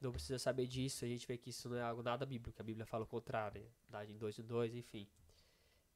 não 0.00 0.12
precisa 0.12 0.38
saber 0.38 0.66
disso. 0.66 1.04
A 1.04 1.08
gente 1.08 1.26
vê 1.26 1.36
que 1.36 1.50
isso 1.50 1.68
não 1.68 1.76
é 1.76 1.82
algo 1.82 2.02
nada 2.02 2.24
bíblico, 2.24 2.60
a 2.60 2.64
Bíblia 2.64 2.86
fala 2.86 3.04
o 3.04 3.06
contrário, 3.06 3.66
dá 3.88 4.04
em 4.04 4.16
dois 4.16 4.38
em 4.38 4.44
dois, 4.44 4.74
enfim. 4.74 5.08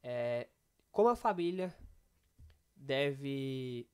É, 0.02 0.48
como 0.90 1.08
a 1.08 1.16
família 1.16 1.74
deve 2.74 3.88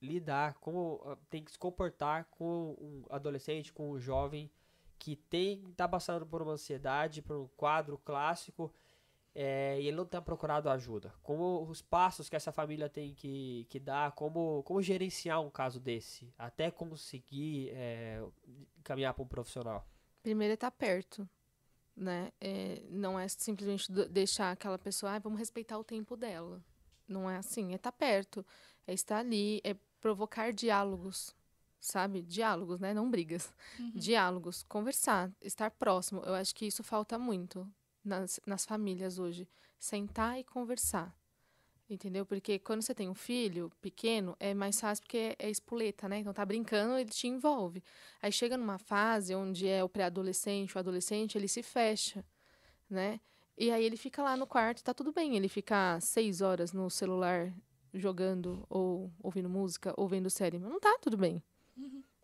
lidar, 0.00 0.54
como 0.54 1.02
ah, 1.04 1.16
tem 1.28 1.44
que 1.44 1.52
se 1.52 1.58
comportar 1.58 2.24
com 2.30 2.76
um 2.80 3.04
adolescente, 3.10 3.72
com 3.72 3.90
um 3.90 3.98
jovem 3.98 4.50
que 4.98 5.16
tem 5.16 5.68
está 5.70 5.88
passando 5.88 6.26
por 6.26 6.42
uma 6.42 6.52
ansiedade, 6.52 7.22
por 7.22 7.36
um 7.36 7.48
quadro 7.56 7.98
clássico 7.98 8.72
é, 9.34 9.80
e 9.80 9.86
ele 9.86 9.96
não 9.96 10.04
tem 10.04 10.20
procurado 10.20 10.68
ajuda. 10.68 11.12
Como 11.22 11.62
os 11.62 11.80
passos 11.80 12.28
que 12.28 12.36
essa 12.36 12.50
família 12.52 12.88
tem 12.88 13.14
que, 13.14 13.66
que 13.68 13.78
dar, 13.78 14.12
como, 14.12 14.62
como 14.64 14.82
gerenciar 14.82 15.40
um 15.40 15.50
caso 15.50 15.78
desse, 15.78 16.32
até 16.36 16.70
conseguir 16.70 17.70
é, 17.70 18.22
caminhar 18.82 19.14
para 19.14 19.22
um 19.22 19.28
profissional? 19.28 19.86
Primeiro 20.22 20.52
é 20.52 20.54
estar 20.54 20.70
tá 20.70 20.76
perto, 20.76 21.28
né? 21.96 22.32
É, 22.40 22.82
não 22.90 23.18
é 23.18 23.28
simplesmente 23.28 23.90
deixar 24.08 24.50
aquela 24.50 24.78
pessoa, 24.78 25.12
ah, 25.12 25.18
vamos 25.18 25.38
respeitar 25.38 25.78
o 25.78 25.84
tempo 25.84 26.16
dela. 26.16 26.62
Não 27.06 27.28
é 27.28 27.36
assim, 27.36 27.72
é 27.72 27.76
estar 27.76 27.92
tá 27.92 27.96
perto, 27.96 28.44
é 28.86 28.92
estar 28.92 29.18
ali, 29.18 29.60
é 29.64 29.76
provocar 30.00 30.52
diálogos, 30.52 31.34
sabe? 31.80 32.22
Diálogos, 32.22 32.80
né? 32.80 32.92
Não 32.92 33.10
brigas. 33.10 33.52
Diálogos, 33.94 34.62
conversar, 34.64 35.30
estar 35.40 35.70
próximo. 35.70 36.20
Eu 36.24 36.34
acho 36.34 36.54
que 36.54 36.66
isso 36.66 36.82
falta 36.82 37.18
muito 37.18 37.66
nas, 38.04 38.40
nas 38.46 38.64
famílias 38.64 39.18
hoje. 39.18 39.48
Sentar 39.78 40.38
e 40.38 40.44
conversar. 40.44 41.14
Entendeu? 41.88 42.24
Porque 42.24 42.58
quando 42.58 42.82
você 42.82 42.94
tem 42.94 43.08
um 43.08 43.14
filho 43.14 43.70
pequeno, 43.80 44.36
é 44.38 44.54
mais 44.54 44.80
fácil 44.80 45.02
porque 45.02 45.34
é 45.38 45.50
espoleta, 45.50 46.08
né? 46.08 46.18
Então 46.18 46.32
tá 46.32 46.46
brincando, 46.46 46.96
ele 46.96 47.10
te 47.10 47.26
envolve. 47.26 47.82
Aí 48.22 48.30
chega 48.30 48.56
numa 48.56 48.78
fase 48.78 49.34
onde 49.34 49.66
é 49.66 49.82
o 49.82 49.88
pré-adolescente, 49.88 50.76
o 50.76 50.78
adolescente, 50.78 51.36
ele 51.36 51.48
se 51.48 51.64
fecha, 51.64 52.24
né? 52.88 53.20
E 53.58 53.70
aí 53.72 53.84
ele 53.84 53.96
fica 53.96 54.22
lá 54.22 54.36
no 54.36 54.46
quarto, 54.46 54.84
tá 54.84 54.94
tudo 54.94 55.12
bem. 55.12 55.36
Ele 55.36 55.48
fica 55.48 55.98
seis 56.00 56.40
horas 56.40 56.72
no 56.72 56.88
celular 56.88 57.52
jogando, 57.92 58.64
ou 58.70 59.12
ouvindo 59.20 59.48
música, 59.48 59.92
ou 59.96 60.08
vendo 60.08 60.30
série. 60.30 60.58
Mas 60.58 60.70
não 60.70 60.80
tá 60.80 60.96
tudo 61.02 61.16
bem. 61.16 61.42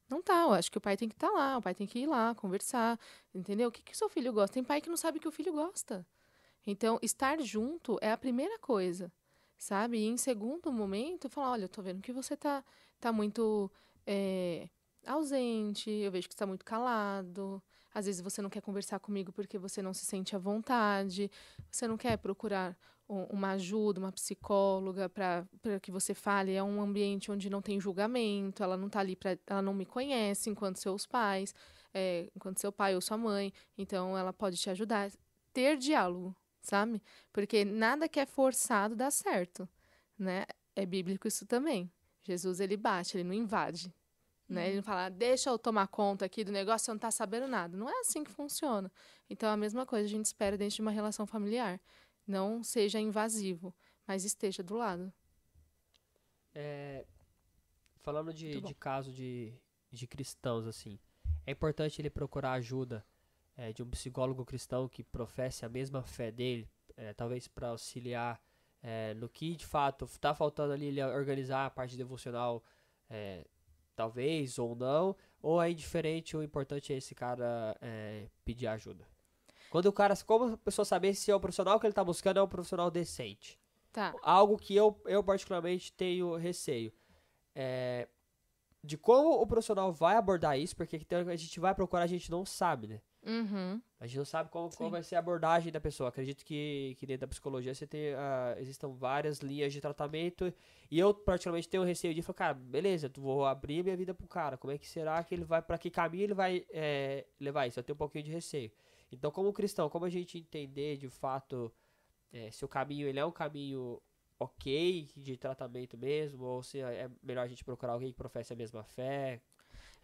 Não 0.09 0.23
tá, 0.23 0.43
eu 0.43 0.53
acho 0.53 0.71
que 0.71 0.79
o 0.79 0.81
pai 0.81 0.97
tem 0.97 1.09
que 1.09 1.15
estar 1.15 1.31
lá, 1.31 1.59
o 1.59 1.63
pai 1.63 1.75
tem 1.75 1.87
que 1.87 1.99
ir 1.99 2.07
lá, 2.07 2.35
conversar, 2.35 2.99
entendeu? 3.35 3.69
O 3.69 3.73
que, 3.73 3.83
que 3.83 3.93
o 3.93 3.97
seu 3.97 4.09
filho 4.09 4.33
gosta? 4.33 4.55
Tem 4.55 4.63
pai 4.65 4.81
que 4.81 4.89
não 4.89 4.97
sabe 4.97 5.19
o 5.19 5.21
que 5.21 5.29
o 5.29 5.33
filho 5.33 5.53
gosta. 5.53 6.07
Então, 6.67 6.99
estar 7.03 7.41
junto 7.41 7.99
é 8.01 8.13
a 8.13 8.17
primeira 8.17 8.59
coisa, 8.59 9.13
sabe? 9.59 9.99
E 9.99 10.07
em 10.07 10.17
segundo 10.17 10.73
momento, 10.73 11.29
falar, 11.29 11.53
olha, 11.53 11.65
eu 11.65 11.69
tô 11.69 11.83
vendo 11.83 12.03
que 12.03 12.13
você 12.13 12.37
tá, 12.37 12.65
tá 13.01 13.13
muito 13.13 13.71
é, 14.07 14.69
ausente, 15.07 15.91
eu 15.91 16.11
vejo 16.11 16.29
que 16.29 16.35
você 16.35 16.39
tá 16.39 16.47
muito 16.47 16.65
calado, 16.65 17.63
às 17.95 18.07
vezes 18.07 18.21
você 18.21 18.43
não 18.43 18.51
quer 18.51 18.61
conversar 18.61 19.01
comigo 19.01 19.33
porque 19.33 19.59
você 19.59 19.81
não 19.81 19.95
se 19.95 20.05
sente 20.05 20.37
à 20.37 20.39
vontade, 20.39 21.31
você 21.71 21.89
não 21.89 21.97
quer 21.97 22.17
procurar 22.19 22.77
uma 23.09 23.53
ajuda, 23.53 24.01
uma 24.01 24.13
psicóloga 24.13 25.09
para 25.09 25.47
que 25.81 25.91
você 25.91 26.15
fale. 26.15 26.55
É 26.55 26.63
um 26.63 26.81
ambiente 26.81 27.31
onde 27.31 27.49
não 27.49 27.63
tem 27.63 27.81
julgamento, 27.81 28.63
ela 28.63 28.77
não 28.77 28.89
tá 28.89 29.01
ali 29.01 29.15
para. 29.15 29.39
Ela 29.47 29.63
não 29.63 29.75
me 29.75 29.87
conhece 29.87 30.51
enquanto 30.51 30.79
seus 30.79 31.07
pais, 31.07 31.55
é, 31.95 32.31
enquanto 32.35 32.59
seu 32.59 32.73
pai 32.73 32.95
ou 32.95 33.01
sua 33.01 33.17
mãe. 33.17 33.53
Então 33.79 34.17
ela 34.17 34.33
pode 34.33 34.57
te 34.57 34.71
ajudar. 34.71 35.11
Ter 35.53 35.77
diálogo, 35.79 36.37
sabe? 36.61 37.03
Porque 37.33 37.65
nada 37.65 38.09
que 38.09 38.21
é 38.21 38.27
forçado 38.27 38.95
dá 38.95 39.11
certo, 39.11 39.69
né? 40.19 40.45
É 40.75 40.85
bíblico 40.85 41.27
isso 41.27 41.47
também. 41.47 41.91
Jesus 42.23 42.61
ele 42.61 42.77
bate, 42.77 43.17
ele 43.17 43.25
não 43.25 43.35
invade. 43.35 43.93
Né? 44.49 44.69
Ele 44.69 44.77
não 44.77 44.83
fala, 44.83 45.09
deixa 45.09 45.51
eu 45.51 45.59
tomar 45.59 45.89
conta 45.89 46.25
aqui 46.25 46.45
do 46.45 46.53
negócio, 46.53 46.85
você 46.85 46.93
não 46.93 46.99
tá 46.99 47.11
sabendo 47.11 47.49
nada. 47.49 47.77
Não 47.77 47.89
é 47.89 48.01
assim 48.01 48.23
que 48.23 48.31
funciona. 48.31 48.91
Então, 49.29 49.51
a 49.51 49.57
mesma 49.57 49.85
coisa 49.85 50.07
a 50.07 50.09
gente 50.09 50.27
espera 50.27 50.57
dentro 50.57 50.77
de 50.77 50.83
uma 50.83 50.93
relação 50.93 51.27
familiar. 51.27 51.81
Não 52.27 52.63
seja 52.63 52.99
invasivo, 52.99 53.75
mas 54.07 54.25
esteja 54.25 54.63
do 54.63 54.75
lado. 54.77 55.13
É, 56.55 57.05
falando 58.01 58.33
de, 58.33 58.61
de 58.61 58.75
caso 58.75 59.13
de, 59.13 59.55
de 59.91 60.07
cristãos, 60.07 60.67
assim, 60.67 60.99
é 61.47 61.53
importante 61.53 62.01
ele 62.01 62.11
procurar 62.11 62.53
ajuda 62.53 63.05
é, 63.57 63.73
de 63.73 63.83
um 63.83 63.91
psicólogo 63.91 64.45
cristão 64.45 64.89
que 64.89 65.03
professe 65.03 65.65
a 65.65 65.69
mesma 65.69 66.03
fé 66.03 66.31
dele, 66.31 66.69
é, 66.97 67.13
talvez 67.15 67.47
para 67.47 67.69
auxiliar 67.69 68.41
é, 68.83 69.15
no 69.15 69.29
que 69.29 69.57
de 69.57 69.67
fato 69.67 70.05
está 70.05 70.35
faltando 70.35 70.73
ali 70.73 70.87
ele 70.87 71.03
organizar 71.03 71.67
a 71.67 71.71
parte 71.71 71.97
devocional, 71.97 72.63
é, 73.09 73.45
talvez 73.95 74.59
ou 74.59 74.75
não, 74.75 75.17
ou 75.43 75.61
é 75.61 75.71
indiferente, 75.71 76.37
o 76.37 76.43
importante 76.43 76.93
é 76.93 76.97
esse 76.97 77.15
cara 77.15 77.77
é, 77.81 78.29
pedir 78.45 78.67
ajuda. 78.67 79.07
Quando 79.71 79.87
o 79.87 79.93
cara, 79.93 80.15
como 80.25 80.55
a 80.55 80.57
pessoa 80.57 80.85
saber 80.85 81.15
se 81.15 81.31
é 81.31 81.35
o 81.35 81.41
profissional 81.41 81.79
que 81.79 81.87
ele 81.87 81.93
está 81.93 82.05
buscando 82.05 82.39
é 82.39 82.43
um 82.43 82.49
profissional 82.49 82.91
decente? 82.91 83.59
Tá. 83.93 84.15
algo 84.23 84.59
que 84.59 84.77
eu, 84.77 85.01
eu 85.07 85.25
particularmente 85.25 85.91
tenho 85.91 86.37
receio. 86.37 86.93
É, 87.55 88.07
de 88.85 88.99
como 88.99 89.41
o 89.41 89.47
profissional 89.47 89.91
vai 89.91 90.17
abordar 90.17 90.59
isso, 90.59 90.77
porque 90.77 90.99
teoricamente, 90.99 91.41
a 91.41 91.47
gente 91.47 91.59
vai 91.59 91.75
procurar, 91.75 92.03
a 92.03 92.07
gente 92.07 92.31
não 92.31 92.45
sabe, 92.45 92.87
né? 92.87 93.01
Uhum. 93.27 93.81
A 93.99 94.07
gente 94.07 94.19
não 94.19 94.25
sabe 94.25 94.51
qual 94.51 94.71
Sim. 94.71 94.89
vai 94.89 95.03
ser 95.03 95.17
a 95.17 95.19
abordagem 95.19 95.73
da 95.73 95.81
pessoa. 95.81 96.11
Acredito 96.11 96.45
que, 96.45 96.95
que 96.99 97.07
dentro 97.07 97.23
da 97.23 97.27
psicologia 97.27 97.75
você 97.75 97.87
tem, 97.87 98.15
ah, 98.15 98.55
existam 98.59 98.89
várias 98.91 99.39
linhas 99.39 99.73
de 99.73 99.81
tratamento. 99.81 100.53
E 100.89 100.99
eu, 100.99 101.13
particularmente, 101.13 101.69
tenho 101.69 101.83
receio 101.83 102.15
de 102.15 102.23
falar, 102.23 102.35
cara, 102.35 102.55
beleza, 102.55 103.09
tu 103.09 103.21
vou 103.21 103.45
abrir 103.45 103.83
minha 103.83 103.97
vida 103.97 104.15
pro 104.15 104.29
cara. 104.29 104.57
Como 104.57 104.73
é 104.73 104.79
que 104.79 104.87
será 104.87 105.25
que 105.25 105.35
ele 105.35 105.43
vai, 105.45 105.61
pra 105.61 105.77
que 105.79 105.91
caminho 105.91 106.25
ele 106.25 106.35
vai 106.35 106.65
é, 106.71 107.27
levar 107.41 107.67
isso? 107.67 107.81
Eu 107.81 107.83
tenho 107.83 107.95
um 107.95 107.99
pouquinho 107.99 108.25
de 108.25 108.31
receio. 108.31 108.71
Então, 109.11 109.31
como 109.31 109.53
cristão, 109.53 109.89
como 109.89 110.05
a 110.05 110.11
gente 110.11 110.39
entender 110.39 110.97
de 110.97 111.09
fato 111.09 111.73
é, 112.33 112.51
se 112.51 112.65
o 112.65 112.69
caminho 112.69 113.07
ele 113.09 113.19
é 113.19 113.25
um 113.25 113.33
caminho 113.33 114.01
ok 114.39 115.09
de 115.17 115.37
tratamento 115.37 115.97
mesmo, 115.97 116.45
ou 116.45 116.63
se 116.63 116.81
é 116.81 117.09
melhor 117.23 117.43
a 117.43 117.49
gente 117.49 117.65
procurar 117.65 117.93
alguém 117.95 118.11
que 118.11 118.17
professe 118.17 118.53
a 118.53 118.57
mesma 118.57 118.85
fé. 118.85 119.41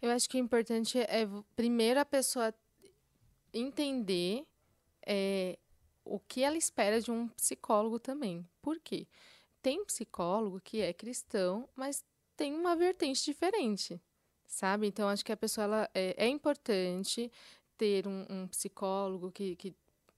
Eu 0.01 0.09
acho 0.11 0.27
que 0.29 0.37
o 0.37 0.39
importante 0.39 0.97
é, 0.99 1.25
v- 1.25 1.43
primeiro, 1.55 1.99
a 1.99 2.05
pessoa 2.05 2.53
entender 3.53 4.45
é, 5.05 5.57
o 6.03 6.19
que 6.19 6.43
ela 6.43 6.57
espera 6.57 6.99
de 7.01 7.11
um 7.11 7.27
psicólogo 7.29 7.99
também. 7.99 8.45
Por 8.61 8.79
quê? 8.79 9.07
Tem 9.61 9.83
psicólogo 9.85 10.59
que 10.59 10.81
é 10.81 10.91
cristão, 10.93 11.69
mas 11.75 12.03
tem 12.35 12.53
uma 12.53 12.75
vertente 12.75 13.23
diferente, 13.23 14.01
sabe? 14.45 14.87
Então, 14.87 15.07
acho 15.07 15.23
que 15.23 15.31
a 15.31 15.37
pessoa 15.37 15.63
ela, 15.65 15.89
é, 15.93 16.25
é 16.25 16.27
importante 16.27 17.31
ter 17.83 18.07
um, 18.07 18.25
um 18.29 18.47
psicólogo 18.47 19.29
que, 19.29 19.57
que, 19.57 19.75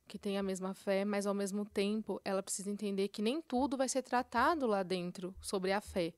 que 0.08 0.20
tem 0.20 0.38
a 0.38 0.44
mesma 0.44 0.76
fé, 0.76 1.04
mas, 1.04 1.26
ao 1.26 1.34
mesmo 1.34 1.66
tempo, 1.66 2.22
ela 2.24 2.44
precisa 2.44 2.70
entender 2.70 3.08
que 3.08 3.24
nem 3.24 3.42
tudo 3.42 3.76
vai 3.76 3.90
ser 3.90 4.04
tratado 4.04 4.68
lá 4.68 4.84
dentro 4.84 5.34
sobre 5.42 5.72
a 5.72 5.82
fé. 5.82 6.14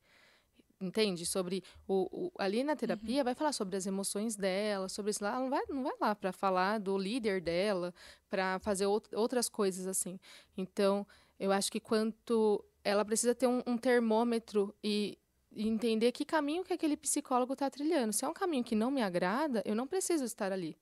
Entende? 0.79 1.25
Sobre 1.25 1.63
o, 1.87 2.27
o- 2.27 2.31
ali 2.37 2.63
na 2.65 2.75
terapia 2.75 3.23
vai 3.23 3.33
falar 3.33 3.53
sobre 3.53 3.77
as 3.77 3.85
emoções 3.87 4.35
dela, 4.35 4.89
sobre 4.89 5.11
isso 5.11 5.23
lá. 5.23 5.31
Ela 5.31 5.39
não 5.39 5.49
vai, 5.49 5.63
não 5.69 5.83
vai 5.83 5.93
lá 6.01 6.13
para 6.13 6.31
falar 6.33 6.79
do 6.79 6.97
líder 6.97 7.39
dela, 7.41 7.93
para 8.29 8.59
fazer 8.59 8.85
out- 8.85 9.09
outras 9.15 9.47
coisas 9.47 9.87
assim. 9.87 10.19
Então, 10.57 11.07
eu 11.39 11.51
acho 11.53 11.71
que 11.71 11.79
quanto 11.79 12.63
ela 12.83 13.05
precisa 13.05 13.33
ter 13.33 13.47
um, 13.47 13.63
um 13.65 13.77
termômetro 13.77 14.75
e, 14.83 15.17
e 15.51 15.65
entender 15.67 16.11
que 16.11 16.25
caminho 16.25 16.63
que 16.65 16.73
aquele 16.73 16.97
psicólogo 16.97 17.53
está 17.53 17.69
trilhando. 17.69 18.11
Se 18.13 18.25
é 18.25 18.27
um 18.27 18.33
caminho 18.33 18.63
que 18.65 18.75
não 18.75 18.91
me 18.91 19.01
agrada, 19.01 19.63
eu 19.65 19.73
não 19.75 19.87
preciso 19.87 20.25
estar 20.25 20.51
ali. 20.51 20.77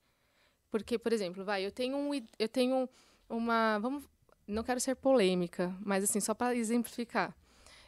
Porque, 0.76 1.00
por 1.00 1.14
exemplo, 1.14 1.46
vai, 1.46 1.66
eu 1.66 1.72
tenho 1.72 1.96
um, 1.96 2.12
eu 2.38 2.50
tenho 2.50 2.90
uma, 3.30 3.80
vamos, 3.80 4.04
não 4.46 4.62
quero 4.62 4.78
ser 4.82 4.94
polêmica, 4.94 5.74
mas 5.80 6.04
assim 6.04 6.20
só 6.20 6.34
para 6.34 6.54
exemplificar 6.54 7.34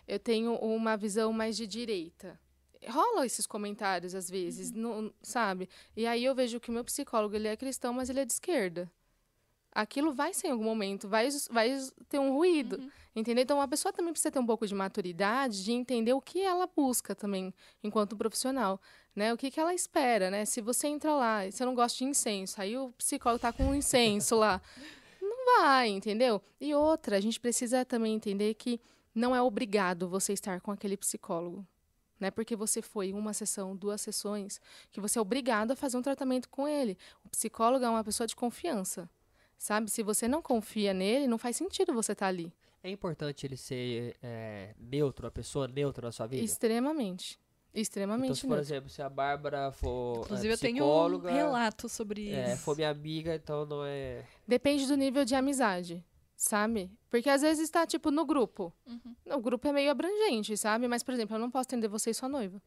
eu 0.07 0.17
tenho 0.17 0.55
uma 0.55 0.95
visão 0.95 1.33
mais 1.33 1.57
de 1.57 1.67
direita. 1.67 2.39
Rola 2.87 3.25
esses 3.25 3.45
comentários 3.45 4.15
às 4.15 4.29
vezes, 4.29 4.71
não- 4.71 5.11
sabe? 5.21 5.67
E 5.97 6.07
aí 6.07 6.23
eu 6.23 6.33
vejo 6.33 6.61
que 6.61 6.69
o 6.69 6.73
meu 6.73 6.85
psicólogo 6.85 7.35
ele 7.35 7.49
é 7.49 7.57
cristão, 7.57 7.91
mas 7.91 8.09
ele 8.09 8.21
é 8.21 8.25
de 8.25 8.31
esquerda. 8.31 8.89
Aquilo 9.69 10.13
vai 10.13 10.33
ser 10.33 10.47
em 10.47 10.51
algum 10.51 10.63
momento, 10.63 11.09
vai, 11.09 11.27
vai 11.51 11.69
ter 12.07 12.19
um 12.19 12.31
ruído, 12.31 12.81
entendeu? 13.13 13.43
Então 13.43 13.59
a 13.59 13.67
pessoa 13.67 13.91
também 13.91 14.13
precisa 14.13 14.31
ter 14.31 14.39
um 14.39 14.45
pouco 14.45 14.65
de 14.65 14.73
maturidade, 14.73 15.61
de 15.61 15.73
entender 15.73 16.13
o 16.13 16.21
que 16.21 16.39
ela 16.41 16.65
busca 16.73 17.13
também 17.13 17.53
enquanto 17.83 18.15
profissional, 18.15 18.79
né? 19.17 19.33
O 19.33 19.37
que, 19.37 19.49
que 19.49 19.59
ela 19.59 19.73
espera, 19.73 20.29
né? 20.29 20.45
Se 20.45 20.61
você 20.61 20.87
entra 20.87 21.11
lá 21.15 21.47
e 21.47 21.51
você 21.51 21.65
não 21.65 21.73
gosta 21.73 21.97
de 21.97 22.03
incenso, 22.03 22.61
aí 22.61 22.77
o 22.77 22.91
psicólogo 22.91 23.41
tá 23.41 23.51
com 23.51 23.63
um 23.63 23.73
incenso 23.73 24.35
lá, 24.35 24.61
não 25.19 25.57
vai, 25.57 25.89
entendeu? 25.89 26.39
E 26.61 26.75
outra, 26.75 27.17
a 27.17 27.19
gente 27.19 27.39
precisa 27.39 27.83
também 27.83 28.13
entender 28.13 28.53
que 28.53 28.79
não 29.15 29.35
é 29.35 29.41
obrigado 29.41 30.07
você 30.07 30.33
estar 30.33 30.61
com 30.61 30.71
aquele 30.71 30.95
psicólogo. 30.95 31.65
Não 32.19 32.27
é 32.27 32.31
porque 32.31 32.55
você 32.55 32.79
foi 32.79 33.11
uma 33.11 33.33
sessão, 33.33 33.75
duas 33.75 34.01
sessões, 34.01 34.61
que 34.91 35.01
você 35.01 35.17
é 35.17 35.21
obrigado 35.21 35.71
a 35.71 35.75
fazer 35.75 35.97
um 35.97 36.01
tratamento 36.03 36.47
com 36.47 36.67
ele. 36.67 36.95
O 37.25 37.29
psicólogo 37.29 37.83
é 37.83 37.89
uma 37.89 38.03
pessoa 38.03 38.27
de 38.27 38.35
confiança. 38.35 39.09
Sabe? 39.57 39.89
Se 39.89 40.03
você 40.03 40.27
não 40.27 40.43
confia 40.43 40.93
nele, 40.93 41.27
não 41.27 41.39
faz 41.39 41.55
sentido 41.57 41.91
você 41.91 42.11
estar 42.11 42.27
ali. 42.27 42.53
É 42.83 42.91
importante 42.91 43.47
ele 43.47 43.57
ser 43.57 44.15
é, 44.21 44.75
neutro, 44.79 45.25
a 45.25 45.31
pessoa 45.31 45.67
neutra 45.67 46.05
na 46.05 46.11
sua 46.11 46.27
vida. 46.27 46.43
Extremamente. 46.43 47.39
Extremamente. 47.73 48.25
Então, 48.25 48.35
se 48.35 48.41
por 48.41 48.55
neutro. 48.55 48.61
exemplo, 48.65 48.89
se 48.89 49.01
a 49.01 49.09
Bárbara 49.09 49.71
for 49.71 50.21
Inclusive, 50.25 50.49
é, 50.49 50.53
eu 50.53 50.57
tenho 50.57 50.75
um 50.83 50.87
psicóloga, 50.87 51.31
relato 51.31 51.87
sobre 51.87 52.29
é, 52.31 52.53
isso. 52.53 52.63
for 52.63 52.75
minha 52.75 52.89
amiga, 52.89 53.35
então 53.35 53.65
não 53.65 53.83
é... 53.85 54.25
Depende 54.47 54.87
do 54.87 54.95
nível 54.97 55.23
de 55.23 55.35
amizade, 55.35 56.03
sabe? 56.35 56.89
Porque 57.09 57.29
às 57.29 57.41
vezes 57.41 57.63
está, 57.63 57.85
tipo, 57.85 58.09
no 58.09 58.25
grupo. 58.25 58.73
O 59.25 59.39
grupo 59.39 59.67
é 59.67 59.71
meio 59.71 59.91
abrangente, 59.91 60.57
sabe? 60.57 60.87
Mas, 60.87 61.03
por 61.03 61.13
exemplo, 61.13 61.35
eu 61.35 61.39
não 61.39 61.51
posso 61.51 61.67
atender 61.67 61.87
você 61.87 62.09
e 62.09 62.13
sua 62.15 62.27
noiva. 62.29 62.59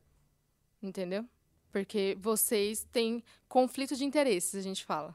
Entendeu? 0.82 1.24
Porque 1.72 2.16
vocês 2.20 2.86
têm 2.92 3.22
conflito 3.48 3.96
de 3.96 4.04
interesses, 4.04 4.54
a 4.54 4.60
gente 4.62 4.84
fala. 4.84 5.14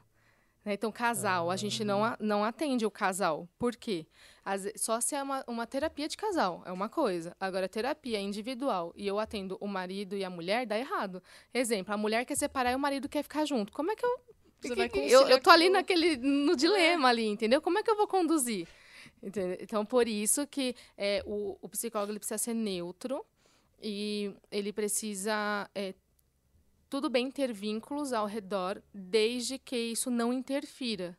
né? 0.64 0.74
Então, 0.74 0.90
casal, 0.92 1.50
a 1.50 1.56
gente 1.56 1.84
não, 1.84 2.04
a- 2.04 2.16
não 2.20 2.44
atende 2.44 2.84
o 2.84 2.90
casal. 2.90 3.48
Por 3.58 3.74
quê? 3.76 4.06
Ve- 4.54 4.74
só 4.76 5.00
se 5.00 5.14
é 5.16 5.22
uma, 5.22 5.42
uma 5.48 5.66
terapia 5.66 6.06
de 6.06 6.16
casal, 6.16 6.62
é 6.66 6.70
uma 6.70 6.88
coisa. 6.88 7.34
Agora, 7.40 7.68
terapia 7.68 8.20
individual 8.20 8.92
e 8.94 9.06
eu 9.06 9.18
atendo 9.18 9.56
o 9.60 9.66
marido 9.66 10.14
e 10.16 10.22
a 10.24 10.30
mulher, 10.30 10.66
dá 10.66 10.78
errado. 10.78 11.22
Exemplo, 11.54 11.92
a 11.92 11.96
mulher 11.96 12.24
quer 12.26 12.36
separar 12.36 12.72
e 12.72 12.74
o 12.76 12.78
marido 12.78 13.08
quer 13.08 13.22
ficar 13.22 13.44
junto. 13.46 13.72
Como 13.72 13.90
é 13.90 13.96
que 13.96 14.04
eu 14.04 14.20
Você 14.60 14.68
que- 14.68 14.74
vai 14.76 14.88
que- 14.88 14.98
eu, 15.10 15.22
eu 15.28 15.40
tô 15.40 15.50
ali 15.50 15.64
aquilo. 15.64 15.72
naquele 15.78 16.16
no 16.18 16.54
dilema 16.54 17.08
ali, 17.08 17.26
entendeu? 17.26 17.60
Como 17.62 17.78
é 17.78 17.82
que 17.82 17.90
eu 17.90 17.96
vou 17.96 18.06
conduzir? 18.06 18.68
Entendeu? 19.22 19.56
Então, 19.60 19.84
por 19.84 20.06
isso 20.06 20.46
que 20.46 20.74
é, 20.96 21.22
o, 21.26 21.56
o 21.62 21.68
psicólogo 21.68 22.12
ele 22.12 22.18
precisa 22.18 22.38
ser 22.38 22.54
neutro 22.54 23.24
e 23.82 24.32
ele 24.50 24.72
precisa 24.72 25.68
é, 25.74 25.94
tudo 26.88 27.08
bem 27.10 27.30
ter 27.30 27.52
vínculos 27.52 28.12
ao 28.12 28.26
redor, 28.26 28.80
desde 28.94 29.58
que 29.58 29.76
isso 29.76 30.10
não 30.10 30.32
interfira. 30.32 31.16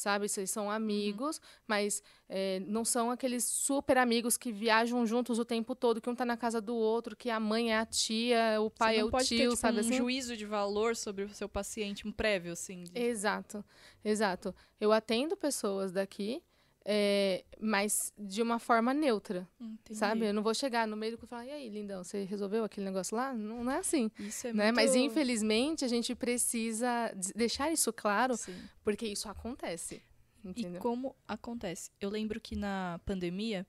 Sabe, 0.00 0.30
vocês 0.30 0.50
são 0.50 0.70
amigos, 0.70 1.36
uhum. 1.36 1.42
mas 1.68 2.02
é, 2.26 2.58
não 2.60 2.86
são 2.86 3.10
aqueles 3.10 3.44
super 3.44 3.98
amigos 3.98 4.38
que 4.38 4.50
viajam 4.50 5.04
juntos 5.04 5.38
o 5.38 5.44
tempo 5.44 5.74
todo, 5.74 6.00
que 6.00 6.08
um 6.08 6.14
tá 6.14 6.24
na 6.24 6.38
casa 6.38 6.58
do 6.58 6.74
outro, 6.74 7.14
que 7.14 7.28
a 7.28 7.38
mãe 7.38 7.70
é 7.70 7.76
a 7.76 7.84
tia, 7.84 8.58
o 8.62 8.70
pai 8.70 8.96
é 8.96 9.04
o 9.04 9.10
pode 9.10 9.28
tio, 9.28 9.36
ter, 9.36 9.44
tipo, 9.44 9.56
sabe 9.56 9.76
um 9.76 9.80
assim? 9.80 9.92
juízo 9.92 10.38
de 10.38 10.46
valor 10.46 10.96
sobre 10.96 11.24
o 11.24 11.28
seu 11.28 11.50
paciente, 11.50 12.08
um 12.08 12.12
prévio, 12.12 12.52
assim. 12.52 12.84
De... 12.84 12.98
Exato, 12.98 13.62
exato. 14.02 14.54
Eu 14.80 14.90
atendo 14.90 15.36
pessoas 15.36 15.92
daqui 15.92 16.42
é, 16.92 17.44
mas 17.60 18.12
de 18.18 18.42
uma 18.42 18.58
forma 18.58 18.92
neutra, 18.92 19.48
Entendi. 19.60 19.96
sabe? 19.96 20.26
Eu 20.26 20.34
não 20.34 20.42
vou 20.42 20.52
chegar 20.52 20.88
no 20.88 20.96
meio 20.96 21.14
e 21.14 21.26
falar, 21.28 21.46
e 21.46 21.50
aí, 21.52 21.68
lindão, 21.68 22.02
você 22.02 22.24
resolveu 22.24 22.64
aquele 22.64 22.84
negócio 22.84 23.16
lá? 23.16 23.32
Não, 23.32 23.62
não 23.62 23.70
é 23.70 23.78
assim. 23.78 24.10
Isso 24.18 24.48
é 24.48 24.52
né? 24.52 24.64
muito... 24.64 24.74
Mas, 24.74 24.96
infelizmente, 24.96 25.84
a 25.84 25.88
gente 25.88 26.16
precisa 26.16 27.14
deixar 27.36 27.70
isso 27.70 27.92
claro, 27.92 28.36
Sim. 28.36 28.60
porque 28.82 29.06
isso 29.06 29.28
acontece. 29.28 30.02
Entendeu? 30.44 30.80
E 30.80 30.82
como 30.82 31.14
acontece? 31.28 31.92
Eu 32.00 32.10
lembro 32.10 32.40
que 32.40 32.56
na 32.56 33.00
pandemia, 33.06 33.64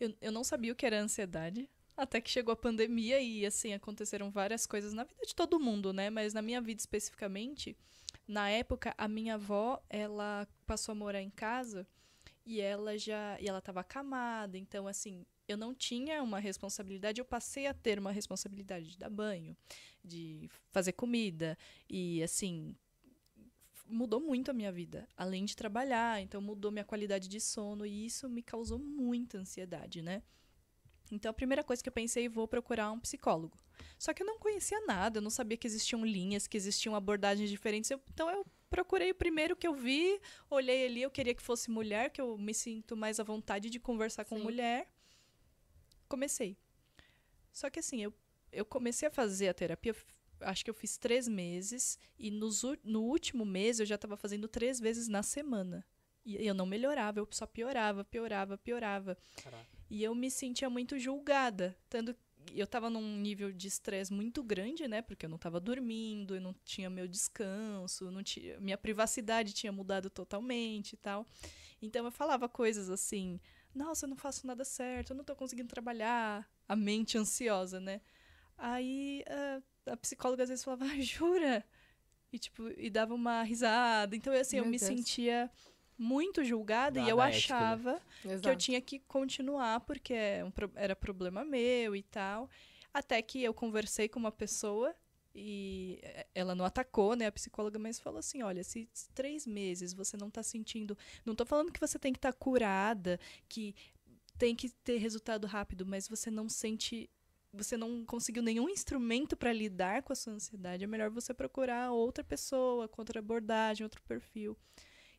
eu, 0.00 0.12
eu 0.20 0.32
não 0.32 0.42
sabia 0.42 0.72
o 0.72 0.74
que 0.74 0.84
era 0.84 1.00
ansiedade, 1.00 1.70
até 1.96 2.20
que 2.20 2.28
chegou 2.28 2.52
a 2.52 2.56
pandemia 2.56 3.20
e, 3.20 3.46
assim, 3.46 3.74
aconteceram 3.74 4.28
várias 4.28 4.66
coisas 4.66 4.92
na 4.92 5.04
vida 5.04 5.22
de 5.24 5.36
todo 5.36 5.60
mundo, 5.60 5.92
né? 5.92 6.10
Mas 6.10 6.34
na 6.34 6.42
minha 6.42 6.60
vida 6.60 6.80
especificamente, 6.80 7.76
na 8.26 8.50
época, 8.50 8.92
a 8.98 9.06
minha 9.06 9.34
avó, 9.34 9.80
ela 9.88 10.48
passou 10.66 10.90
a 10.90 10.96
morar 10.96 11.22
em 11.22 11.30
casa 11.30 11.86
e 12.44 12.60
ela 12.60 12.96
já 12.98 13.38
e 13.40 13.48
ela 13.48 13.58
estava 13.58 13.80
acamada, 13.80 14.56
então 14.56 14.86
assim, 14.86 15.24
eu 15.46 15.56
não 15.56 15.74
tinha 15.74 16.22
uma 16.22 16.38
responsabilidade, 16.38 17.20
eu 17.20 17.24
passei 17.24 17.66
a 17.66 17.74
ter 17.74 17.98
uma 17.98 18.12
responsabilidade 18.12 18.90
de 18.90 18.98
dar 18.98 19.10
banho, 19.10 19.56
de 20.04 20.48
fazer 20.70 20.92
comida 20.92 21.56
e 21.88 22.22
assim, 22.22 22.74
mudou 23.86 24.20
muito 24.20 24.50
a 24.50 24.54
minha 24.54 24.72
vida, 24.72 25.08
além 25.16 25.44
de 25.44 25.56
trabalhar, 25.56 26.20
então 26.20 26.40
mudou 26.40 26.70
minha 26.70 26.84
qualidade 26.84 27.28
de 27.28 27.40
sono 27.40 27.84
e 27.84 28.06
isso 28.06 28.28
me 28.28 28.42
causou 28.42 28.78
muita 28.78 29.38
ansiedade, 29.38 30.00
né? 30.00 30.22
Então 31.10 31.30
a 31.30 31.34
primeira 31.34 31.64
coisa 31.64 31.82
que 31.82 31.88
eu 31.88 31.92
pensei, 31.92 32.28
vou 32.28 32.46
procurar 32.46 32.92
um 32.92 33.00
psicólogo. 33.00 33.58
Só 33.98 34.14
que 34.14 34.22
eu 34.22 34.26
não 34.26 34.38
conhecia 34.38 34.80
nada, 34.86 35.18
eu 35.18 35.22
não 35.22 35.30
sabia 35.30 35.56
que 35.56 35.66
existiam 35.66 36.04
linhas, 36.04 36.46
que 36.46 36.56
existiam 36.56 36.94
abordagens 36.94 37.50
diferentes. 37.50 37.90
Eu, 37.90 38.00
então 38.12 38.30
eu 38.30 38.46
procurei 38.70 39.10
o 39.10 39.14
primeiro 39.14 39.56
que 39.56 39.66
eu 39.66 39.74
vi, 39.74 40.20
olhei 40.48 40.86
ali, 40.86 41.02
eu 41.02 41.10
queria 41.10 41.34
que 41.34 41.42
fosse 41.42 41.70
mulher, 41.70 42.10
que 42.10 42.20
eu 42.20 42.38
me 42.38 42.54
sinto 42.54 42.96
mais 42.96 43.18
à 43.18 43.24
vontade 43.24 43.68
de 43.68 43.80
conversar 43.80 44.24
com 44.24 44.36
Sim. 44.36 44.42
mulher. 44.42 44.88
Comecei. 46.08 46.56
Só 47.52 47.68
que 47.68 47.80
assim, 47.80 48.00
eu, 48.02 48.14
eu 48.52 48.64
comecei 48.64 49.08
a 49.08 49.10
fazer 49.10 49.48
a 49.48 49.54
terapia, 49.54 49.94
acho 50.40 50.64
que 50.64 50.70
eu 50.70 50.74
fiz 50.74 50.96
três 50.96 51.26
meses, 51.26 51.98
e 52.16 52.30
nos, 52.30 52.62
no 52.84 53.02
último 53.02 53.44
mês 53.44 53.80
eu 53.80 53.86
já 53.86 53.96
estava 53.96 54.16
fazendo 54.16 54.48
três 54.48 54.78
vezes 54.78 55.08
na 55.08 55.22
semana. 55.22 55.84
E 56.24 56.46
eu 56.46 56.54
não 56.54 56.66
melhorava, 56.66 57.18
eu 57.18 57.26
só 57.30 57.46
piorava, 57.46 58.04
piorava, 58.04 58.56
piorava. 58.56 59.18
Caraca. 59.42 59.66
E 59.88 60.04
eu 60.04 60.14
me 60.14 60.30
sentia 60.30 60.70
muito 60.70 60.98
julgada. 60.98 61.76
Tanto 61.88 62.14
eu 62.58 62.64
estava 62.64 62.88
num 62.90 63.16
nível 63.18 63.52
de 63.52 63.68
estresse 63.68 64.12
muito 64.12 64.42
grande, 64.42 64.86
né? 64.88 65.02
Porque 65.02 65.26
eu 65.26 65.30
não 65.30 65.36
estava 65.36 65.60
dormindo, 65.60 66.34
eu 66.34 66.40
não 66.40 66.54
tinha 66.64 66.88
meu 66.90 67.06
descanso, 67.08 68.10
não 68.10 68.22
tinha, 68.22 68.58
minha 68.60 68.78
privacidade 68.78 69.52
tinha 69.52 69.72
mudado 69.72 70.08
totalmente 70.10 70.94
e 70.94 70.96
tal. 70.96 71.26
Então 71.82 72.04
eu 72.04 72.10
falava 72.10 72.48
coisas 72.48 72.90
assim: 72.90 73.40
"Nossa, 73.74 74.04
eu 74.06 74.08
não 74.10 74.16
faço 74.16 74.46
nada 74.46 74.64
certo, 74.64 75.10
eu 75.10 75.14
não 75.16 75.22
estou 75.22 75.36
conseguindo 75.36 75.68
trabalhar". 75.68 76.48
A 76.68 76.76
mente 76.76 77.18
ansiosa, 77.18 77.80
né? 77.80 78.00
Aí 78.56 79.24
a, 79.86 79.92
a 79.92 79.96
psicóloga 79.96 80.42
às 80.42 80.48
vezes 80.48 80.64
falava: 80.64 80.84
ah, 80.84 80.96
"Jura?" 81.00 81.64
E 82.32 82.38
tipo, 82.38 82.68
e 82.76 82.88
dava 82.88 83.12
uma 83.14 83.42
risada. 83.42 84.14
Então 84.14 84.32
assim, 84.32 84.56
meu 84.56 84.64
eu 84.64 84.70
me 84.70 84.78
Deus. 84.78 84.88
sentia 84.88 85.50
muito 86.00 86.42
julgada 86.42 86.98
e 86.98 87.06
eu 87.06 87.20
ética, 87.20 87.54
né? 87.54 87.60
achava 87.60 88.02
né? 88.24 88.38
que 88.40 88.48
eu 88.48 88.56
tinha 88.56 88.80
que 88.80 88.98
continuar 89.00 89.80
porque 89.80 90.14
é 90.14 90.42
era 90.74 90.96
problema 90.96 91.44
meu 91.44 91.94
e 91.94 92.02
tal. 92.02 92.48
Até 92.92 93.20
que 93.20 93.42
eu 93.42 93.52
conversei 93.52 94.08
com 94.08 94.18
uma 94.18 94.32
pessoa 94.32 94.94
e 95.34 96.00
ela 96.34 96.54
não 96.54 96.64
atacou, 96.64 97.14
né, 97.14 97.26
a 97.26 97.32
psicóloga, 97.32 97.78
mas 97.78 98.00
falou 98.00 98.18
assim: 98.18 98.42
olha, 98.42 98.64
se 98.64 98.88
três 99.14 99.46
meses 99.46 99.92
você 99.92 100.16
não 100.16 100.28
está 100.28 100.42
sentindo. 100.42 100.96
Não 101.24 101.32
estou 101.32 101.46
falando 101.46 101.70
que 101.70 101.78
você 101.78 101.98
tem 101.98 102.12
que 102.14 102.18
estar 102.18 102.32
tá 102.32 102.38
curada, 102.38 103.20
que 103.46 103.74
tem 104.38 104.56
que 104.56 104.70
ter 104.70 104.96
resultado 104.96 105.46
rápido, 105.46 105.84
mas 105.84 106.08
você 106.08 106.30
não 106.30 106.48
sente. 106.48 107.10
Você 107.52 107.76
não 107.76 108.04
conseguiu 108.06 108.42
nenhum 108.42 108.68
instrumento 108.68 109.36
para 109.36 109.52
lidar 109.52 110.02
com 110.02 110.12
a 110.12 110.16
sua 110.16 110.32
ansiedade. 110.32 110.84
É 110.84 110.86
melhor 110.86 111.10
você 111.10 111.34
procurar 111.34 111.92
outra 111.92 112.24
pessoa, 112.24 112.88
com 112.88 113.02
outra 113.02 113.18
abordagem, 113.18 113.84
outro 113.84 114.00
perfil. 114.02 114.56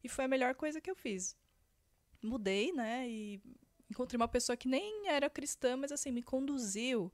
E 0.03 0.09
foi 0.09 0.25
a 0.25 0.27
melhor 0.27 0.55
coisa 0.55 0.81
que 0.81 0.89
eu 0.89 0.95
fiz. 0.95 1.35
Mudei, 2.21 2.71
né? 2.71 3.07
E 3.09 3.41
encontrei 3.89 4.17
uma 4.17 4.27
pessoa 4.27 4.55
que 4.55 4.67
nem 4.67 5.07
era 5.07 5.29
cristã, 5.29 5.75
mas 5.75 5.91
assim, 5.91 6.11
me 6.11 6.23
conduziu 6.23 7.11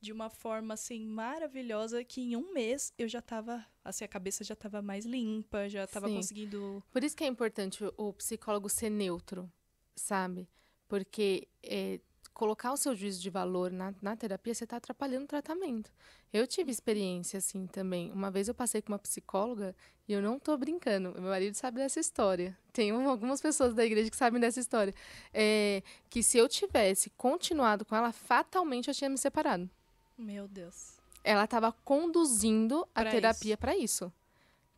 de 0.00 0.12
uma 0.12 0.28
forma 0.28 0.74
assim 0.74 1.06
maravilhosa 1.06 2.04
que 2.04 2.20
em 2.20 2.36
um 2.36 2.52
mês 2.52 2.92
eu 2.98 3.08
já 3.08 3.20
estava 3.20 3.64
assim 3.82 4.04
a 4.04 4.08
cabeça 4.08 4.44
já 4.44 4.52
estava 4.52 4.82
mais 4.82 5.06
limpa 5.06 5.70
já 5.70 5.84
estava 5.84 6.06
conseguindo 6.06 6.84
por 6.92 7.02
isso 7.02 7.16
que 7.16 7.24
é 7.24 7.26
importante 7.26 7.82
o 7.96 8.12
psicólogo 8.12 8.68
ser 8.68 8.90
neutro 8.90 9.50
sabe 9.96 10.46
porque 10.86 11.48
é, 11.62 11.98
colocar 12.36 12.70
o 12.70 12.76
seu 12.76 12.94
juízo 12.94 13.22
de 13.22 13.30
valor 13.30 13.72
na, 13.72 13.94
na 14.02 14.14
terapia, 14.14 14.52
você 14.52 14.64
está 14.64 14.76
atrapalhando 14.76 15.24
o 15.24 15.26
tratamento. 15.26 15.90
Eu 16.36 16.46
tive 16.46 16.70
experiência 16.70 17.38
assim 17.38 17.66
também. 17.66 18.12
Uma 18.12 18.30
vez 18.30 18.46
eu 18.46 18.54
passei 18.54 18.82
com 18.82 18.92
uma 18.92 18.98
psicóloga 18.98 19.74
e 20.06 20.12
eu 20.12 20.20
não 20.20 20.36
estou 20.36 20.58
brincando. 20.58 21.12
Meu 21.12 21.30
marido 21.30 21.54
sabe 21.54 21.78
dessa 21.78 21.98
história. 21.98 22.54
Tem 22.74 22.90
algumas 22.90 23.40
pessoas 23.40 23.72
da 23.72 23.82
igreja 23.82 24.10
que 24.10 24.16
sabem 24.16 24.38
dessa 24.38 24.60
história. 24.60 24.94
É, 25.32 25.82
que 26.10 26.22
se 26.22 26.36
eu 26.36 26.46
tivesse 26.46 27.08
continuado 27.10 27.86
com 27.86 27.96
ela, 27.96 28.12
fatalmente 28.12 28.88
eu 28.88 28.94
tinha 28.94 29.08
me 29.08 29.16
separado. 29.16 29.70
Meu 30.18 30.46
Deus. 30.46 30.98
Ela 31.24 31.44
estava 31.44 31.72
conduzindo 31.72 32.86
a 32.94 33.00
pra 33.00 33.10
terapia 33.10 33.56
para 33.56 33.74
isso. 33.74 34.12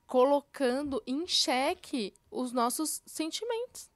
Colocando 0.06 1.02
em 1.08 1.26
xeque 1.26 2.14
os 2.30 2.52
nossos 2.52 3.02
sentimentos. 3.04 3.90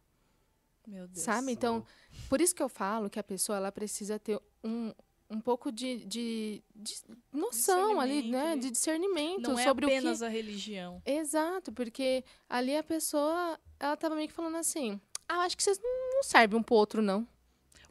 Meu 0.85 1.07
Deus. 1.07 1.25
Sabe? 1.25 1.53
Então, 1.53 1.87
por 2.29 2.41
isso 2.41 2.57
que 2.57 2.63
eu 2.63 2.69
falo 2.69 3.09
que 3.09 3.21
a 3.21 3.23
pessoa 3.23 3.57
ela 3.57 3.71
precisa 3.71 4.19
ter 4.19 4.41
um, 4.65 4.93
um 5.33 5.41
pouco 5.41 5.73
de, 5.73 6.05
de, 6.05 6.63
de 6.75 6.95
noção 7.33 7.99
ali, 7.99 8.29
né? 8.31 8.57
De 8.57 8.71
discernimento 8.71 9.49
Não 9.49 9.59
é 9.59 9.65
sobre 9.65 9.87
apenas 9.87 10.19
o 10.19 10.21
que... 10.21 10.27
a 10.27 10.29
religião. 10.29 11.03
Exato, 11.07 11.73
porque 11.73 12.23
ali 12.49 12.77
a 12.77 12.83
pessoa, 12.83 13.59
ela 13.81 13.97
tava 13.97 14.15
meio 14.15 14.29
que 14.29 14.35
falando 14.35 14.59
assim, 14.59 15.01
ah, 15.29 15.41
acho 15.41 15.57
que 15.57 15.63
vocês 15.63 15.81
não 15.83 16.23
servem 16.23 16.59
um 16.61 16.63
pro 16.63 16.75
outro, 16.75 17.01
não. 17.01 17.27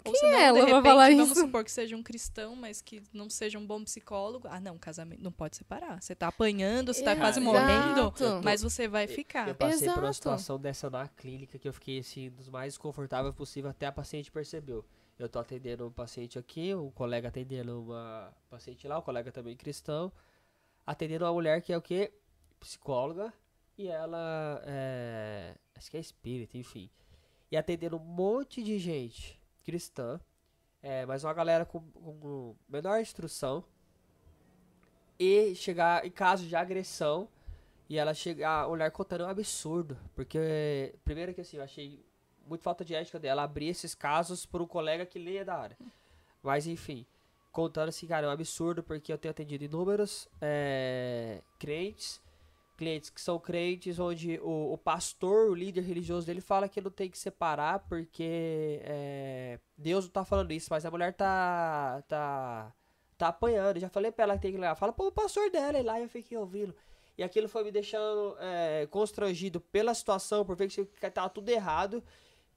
Ou 0.04 0.14
Quem 0.14 0.34
é 0.34 0.44
ela 0.46 0.66
pra 0.66 0.82
falar 0.82 1.12
vamos 1.12 1.32
isso? 1.32 1.42
supor 1.42 1.64
que 1.64 1.72
seja 1.72 1.96
um 1.96 2.02
cristão, 2.02 2.56
mas 2.56 2.82
que 2.82 3.04
não 3.14 3.30
seja 3.30 3.60
um 3.60 3.66
bom 3.66 3.84
psicólogo. 3.84 4.48
Ah, 4.50 4.60
não, 4.60 4.76
casamento 4.78 5.22
não 5.22 5.32
pode 5.32 5.56
separar. 5.56 6.02
Você 6.02 6.16
tá 6.16 6.28
apanhando, 6.28 6.92
você 6.92 7.04
tá 7.04 7.16
quase 7.16 7.39
morrendo, 7.39 8.12
mas 8.44 8.64
você 8.64 8.88
vai 8.88 9.08
ficar. 9.08 9.48
Eu 9.48 9.56
passei 9.56 9.84
Exato. 9.84 10.00
por 10.00 10.06
uma 10.06 10.14
situação 10.14 10.60
dessa 10.60 10.89
na 10.89 11.08
clínica 11.08 11.60
que 11.60 11.68
eu 11.68 11.74
fiquei 11.74 12.00
assim, 12.00 12.32
dos 12.32 12.50
mais 12.50 12.74
desconfortáveis 12.74 13.36
possível, 13.36 13.70
até 13.70 13.86
a 13.86 13.92
paciente 13.92 14.32
percebeu. 14.32 14.84
Eu 15.22 15.30
tô 15.30 15.38
atendendo 15.38 15.86
um 15.86 15.91
paciente 15.91 16.39
aqui, 16.39 16.74
um 16.74 16.89
colega 16.89 17.28
atendendo 17.28 17.80
uma 17.80 18.34
paciente 18.49 18.88
lá, 18.88 18.97
um 18.97 19.03
colega 19.03 19.32
também 19.32 19.55
cristão, 19.55 20.11
atendendo 20.84 21.26
uma 21.26 21.34
mulher 21.34 21.61
que 21.61 21.72
é 21.72 21.78
o 21.78 21.82
quê? 21.82 22.11
Psicóloga, 22.59 23.32
e 23.78 23.88
ela 23.88 24.63
é. 24.65 25.55
Acho 25.76 25.91
que 25.91 25.97
é 25.97 25.99
espírita, 25.99 26.57
enfim. 26.57 26.89
E 27.51 27.55
atendendo 27.55 27.97
um 27.97 27.99
monte 27.99 28.63
de 28.63 28.80
gente 28.80 29.39
cristã, 29.63 30.19
é, 30.82 31.05
mas 31.05 31.24
uma 31.24 31.34
galera 31.34 31.65
com, 31.65 31.80
com 31.80 32.55
menor 32.67 32.99
instrução 32.99 33.63
e 35.19 35.53
chegar 35.53 36.03
em 36.03 36.09
caso 36.09 36.47
de 36.47 36.55
agressão 36.55 37.30
e 37.88 37.95
ela 37.95 38.15
chegar, 38.15 38.67
olhar 38.67 38.89
contando 38.89 39.26
um 39.26 39.28
absurdo, 39.28 39.95
porque 40.15 40.95
primeiro 41.05 41.32
que 41.32 41.41
assim, 41.41 41.57
eu 41.57 41.63
achei 41.63 42.03
muito 42.48 42.64
falta 42.64 42.84
de 42.84 42.94
ética 42.94 43.20
dela 43.20 43.44
abrir 43.44 43.68
esses 43.68 43.94
casos 43.94 44.46
por 44.46 44.62
um 44.62 44.68
colega 44.68 45.06
que 45.06 45.20
leia 45.20 45.46
da 45.46 45.56
área. 45.56 45.78
Mas 46.42 46.68
enfim, 46.68 47.06
contando 47.52 47.89
assim, 47.89 48.08
cara, 48.08 48.26
é 48.26 48.30
um 48.30 48.34
absurdo 48.34 48.84
porque 48.84 49.12
eu 49.12 49.18
tenho 49.18 49.32
atendido 49.32 49.64
inúmeros 49.64 50.28
é, 50.42 51.42
crentes 51.60 52.22
clientes 52.82 53.12
que 53.12 53.22
são 53.22 53.38
crentes, 53.38 54.00
onde 54.00 54.39
o, 54.42 54.74
o, 54.74 54.78
pastor, 54.78 55.52
o 55.52 55.54
líder 55.54 55.82
religioso 55.82 56.26
dele 56.26 56.42
fala 56.42 56.68
que 56.68 56.82
não 56.82 56.89
tem 56.89 57.12
que 57.12 57.18
separar 57.18 57.78
porque 57.88 58.82
é, 58.84 59.60
Deus 59.78 60.06
não 60.06 60.12
tá 60.12 60.26
falando 60.26 60.52
isso, 60.52 60.68
mas 60.72 60.84
a 60.84 60.89
mulher 60.89 61.14
tá 61.14 62.02
tá 62.08 62.74
tá 63.20 63.28
apanhando. 63.28 63.80
Já 63.80 63.88
falei 63.88 64.12
pra 64.12 64.24
ela 64.24 64.36
que 64.36 64.42
tem 64.42 64.52
que 64.52 64.58
lá. 64.58 64.74
Fala 64.74 64.92
pro 64.92 65.12
pastor 65.12 65.52
dela 65.52 65.80
lá 65.84 66.00
e 66.00 66.04
eu 66.04 66.10
fiquei 66.10 66.36
ouvindo. 66.36 66.74
E 67.16 67.22
aquilo 67.22 67.48
foi 67.48 67.64
me 67.64 67.72
deixando 67.72 68.36
é, 68.39 68.88
constrangido 68.89 69.62
pela 69.62 69.94
situação, 69.94 70.44
por 70.44 70.56
ver 70.56 70.68
que 70.68 71.12
tava 71.12 71.30
tudo 71.30 71.50
errado. 71.50 72.04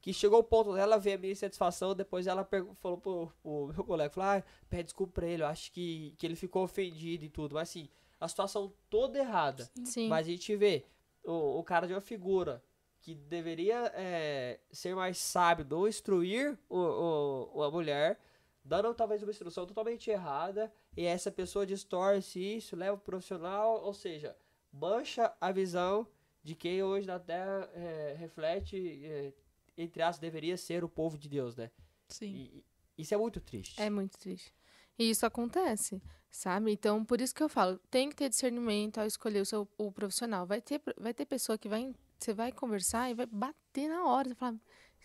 Que 0.05 0.13
chegou 0.13 0.41
o 0.41 0.45
ponto 0.45 0.75
dela 0.75 0.99
ver 0.99 1.15
a 1.15 1.19
minha 1.19 1.33
insatisfação, 1.33 1.95
depois 1.95 2.27
ela 2.27 2.47
falou 2.75 2.99
pro, 2.99 3.33
pro 3.43 3.73
meu 3.73 3.83
colega, 3.85 4.11
falou, 4.11 4.31
ah, 4.33 4.45
pede 4.69 4.83
desculpa 4.83 5.15
pra 5.15 5.27
ele, 5.27 5.43
eu 5.43 5.47
acho 5.47 5.73
que, 5.73 6.15
que 6.19 6.27
ele 6.27 6.37
ficou 6.37 6.63
ofendido 6.63 7.25
e 7.25 7.31
tudo, 7.31 7.55
mas 7.55 7.71
assim, 7.71 7.89
a 8.21 8.29
situação 8.29 8.71
toda 8.91 9.19
errada. 9.19 9.67
Sim. 9.83 10.09
Mas 10.09 10.27
a 10.27 10.31
gente 10.31 10.55
vê 10.57 10.85
o, 11.25 11.59
o 11.59 11.65
cara 11.65 11.87
de 11.87 11.95
uma 11.95 12.03
figura 12.03 12.63
que 13.01 13.15
deveria 13.15 13.91
é, 13.95 14.61
ser 14.71 14.95
mais 14.95 15.17
sábio, 15.17 15.67
não 15.67 15.89
instruir 15.89 16.59
o, 16.69 17.49
o, 17.55 17.63
a 17.63 17.71
mulher, 17.71 18.21
dando 18.63 18.93
talvez 18.93 19.23
uma 19.23 19.33
instrução 19.33 19.65
totalmente 19.65 20.11
errada, 20.11 20.71
e 20.95 21.07
essa 21.07 21.31
pessoa 21.31 21.65
distorce 21.65 22.39
isso, 22.39 22.77
leva 22.77 22.99
o 22.99 23.01
profissional, 23.01 23.83
ou 23.83 23.95
seja, 23.95 24.37
mancha 24.71 25.35
a 25.41 25.51
visão 25.51 26.07
de 26.43 26.55
quem 26.55 26.83
hoje 26.83 27.07
na 27.07 27.19
Terra 27.19 27.71
é, 27.73 28.15
reflete, 28.19 29.03
é, 29.03 29.33
entre 29.77 30.03
aspas, 30.03 30.21
deveria 30.21 30.57
ser 30.57 30.85
o 30.85 30.89
povo 30.89 31.19
de 31.19 31.29
Deus, 31.29 31.57
né? 31.57 31.71
Sim. 32.09 32.27
E, 32.27 32.65
isso 32.97 33.15
é 33.15 33.17
muito 33.17 33.41
triste. 33.41 33.81
É 33.81 33.91
muito 33.91 34.17
triste. 34.19 34.55
E 34.99 35.11
isso 35.11 35.27
acontece, 35.27 36.01
sabe? 36.31 36.71
Então, 36.71 37.05
por 37.05 37.21
isso 37.21 37.35
que 37.35 37.43
eu 37.43 37.49
falo, 37.49 37.79
tem 37.91 38.09
que 38.09 38.17
ter 38.17 38.29
discernimento 38.29 38.99
ao 38.99 39.07
escolher 39.07 39.41
o 39.41 39.45
seu 39.45 39.69
o 39.77 39.91
profissional. 39.91 40.47
Vai 40.47 40.61
ter, 40.61 40.81
vai 40.97 41.13
ter 41.13 41.27
pessoa 41.27 41.59
que 41.59 41.69
vai, 41.69 41.93
você 42.19 42.33
vai 42.33 42.53
conversar 42.53 43.11
e 43.11 43.15
vai 43.15 43.27
bater 43.27 43.89
na 43.89 44.07
hora. 44.07 44.29
Você 44.29 44.35
fala, 44.37 44.57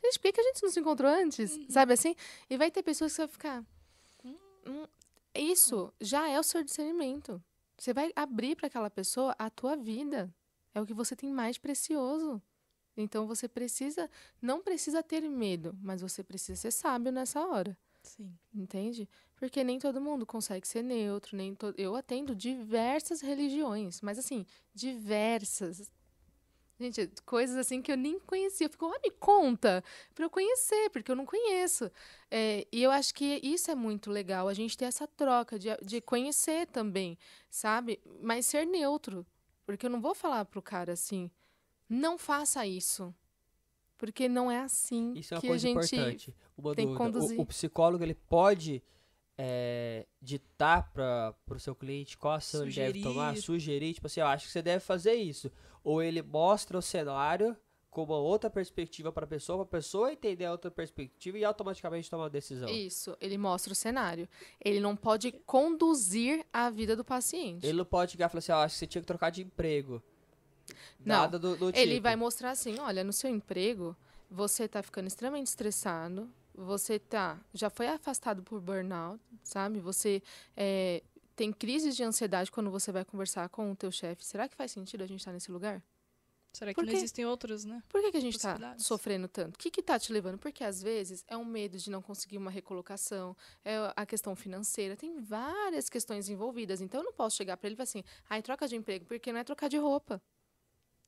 gente, 0.04 0.20
por 0.20 0.22
que, 0.22 0.34
que 0.34 0.42
a 0.42 0.44
gente 0.44 0.62
não 0.62 0.70
se 0.70 0.80
encontrou 0.80 1.12
antes? 1.12 1.56
Uhum. 1.56 1.70
Sabe 1.70 1.94
assim? 1.94 2.16
E 2.50 2.58
vai 2.58 2.70
ter 2.70 2.84
pessoas 2.84 3.12
que 3.12 3.16
você 3.16 3.22
vai 3.24 3.32
ficar. 3.32 3.66
Hum, 4.24 4.38
hum, 4.68 4.88
isso 5.34 5.92
já 6.00 6.30
é 6.30 6.40
o 6.40 6.44
seu 6.44 6.64
discernimento. 6.64 7.44
Você 7.78 7.94
vai 7.94 8.12
abrir 8.16 8.56
para 8.56 8.68
aquela 8.68 8.90
pessoa 8.90 9.36
a 9.40 9.50
tua 9.50 9.76
vida. 9.76 10.34
É 10.76 10.82
o 10.82 10.86
que 10.86 10.94
você 10.94 11.16
tem 11.16 11.32
mais 11.32 11.58
precioso. 11.58 12.42
Então 13.02 13.26
você 13.26 13.47
precisa, 13.47 14.10
não 14.41 14.62
precisa 14.62 15.02
ter 15.02 15.22
medo, 15.22 15.76
mas 15.82 16.02
você 16.02 16.24
precisa 16.24 16.60
ser 16.60 16.72
sábio 16.72 17.12
nessa 17.12 17.39
hora. 17.45 17.78
Sim. 18.04 18.38
Entende? 18.54 19.08
Porque 19.36 19.64
nem 19.64 19.80
todo 19.80 20.02
mundo 20.02 20.26
consegue 20.26 20.68
ser 20.68 20.84
neutro, 20.84 21.38
nem 21.38 21.56
to... 21.56 21.74
eu 21.78 21.95
atendo 21.95 22.36
diversas 22.36 23.22
religiões, 23.22 24.02
mas 24.02 24.20
assim, 24.20 24.45
diversas. 24.74 25.91
Gente, 26.80 27.10
coisas 27.26 27.58
assim 27.58 27.82
que 27.82 27.91
eu 27.91 27.97
nem 27.97 28.20
conhecia. 28.20 28.66
Eu 28.66 28.70
fico, 28.72 28.86
ah, 28.86 29.00
me 29.04 29.12
conta, 29.12 29.84
para 30.16 30.26
eu 30.26 30.30
conhecer, 30.30 30.89
porque 30.91 31.12
eu 31.12 31.16
não 31.16 31.26
conheço. 31.26 31.91
É, 32.32 32.66
e 32.72 32.82
eu 32.82 32.89
acho 32.89 33.14
que 33.14 33.39
isso 33.43 33.70
é 33.70 33.76
muito 33.76 34.10
legal, 34.10 34.47
a 34.47 34.54
gente 34.54 34.78
ter 34.78 34.86
essa 34.86 35.08
troca 35.08 35.60
de, 35.60 35.70
de 35.84 36.02
conhecer 36.02 36.68
também, 36.68 37.18
sabe? 37.50 38.00
Mas 38.22 38.45
ser 38.45 38.66
neutro. 38.66 39.26
Porque 39.66 39.86
eu 39.86 39.89
não 39.89 40.02
vou 40.02 40.16
falar 40.16 40.45
pro 40.45 40.62
cara 40.62 40.93
assim, 40.93 41.30
não 41.90 42.18
faça 42.18 42.66
isso. 42.66 43.14
Porque 43.98 44.30
não 44.30 44.50
é 44.50 44.60
assim 44.60 45.14
isso 45.16 45.34
é 45.34 45.38
uma 45.38 45.42
que 45.42 45.48
coisa 45.48 45.68
a 45.68 45.72
gente 45.72 45.96
importante. 45.96 46.36
Uma 46.58 46.76
tem 46.76 46.88
que 46.88 46.96
conduzir. 46.96 47.38
O, 47.38 47.42
o 47.42 47.46
psicólogo, 47.46 48.02
ele 48.02 48.16
pode 48.16 48.82
é, 49.38 50.06
ditar 50.22 50.92
para 50.94 51.36
o 51.50 51.60
seu 51.60 51.76
cliente 51.76 52.18
qual 52.18 52.34
ação 52.34 52.64
ele 52.64 52.74
deve 52.74 53.02
tomar, 53.02 53.36
sugerir, 53.38 53.94
tipo 53.94 54.08
assim, 54.08 54.22
eu 54.22 54.28
acho 54.28 54.46
que 54.46 54.52
você 54.52 54.62
deve 54.62 54.80
fazer 54.80 55.16
isso. 55.16 55.52
Ou 55.84 56.02
ele 56.02 56.22
mostra 56.22 56.78
o 56.78 56.82
cenário 56.82 57.58
com 57.90 58.04
uma 58.04 58.18
outra 58.18 58.50
perspectiva 58.50 59.12
para 59.12 59.26
a 59.26 59.28
pessoa, 59.28 59.66
para 59.66 59.78
a 59.78 59.82
pessoa 59.82 60.14
entender 60.14 60.46
a 60.46 60.52
outra 60.52 60.70
perspectiva 60.70 61.38
e 61.38 61.44
automaticamente 61.44 62.10
tomar 62.10 62.24
uma 62.24 62.30
decisão. 62.30 62.70
Isso, 62.70 63.18
ele 63.20 63.38
mostra 63.38 63.74
o 63.74 63.76
cenário. 63.76 64.30
Ele 64.64 64.80
não 64.80 64.96
pode 64.96 65.32
conduzir 65.46 66.46
a 66.54 66.70
vida 66.70 66.96
do 66.96 67.04
paciente. 67.04 67.66
Ele 67.66 67.78
não 67.78 67.86
pode 67.86 68.12
chegar 68.12 68.28
e 68.28 68.30
falar 68.30 68.40
assim, 68.40 68.52
oh, 68.52 68.56
acho 68.56 68.76
que 68.76 68.80
você 68.80 68.88
tinha 68.88 69.02
que 69.02 69.08
trocar 69.08 69.30
de 69.30 69.42
emprego. 69.42 70.04
Nada 71.04 71.40
não, 71.40 71.52
do, 71.52 71.58
do 71.58 71.72
tipo. 71.72 71.80
Ele 71.80 72.00
vai 72.00 72.16
mostrar 72.16 72.52
assim, 72.52 72.78
olha, 72.80 73.04
no 73.04 73.14
seu 73.14 73.30
emprego, 73.30 73.96
você 74.30 74.64
está 74.64 74.82
ficando 74.84 75.08
extremamente 75.08 75.48
estressado, 75.48 76.30
você 76.54 77.00
tá, 77.00 77.40
já 77.54 77.70
foi 77.70 77.88
afastado 77.88 78.44
por 78.44 78.60
burnout, 78.60 79.20
sabe? 79.44 79.80
Você 79.80 80.22
é, 80.56 81.02
tem 81.36 81.54
crises 81.54 81.96
de 81.96 82.04
ansiedade 82.04 82.52
quando 82.52 82.70
você 82.70 82.92
vai 82.92 83.06
conversar 83.06 83.48
com 83.50 83.72
o 83.72 83.76
teu 83.76 83.92
chefe. 83.92 84.26
Será 84.26 84.48
que 84.48 84.56
faz 84.56 84.72
sentido 84.72 85.04
a 85.04 85.08
gente 85.08 85.20
estar 85.20 85.32
tá 85.32 85.34
nesse 85.34 85.52
lugar? 85.52 85.82
Será 86.52 86.74
que 86.74 86.82
não 86.82 86.92
existem 86.92 87.26
outros, 87.26 87.64
né? 87.64 87.84
Por 87.88 88.02
que, 88.02 88.12
que 88.12 88.18
a 88.18 88.22
gente 88.22 88.36
está 88.36 88.76
sofrendo 88.78 89.28
tanto? 89.28 89.56
O 89.56 89.58
que 89.58 89.80
está 89.80 90.00
te 90.00 90.12
levando? 90.12 90.38
Porque 90.38 90.64
às 90.64 90.82
vezes 90.82 91.24
é 91.28 91.38
um 91.38 91.46
medo 91.46 91.78
de 91.78 91.90
não 91.92 92.02
conseguir 92.02 92.38
uma 92.38 92.50
recolocação, 92.50 93.38
é 93.64 93.76
a 93.96 94.06
questão 94.06 94.36
financeira, 94.36 94.98
tem 94.98 95.22
várias 95.22 95.90
questões 95.90 96.28
envolvidas. 96.28 96.82
Então 96.82 97.02
eu 97.02 97.06
não 97.06 97.14
posso 97.14 97.38
chegar 97.38 97.56
para 97.56 97.68
ele 97.68 97.76
e 97.76 97.78
falar 97.78 97.84
assim, 97.84 98.04
ai, 98.30 98.40
ah, 98.40 98.42
troca 98.42 98.68
de 98.68 98.76
emprego, 98.76 99.06
porque 99.06 99.32
não 99.32 99.40
é 99.40 99.44
trocar 99.44 99.70
de 99.70 99.78
roupa. 99.78 100.22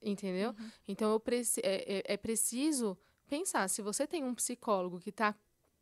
Entendeu? 0.02 0.50
Uhum. 0.50 0.72
Então 0.88 1.12
eu 1.12 1.20
preci 1.20 1.62
é, 1.64 2.00
é, 2.00 2.14
é 2.14 2.18
preciso 2.18 2.98
pensar. 3.28 3.68
Se 3.70 3.82
você 3.82 4.08
tem 4.08 4.24
um 4.24 4.34
psicólogo 4.34 5.00
que 5.00 5.10
está 5.10 5.36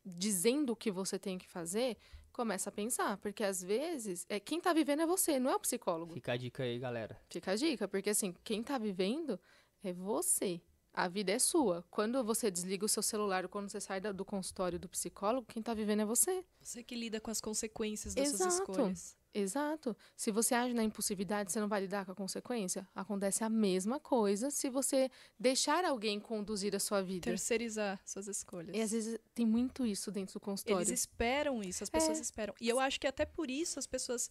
dizendo 0.04 0.72
o 0.72 0.76
que 0.76 0.90
você 0.90 1.18
tem 1.18 1.38
que 1.38 1.48
fazer, 1.48 1.96
começa 2.32 2.70
a 2.70 2.72
pensar, 2.72 3.16
porque 3.18 3.44
às 3.44 3.62
vezes 3.62 4.24
é 4.28 4.38
quem 4.38 4.58
está 4.58 4.72
vivendo 4.72 5.02
é 5.02 5.06
você, 5.06 5.38
não 5.38 5.50
é 5.50 5.56
o 5.56 5.60
psicólogo. 5.60 6.12
Fica 6.12 6.32
a 6.32 6.36
dica 6.36 6.62
aí, 6.62 6.78
galera. 6.78 7.20
Fica 7.28 7.52
a 7.52 7.56
dica, 7.56 7.88
porque 7.88 8.10
assim, 8.10 8.34
quem 8.44 8.60
está 8.60 8.78
vivendo 8.78 9.38
é 9.82 9.92
você. 9.92 10.60
A 10.92 11.06
vida 11.06 11.30
é 11.30 11.38
sua. 11.38 11.84
Quando 11.88 12.22
você 12.24 12.50
desliga 12.50 12.84
o 12.84 12.88
seu 12.88 13.02
celular, 13.02 13.46
quando 13.48 13.70
você 13.70 13.80
sai 13.80 14.00
do 14.00 14.24
consultório 14.24 14.78
do 14.78 14.88
psicólogo, 14.88 15.46
quem 15.46 15.60
está 15.60 15.72
vivendo 15.72 16.00
é 16.00 16.04
você. 16.04 16.44
Você 16.60 16.82
que 16.82 16.96
lida 16.96 17.20
com 17.20 17.30
as 17.30 17.40
consequências 17.40 18.14
das 18.14 18.32
Exato. 18.32 18.50
suas 18.50 18.54
escolhas. 18.54 19.16
Exato. 19.32 19.96
Se 20.16 20.30
você 20.30 20.54
age 20.54 20.74
na 20.74 20.82
impulsividade, 20.82 21.52
você 21.52 21.60
não 21.60 21.68
vai 21.68 21.80
lidar 21.80 22.04
com 22.04 22.12
a 22.12 22.14
consequência. 22.14 22.86
Acontece 22.94 23.44
a 23.44 23.48
mesma 23.48 24.00
coisa 24.00 24.50
se 24.50 24.68
você 24.68 25.10
deixar 25.38 25.84
alguém 25.84 26.18
conduzir 26.18 26.74
a 26.74 26.80
sua 26.80 27.02
vida. 27.02 27.24
Terceirizar 27.24 28.00
suas 28.04 28.26
escolhas. 28.26 28.76
E 28.76 28.80
às 28.80 28.90
vezes 28.90 29.18
tem 29.34 29.46
muito 29.46 29.86
isso 29.86 30.10
dentro 30.10 30.34
do 30.34 30.40
consultório. 30.40 30.80
Eles 30.80 30.90
esperam 30.90 31.62
isso, 31.62 31.82
as 31.84 31.90
pessoas 31.90 32.18
é. 32.18 32.22
esperam. 32.22 32.54
E 32.60 32.68
eu 32.68 32.80
acho 32.80 32.98
que 32.98 33.06
até 33.06 33.24
por 33.24 33.50
isso 33.50 33.78
as 33.78 33.86
pessoas 33.86 34.28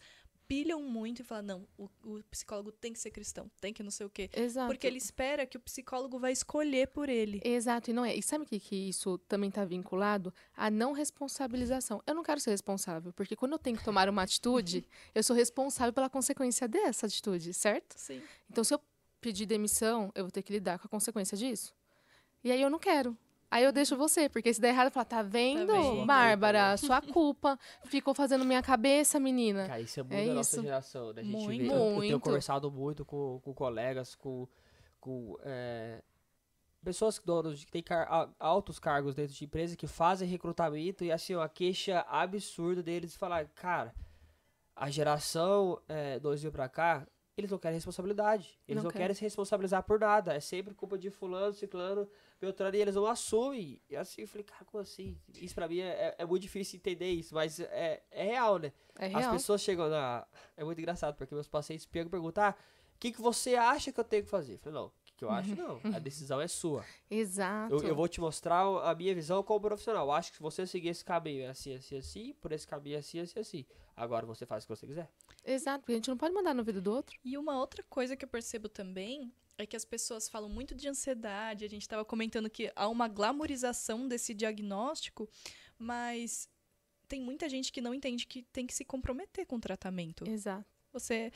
pilham 0.50 0.82
muito 0.82 1.22
e 1.22 1.24
falam, 1.24 1.44
não, 1.44 1.68
o, 1.78 1.88
o, 2.04 2.24
psicólogo 2.24 2.72
tem 2.72 2.92
que 2.92 2.98
ser 2.98 3.12
cristão, 3.12 3.52
tem 3.62 3.72
que 3.72 3.84
não 3.84 3.92
sei 3.92 4.08
o 4.08 4.10
quê. 4.10 4.32
Exato. 4.36 4.68
Porque 4.68 4.88
ele 4.88 4.98
espera 4.98 5.46
que 5.46 5.56
o 5.56 5.60
psicólogo 5.60 6.18
vai 6.18 6.32
escolher 6.32 6.88
por 6.88 7.08
ele. 7.08 7.40
Exato, 7.46 7.92
e 7.92 7.94
não 7.94 8.04
é. 8.04 8.16
E 8.16 8.24
sabe 8.24 8.46
o 8.46 8.48
que, 8.48 8.60
que 8.60 8.76
isso 8.76 9.20
também 9.20 9.50
está 9.50 9.64
vinculado? 9.64 10.34
A 10.58 10.72
não 10.72 10.92
responsabilização. 10.92 12.02
Eu 12.08 12.16
não 12.16 12.24
quero 12.24 12.40
ser 12.40 12.50
responsável, 12.50 13.14
porque 13.14 13.36
quando 13.36 13.52
eu 13.52 13.60
tenho 13.60 13.78
que 13.78 13.86
tomar 13.86 14.10
uma 14.10 14.24
atitude, 14.24 14.84
eu 15.14 15.22
sou 15.22 15.36
responsável 15.36 15.94
pela 15.94 16.10
consequência 16.10 16.68
dessa 16.68 17.06
atitude, 17.06 17.54
certo? 17.54 17.94
Sim. 17.96 18.20
Então, 18.50 18.64
se 18.64 18.74
eu 18.74 18.82
pedir 19.22 19.46
demissão, 19.46 20.12
eu 20.16 20.24
vou 20.24 20.32
ter 20.32 20.42
que 20.42 20.52
lidar 20.52 20.80
com 20.80 20.88
a 20.88 20.90
consequência 20.90 21.38
disso. 21.38 21.76
E 22.44 22.52
aí 22.52 22.60
eu 22.60 22.72
não 22.72 22.80
quero. 22.80 23.16
Aí 23.52 23.64
eu 23.64 23.72
deixo 23.72 23.98
você, 23.98 24.30
porque 24.30 24.54
se 24.54 24.62
der 24.62 24.70
errado, 24.70 24.88
eu 24.88 24.92
falo, 24.92 25.06
tá 25.06 25.24
vendo, 25.24 25.66
tá 25.66 25.74
vendo? 25.74 26.06
Bárbara, 26.06 26.78
sua 26.78 27.02
culpa. 27.02 27.58
Ficou 27.86 28.14
fazendo 28.14 28.46
minha 28.46 28.62
cabeça, 28.62 29.20
menina. 29.20 29.66
Cara, 29.68 29.82
isso 29.82 30.00
é 30.00 30.04
muito 30.04 30.16
é 30.16 30.28
da 30.28 30.34
nossa 30.36 30.62
geração, 30.62 31.14
né? 31.14 31.22
A 31.22 31.24
gente 31.24 31.36
muito. 31.36 31.58
Vê, 31.58 31.68
eu, 31.68 31.94
eu, 31.96 32.00
tenho 32.02 32.20
conversado 32.20 32.72
muito 32.72 33.04
com, 33.04 33.40
com 33.44 33.52
colegas, 33.52 34.14
com, 34.14 34.48
com 35.00 35.36
é, 35.42 36.04
pessoas 36.84 37.20
donas 37.26 37.64
que 37.64 37.72
têm 37.72 37.82
car 37.82 38.30
altos 38.40 38.78
cargos 38.78 39.16
dentro 39.16 39.34
de 39.34 39.44
empresa 39.44 39.76
que 39.76 39.88
fazem 39.88 40.28
recrutamento 40.28 41.04
e 41.04 41.12
assim, 41.12 41.34
uma 41.34 41.50
queixa 41.50 42.06
absurda 42.08 42.84
deles 42.84 43.16
falar, 43.16 43.48
cara, 43.50 43.96
a 44.76 44.92
geração 44.92 45.82
é, 45.90 46.20
2000 46.20 46.52
pra 46.52 46.70
cá, 46.70 47.08
eles 47.36 47.50
não 47.50 47.58
querem 47.58 47.78
responsabilidade. 47.78 48.60
Eles 48.68 48.84
não, 48.84 48.92
não 48.92 48.96
querem 48.96 49.16
se 49.16 49.22
responsabilizar 49.22 49.82
por 49.84 50.00
nada. 50.00 50.34
É 50.34 50.40
sempre 50.40 50.74
culpa 50.74 50.98
de 50.98 51.10
fulano, 51.10 51.54
ciclano, 51.54 52.08
Beltrano, 52.40 52.76
e 52.76 52.82
eles 52.82 52.96
não 52.96 53.06
assumem. 53.06 53.82
E 53.90 53.96
assim, 53.96 54.22
eu 54.22 54.28
falei, 54.28 54.44
cara, 54.44 54.64
como 54.66 54.82
assim? 54.82 55.18
Isso 55.36 55.54
pra 55.54 55.68
mim 55.68 55.80
é, 55.80 55.90
é, 55.90 56.16
é 56.20 56.26
muito 56.26 56.44
difícil 56.44 56.78
entender 56.78 57.12
isso, 57.12 57.36
mas 57.36 57.60
é, 57.60 58.02
é 58.10 58.24
real, 58.24 58.58
né? 58.58 58.72
É 58.98 59.08
real. 59.08 59.22
As 59.22 59.32
pessoas 59.32 59.62
chegam 59.62 59.90
na... 59.90 60.26
É 60.56 60.64
muito 60.64 60.80
engraçado, 60.80 61.16
porque 61.16 61.34
meus 61.34 61.48
pacientes 61.48 61.86
pegam 61.86 62.08
e 62.08 62.12
perguntam, 62.12 62.46
ah, 62.46 62.56
o 62.96 63.00
que, 63.00 63.12
que 63.12 63.22
você 63.22 63.56
acha 63.56 63.92
que 63.92 64.00
eu 64.00 64.04
tenho 64.04 64.24
que 64.24 64.30
fazer? 64.30 64.54
Eu 64.54 64.60
falei, 64.60 64.80
não, 64.80 64.88
o 64.88 64.92
que, 65.04 65.14
que 65.14 65.24
eu 65.26 65.30
acho? 65.30 65.56
Não, 65.56 65.80
a 65.94 66.00
decisão 66.00 66.40
é 66.40 66.48
sua. 66.48 66.86
Exato. 67.10 67.76
Eu, 67.76 67.90
eu, 67.90 67.96
vou 67.96 68.08
te 68.08 68.22
mostrar 68.22 68.62
a 68.62 68.96
minha 68.96 69.14
visão 69.14 69.44
como 69.44 69.60
profissional. 69.60 70.06
Eu 70.08 70.12
acho 70.14 70.32
que 70.32 70.38
se 70.38 70.44
você 70.44 70.66
seguir 70.66 70.90
esse 70.90 71.04
caminho 71.04 71.44
é 71.44 71.48
assim, 71.48 71.76
assim, 71.76 71.98
assim, 71.98 72.34
por 72.40 72.54
esse 72.54 72.66
caminho 72.66 72.96
é 72.96 73.00
assim, 73.00 73.20
assim, 73.20 73.40
assim. 73.40 73.66
Agora 73.98 74.26
você 74.26 74.46
faz 74.46 74.64
o 74.64 74.68
que 74.68 74.76
você 74.76 74.88
quiser. 74.88 75.10
Exato, 75.44 75.80
porque 75.80 75.92
a 75.92 75.96
gente 75.96 76.10
não 76.10 76.18
pode 76.18 76.34
mandar 76.34 76.54
no 76.54 76.64
vida 76.64 76.80
do 76.80 76.94
outro. 76.94 77.18
E 77.24 77.38
uma 77.38 77.60
outra 77.60 77.84
coisa 77.90 78.16
que 78.16 78.24
eu 78.24 78.30
percebo 78.30 78.70
também 78.70 79.34
é 79.64 79.68
que 79.68 79.76
as 79.76 79.86
pessoas 79.86 80.30
falam 80.30 80.50
muito 80.50 80.76
de 80.76 80.88
ansiedade. 80.88 81.66
A 81.66 81.70
gente 81.70 81.82
estava 81.82 82.06
comentando 82.06 82.50
que 82.50 82.72
há 82.76 82.88
uma 82.88 83.08
glamorização 83.08 84.08
desse 84.08 84.34
diagnóstico, 84.34 85.30
mas 85.78 86.50
tem 87.08 87.22
muita 87.22 87.50
gente 87.50 87.72
que 87.72 87.82
não 87.82 87.94
entende 87.94 88.26
que 88.26 88.44
tem 88.44 88.66
que 88.66 88.74
se 88.74 88.86
comprometer 88.86 89.46
com 89.46 89.56
o 89.58 89.60
tratamento. 89.60 90.30
Exato. 90.30 90.66
Você. 90.92 91.32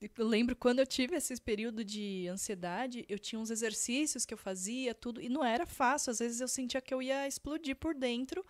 Eu 0.00 0.26
lembro 0.26 0.54
quando 0.54 0.78
eu 0.78 0.86
tive 0.86 1.16
esse 1.16 1.40
período 1.40 1.84
de 1.84 2.28
ansiedade, 2.28 3.04
eu 3.08 3.18
tinha 3.18 3.38
uns 3.40 3.50
exercícios 3.50 4.24
que 4.24 4.34
eu 4.34 4.38
fazia, 4.38 4.94
tudo, 4.94 5.20
e 5.20 5.28
não 5.28 5.44
era 5.44 5.66
fácil. 5.66 6.10
Às 6.10 6.18
vezes 6.18 6.40
eu 6.40 6.48
sentia 6.48 6.80
que 6.80 6.92
eu 6.92 7.02
ia 7.02 7.26
explodir 7.26 7.74
por 7.76 7.94
dentro, 7.94 8.44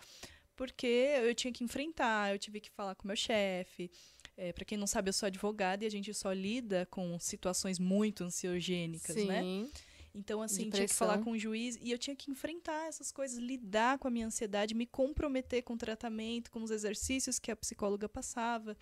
porque 0.55 0.85
eu 1.23 1.33
tinha 1.33 1.51
que 1.51 1.63
enfrentar, 1.63 2.33
eu 2.33 2.39
tive 2.39 2.59
que 2.59 2.69
falar 2.69 2.93
com 2.95 3.07
meu 3.07 3.15
chefe. 3.15 3.89
É, 4.35 4.51
para 4.51 4.65
quem 4.65 4.77
não 4.77 4.87
sabe, 4.87 5.09
eu 5.09 5.13
sou 5.13 5.27
advogada 5.27 5.83
e 5.83 5.87
a 5.87 5.91
gente 5.91 6.13
só 6.13 6.31
lida 6.31 6.87
com 6.89 7.19
situações 7.19 7.77
muito 7.77 8.23
ansiogênicas, 8.23 9.15
né? 9.15 9.41
Sim. 9.41 9.63
né? 9.63 9.71
Então, 10.15 10.43
assim, 10.43 10.69
tinha 10.69 10.87
que 10.87 10.93
falar 10.93 11.17
com 11.23 11.31
o 11.31 11.37
juiz 11.37 11.77
e 11.81 11.91
eu 11.91 11.97
tinha 11.97 12.15
que 12.15 12.29
enfrentar 12.29 12.87
essas 12.87 13.11
coisas, 13.11 13.39
lidar 13.39 13.97
com 13.97 14.07
a 14.07 14.11
minha 14.11 14.27
ansiedade, 14.27 14.75
me 14.75 14.85
comprometer 14.85 15.63
com 15.63 15.73
o 15.73 15.77
tratamento, 15.77 16.51
com 16.51 16.61
os 16.61 16.69
exercícios 16.69 17.39
que 17.39 17.49
a 17.49 17.55
psicóloga 17.55 18.07
passava. 18.07 18.77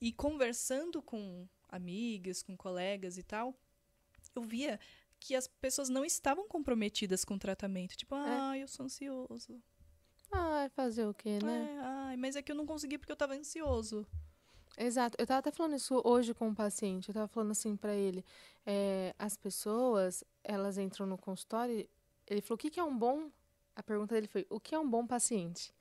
E 0.00 0.10
conversando 0.10 1.02
com 1.02 1.46
amigas, 1.68 2.42
com 2.42 2.56
colegas 2.56 3.18
e 3.18 3.22
tal, 3.22 3.54
eu 4.34 4.42
via 4.42 4.80
que 5.20 5.34
as 5.34 5.46
pessoas 5.46 5.90
não 5.90 6.04
estavam 6.04 6.48
comprometidas 6.48 7.24
com 7.24 7.34
o 7.34 7.38
tratamento. 7.38 7.94
Tipo, 7.94 8.14
ah, 8.14 8.56
eu 8.58 8.66
sou 8.66 8.86
ansioso. 8.86 9.62
Ah, 10.32 10.68
fazer 10.74 11.06
o 11.06 11.14
quê, 11.14 11.38
né? 11.42 11.76
É, 11.76 11.78
ai, 11.80 12.16
mas 12.16 12.36
é 12.36 12.42
que 12.42 12.50
eu 12.50 12.56
não 12.56 12.66
consegui 12.66 12.96
porque 12.96 13.12
eu 13.12 13.16
tava 13.16 13.34
ansioso. 13.34 14.06
Exato. 14.78 15.16
Eu 15.18 15.26
tava 15.26 15.38
até 15.40 15.50
falando 15.50 15.74
isso 15.76 16.00
hoje 16.04 16.34
com 16.34 16.48
um 16.48 16.54
paciente. 16.54 17.08
Eu 17.08 17.14
tava 17.14 17.28
falando 17.28 17.50
assim 17.52 17.76
pra 17.76 17.94
ele. 17.94 18.24
é, 18.66 19.14
as 19.18 19.36
pessoas, 19.36 20.24
elas 20.42 20.78
entram 20.78 21.06
no 21.06 21.16
consultório. 21.18 21.88
Ele 22.26 22.40
falou: 22.40 22.54
o 22.56 22.58
que, 22.58 22.70
que 22.70 22.80
é 22.80 22.84
um 22.84 22.96
bom. 22.96 23.30
A 23.76 23.82
pergunta 23.82 24.14
dele 24.14 24.26
foi: 24.26 24.46
o 24.50 24.58
que 24.60 24.74
é 24.74 24.78
um 24.78 24.88
bom 24.88 25.06
paciente? 25.06 25.72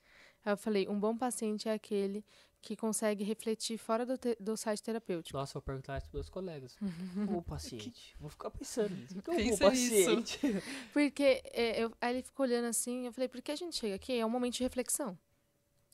Aí 0.46 0.52
eu 0.54 0.58
falei: 0.58 0.88
um 0.88 1.00
bom 1.00 1.16
paciente 1.18 1.68
é 1.70 1.74
aquele 1.74 2.24
que 2.62 2.76
consegue 2.78 3.26
refletir 3.26 3.78
fora 3.78 4.06
do, 4.06 4.18
te- 4.18 4.38
do 4.40 4.56
site 4.56 4.82
terapêutico. 4.82 5.38
Nossa, 5.38 5.54
vou 5.54 5.62
perguntar 5.62 5.98
isso 5.98 6.08
pros 6.08 6.14
meus 6.22 6.30
colegas. 6.30 6.78
O 7.38 7.42
paciente. 7.42 8.16
Vou 8.20 8.30
ficar 8.30 8.50
pensando 8.52 8.96
nisso. 8.96 9.18
O 9.20 9.22
que 9.22 9.30
é 9.32 9.34
um 9.34 9.38
Pensa 9.38 9.66
paciente? 9.66 10.40
Porque 10.94 11.42
é, 11.54 11.84
eu- 11.84 11.92
aí 12.00 12.16
ele 12.16 12.24
ficou 12.24 12.46
olhando 12.46 12.66
assim, 12.66 13.06
eu 13.06 13.12
falei, 13.14 13.28
porque 13.28 13.52
a 13.52 13.56
gente 13.56 13.76
chega 13.76 13.96
aqui, 13.96 14.14
é 14.18 14.26
um 14.26 14.30
momento 14.30 14.54
de 14.56 14.64
reflexão. 14.64 15.18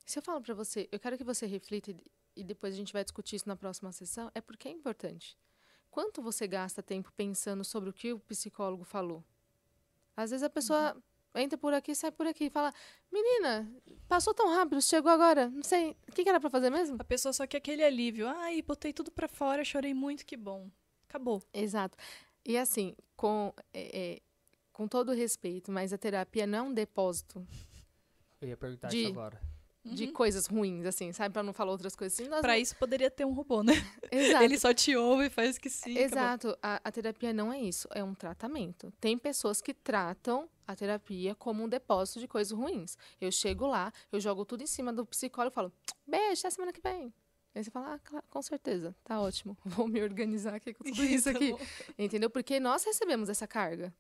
Se 0.06 0.18
eu 0.20 0.24
falo 0.24 0.42
pra 0.42 0.54
você, 0.54 0.88
eu 0.92 1.00
quero 1.00 1.18
que 1.18 1.24
você 1.24 1.46
reflita 1.48 1.94
e, 2.40 2.44
depois 2.44 2.74
a 2.74 2.78
gente 2.78 2.94
vai 2.94 3.04
discutir 3.04 3.36
isso 3.38 3.48
na 3.48 3.56
próxima 3.56 3.92
sessão, 3.92 4.32
é 4.34 4.42
porque 4.42 4.68
é 4.68 4.72
importante. 4.72 5.38
Quanto 5.92 6.22
você 6.22 6.48
gasta 6.48 6.84
tempo 6.84 7.12
pensando 7.16 7.64
sobre 7.64 7.90
o 7.90 7.94
que 7.94 8.14
o 8.14 8.20
psicólogo 8.20 8.84
falou? 8.84 9.24
Às 10.16 10.32
vezes 10.32 10.44
a 10.44 10.50
pessoa 10.50 10.96
entra 11.36 11.58
por 11.58 11.74
aqui, 11.74 11.96
sai 11.96 12.12
por 12.12 12.28
aqui 12.28 12.46
e 12.46 12.50
fala, 12.50 12.74
menina, 13.12 13.72
passou 14.08 14.34
tão 14.34 14.50
rápido, 14.50 14.82
chegou 14.82 15.12
agora, 15.12 15.50
não 15.50 15.64
sei, 15.64 15.96
o 16.08 16.12
que, 16.12 16.24
que 16.24 16.30
era 16.30 16.40
pra 16.40 16.50
fazer 16.50 16.70
mesmo? 16.70 16.98
A 17.00 17.04
pessoa 17.04 17.32
só 17.34 17.48
quer 17.48 17.58
aquele 17.58 17.84
alívio. 17.84 18.28
Ai, 18.28 18.62
botei 18.62 18.94
tudo 18.94 19.12
pra 19.12 19.28
fora, 19.28 19.64
chorei 19.64 19.94
muito, 19.94 20.26
que 20.26 20.36
bom. 20.38 20.70
Acabou. 21.08 21.42
Exato. 21.54 21.98
E 22.46 22.58
assim, 22.58 22.96
com, 23.16 23.54
é, 23.74 24.00
é, 24.16 24.20
com 24.72 24.88
todo 24.88 25.12
respeito, 25.12 25.72
mas 25.72 25.92
a 25.94 25.98
terapia 25.98 26.46
não 26.46 26.58
é 26.60 26.62
um 26.62 26.74
depósito 26.74 27.46
Eu 28.42 28.48
ia 28.50 28.58
perguntar 28.58 28.90
De- 28.90 28.98
isso 28.98 29.12
agora. 29.12 29.42
De 29.86 30.08
coisas 30.08 30.46
ruins, 30.46 30.86
assim, 30.86 31.12
sabe? 31.12 31.32
Pra 31.34 31.42
não 31.42 31.54
falar 31.54 31.72
outras 31.72 31.96
coisas 31.96 32.20
assim. 32.20 32.30
Pra 32.30 32.54
não- 32.54 32.60
isso 32.60 32.76
poderia 32.76 33.10
ter 33.10 33.26
um 33.26 33.32
robô, 33.34 33.64
né? 33.64 33.74
Exato. 34.12 34.44
Ele 34.44 34.60
só 34.60 34.74
te 34.74 34.96
ouve 34.96 35.26
e 35.26 35.30
faz 35.30 35.58
que 35.58 35.70
sim. 35.70 35.98
Exato. 35.98 36.58
A, 36.62 36.82
a 36.84 36.92
terapia 36.92 37.32
não 37.34 37.52
é 37.52 37.60
isso, 37.60 37.88
é 37.92 38.04
um 38.04 38.14
tratamento. 38.14 38.92
Tem 39.00 39.18
pessoas 39.18 39.62
que 39.62 39.74
tratam 39.74 40.50
a 40.68 40.76
terapia 40.76 41.34
como 41.34 41.64
um 41.64 41.70
depósito 41.70 42.20
de 42.20 42.28
coisas 42.28 42.52
ruins. 42.52 42.98
Eu 43.20 43.32
chego 43.32 43.66
lá, 43.66 43.92
eu 44.12 44.20
jogo 44.20 44.46
tudo 44.46 44.62
em 44.64 44.68
cima 44.68 44.92
do 44.94 45.06
psicólogo 45.06 45.54
e 45.54 45.56
falo, 45.56 45.72
beijo, 46.06 46.42
até 46.42 46.50
semana 46.50 46.74
que 46.74 46.82
vem. 46.82 47.14
Aí 47.56 47.64
você 47.64 47.72
fala, 47.72 47.96
ah, 47.96 48.00
claro, 48.00 48.26
com 48.30 48.42
certeza, 48.44 48.96
tá 49.04 49.20
ótimo. 49.20 49.58
Vou 49.66 49.88
me 49.88 50.02
organizar 50.04 50.54
aqui 50.56 50.74
com 50.74 50.84
tudo 50.84 51.02
isso 51.04 51.32
Tá 51.32 51.32
aqui. 51.32 51.56
Entendeu? 51.98 52.30
Porque 52.30 52.60
nós 52.60 52.84
recebemos 52.84 53.28
essa 53.30 53.48
carga. 53.48 53.92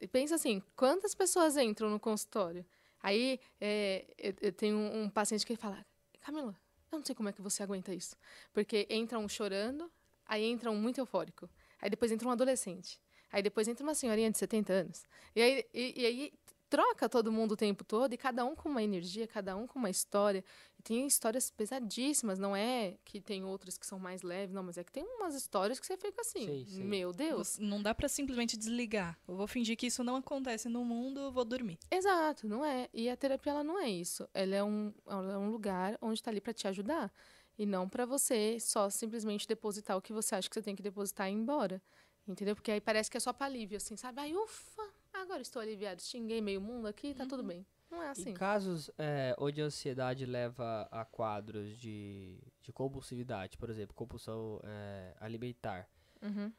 E 0.00 0.06
pensa 0.06 0.34
assim, 0.36 0.62
quantas 0.76 1.14
pessoas 1.14 1.56
entram 1.56 1.90
no 1.90 1.98
consultório? 1.98 2.64
Aí 3.02 3.40
é, 3.60 4.06
eu, 4.16 4.34
eu 4.40 4.52
tenho 4.52 4.78
um, 4.78 5.10
paciente 5.10 5.44
que 5.44 5.56
fala, 5.56 5.84
Camila, 6.20 6.56
eu 6.90 6.98
não 6.98 7.04
sei 7.04 7.14
como 7.14 7.28
é 7.28 7.32
que 7.32 7.42
você 7.42 7.62
aguenta 7.62 7.92
isso. 7.92 8.16
Porque 8.52 8.86
entra 8.88 9.18
um 9.18 9.28
chorando, 9.28 9.90
aí 10.26 10.44
entra 10.44 10.70
um 10.70 10.76
muito 10.76 10.98
eufórico. 10.98 11.50
Aí 11.80 11.90
depois 11.90 12.12
entra 12.12 12.28
um 12.28 12.30
adolescente. 12.30 13.00
Aí 13.30 13.42
depois 13.42 13.66
entra 13.66 13.82
uma 13.82 13.94
senhorinha 13.94 14.30
de 14.30 14.38
70 14.38 14.72
anos. 14.72 15.04
E 15.34 15.42
aí, 15.42 15.64
e, 15.74 16.02
e 16.02 16.06
aí 16.06 16.32
troca 16.72 17.06
todo 17.06 17.30
mundo 17.30 17.52
o 17.52 17.56
tempo 17.56 17.84
todo, 17.84 18.14
e 18.14 18.16
cada 18.16 18.46
um 18.46 18.56
com 18.56 18.66
uma 18.66 18.82
energia, 18.82 19.26
cada 19.28 19.54
um 19.54 19.66
com 19.66 19.78
uma 19.78 19.90
história. 19.90 20.42
E 20.78 20.82
tem 20.82 21.06
histórias 21.06 21.50
pesadíssimas, 21.50 22.38
não 22.38 22.56
é 22.56 22.96
que 23.04 23.20
tem 23.20 23.44
outras 23.44 23.76
que 23.76 23.86
são 23.86 23.98
mais 23.98 24.22
leves, 24.22 24.54
não, 24.54 24.62
mas 24.62 24.78
é 24.78 24.82
que 24.82 24.90
tem 24.90 25.04
umas 25.04 25.34
histórias 25.34 25.78
que 25.78 25.84
você 25.86 25.98
fica 25.98 26.22
assim, 26.22 26.46
Sei, 26.46 26.66
sei. 26.66 26.82
meu 26.82 27.12
Deus. 27.12 27.58
Não 27.58 27.82
dá 27.82 27.94
pra 27.94 28.08
simplesmente 28.08 28.56
desligar. 28.56 29.18
Eu 29.28 29.36
vou 29.36 29.46
fingir 29.46 29.76
que 29.76 29.86
isso 29.86 30.02
não 30.02 30.16
acontece 30.16 30.66
no 30.70 30.82
mundo, 30.82 31.20
eu 31.20 31.30
vou 31.30 31.44
dormir. 31.44 31.78
Exato, 31.90 32.48
não 32.48 32.64
é. 32.64 32.88
E 32.94 33.10
a 33.10 33.16
terapia 33.18 33.52
ela 33.52 33.62
não 33.62 33.78
é 33.78 33.90
isso. 33.90 34.26
Ela 34.32 34.56
é 34.56 34.64
um, 34.64 34.94
ela 35.06 35.34
é 35.34 35.36
um 35.36 35.50
lugar 35.50 35.98
onde 36.00 36.14
está 36.14 36.30
ali 36.30 36.40
para 36.40 36.54
te 36.54 36.66
ajudar. 36.68 37.12
E 37.58 37.66
não 37.66 37.86
para 37.86 38.06
você 38.06 38.58
só 38.58 38.88
simplesmente 38.88 39.46
depositar 39.46 39.94
o 39.94 40.00
que 40.00 40.10
você 40.10 40.34
acha 40.36 40.48
que 40.48 40.54
você 40.54 40.62
tem 40.62 40.74
que 40.74 40.82
depositar 40.82 41.28
e 41.28 41.32
ir 41.32 41.34
embora. 41.34 41.82
Entendeu? 42.26 42.54
Porque 42.56 42.70
aí 42.70 42.80
parece 42.80 43.10
que 43.10 43.18
é 43.18 43.20
só 43.20 43.30
para 43.30 43.44
alívio, 43.44 43.76
assim, 43.76 43.94
sabe? 43.94 44.22
Ai, 44.22 44.34
ufa, 44.34 44.82
agora 45.22 45.42
estou 45.42 45.62
aliviado. 45.62 46.02
Xinguei 46.02 46.40
meio 46.40 46.60
mundo 46.60 46.86
aqui, 46.86 47.14
tá 47.14 47.26
tudo 47.26 47.42
bem. 47.42 47.66
Não 47.90 48.02
é 48.02 48.08
assim. 48.08 48.30
Em 48.30 48.34
casos 48.34 48.90
é, 48.96 49.36
onde 49.38 49.60
a 49.60 49.66
ansiedade 49.66 50.24
leva 50.24 50.88
a 50.90 51.04
quadros 51.04 51.78
de, 51.78 52.38
de 52.62 52.72
compulsividade, 52.72 53.58
por 53.58 53.68
exemplo, 53.68 53.94
compulsão 53.94 54.60
é, 54.64 55.14
alimentar. 55.20 55.86
Uhum. 56.22 56.50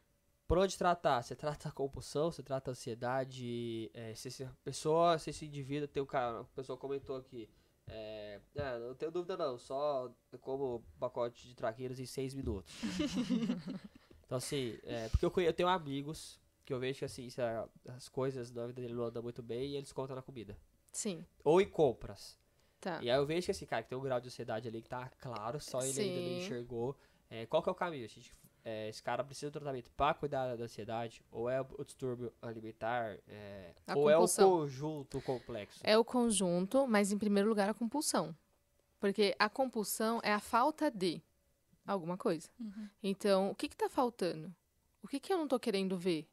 Por 0.47 0.59
onde 0.59 0.77
tratar? 0.77 1.23
Você 1.23 1.35
trata 1.35 1.69
a 1.69 1.71
compulsão, 1.71 2.31
você 2.31 2.43
trata 2.43 2.69
a 2.69 2.73
ansiedade, 2.73 3.89
é, 3.93 4.13
se 4.13 4.27
essa 4.27 4.55
pessoa, 4.63 5.17
se 5.17 5.31
esse 5.31 5.45
indivíduo, 5.45 5.87
tem 5.87 6.03
o 6.03 6.05
cara, 6.05 6.41
a 6.41 6.43
pessoa 6.43 6.77
comentou 6.77 7.15
aqui, 7.15 7.49
é, 7.87 8.39
"Ah, 8.57 8.77
não 8.77 8.93
tenho 8.93 9.11
dúvida 9.11 9.35
não, 9.35 9.57
só 9.57 10.13
como 10.41 10.83
pacote 10.99 11.47
de 11.47 11.55
traquinas 11.55 11.99
em 11.99 12.05
seis 12.05 12.35
minutos. 12.35 12.71
então 14.25 14.37
assim, 14.37 14.77
é, 14.83 15.09
porque 15.09 15.25
eu, 15.25 15.33
eu 15.43 15.53
tenho 15.53 15.69
amigos 15.69 16.39
que 16.65 16.73
eu 16.73 16.79
vejo 16.79 16.99
que 16.99 17.05
assim, 17.05 17.27
as 17.89 18.07
coisas 18.09 18.51
na 18.51 18.67
vida 18.67 18.81
dele 18.81 18.93
não 18.93 19.03
andam 19.03 19.21
muito 19.23 19.41
bem 19.43 19.71
e 19.71 19.75
eles 19.75 19.91
contam 19.91 20.15
na 20.15 20.21
comida. 20.21 20.57
Sim, 20.91 21.25
Ou 21.43 21.59
em 21.59 21.67
compras. 21.67 22.37
tá. 22.79 22.99
E 23.01 23.09
aí 23.09 23.17
eu 23.17 23.25
vejo 23.25 23.45
que 23.45 23.51
esse 23.51 23.65
cara 23.65 23.83
que 23.83 23.89
tem 23.89 23.97
um 23.97 24.01
grau 24.01 24.19
de 24.19 24.27
ansiedade 24.27 24.67
ali 24.67 24.81
que 24.81 24.89
tá 24.89 25.09
claro, 25.19 25.59
só 25.59 25.81
ele 25.81 25.99
ainda 25.99 26.21
não 26.21 26.27
Sim. 26.27 26.37
enxergou. 26.37 26.97
É, 27.29 27.45
qual 27.47 27.63
que 27.63 27.69
é 27.69 27.71
o 27.71 27.75
caminho? 27.75 28.05
A 28.05 28.07
gente, 28.07 28.31
é, 28.63 28.89
esse 28.89 29.01
cara 29.01 29.23
precisa 29.23 29.47
de 29.47 29.53
tratamento 29.53 29.89
pra 29.91 30.13
cuidar 30.13 30.55
da 30.55 30.63
ansiedade? 30.63 31.23
Ou 31.31 31.49
é 31.49 31.59
o 31.61 31.83
distúrbio 31.83 32.31
alimentar? 32.41 33.17
é, 33.27 33.73
ou 33.95 34.09
é 34.09 34.15
o 34.15 34.19
compulsão. 34.19 34.49
conjunto 34.51 35.21
complexo? 35.21 35.79
É 35.83 35.97
o 35.97 36.05
conjunto, 36.05 36.87
mas 36.87 37.11
em 37.11 37.17
primeiro 37.17 37.49
lugar 37.49 37.69
a 37.69 37.73
compulsão. 37.73 38.35
Porque 38.99 39.35
a 39.37 39.49
compulsão 39.49 40.21
é 40.23 40.31
a 40.31 40.39
falta 40.39 40.89
de 40.91 41.21
alguma 41.85 42.17
coisa. 42.17 42.47
Então, 43.01 43.49
o 43.49 43.55
que 43.55 43.65
está 43.65 43.89
faltando? 43.89 44.53
O 45.01 45.07
que, 45.07 45.19
que 45.19 45.33
eu 45.33 45.37
não 45.37 45.43
estou 45.45 45.59
querendo 45.59 45.97
ver? 45.97 46.29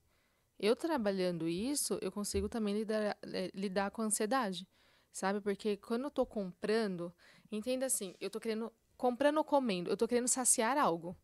Eu 0.63 0.77
trabalhando 0.77 1.49
isso, 1.49 1.99
eu 2.03 2.13
consigo 2.13 2.47
também 2.49 2.75
lidar, 2.75 3.17
eh, 3.23 3.51
lidar 3.55 3.91
com 3.91 4.03
a 4.03 4.05
ansiedade, 4.05 4.69
sabe? 5.11 5.41
Porque 5.41 5.79
quando 5.79 6.03
eu 6.03 6.09
estou 6.09 6.27
comprando, 6.27 7.13
entenda 7.51 7.87
assim, 7.87 8.15
eu 8.21 8.27
estou 8.27 8.41
querendo, 8.41 8.71
comprando 8.97 9.39
ou 9.39 9.45
comendo, 9.45 9.89
eu 9.89 9.95
estou 9.95 10.07
querendo 10.07 10.29
saciar 10.29 10.77
algo, 10.77 11.17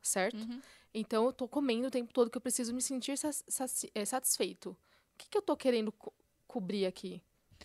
certo? 0.00 0.36
Uhum. 0.36 0.62
Então, 0.94 1.24
eu 1.24 1.30
estou 1.30 1.48
comendo 1.48 1.88
o 1.88 1.90
tempo 1.90 2.12
todo 2.12 2.30
que 2.30 2.38
eu 2.38 2.40
preciso 2.40 2.72
me 2.72 2.80
sentir 2.80 3.14
eh, 3.94 4.04
satisfeito. 4.04 4.70
O 4.70 4.76
que, 5.18 5.28
que 5.28 5.36
eu 5.36 5.40
estou 5.40 5.56
querendo 5.56 5.90
co- 5.90 6.14
cobrir 6.46 6.86
aqui? 6.86 7.20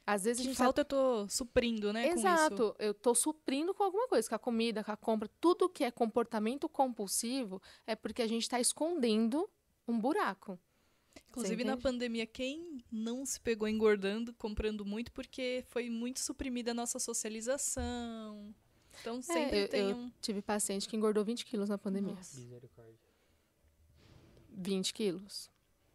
Às 0.08 0.24
vezes 0.24 0.40
a 0.40 0.44
Que 0.44 0.48
gente 0.50 0.58
tá 0.58 0.64
falta 0.66 0.82
eu 0.82 0.86
tô 0.86 1.28
suprindo, 1.30 1.94
né? 1.94 2.08
Exato, 2.10 2.76
eu 2.80 2.94
tô 2.94 3.14
suprindo 3.14 3.74
com 3.74 3.84
alguma 3.84 4.08
coisa, 4.08 4.28
com 4.28 4.36
a 4.36 4.40
comida, 4.40 4.84
com 4.84 4.92
a 4.92 4.98
compra, 4.98 5.30
tudo 5.40 5.70
que 5.70 5.84
é 5.84 5.92
comportamento 5.92 6.68
compulsivo 6.68 7.62
é 7.86 7.96
porque 7.96 8.22
a 8.24 8.28
gente 8.28 8.42
está 8.44 8.60
escondendo 8.60 9.48
um 9.88 10.00
buraco. 10.00 10.60
Inclusive, 11.30 11.64
na 11.64 11.78
pandemia, 11.78 12.26
quem 12.26 12.84
não 12.92 13.26
se 13.26 13.40
pegou 13.40 13.68
engordando, 13.68 14.34
comprando 14.34 14.86
muito, 14.86 15.12
porque 15.14 15.64
foi 15.70 15.90
muito 15.90 16.20
suprimida 16.20 16.72
a 16.72 16.74
nossa 16.74 17.00
socialização. 17.00 18.54
Então, 19.00 19.22
sempre 19.22 19.60
É, 19.60 19.64
eu- 19.64 19.70
tem 19.70 19.90
eu 19.90 19.96
um... 19.96 20.12
Tive 20.22 20.42
paciente 20.42 20.88
que 20.90 20.96
engordou 20.98 21.24
20 21.24 21.46
quilos 21.46 21.70
na 21.70 21.78
pandemia. 21.78 22.14
Nossa. 22.14 22.38
Misericórdia. 22.40 22.96
20 24.50 24.94
quilos. 24.94 25.50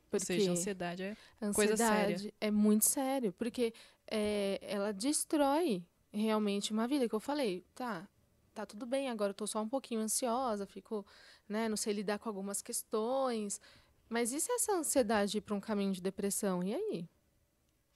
Ou 0.04 0.10
Porque 0.10 0.24
seja, 0.26 0.52
ansiedade 0.52 1.02
é... 1.02 1.16
a 1.40 1.52
coisa 1.52 1.76
séria. 1.76 2.14
ansiedade 2.14 2.34
é 2.40 2.50
muito 2.50 2.84
sério, 2.86 3.32
porque 3.34 3.74
é, 4.06 4.58
ela 4.62 4.92
destrói 4.92 5.84
realmente 6.12 6.72
uma 6.72 6.88
vida, 6.88 7.06
que 7.08 7.14
eu 7.14 7.20
falei, 7.20 7.62
tá, 7.74 8.08
tá 8.54 8.64
tudo 8.64 8.86
bem, 8.86 9.10
agora 9.10 9.30
eu 9.30 9.34
tô 9.34 9.46
só 9.46 9.60
um 9.60 9.68
pouquinho 9.68 10.00
ansiosa, 10.00 10.64
fico, 10.64 11.04
né, 11.46 11.68
não 11.68 11.76
sei 11.76 11.92
lidar 11.92 12.18
com 12.18 12.28
algumas 12.28 12.62
questões, 12.62 13.60
mas 14.08 14.32
e 14.32 14.40
se 14.40 14.50
essa 14.52 14.72
ansiedade 14.74 15.38
ir 15.38 15.40
para 15.40 15.54
um 15.54 15.60
caminho 15.60 15.92
de 15.92 16.00
depressão, 16.00 16.62
e 16.62 16.74
aí? 16.74 17.08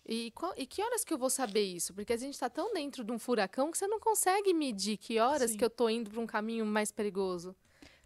E, 0.05 0.31
qual- 0.32 0.55
e 0.57 0.66
que 0.66 0.82
horas 0.82 1.05
que 1.05 1.12
eu 1.12 1.19
vou 1.19 1.31
saber 1.31 1.62
isso? 1.62 1.95
Porque 1.95 2.12
a 2.12 2.16
gente 2.16 2.35
está 2.35 2.49
tão 2.51 2.73
dentro 2.73 3.05
de 3.05 3.12
um 3.12 3.19
furacão 3.19 3.70
que 3.70 3.78
você 3.78 3.87
não 3.87 4.01
consegue 4.01 4.53
medir 4.53 4.97
que 4.97 5.19
horas 5.20 5.53
Sim. 5.53 5.57
que 5.59 5.65
eu 5.65 5.70
tô 5.70 5.89
indo 5.89 6.11
para 6.11 6.20
um 6.20 6.27
caminho 6.27 6.65
mais 6.66 6.91
perigoso. 6.91 7.55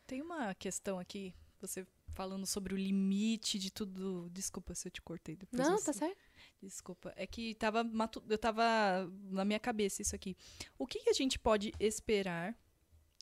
Tem 0.07 0.21
uma 0.21 0.55
questão 0.55 0.99
aqui, 0.99 1.35
você 1.61 1.87
falando 2.13 2.47
sobre 2.47 2.75
o 2.75 2.77
limite 2.77 3.59
de 3.59 3.73
tudo... 3.73 4.29
Desculpa 4.31 4.75
se 4.75 4.87
eu 4.87 4.93
te 4.93 5.01
cortei 5.03 5.35
depois. 5.35 5.67
não, 5.67 5.79
você- 5.79 5.87
tá 5.87 5.93
certo? 5.95 6.19
Desculpa. 6.63 7.13
É 7.17 7.27
que 7.27 7.55
tava 7.55 7.83
matu... 7.83 8.23
eu 8.29 8.39
tava 8.39 8.63
na 9.31 9.45
minha 9.45 9.59
cabeça 9.59 10.03
isso 10.03 10.15
aqui. 10.15 10.37
O 10.79 10.87
que, 10.87 11.01
que 11.01 11.11
a 11.11 11.15
gente 11.15 11.39
pode 11.39 11.73
esperar 11.81 12.55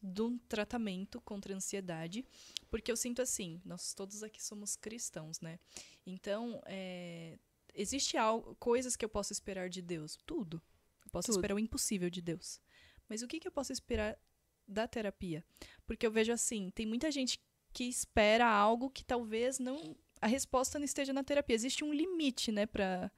de 0.03 0.23
um 0.23 0.37
tratamento 0.37 1.21
contra 1.21 1.55
a 1.55 1.57
ansiedade, 1.57 2.25
porque 2.69 2.91
eu 2.91 2.97
sinto 2.97 3.23
assim, 3.23 3.61
nós 3.65 3.95
todos 3.95 4.23
aqui 4.23 4.43
somos 4.43 4.75
cristãos, 4.75 5.41
né? 5.41 5.59
Então, 6.05 6.61
é, 6.67 7.39
existe 7.75 8.17
algo, 8.17 8.55
coisas 8.57 8.97
que 8.97 9.05
eu 9.05 9.09
posso 9.09 9.33
esperar 9.33 9.69
de 9.69 9.81
Deus? 9.81 10.19
Tudo. 10.27 10.61
Eu 11.05 11.11
posso 11.11 11.27
Tudo. 11.27 11.37
esperar 11.37 11.55
o 11.55 11.59
impossível 11.59 12.11
de 12.11 12.21
Deus. 12.21 12.61
Mas 13.09 13.23
o 13.23 13.29
que, 13.29 13.39
que 13.39 13.47
eu 13.47 13.53
posso 13.53 13.73
esperar 13.73 14.19
da 14.67 14.89
terapia? 14.89 15.45
Porque 15.87 16.07
eu 16.07 16.11
vejo 16.11 16.33
assim, 16.33 16.71
tem 16.71 16.87
muita 16.87 17.11
gente 17.11 17.41
que 17.73 17.85
espera 17.85 18.47
algo 18.47 18.91
que 18.91 19.05
talvez 19.05 19.59
não 19.59 19.97
a 20.21 20.27
resposta 20.27 20.79
não 20.79 20.85
esteja 20.85 21.13
na 21.13 21.25
terapia. 21.25 21.57
Existe 21.57 21.83
um 21.85 21.93
limite, 21.93 22.53
né, 22.53 22.67
para 22.67 23.11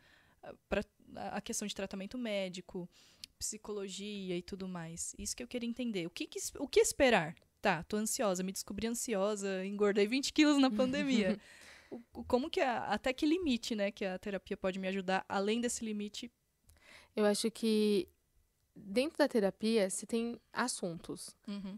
para 0.68 0.84
a 1.16 1.40
questão 1.40 1.66
de 1.66 1.74
tratamento 1.74 2.18
médico, 2.18 2.88
psicologia 3.38 4.36
e 4.36 4.42
tudo 4.42 4.66
mais. 4.68 5.14
Isso 5.18 5.36
que 5.36 5.42
eu 5.42 5.48
queria 5.48 5.68
entender. 5.68 6.06
O 6.06 6.10
que, 6.10 6.26
que 6.26 6.38
o 6.58 6.66
que 6.68 6.80
esperar? 6.80 7.34
Tá, 7.60 7.82
tô 7.82 7.96
ansiosa, 7.96 8.42
me 8.42 8.52
descobri 8.52 8.86
ansiosa, 8.86 9.64
engordei 9.64 10.06
20 10.06 10.32
quilos 10.32 10.58
na 10.58 10.70
pandemia. 10.70 11.38
O- 12.12 12.24
como 12.24 12.50
que 12.50 12.60
a- 12.60 12.86
até 12.86 13.12
que 13.12 13.24
limite, 13.24 13.76
né, 13.76 13.92
que 13.92 14.04
a 14.04 14.18
terapia 14.18 14.56
pode 14.56 14.80
me 14.80 14.88
ajudar? 14.88 15.24
Além 15.28 15.60
desse 15.60 15.84
limite, 15.84 16.30
Eu 17.14 17.24
acho 17.24 17.48
que 17.52 18.08
dentro 18.74 19.18
da 19.18 19.28
terapia 19.28 19.88
você 19.88 20.04
tem 20.04 20.40
assuntos. 20.52 21.36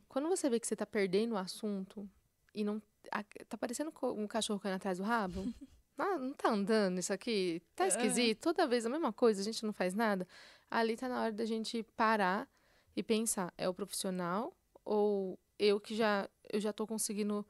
Quando 0.09 0.29
você 0.29 0.49
vê 0.49 0.59
que 0.59 0.67
você 0.67 0.75
tá 0.75 0.87
perdendo 0.87 1.33
o 1.33 1.37
assunto 1.37 2.09
e 2.55 2.65
não. 2.65 2.81
a- 3.13 3.23
tá 3.47 3.59
parecendo 3.59 3.93
um 4.17 4.27
cachorro 4.27 4.59
correndo 4.59 4.77
atrás 4.77 4.97
do 4.99 5.05
rabo. 5.05 5.43
Ah, 5.99 6.19
não 6.19 6.33
tá 6.33 6.51
andando 6.51 6.99
isso 6.99 7.13
aqui? 7.13 7.63
Tá 7.75 7.85
Aham. 7.85 7.89
esquisito? 7.91 8.41
Toda 8.41 8.67
vez 8.67 8.85
a 8.85 8.91
mesma 8.91 9.13
coisa, 9.13 9.41
a 9.41 9.45
gente 9.45 9.65
não 9.65 9.73
faz 9.73 9.95
nada. 9.95 10.27
Ali 10.71 10.97
tá 10.97 11.09
na 11.09 11.23
hora 11.23 11.33
da 11.33 11.45
gente 11.45 11.83
parar 11.97 12.49
e 12.95 13.03
pensar: 13.03 13.53
é 13.57 13.69
o 13.69 13.75
profissional 13.75 14.55
ou 14.85 15.39
eu 15.59 15.81
que 15.81 15.95
já, 15.95 16.29
eu 16.53 16.61
já 16.61 16.73
tô 16.73 16.87
conseguindo 16.87 17.47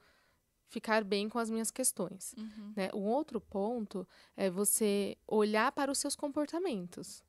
ficar 0.69 1.03
bem 1.03 1.27
com 1.29 1.39
as 1.39 1.49
minhas 1.49 1.71
questões? 1.71 2.35
né? 2.75 2.89
Um 2.93 3.05
outro 3.05 3.41
ponto 3.41 4.07
é 4.35 4.49
você 4.49 5.17
olhar 5.27 5.71
para 5.71 5.91
os 5.91 5.97
seus 5.97 6.15
comportamentos. 6.15 7.23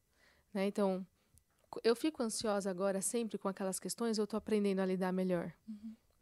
Né? 0.52 0.66
Então, 0.66 1.06
eu 1.82 1.96
fico 1.96 2.22
ansiosa 2.22 2.70
agora 2.70 3.00
sempre 3.00 3.38
com 3.38 3.48
aquelas 3.48 3.80
questões, 3.80 4.18
eu 4.18 4.24
estou 4.24 4.36
aprendendo 4.36 4.80
a 4.80 4.86
lidar 4.86 5.12
melhor. 5.12 5.52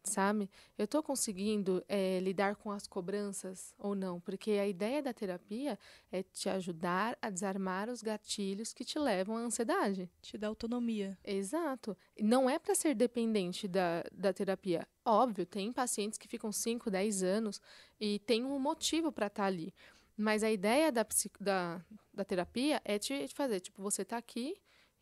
Sabe? 0.07 0.49
Eu 0.77 0.85
estou 0.85 1.03
conseguindo 1.03 1.83
eh, 1.87 2.19
lidar 2.21 2.55
com 2.55 2.71
as 2.71 2.87
cobranças 2.87 3.73
ou 3.77 3.93
não? 3.93 4.19
Porque 4.19 4.51
a 4.51 4.67
ideia 4.67 5.01
da 5.01 5.13
terapia 5.13 5.77
é 6.11 6.23
te 6.23 6.49
ajudar 6.49 7.17
a 7.21 7.29
desarmar 7.29 7.89
os 7.89 8.01
gatilhos 8.01 8.73
que 8.73 8.85
te 8.85 8.97
levam 8.97 9.37
à 9.37 9.41
ansiedade. 9.41 10.09
te 10.21 10.37
dá 10.37 10.47
autonomia. 10.47 11.17
Exato. 11.23 11.95
Não 12.19 12.49
é 12.49 12.57
para 12.57 12.73
ser 12.73 12.95
dependente 12.95 13.67
da, 13.67 14.03
da 14.11 14.33
terapia. 14.33 14.87
Óbvio, 15.05 15.45
tem 15.45 15.71
pacientes 15.71 16.17
que 16.17 16.27
ficam 16.27 16.51
5, 16.51 16.89
10 16.89 17.23
anos 17.23 17.61
e 17.99 18.19
tem 18.19 18.43
um 18.43 18.59
motivo 18.59 19.11
para 19.11 19.27
estar 19.27 19.45
ali. 19.45 19.73
Mas 20.15 20.43
a 20.43 20.49
ideia 20.49 20.91
da, 20.91 21.05
da, 21.39 21.81
da 22.13 22.25
terapia 22.25 22.81
é 22.83 22.97
te, 22.97 23.27
te 23.27 23.33
fazer, 23.35 23.59
tipo, 23.59 23.81
você 23.81 24.03
tá 24.03 24.17
aqui 24.17 24.57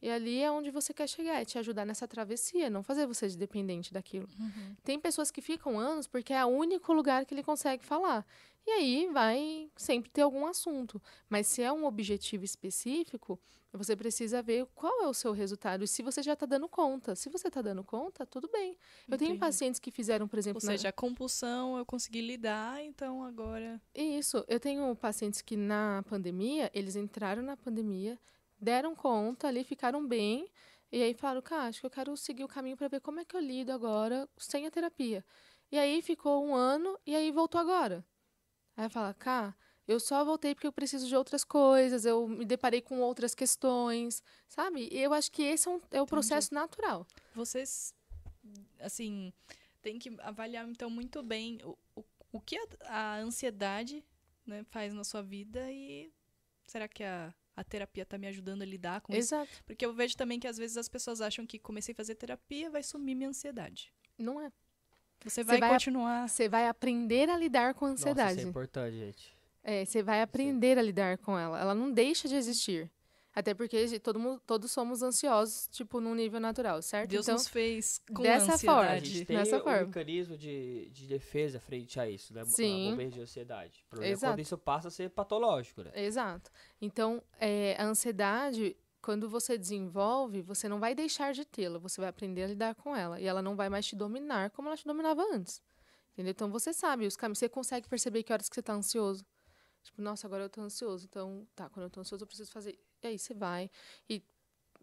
e 0.05 0.09
ali 0.09 0.41
é 0.41 0.51
onde 0.51 0.69
você 0.69 0.93
quer 0.93 1.07
chegar, 1.09 1.41
é 1.41 1.45
te 1.45 1.57
ajudar 1.57 1.83
nessa 1.85 2.07
travessia, 2.07 2.69
não 2.69 2.83
fazer 2.83 3.05
você 3.07 3.27
de 3.27 3.37
dependente 3.37 3.91
daquilo. 3.91 4.27
Tem 4.83 4.99
pessoas 4.99 5.31
que 5.31 5.41
ficam 5.41 5.79
anos 5.79 6.05
porque 6.07 6.31
é 6.33 6.45
o 6.45 6.49
único 6.49 6.93
lugar 6.93 7.25
que 7.25 7.33
ele 7.33 7.43
consegue 7.43 7.83
falar. 7.83 8.25
E 8.67 8.71
aí 8.71 9.09
vai 9.11 9.69
sempre 9.75 10.09
ter 10.11 10.21
algum 10.21 10.45
assunto. 10.45 11.01
Mas 11.29 11.47
se 11.47 11.61
é 11.61 11.71
um 11.71 11.85
objetivo 11.85 12.43
específico, 12.45 13.39
você 13.73 13.95
precisa 13.95 14.41
ver 14.41 14.65
qual 14.73 15.01
é 15.03 15.07
o 15.07 15.13
seu 15.13 15.33
resultado 15.33 15.83
e 15.83 15.87
se 15.87 16.01
você 16.01 16.23
já 16.23 16.33
está 16.33 16.45
dando 16.45 16.67
conta. 16.69 17.13
Se 17.15 17.27
você 17.29 17.47
está 17.49 17.61
dando 17.61 17.83
conta, 17.83 18.25
tudo 18.25 18.47
bem. 18.51 18.77
Eu 19.07 19.17
tenho 19.17 19.29
Entendi. 19.31 19.39
pacientes 19.39 19.79
que 19.79 19.91
fizeram, 19.91 20.27
por 20.27 20.39
exemplo, 20.39 20.61
Ou 20.63 20.65
na- 20.67 20.77
seja, 20.77 20.89
a 20.89 20.93
compulsão 20.93 21.77
eu 21.77 21.85
consegui 21.85 22.21
lidar, 22.21 22.81
então 22.83 23.23
agora. 23.23 23.81
Isso, 23.93 24.45
eu 24.47 24.59
tenho 24.59 24.95
pacientes 24.95 25.41
que 25.41 25.57
na 25.57 26.03
pandemia, 26.07 26.71
eles 26.73 26.95
entraram 26.95 27.43
na 27.43 27.57
pandemia, 27.57 28.17
deram 28.65 28.95
conta 28.95 29.47
ali, 29.47 29.63
ficaram 29.63 30.05
bem, 30.05 30.49
e 30.91 31.01
aí 31.01 31.13
falaram, 31.13 31.41
cara, 31.41 31.67
acho 31.67 31.79
que 31.79 31.85
eu 31.85 31.91
quero 31.91 32.17
seguir 32.17 32.43
o 32.43 32.47
caminho 32.47 32.75
para 32.75 32.87
ver 32.87 32.99
como 32.99 33.19
é 33.19 33.25
que 33.25 33.35
eu 33.35 33.39
lido 33.39 33.71
agora 33.71 34.27
sem 34.37 34.65
a 34.65 34.71
terapia. 34.71 35.23
E 35.71 35.77
aí 35.77 36.01
ficou 36.01 36.43
um 36.43 36.55
ano, 36.55 36.97
e 37.05 37.15
aí 37.15 37.31
voltou 37.31 37.61
agora. 37.61 38.03
Aí 38.75 38.89
fala, 38.89 39.13
cá, 39.13 39.55
eu 39.87 39.99
só 39.99 40.25
voltei 40.25 40.55
porque 40.55 40.65
eu 40.67 40.73
preciso 40.73 41.07
de 41.07 41.15
outras 41.15 41.43
coisas, 41.43 42.05
eu 42.05 42.27
me 42.27 42.43
deparei 42.43 42.81
com 42.81 42.99
outras 43.01 43.35
questões, 43.35 44.23
sabe? 44.47 44.89
E 44.91 44.99
eu 44.99 45.13
acho 45.13 45.31
que 45.31 45.43
esse 45.43 45.67
é, 45.67 45.71
um, 45.71 45.81
é 45.91 46.01
o 46.01 46.07
processo 46.07 46.53
natural. 46.53 47.05
Vocês, 47.35 47.93
assim, 48.79 49.31
tem 49.81 49.99
que 49.99 50.15
avaliar, 50.21 50.67
então, 50.67 50.89
muito 50.89 51.21
bem 51.21 51.59
o, 51.63 51.77
o, 51.95 52.03
o 52.31 52.41
que 52.41 52.57
a, 52.57 52.67
a 52.87 53.17
ansiedade 53.17 54.03
né, 54.45 54.63
faz 54.71 54.91
na 54.93 55.03
sua 55.03 55.21
vida 55.21 55.71
e 55.71 56.11
será 56.65 56.87
que 56.87 57.03
a, 57.03 57.33
a 57.55 57.63
terapia 57.63 58.03
está 58.03 58.17
me 58.17 58.27
ajudando 58.27 58.61
a 58.61 58.65
lidar 58.65 59.01
com 59.01 59.13
isso? 59.13 59.35
Exato. 59.35 59.63
Porque 59.65 59.85
eu 59.85 59.93
vejo 59.93 60.17
também 60.17 60.39
que 60.39 60.47
às 60.47 60.57
vezes 60.57 60.77
as 60.77 60.89
pessoas 60.89 61.21
acham 61.21 61.45
que 61.45 61.57
comecei 61.57 61.93
a 61.93 61.95
fazer 61.95 62.15
terapia 62.15 62.69
vai 62.69 62.83
sumir 62.83 63.15
minha 63.15 63.29
ansiedade. 63.29 63.93
Não 64.17 64.41
é. 64.41 64.51
Você 65.23 65.43
vai, 65.43 65.59
vai 65.59 65.69
continuar. 65.69 66.27
Você 66.29 66.47
vai 66.47 66.67
aprender 66.67 67.29
a 67.29 67.37
lidar 67.37 67.73
com 67.73 67.85
a 67.85 67.89
Nossa, 67.89 68.03
ansiedade. 68.03 68.37
isso 68.37 68.47
é 68.47 68.49
importante, 68.49 68.97
gente. 68.97 69.35
É, 69.63 69.83
você 69.83 70.03
vai 70.03 70.21
aprender 70.21 70.77
a 70.77 70.81
lidar 70.81 71.17
com 71.17 71.37
ela. 71.37 71.59
Ela 71.59 71.73
não 71.73 71.91
deixa 71.91 72.27
de 72.27 72.35
existir. 72.35 72.91
Até 73.37 73.53
porque 73.53 73.99
todo 73.99 74.17
mundo, 74.17 74.41
todos 74.47 74.71
somos 74.71 75.03
ansiosos, 75.03 75.67
tipo, 75.67 75.99
num 75.99 76.15
nível 76.15 76.39
natural, 76.39 76.81
certo? 76.81 77.09
Deus 77.09 77.25
então, 77.25 77.35
nos 77.35 77.49
fez 77.49 77.99
com 78.07 78.23
dessa 78.23 78.57
forma, 78.57 78.79
A 78.79 78.83
ansiedade. 78.85 79.09
gente 79.11 79.25
tem 79.25 79.35
Nessa 79.35 79.57
um 79.57 79.59
forma. 79.61 79.85
mecanismo 79.87 80.37
de, 80.37 80.89
de 80.89 81.05
defesa 81.05 81.59
frente 81.59 81.99
a 81.99 82.09
isso, 82.09 82.33
né? 82.33 82.45
Sim. 82.45 82.87
A 82.87 82.91
bombeira 82.91 83.11
de 83.11 83.19
ansiedade. 83.19 83.83
O 83.87 83.89
problema 83.89 84.09
é 84.09 84.13
Exato. 84.13 84.33
quando 84.33 84.39
isso 84.39 84.57
passa 84.57 84.87
a 84.87 84.91
ser 84.91 85.09
patológico, 85.09 85.83
né? 85.83 85.91
Exato. 85.95 86.49
Então, 86.79 87.21
é, 87.37 87.75
a 87.77 87.83
ansiedade, 87.85 88.73
quando 89.01 89.27
você 89.27 89.57
desenvolve, 89.57 90.41
você 90.41 90.69
não 90.69 90.79
vai 90.79 90.95
deixar 90.95 91.33
de 91.33 91.43
tê-la, 91.43 91.77
você 91.77 91.99
vai 91.99 92.09
aprender 92.09 92.43
a 92.43 92.47
lidar 92.47 92.73
com 92.75 92.95
ela. 92.95 93.19
E 93.19 93.25
ela 93.25 93.41
não 93.41 93.57
vai 93.57 93.67
mais 93.67 93.85
te 93.85 93.97
dominar 93.97 94.49
como 94.51 94.69
ela 94.69 94.77
te 94.77 94.85
dominava 94.85 95.21
antes. 95.33 95.61
Entendeu? 96.13 96.31
Então, 96.31 96.49
você 96.49 96.71
sabe 96.71 97.05
os 97.05 97.17
caminhos, 97.17 97.39
você 97.39 97.49
consegue 97.49 97.89
perceber 97.89 98.23
que 98.23 98.31
horas 98.31 98.47
que 98.47 98.55
você 98.55 98.61
tá 98.63 98.71
ansioso. 98.73 99.25
Tipo, 99.83 100.01
nossa, 100.01 100.25
agora 100.25 100.43
eu 100.45 100.49
tô 100.49 100.61
ansioso. 100.61 101.05
Então, 101.05 101.45
tá, 101.53 101.69
quando 101.69 101.83
eu 101.83 101.89
tô 101.89 101.99
ansioso, 101.99 102.23
eu 102.23 102.27
preciso 102.27 102.49
fazer. 102.49 102.79
E 103.05 103.07
aí, 103.09 103.19
você 103.19 103.33
vai. 103.33 103.69
E, 104.09 104.23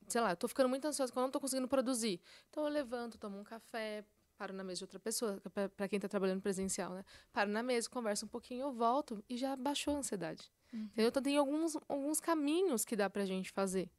sei 0.07 0.21
lá, 0.21 0.31
eu 0.31 0.37
tô 0.37 0.47
ficando 0.47 0.69
muito 0.69 0.87
ansiosa 0.87 1.13
quando 1.13 1.25
eu 1.25 1.27
não 1.27 1.33
tô 1.33 1.41
conseguindo 1.41 1.67
produzir. 1.69 2.21
Então, 2.51 2.65
eu 2.65 2.71
levanto, 2.71 3.19
tomo 3.19 3.39
um 3.39 3.45
café, 3.45 4.05
paro 4.39 4.53
na 4.53 4.63
mesa 4.63 4.79
de 4.79 4.85
outra 4.85 5.01
pessoa, 5.01 5.41
pra- 5.53 5.69
pra 5.69 5.89
quem 5.89 5.99
tá 5.99 6.09
trabalhando 6.09 6.41
presencial, 6.41 6.93
né? 6.93 7.05
Paro 7.33 7.51
na 7.51 7.63
mesa, 7.63 7.89
converso 7.91 8.25
um 8.27 8.29
pouquinho, 8.29 8.63
eu 8.63 8.73
volto 8.73 9.23
e 9.29 9.37
já 9.37 9.57
baixou 9.57 9.97
a 9.97 9.99
ansiedade. 9.99 10.51
Entendeu? 10.73 11.09
Então, 11.09 11.23
tem 11.23 11.37
alguns, 11.37 11.77
alguns 11.89 12.21
caminhos 12.21 12.85
que 12.85 12.97
dá 12.97 13.11
pra 13.11 13.25
gente 13.27 13.51
fazer. 13.51 13.91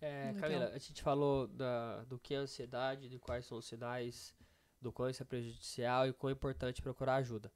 É, 0.00 0.26
Legal. 0.26 0.40
Camila, 0.40 0.70
a 0.74 0.78
gente 0.78 1.02
falou 1.02 1.46
da, 1.48 2.04
do 2.04 2.18
que 2.18 2.34
é 2.34 2.36
ansiedade, 2.38 3.08
de 3.08 3.18
quais 3.18 3.44
são 3.46 3.58
os 3.58 3.66
sinais, 3.66 4.34
do 4.80 4.92
quão 4.92 5.10
isso 5.10 5.22
é 5.22 5.26
prejudicial 5.26 6.06
e 6.06 6.12
quão 6.12 6.30
é 6.30 6.32
importante 6.32 6.80
procurar 6.80 7.16
ajuda. 7.16 7.50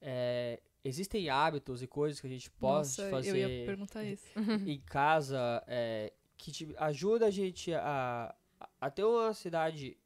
É, 0.00 0.60
existem 0.84 1.28
hábitos 1.28 1.82
e 1.82 1.86
coisas 1.86 2.20
que 2.20 2.26
a 2.26 2.30
gente 2.30 2.50
pode 2.50 2.88
Nossa, 2.88 3.08
fazer 3.10 3.30
eu 3.30 3.36
ia 3.36 3.66
perguntar 3.66 4.04
isso. 4.04 4.26
em 4.68 4.80
casa 4.80 5.62
é, 5.66 6.12
que 6.36 6.50
te 6.52 6.74
ajuda 6.78 7.26
a 7.26 7.30
gente 7.30 7.72
a, 7.74 8.34
a- 8.80 8.90
ter 8.90 9.04
uma 9.04 9.28
ansiedade, 9.28 9.96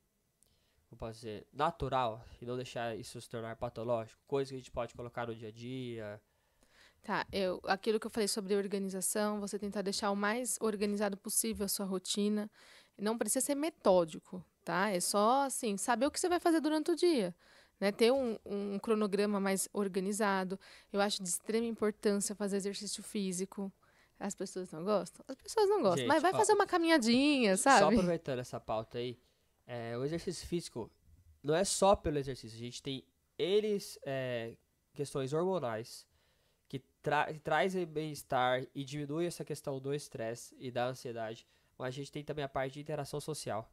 como 0.89 0.99
posso 0.99 1.21
dizer, 1.21 1.47
natural 1.53 2.25
e 2.41 2.45
não 2.47 2.57
deixar 2.57 2.97
isso 2.97 3.21
se 3.21 3.29
tornar 3.29 3.57
patológico. 3.57 4.21
Coisas 4.27 4.51
que 4.51 4.55
a 4.57 4.59
gente 4.59 4.71
pode 4.71 4.95
colocar 4.95 5.27
no 5.27 5.35
dia 5.35 5.49
a 5.49 5.53
dia. 5.53 6.21
Tá, 7.03 7.25
eu, 7.33 7.61
aquilo 7.65 8.01
que 8.01 8.07
eu 8.07 8.11
falei 8.11 8.27
sobre 8.27 8.57
organização, 8.57 9.41
você 9.41 9.59
tentar 9.59 9.83
deixar 9.83 10.11
o 10.11 10.17
mais 10.17 10.59
organizado 10.61 11.17
possível 11.17 11.65
a 11.65 11.69
sua 11.69 11.87
rotina. 11.87 12.51
Não 12.99 13.17
precisa 13.17 13.45
ser 13.45 13.55
metódico, 13.55 14.45
tá? 14.65 14.91
É 14.91 14.99
só, 15.01 15.43
assim, 15.45 15.77
saber 15.77 16.07
o 16.07 16.11
que 16.11 16.19
você 16.19 16.29
vai 16.29 16.41
fazer 16.41 16.61
durante 16.61 16.91
o 16.91 16.97
dia. 16.97 17.35
Né? 17.79 17.93
Ter 17.93 18.11
um, 18.13 18.39
um 18.45 18.79
cronograma 18.79 19.39
mais 19.39 19.69
organizado. 19.73 20.59
Eu 20.93 21.01
acho 21.01 21.23
de 21.23 21.29
extrema 21.29 21.67
importância 21.67 22.35
fazer 22.35 22.57
exercício 22.57 23.03
físico. 23.03 23.73
As 24.19 24.35
pessoas 24.35 24.71
não 24.73 24.83
gostam? 24.83 25.25
As 25.29 25.37
pessoas 25.37 25.69
não 25.69 25.83
gostam. 25.83 25.99
Gente, 25.99 26.09
mas 26.09 26.23
vai 26.23 26.33
ó, 26.33 26.37
fazer 26.37 26.55
uma 26.55 26.67
caminhadinha, 26.67 27.57
Só 27.57 27.65
sabe? 27.65 27.95
aproveitando 27.97 28.39
essa 28.39 28.59
pauta 28.59 28.99
aí, 28.99 29.19
é, 29.67 29.97
o 29.99 30.05
exercício 30.05 30.47
físico 30.47 30.91
não 31.43 31.55
é 31.55 31.65
só 31.65 31.95
pelo 31.95 32.19
exercício. 32.19 32.57
A 32.57 32.61
gente 32.61 32.83
tem 32.83 33.05
eles 33.39 33.99
é, 34.05 34.57
questões 34.95 35.33
hormonais 35.33 36.07
que, 36.67 36.79
tra 37.03 37.33
que 37.33 37.39
trazem 37.39 37.85
bem-estar 37.87 38.67
e 38.75 38.85
diminui 38.85 39.27
essa 39.27 39.45
questão 39.45 39.79
do 39.79 39.95
estresse 39.95 40.57
e 40.59 40.71
da 40.71 40.87
ansiedade. 40.87 41.47
Mas 41.79 41.89
a 41.89 41.91
gente 41.91 42.11
tem 42.11 42.25
também 42.25 42.45
a 42.45 42.49
parte 42.49 42.75
de 42.75 42.81
interação 42.81 43.21
social. 43.21 43.71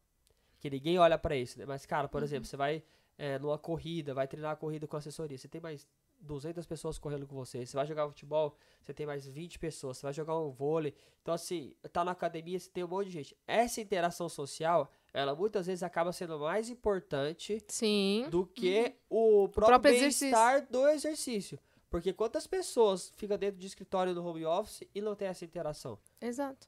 Que 0.60 0.70
ninguém 0.70 1.00
olha 1.00 1.18
pra 1.18 1.36
isso, 1.36 1.58
né? 1.58 1.66
Mas, 1.66 1.86
cara, 1.86 2.08
por 2.08 2.22
exemplo, 2.22 2.46
você 2.46 2.58
vai 2.58 2.84
é, 3.18 3.38
numa 3.40 3.58
corrida, 3.58 4.14
vai 4.14 4.28
treinar 4.28 4.52
a 4.52 4.56
corrida 4.56 4.88
com 4.88 4.98
assessoria, 4.98 5.38
você 5.38 5.48
tem 5.48 5.62
mais 5.62 5.88
200 6.24 6.66
pessoas 6.66 6.98
correndo 6.98 7.28
com 7.28 7.36
você. 7.36 7.66
Você 7.66 7.76
vai 7.76 7.86
jogar 7.86 8.08
futebol, 8.08 8.56
você 8.82 8.94
tem 8.94 9.06
mais 9.06 9.28
20 9.28 9.60
pessoas. 9.60 9.98
Você 9.98 10.06
vai 10.06 10.14
jogar 10.14 10.40
um 10.40 10.50
vôlei. 10.50 10.96
Então, 11.22 11.34
assim, 11.34 11.76
tá 11.92 12.04
na 12.04 12.12
academia, 12.12 12.60
você 12.60 12.70
tem 12.70 12.84
um 12.84 12.88
monte 12.88 13.08
de 13.08 13.12
gente. 13.12 13.38
Essa 13.46 13.82
interação 13.82 14.28
social, 14.30 14.90
ela 15.14 15.36
muitas 15.36 15.68
vezes 15.68 15.84
acaba 15.84 16.12
sendo 16.12 16.40
mais 16.40 16.70
importante 16.70 17.62
Sim. 17.68 18.28
do 18.30 18.46
que 18.46 18.96
o 19.10 19.50
próprio, 19.50 19.80
próprio 19.80 20.00
bem-estar 20.00 20.66
do 20.70 20.88
exercício. 20.88 21.60
Porque 21.90 22.12
quantas 22.12 22.48
pessoas 22.48 23.14
ficam 23.18 23.38
dentro 23.38 23.60
de 23.60 23.68
escritório 23.68 24.16
no 24.16 24.26
home 24.26 24.46
office 24.46 24.84
e 24.96 25.02
não 25.02 25.16
tem 25.16 25.28
essa 25.28 25.46
interação? 25.46 26.00
Exato. 26.20 26.68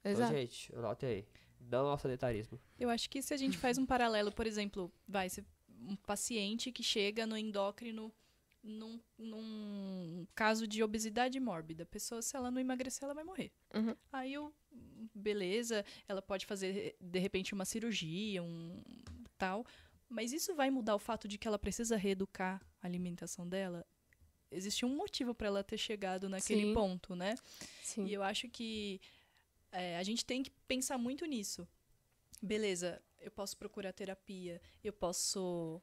Então, 0.00 0.12
Exato. 0.12 0.32
gente, 0.34 0.76
anote 0.76 1.06
aí. 1.06 1.26
Não 1.58 1.88
ao 1.88 1.98
sedentarismo. 1.98 2.60
Eu 2.78 2.90
acho 2.90 3.10
que 3.10 3.20
se 3.22 3.34
a 3.34 3.36
gente 3.36 3.58
faz 3.58 3.76
um 3.78 3.86
paralelo, 3.86 4.30
por 4.30 4.46
exemplo, 4.46 4.92
vai 5.08 5.28
ser 5.28 5.44
um 5.88 5.96
paciente 5.96 6.72
que 6.72 6.82
chega 6.82 7.26
no 7.26 7.36
endócrino 7.36 8.12
num, 8.62 9.00
num 9.16 10.26
caso 10.34 10.66
de 10.66 10.82
obesidade 10.82 11.38
mórbida. 11.38 11.84
A 11.84 11.86
pessoa, 11.86 12.20
se 12.20 12.36
ela 12.36 12.50
não 12.50 12.60
emagrecer, 12.60 13.04
ela 13.04 13.14
vai 13.14 13.24
morrer. 13.24 13.52
Uhum. 13.74 13.94
Aí, 14.12 14.32
eu, 14.32 14.52
beleza, 15.14 15.84
ela 16.08 16.20
pode 16.20 16.46
fazer, 16.46 16.96
de 17.00 17.18
repente, 17.18 17.54
uma 17.54 17.64
cirurgia, 17.64 18.42
um 18.42 18.82
tal. 19.38 19.64
Mas 20.08 20.32
isso 20.32 20.54
vai 20.54 20.70
mudar 20.70 20.94
o 20.94 20.98
fato 20.98 21.28
de 21.28 21.38
que 21.38 21.46
ela 21.46 21.58
precisa 21.58 21.96
reeducar 21.96 22.60
a 22.82 22.86
alimentação 22.86 23.48
dela? 23.48 23.86
Existe 24.50 24.84
um 24.84 24.96
motivo 24.96 25.34
para 25.34 25.48
ela 25.48 25.64
ter 25.64 25.78
chegado 25.78 26.28
naquele 26.28 26.66
Sim. 26.66 26.74
ponto, 26.74 27.14
né? 27.16 27.34
Sim. 27.82 28.06
E 28.06 28.14
eu 28.14 28.22
acho 28.22 28.48
que 28.48 29.00
é, 29.72 29.96
a 29.98 30.02
gente 30.02 30.24
tem 30.24 30.42
que 30.42 30.50
pensar 30.66 30.96
muito 30.98 31.24
nisso. 31.24 31.66
Beleza, 32.40 33.02
eu 33.20 33.30
posso 33.30 33.56
procurar 33.56 33.92
terapia, 33.92 34.60
eu 34.82 34.92
posso 34.92 35.80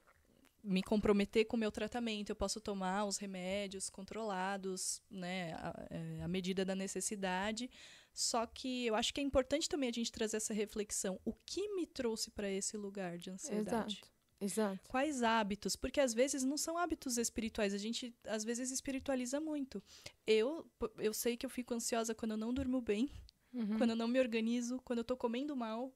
me 0.63 0.81
comprometer 0.81 1.45
com 1.45 1.57
o 1.57 1.59
meu 1.59 1.71
tratamento, 1.71 2.29
eu 2.29 2.35
posso 2.35 2.61
tomar 2.61 3.03
os 3.05 3.17
remédios 3.17 3.89
controlados, 3.89 5.01
né, 5.09 5.53
à 5.55 5.87
é, 5.89 6.23
à 6.23 6.27
medida 6.27 6.63
da 6.63 6.73
necessidade. 6.73 7.69
Só 8.13 8.45
que 8.45 8.85
eu 8.85 8.95
acho 8.95 9.13
que 9.13 9.19
é 9.19 9.23
importante 9.23 9.67
também 9.67 9.89
a 9.89 9.93
gente 9.93 10.11
trazer 10.11 10.37
essa 10.37 10.53
reflexão. 10.53 11.19
O 11.25 11.33
que 11.33 11.67
me 11.75 11.85
trouxe 11.85 12.31
para 12.31 12.49
esse 12.49 12.77
lugar 12.77 13.17
de 13.17 13.29
ansiedade? 13.29 13.95
Exato. 13.95 14.13
Exato. 14.39 14.89
Quais 14.89 15.23
hábitos? 15.23 15.75
Porque 15.75 16.01
às 16.01 16.13
vezes 16.13 16.43
não 16.43 16.57
são 16.57 16.77
hábitos 16.77 17.17
espirituais, 17.17 17.73
a 17.73 17.77
gente 17.77 18.13
às 18.25 18.43
vezes 18.43 18.71
espiritualiza 18.71 19.39
muito. 19.39 19.81
Eu, 20.27 20.69
eu 20.97 21.13
sei 21.13 21.37
que 21.37 21.45
eu 21.45 21.49
fico 21.49 21.73
ansiosa 21.73 22.13
quando 22.13 22.31
eu 22.31 22.37
não 22.37 22.53
durmo 22.53 22.81
bem, 22.81 23.09
Uhum. 23.53 23.77
quando 23.77 23.91
eu 23.91 23.95
não 23.95 24.07
me 24.07 24.19
organizo, 24.19 24.81
quando 24.83 24.99
eu 24.99 25.03
tô 25.05 25.15
comendo 25.15 25.55
mal, 25.55 25.93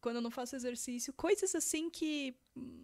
quando 0.00 0.16
eu 0.16 0.22
não 0.22 0.30
faço 0.30 0.56
exercício, 0.56 1.12
coisas 1.12 1.54
assim 1.54 1.90
que 1.90 2.34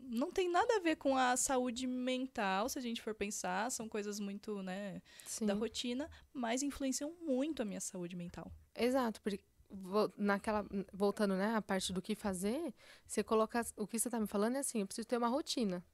não 0.08 0.30
tem 0.30 0.48
nada 0.50 0.76
a 0.76 0.80
ver 0.80 0.96
com 0.96 1.16
a 1.16 1.36
saúde 1.36 1.86
mental, 1.86 2.68
se 2.68 2.78
a 2.78 2.82
gente 2.82 3.02
for 3.02 3.14
pensar, 3.14 3.70
são 3.70 3.88
coisas 3.88 4.20
muito, 4.20 4.62
né, 4.62 5.02
Sim. 5.26 5.46
da 5.46 5.54
rotina, 5.54 6.10
mas 6.32 6.62
influenciam 6.62 7.12
muito 7.20 7.62
a 7.62 7.64
minha 7.64 7.80
saúde 7.80 8.16
mental. 8.16 8.50
Exato, 8.74 9.20
porque 9.20 9.40
naquela 10.16 10.64
voltando, 10.92 11.34
né, 11.34 11.54
a 11.54 11.62
parte 11.62 11.92
do 11.92 12.00
que 12.00 12.14
fazer, 12.14 12.72
você 13.06 13.22
coloca 13.22 13.64
o 13.76 13.86
que 13.86 13.98
você 13.98 14.08
tá 14.08 14.20
me 14.20 14.26
falando 14.26 14.56
é 14.56 14.60
assim, 14.60 14.80
eu 14.80 14.86
preciso 14.86 15.08
ter 15.08 15.16
uma 15.16 15.28
rotina, 15.28 15.84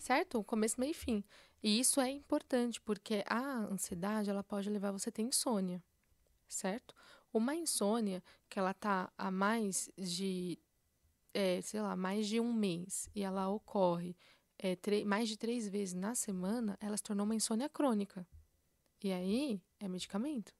certo? 0.00 0.38
O 0.38 0.44
começo, 0.44 0.78
meio 0.78 0.90
e 0.90 0.94
fim. 0.94 1.24
E 1.62 1.80
isso 1.80 2.00
é 2.00 2.10
importante, 2.10 2.80
porque 2.80 3.24
a 3.26 3.60
ansiedade, 3.70 4.28
ela 4.28 4.42
pode 4.42 4.68
levar 4.68 4.90
você 4.90 5.08
a 5.08 5.12
ter 5.12 5.22
insônia, 5.22 5.82
certo? 6.48 6.94
Uma 7.32 7.54
insônia 7.54 8.22
que 8.48 8.58
ela 8.58 8.74
tá 8.74 9.10
há 9.16 9.30
mais 9.30 9.90
de, 9.96 10.58
é, 11.34 11.60
sei 11.62 11.80
lá, 11.80 11.96
mais 11.96 12.26
de 12.26 12.40
um 12.40 12.52
mês 12.52 13.08
e 13.14 13.22
ela 13.22 13.48
ocorre 13.48 14.16
é, 14.58 14.76
mais 15.04 15.28
de 15.28 15.36
três 15.36 15.68
vezes 15.68 15.94
na 15.94 16.14
semana, 16.14 16.76
ela 16.80 16.96
se 16.96 17.02
tornou 17.02 17.24
uma 17.24 17.34
insônia 17.34 17.68
crônica. 17.68 18.26
E 19.02 19.12
aí 19.12 19.60
é 19.80 19.88
medicamento. 19.88 20.54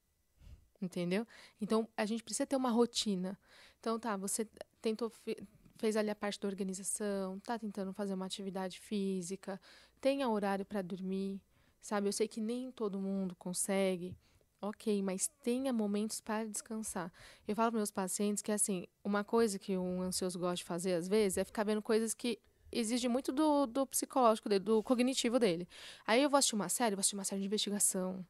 Entendeu? 0.80 1.24
Então 1.60 1.88
a 1.96 2.04
gente 2.04 2.24
precisa 2.24 2.44
ter 2.44 2.56
uma 2.56 2.70
rotina. 2.70 3.38
Então 3.78 3.98
tá, 4.00 4.16
você 4.16 4.48
tentou 4.80 5.08
fe- 5.08 5.40
fez 5.76 5.96
ali 5.96 6.10
a 6.10 6.14
parte 6.14 6.40
da 6.40 6.48
organização, 6.48 7.38
tá 7.40 7.56
tentando 7.58 7.92
fazer 7.92 8.14
uma 8.14 8.26
atividade 8.26 8.80
física, 8.80 9.60
tenha 10.00 10.28
horário 10.28 10.64
para 10.64 10.82
dormir, 10.82 11.40
sabe? 11.80 12.08
Eu 12.08 12.12
sei 12.12 12.26
que 12.26 12.40
nem 12.40 12.72
todo 12.72 13.00
mundo 13.00 13.36
consegue. 13.36 14.16
Ok, 14.64 15.02
mas 15.02 15.28
tenha 15.42 15.72
momentos 15.72 16.20
para 16.20 16.46
descansar. 16.46 17.12
Eu 17.48 17.56
falo 17.56 17.72
para 17.72 17.78
meus 17.78 17.90
pacientes 17.90 18.40
que, 18.40 18.52
assim, 18.52 18.86
uma 19.02 19.24
coisa 19.24 19.58
que 19.58 19.76
um 19.76 20.00
ansioso 20.00 20.38
gosta 20.38 20.56
de 20.58 20.64
fazer, 20.64 20.94
às 20.94 21.08
vezes, 21.08 21.36
é 21.36 21.44
ficar 21.44 21.64
vendo 21.64 21.82
coisas 21.82 22.14
que 22.14 22.38
exigem 22.70 23.10
muito 23.10 23.32
do, 23.32 23.66
do 23.66 23.84
psicológico 23.84 24.48
dele, 24.48 24.64
do 24.64 24.80
cognitivo 24.84 25.40
dele. 25.40 25.68
Aí 26.06 26.22
eu 26.22 26.30
vou 26.30 26.38
assistir 26.38 26.54
uma 26.54 26.68
série, 26.68 26.94
vou 26.94 27.00
assistir 27.00 27.16
uma 27.16 27.24
série 27.24 27.40
de 27.40 27.46
investigação, 27.48 28.24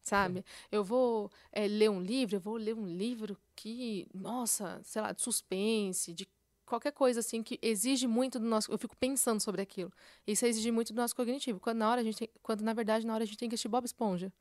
sabe? 0.00 0.42
Eu 0.72 0.82
vou 0.82 1.30
é, 1.52 1.68
ler 1.68 1.90
um 1.90 2.00
livro, 2.00 2.36
eu 2.36 2.40
vou 2.40 2.56
ler 2.56 2.74
um 2.74 2.86
livro 2.86 3.36
que, 3.54 4.08
nossa, 4.14 4.80
sei 4.82 5.02
lá, 5.02 5.12
de 5.12 5.20
suspense, 5.20 6.14
de 6.14 6.26
qualquer 6.64 6.92
coisa 6.92 7.20
assim 7.20 7.42
que 7.42 7.58
exige 7.60 8.06
muito 8.06 8.38
do 8.38 8.46
nosso. 8.46 8.72
Eu 8.72 8.78
fico 8.78 8.96
pensando 8.96 9.40
sobre 9.40 9.60
aquilo. 9.60 9.92
Isso 10.26 10.46
exige 10.46 10.70
muito 10.70 10.94
do 10.94 10.96
nosso 10.96 11.14
cognitivo. 11.14 11.60
Quando 11.60 11.78
na 11.78 11.90
hora 11.90 12.00
a 12.00 12.04
gente 12.04 12.16
tem, 12.16 12.30
quando 12.42 12.62
na 12.62 12.72
verdade 12.72 13.06
na 13.06 13.14
hora 13.14 13.24
a 13.24 13.26
gente 13.26 13.36
tem 13.38 13.48
que 13.48 13.54
assistir 13.54 13.68
Bob 13.68 13.84
Esponja, 13.84 14.32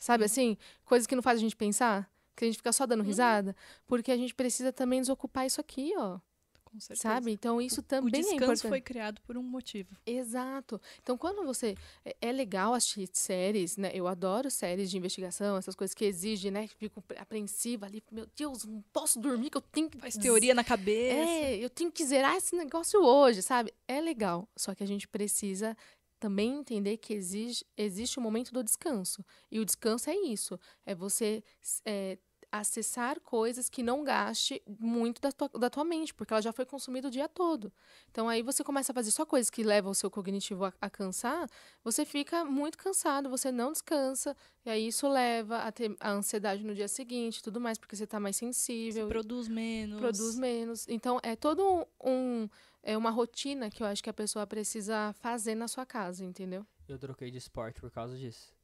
sabe 0.00 0.24
assim, 0.24 0.56
coisas 0.84 1.06
que 1.06 1.14
não 1.14 1.22
faz 1.22 1.38
a 1.38 1.40
gente 1.40 1.54
pensar, 1.54 2.10
que 2.34 2.44
a 2.44 2.48
gente 2.48 2.56
fica 2.56 2.72
só 2.72 2.86
dando 2.86 3.04
risada, 3.04 3.54
porque 3.86 4.10
a 4.10 4.16
gente 4.16 4.34
precisa 4.34 4.72
também 4.72 5.00
desocupar 5.00 5.46
isso 5.46 5.60
aqui, 5.60 5.92
ó, 5.96 6.18
Com 6.64 6.80
certeza. 6.80 7.02
sabe? 7.02 7.32
Então 7.32 7.60
isso 7.60 7.80
O 7.80 7.82
também 7.82 8.08
é 8.20 8.22
descanso 8.22 8.36
importante. 8.42 8.68
foi 8.68 8.80
criado 8.80 9.20
por 9.22 9.36
um 9.36 9.42
motivo. 9.42 9.94
Exato. 10.06 10.80
Então, 11.02 11.18
quando 11.18 11.44
você. 11.44 11.74
É, 12.04 12.16
é 12.20 12.32
legal 12.32 12.72
assistir 12.72 13.10
séries, 13.12 13.76
né? 13.76 13.90
Eu 13.92 14.06
adoro 14.06 14.50
séries 14.50 14.90
de 14.90 14.96
investigação, 14.96 15.56
essas 15.58 15.74
coisas 15.74 15.92
que 15.92 16.04
exigem, 16.04 16.50
né? 16.50 16.66
Fico 16.78 17.04
apreensiva 17.18 17.86
ali. 17.86 18.02
Meu 18.10 18.26
Deus, 18.36 18.64
não 18.64 18.82
posso 18.92 19.18
dormir, 19.20 19.50
que 19.50 19.56
eu 19.58 19.62
tenho 19.62 19.90
que. 19.90 19.98
Faz 19.98 20.16
teoria 20.16 20.54
na 20.54 20.64
cabeça. 20.64 21.28
É, 21.30 21.56
eu 21.58 21.68
tenho 21.68 21.90
que 21.92 22.04
zerar 22.06 22.36
esse 22.36 22.56
negócio 22.56 23.02
hoje, 23.02 23.42
sabe? 23.42 23.74
É 23.86 24.00
legal. 24.00 24.48
Só 24.56 24.74
que 24.74 24.82
a 24.82 24.86
gente 24.86 25.06
precisa 25.08 25.76
também 26.20 26.58
entender 26.58 26.98
que 26.98 27.14
exige, 27.14 27.64
existe 27.76 28.18
o 28.18 28.22
momento 28.22 28.52
do 28.52 28.62
descanso. 28.62 29.24
E 29.50 29.58
o 29.58 29.64
descanso 29.64 30.10
é 30.10 30.14
isso. 30.14 30.60
É 30.84 30.94
você 30.94 31.42
é, 31.84 32.18
acessar 32.52 33.20
coisas 33.20 33.68
que 33.68 33.82
não 33.82 34.02
gaste 34.02 34.60
muito 34.78 35.20
da 35.20 35.30
tua, 35.30 35.48
da 35.48 35.70
tua 35.70 35.84
mente, 35.84 36.12
porque 36.12 36.32
ela 36.32 36.42
já 36.42 36.52
foi 36.52 36.66
consumida 36.66 37.08
o 37.08 37.10
dia 37.10 37.28
todo. 37.28 37.72
Então 38.10 38.28
aí 38.28 38.42
você 38.42 38.64
começa 38.64 38.92
a 38.92 38.94
fazer 38.94 39.10
só 39.10 39.24
coisas 39.24 39.50
que 39.50 39.62
levam 39.62 39.92
o 39.92 39.94
seu 39.94 40.10
cognitivo 40.10 40.64
a, 40.64 40.72
a 40.80 40.90
cansar, 40.90 41.48
você 41.84 42.04
fica 42.04 42.44
muito 42.44 42.76
cansado, 42.76 43.30
você 43.30 43.52
não 43.52 43.72
descansa, 43.72 44.36
e 44.64 44.70
aí 44.70 44.88
isso 44.88 45.08
leva 45.08 45.58
a 45.58 45.72
ter 45.72 45.96
a 46.00 46.10
ansiedade 46.10 46.64
no 46.64 46.74
dia 46.74 46.88
seguinte 46.88 47.38
e 47.38 47.42
tudo 47.42 47.60
mais, 47.60 47.78
porque 47.78 47.94
você 47.96 48.04
está 48.04 48.18
mais 48.18 48.36
Você 48.36 48.46
sensível 48.46 49.08
produz 49.08 49.48
menos. 49.48 50.00
produz 50.00 50.36
menos. 50.36 50.86
Então, 50.88 51.20
é 51.22 51.36
todo 51.36 51.86
um, 52.02 52.48
é 52.82 52.96
uma 52.96 53.10
rotina 53.10 53.70
que 53.70 53.82
eu 53.82 53.86
acho 53.86 54.02
que 54.02 54.10
a 54.10 54.14
pessoa 54.14 54.46
precisa 54.46 55.12
fazer 55.14 55.54
na 55.54 55.68
sua 55.68 55.84
casa, 55.84 56.24
entendeu? 56.24 56.66
Eu 56.88 56.98
troquei 56.98 57.30
de 57.30 57.38
esporte 57.38 57.80
por 57.80 57.90
causa 57.90 58.16
disso. 58.16 58.54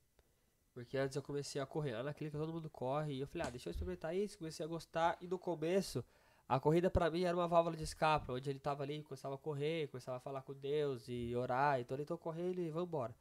Porque 0.72 0.98
antes 0.98 1.16
eu 1.16 1.22
comecei 1.22 1.60
a 1.60 1.66
correr, 1.66 1.92
lá 1.92 2.02
naquele 2.02 2.30
que 2.30 2.36
todo 2.36 2.52
mundo 2.52 2.68
corre, 2.68 3.14
e 3.14 3.20
eu 3.20 3.26
falei, 3.26 3.46
ah, 3.46 3.50
deixa 3.50 3.68
eu 3.68 3.70
experimentar 3.70 4.14
isso, 4.14 4.36
comecei 4.36 4.64
a 4.64 4.68
gostar, 4.68 5.16
e 5.20 5.26
no 5.26 5.38
começo, 5.38 6.04
a 6.48 6.60
corrida 6.60 6.90
pra 6.90 7.10
mim 7.10 7.22
era 7.22 7.36
uma 7.36 7.48
válvula 7.48 7.76
de 7.76 7.82
escape, 7.82 8.30
onde 8.30 8.50
ele 8.50 8.58
tava 8.58 8.82
ali, 8.82 9.02
começava 9.02 9.36
a 9.36 9.38
correr, 9.38 9.88
começava 9.88 10.18
a 10.18 10.20
falar 10.20 10.42
com 10.42 10.52
Deus 10.52 11.08
e 11.08 11.34
orar, 11.34 11.80
então 11.80 11.96
ele 11.96 12.04
tô 12.04 12.18
correndo 12.18 12.60
e 12.60 12.68
vambora. 12.68 13.14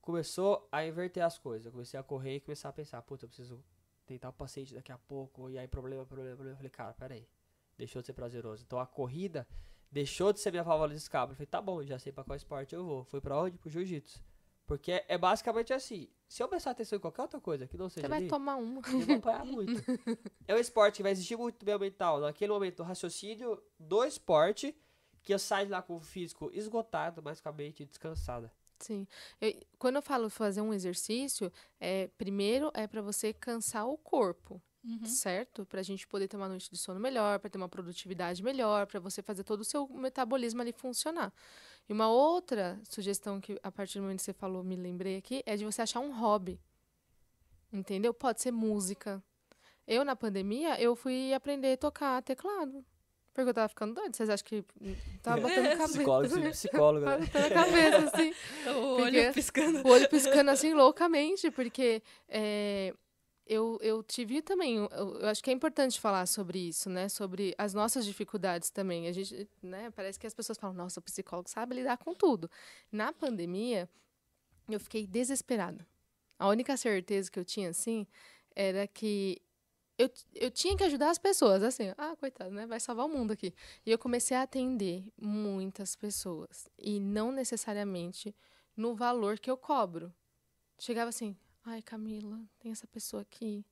Começou 0.00 0.68
a 0.70 0.84
inverter 0.84 1.24
as 1.24 1.38
coisas, 1.38 1.66
eu 1.66 1.72
comecei 1.72 1.98
a 1.98 2.02
correr 2.02 2.36
e 2.36 2.40
começar 2.40 2.68
a 2.68 2.72
pensar, 2.72 3.00
puta, 3.02 3.24
eu 3.24 3.28
preciso 3.28 3.64
tentar 4.04 4.28
o 4.28 4.32
paciente 4.32 4.74
daqui 4.74 4.92
a 4.92 4.98
pouco, 4.98 5.48
e 5.48 5.58
aí 5.58 5.66
problema, 5.66 6.04
problema, 6.04 6.34
problema, 6.34 6.54
eu 6.54 6.56
falei, 6.56 6.70
cara, 6.70 6.92
peraí, 6.92 7.26
deixou 7.78 8.02
de 8.02 8.06
ser 8.06 8.12
prazeroso. 8.12 8.62
Então 8.62 8.78
a 8.78 8.86
corrida 8.86 9.46
deixou 9.92 10.32
de 10.32 10.40
ser 10.40 10.50
minha 10.50 10.62
válvula 10.64 10.88
de 10.90 10.96
escape, 10.96 11.32
eu 11.32 11.36
falei, 11.36 11.46
tá 11.46 11.60
bom, 11.60 11.84
já 11.84 11.98
sei 11.98 12.10
pra 12.10 12.24
qual 12.24 12.34
esporte 12.36 12.74
eu 12.74 12.84
vou, 12.84 13.04
fui 13.04 13.20
pra 13.20 13.38
onde? 13.38 13.58
Pro 13.58 13.70
jiu-jitsu. 13.70 14.20
Porque 14.66 15.04
é 15.06 15.18
basicamente 15.18 15.72
assim. 15.72 16.08
Se 16.28 16.42
eu 16.42 16.48
prestar 16.48 16.70
atenção 16.70 16.96
em 16.96 17.00
qualquer 17.00 17.22
outra 17.22 17.38
coisa 17.40 17.66
que 17.66 17.76
não 17.76 17.90
seja 17.90 18.06
Você 18.06 18.08
vai 18.08 18.18
ali, 18.20 18.28
tomar 18.28 18.56
uma. 18.56 18.80
eu 18.88 19.00
vou 19.00 19.16
apanhar 19.16 19.44
muito. 19.44 19.72
É 20.48 20.54
um 20.54 20.58
esporte 20.58 20.96
que 20.96 21.02
vai 21.02 21.12
exigir 21.12 21.36
muito 21.36 21.58
do 21.58 21.66
meu 21.66 21.78
mental. 21.78 22.20
Naquele 22.20 22.50
momento, 22.52 22.80
o 22.80 22.82
raciocínio 22.84 23.62
do 23.78 24.02
esporte, 24.04 24.74
que 25.22 25.34
eu 25.34 25.38
saio 25.38 25.68
lá 25.68 25.82
com 25.82 25.96
o 25.96 26.00
físico 26.00 26.50
esgotado, 26.54 27.22
mas 27.22 27.40
com 27.40 27.48
a 27.48 27.52
mente 27.52 27.84
descansada. 27.84 28.50
Sim. 28.78 29.06
Eu- 29.40 29.54
quando 29.78 29.96
eu 29.96 30.02
falo 30.02 30.30
fazer 30.30 30.60
um 30.62 30.72
exercício, 30.72 31.52
é, 31.78 32.08
primeiro 32.16 32.70
é 32.72 32.86
para 32.86 33.02
você 33.02 33.32
cansar 33.32 33.86
o 33.86 33.98
corpo, 33.98 34.60
Uhum. 34.84 35.06
certo? 35.06 35.64
Pra 35.64 35.80
gente 35.82 36.06
poder 36.08 36.26
ter 36.26 36.36
uma 36.36 36.48
noite 36.48 36.68
de 36.68 36.76
sono 36.76 36.98
melhor, 36.98 37.38
para 37.38 37.48
ter 37.48 37.56
uma 37.56 37.68
produtividade 37.68 38.42
melhor, 38.42 38.86
para 38.86 38.98
você 38.98 39.22
fazer 39.22 39.44
todo 39.44 39.60
o 39.60 39.64
seu 39.64 39.88
metabolismo 39.88 40.60
ali 40.60 40.72
funcionar. 40.72 41.32
E 41.88 41.92
uma 41.92 42.08
outra 42.08 42.80
sugestão 42.82 43.40
que 43.40 43.58
a 43.62 43.70
partir 43.70 43.98
do 43.98 44.02
momento 44.02 44.18
que 44.18 44.24
você 44.24 44.32
falou, 44.32 44.64
me 44.64 44.74
lembrei 44.74 45.16
aqui, 45.16 45.42
é 45.46 45.56
de 45.56 45.64
você 45.64 45.82
achar 45.82 46.00
um 46.00 46.12
hobby. 46.12 46.60
Entendeu? 47.72 48.12
Pode 48.12 48.42
ser 48.42 48.50
música. 48.50 49.22
Eu 49.86 50.04
na 50.04 50.16
pandemia, 50.16 50.80
eu 50.80 50.94
fui 50.94 51.32
aprender 51.32 51.72
a 51.72 51.76
tocar 51.76 52.22
teclado. 52.22 52.84
Porque 53.32 53.48
eu 53.48 53.54
tava 53.54 53.68
ficando 53.68 53.94
doida. 53.94 54.12
Vocês 54.12 54.28
acham 54.28 54.44
que 54.46 54.64
tava 55.22 55.40
batendo 55.40 55.68
cabeça? 55.70 55.88
Psicólogo, 55.88 56.50
psicólogo, 56.50 57.06
né? 57.06 57.18
batendo 57.18 57.46
a 57.46 57.50
cabeça, 57.50 57.98
assim. 57.98 58.34
O 58.68 59.00
olho 59.00 59.32
piscando. 59.32 59.88
o 59.88 59.90
olho 59.90 60.08
piscando 60.08 60.50
assim 60.50 60.74
loucamente, 60.74 61.50
porque 61.50 62.02
é, 62.28 62.94
eu, 63.46 63.78
eu 63.82 64.02
tive 64.02 64.40
também, 64.42 64.76
eu, 64.76 64.88
eu 64.90 65.28
acho 65.28 65.42
que 65.42 65.50
é 65.50 65.52
importante 65.52 66.00
falar 66.00 66.26
sobre 66.26 66.58
isso, 66.58 66.88
né? 66.88 67.08
Sobre 67.08 67.54
as 67.58 67.74
nossas 67.74 68.04
dificuldades 68.06 68.70
também. 68.70 69.08
A 69.08 69.12
gente, 69.12 69.48
né? 69.62 69.90
Parece 69.90 70.18
que 70.18 70.26
as 70.26 70.34
pessoas 70.34 70.58
falam, 70.58 70.76
nossa, 70.76 71.00
o 71.00 71.02
psicólogo 71.02 71.48
sabe 71.48 71.74
lidar 71.76 71.98
com 71.98 72.14
tudo. 72.14 72.50
Na 72.90 73.12
pandemia, 73.12 73.88
eu 74.68 74.80
fiquei 74.80 75.06
desesperada. 75.06 75.86
A 76.38 76.48
única 76.48 76.76
certeza 76.76 77.30
que 77.30 77.38
eu 77.38 77.44
tinha, 77.44 77.70
assim, 77.70 78.06
era 78.54 78.86
que 78.86 79.40
eu, 79.98 80.10
eu 80.34 80.50
tinha 80.50 80.76
que 80.76 80.84
ajudar 80.84 81.10
as 81.10 81.18
pessoas, 81.18 81.62
assim, 81.62 81.92
ah, 81.98 82.16
coitado, 82.16 82.50
né? 82.50 82.66
Vai 82.66 82.80
salvar 82.80 83.06
o 83.06 83.08
mundo 83.08 83.32
aqui. 83.32 83.54
E 83.84 83.90
eu 83.90 83.98
comecei 83.98 84.36
a 84.36 84.42
atender 84.42 85.04
muitas 85.20 85.94
pessoas. 85.94 86.68
E 86.78 86.98
não 86.98 87.30
necessariamente 87.30 88.34
no 88.76 88.94
valor 88.94 89.38
que 89.38 89.50
eu 89.50 89.56
cobro. 89.56 90.12
Chegava 90.78 91.10
assim, 91.10 91.36
ai, 91.64 91.82
Camila, 91.82 92.40
tem 92.58 92.72
essa 92.72 92.86
pessoa 92.86 93.22
aqui. 93.22 93.64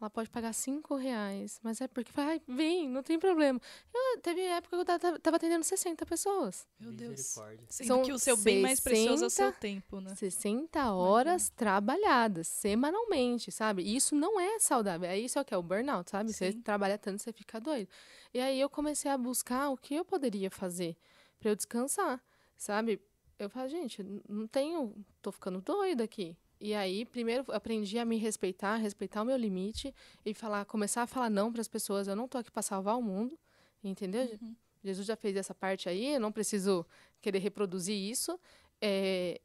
Ela 0.00 0.08
pode 0.08 0.30
pagar 0.30 0.52
cinco 0.52 0.94
reais, 0.94 1.58
mas 1.60 1.80
é 1.80 1.88
porque, 1.88 2.12
ai, 2.16 2.40
vem, 2.46 2.88
não 2.88 3.02
tem 3.02 3.18
problema. 3.18 3.60
Eu, 3.92 4.20
teve 4.20 4.42
época 4.42 4.76
que 4.76 4.80
eu 4.80 4.84
tava, 4.84 5.18
tava 5.18 5.36
atendendo 5.36 5.64
60 5.64 6.06
pessoas. 6.06 6.68
Meu 6.78 6.92
Deus. 6.92 7.36
Sendo 7.68 7.86
São 7.86 8.02
que 8.02 8.12
o 8.12 8.18
seu 8.18 8.36
bem 8.36 8.62
mais 8.62 8.78
precioso 8.78 9.24
é 9.24 9.26
o 9.26 9.30
seu 9.30 9.46
60 9.46 9.58
tempo, 9.58 10.00
né? 10.00 10.14
60 10.14 10.92
horas 10.92 11.50
trabalhadas, 11.50 12.46
semanalmente, 12.46 13.50
sabe? 13.50 13.82
E 13.82 13.96
isso 13.96 14.14
não 14.14 14.38
é 14.38 14.60
saudável. 14.60 15.10
É 15.10 15.18
isso 15.18 15.36
é 15.36 15.42
o 15.42 15.44
que 15.44 15.52
é 15.52 15.56
o 15.56 15.62
burnout, 15.62 16.08
sabe? 16.08 16.32
Você 16.32 16.52
Sim. 16.52 16.60
trabalha 16.60 16.96
tanto, 16.96 17.20
você 17.20 17.32
fica 17.32 17.60
doido. 17.60 17.88
E 18.32 18.38
aí 18.38 18.60
eu 18.60 18.70
comecei 18.70 19.10
a 19.10 19.18
buscar 19.18 19.68
o 19.70 19.76
que 19.76 19.96
eu 19.96 20.04
poderia 20.04 20.48
fazer 20.48 20.96
pra 21.40 21.50
eu 21.50 21.56
descansar, 21.56 22.22
sabe? 22.56 23.00
Eu 23.36 23.50
falei, 23.50 23.68
gente, 23.68 24.00
não 24.28 24.46
tenho, 24.46 24.94
tô 25.20 25.32
ficando 25.32 25.60
doida 25.60 26.04
aqui. 26.04 26.36
E 26.60 26.74
aí, 26.74 27.04
primeiro, 27.04 27.44
aprendi 27.52 27.98
a 27.98 28.04
me 28.04 28.16
respeitar, 28.16 28.76
respeitar 28.76 29.22
o 29.22 29.24
meu 29.24 29.36
limite 29.36 29.94
e 30.24 30.34
falar, 30.34 30.64
começar 30.64 31.02
a 31.02 31.06
falar 31.06 31.30
não 31.30 31.52
para 31.52 31.60
as 31.60 31.68
pessoas. 31.68 32.08
Eu 32.08 32.16
não 32.16 32.26
tô 32.26 32.38
aqui 32.38 32.50
para 32.50 32.62
salvar 32.62 32.98
o 32.98 33.02
mundo, 33.02 33.38
entendeu? 33.82 34.22
Uhum. 34.42 34.56
Jesus 34.82 35.06
já 35.06 35.16
fez 35.16 35.36
essa 35.36 35.54
parte 35.54 35.88
aí, 35.88 36.14
eu 36.14 36.20
não 36.20 36.32
preciso 36.32 36.84
querer 37.20 37.38
reproduzir 37.38 37.96
isso. 37.96 38.38
É, 38.80 39.40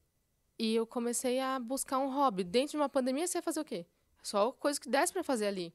e 0.60 0.76
eu 0.76 0.88
comecei 0.88 1.40
a 1.40 1.60
buscar 1.60 2.00
um 2.00 2.10
hobby. 2.14 2.44
Dentro 2.44 2.72
de 2.72 2.78
uma 2.78 2.90
pandemia, 2.90 3.28
você 3.28 3.38
ia 3.40 3.42
fazer 3.44 3.60
o 3.62 3.66
quê? 3.66 3.86
Só 4.24 4.52
coisa 4.54 4.80
que 4.80 4.90
desse 4.90 5.14
para 5.14 5.24
fazer 5.24 5.48
ali, 5.48 5.74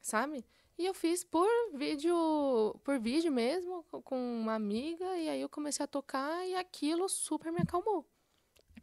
sabe? 0.00 0.44
E 0.78 0.86
eu 0.86 0.94
fiz 0.94 1.22
por 1.24 1.46
vídeo, 1.74 2.14
por 2.84 2.98
vídeo 2.98 3.30
mesmo, 3.32 3.84
co- 3.84 4.02
com 4.02 4.16
uma 4.40 4.54
amiga, 4.54 5.04
e 5.18 5.28
aí 5.28 5.40
eu 5.40 5.48
comecei 5.48 5.84
a 5.84 5.88
tocar 5.88 6.46
e 6.48 6.54
aquilo 6.56 7.08
super 7.08 7.52
me 7.52 7.60
acalmou. 7.60 8.06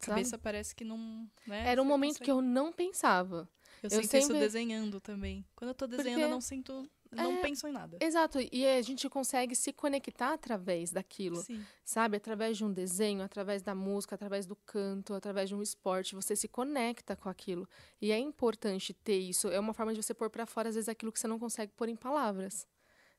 A 0.02 0.06
cabeça 0.06 0.38
parece 0.38 0.74
que 0.74 0.84
não. 0.84 1.28
Né? 1.46 1.66
Era 1.68 1.80
um 1.82 1.84
Você 1.84 1.88
momento 1.88 2.08
consegue- 2.14 2.24
que 2.24 2.30
eu 2.30 2.40
não 2.42 2.72
pensava. 2.72 3.48
Eu, 3.82 3.84
eu 3.84 3.90
sinto 3.90 4.16
isso 4.16 4.26
sempre- 4.26 4.38
desenhando 4.40 5.00
também. 5.00 5.44
Quando 5.54 5.68
eu 5.70 5.74
tô 5.74 5.86
desenhando, 5.86 6.20
eu 6.20 6.28
Porque- 6.28 6.34
não 6.34 6.40
sinto. 6.40 6.90
Não 7.10 7.38
É, 7.38 7.40
penso 7.40 7.66
em 7.66 7.72
nada. 7.72 7.96
Exato, 8.02 8.38
e 8.52 8.66
a 8.66 8.82
gente 8.82 9.08
consegue 9.08 9.56
se 9.56 9.72
conectar 9.72 10.34
através 10.34 10.90
daquilo. 10.90 11.36
Sim. 11.42 11.64
sabe? 11.82 12.18
Através 12.18 12.58
de 12.58 12.66
um 12.66 12.70
desenho, 12.72 13.22
através 13.22 13.62
da 13.62 13.74
música, 13.74 14.14
através 14.14 14.44
do 14.44 14.54
canto, 14.54 15.14
através 15.14 15.48
de 15.48 15.54
um 15.54 15.62
esporte, 15.62 16.14
você 16.14 16.36
se 16.36 16.46
conecta 16.46 17.16
com 17.16 17.30
aquilo. 17.30 17.66
E 17.98 18.12
é 18.12 18.18
importante 18.18 18.92
ter 18.92 19.16
isso. 19.18 19.48
É 19.48 19.58
uma 19.58 19.72
forma 19.72 19.94
de 19.94 20.02
você 20.02 20.12
pôr 20.12 20.28
para 20.28 20.44
fora, 20.44 20.68
às 20.68 20.74
vezes, 20.74 20.86
aquilo 20.88 21.10
que 21.10 21.18
você 21.18 21.26
não 21.26 21.38
consegue 21.38 21.72
pôr 21.72 21.88
em 21.88 21.96
palavras. 21.96 22.66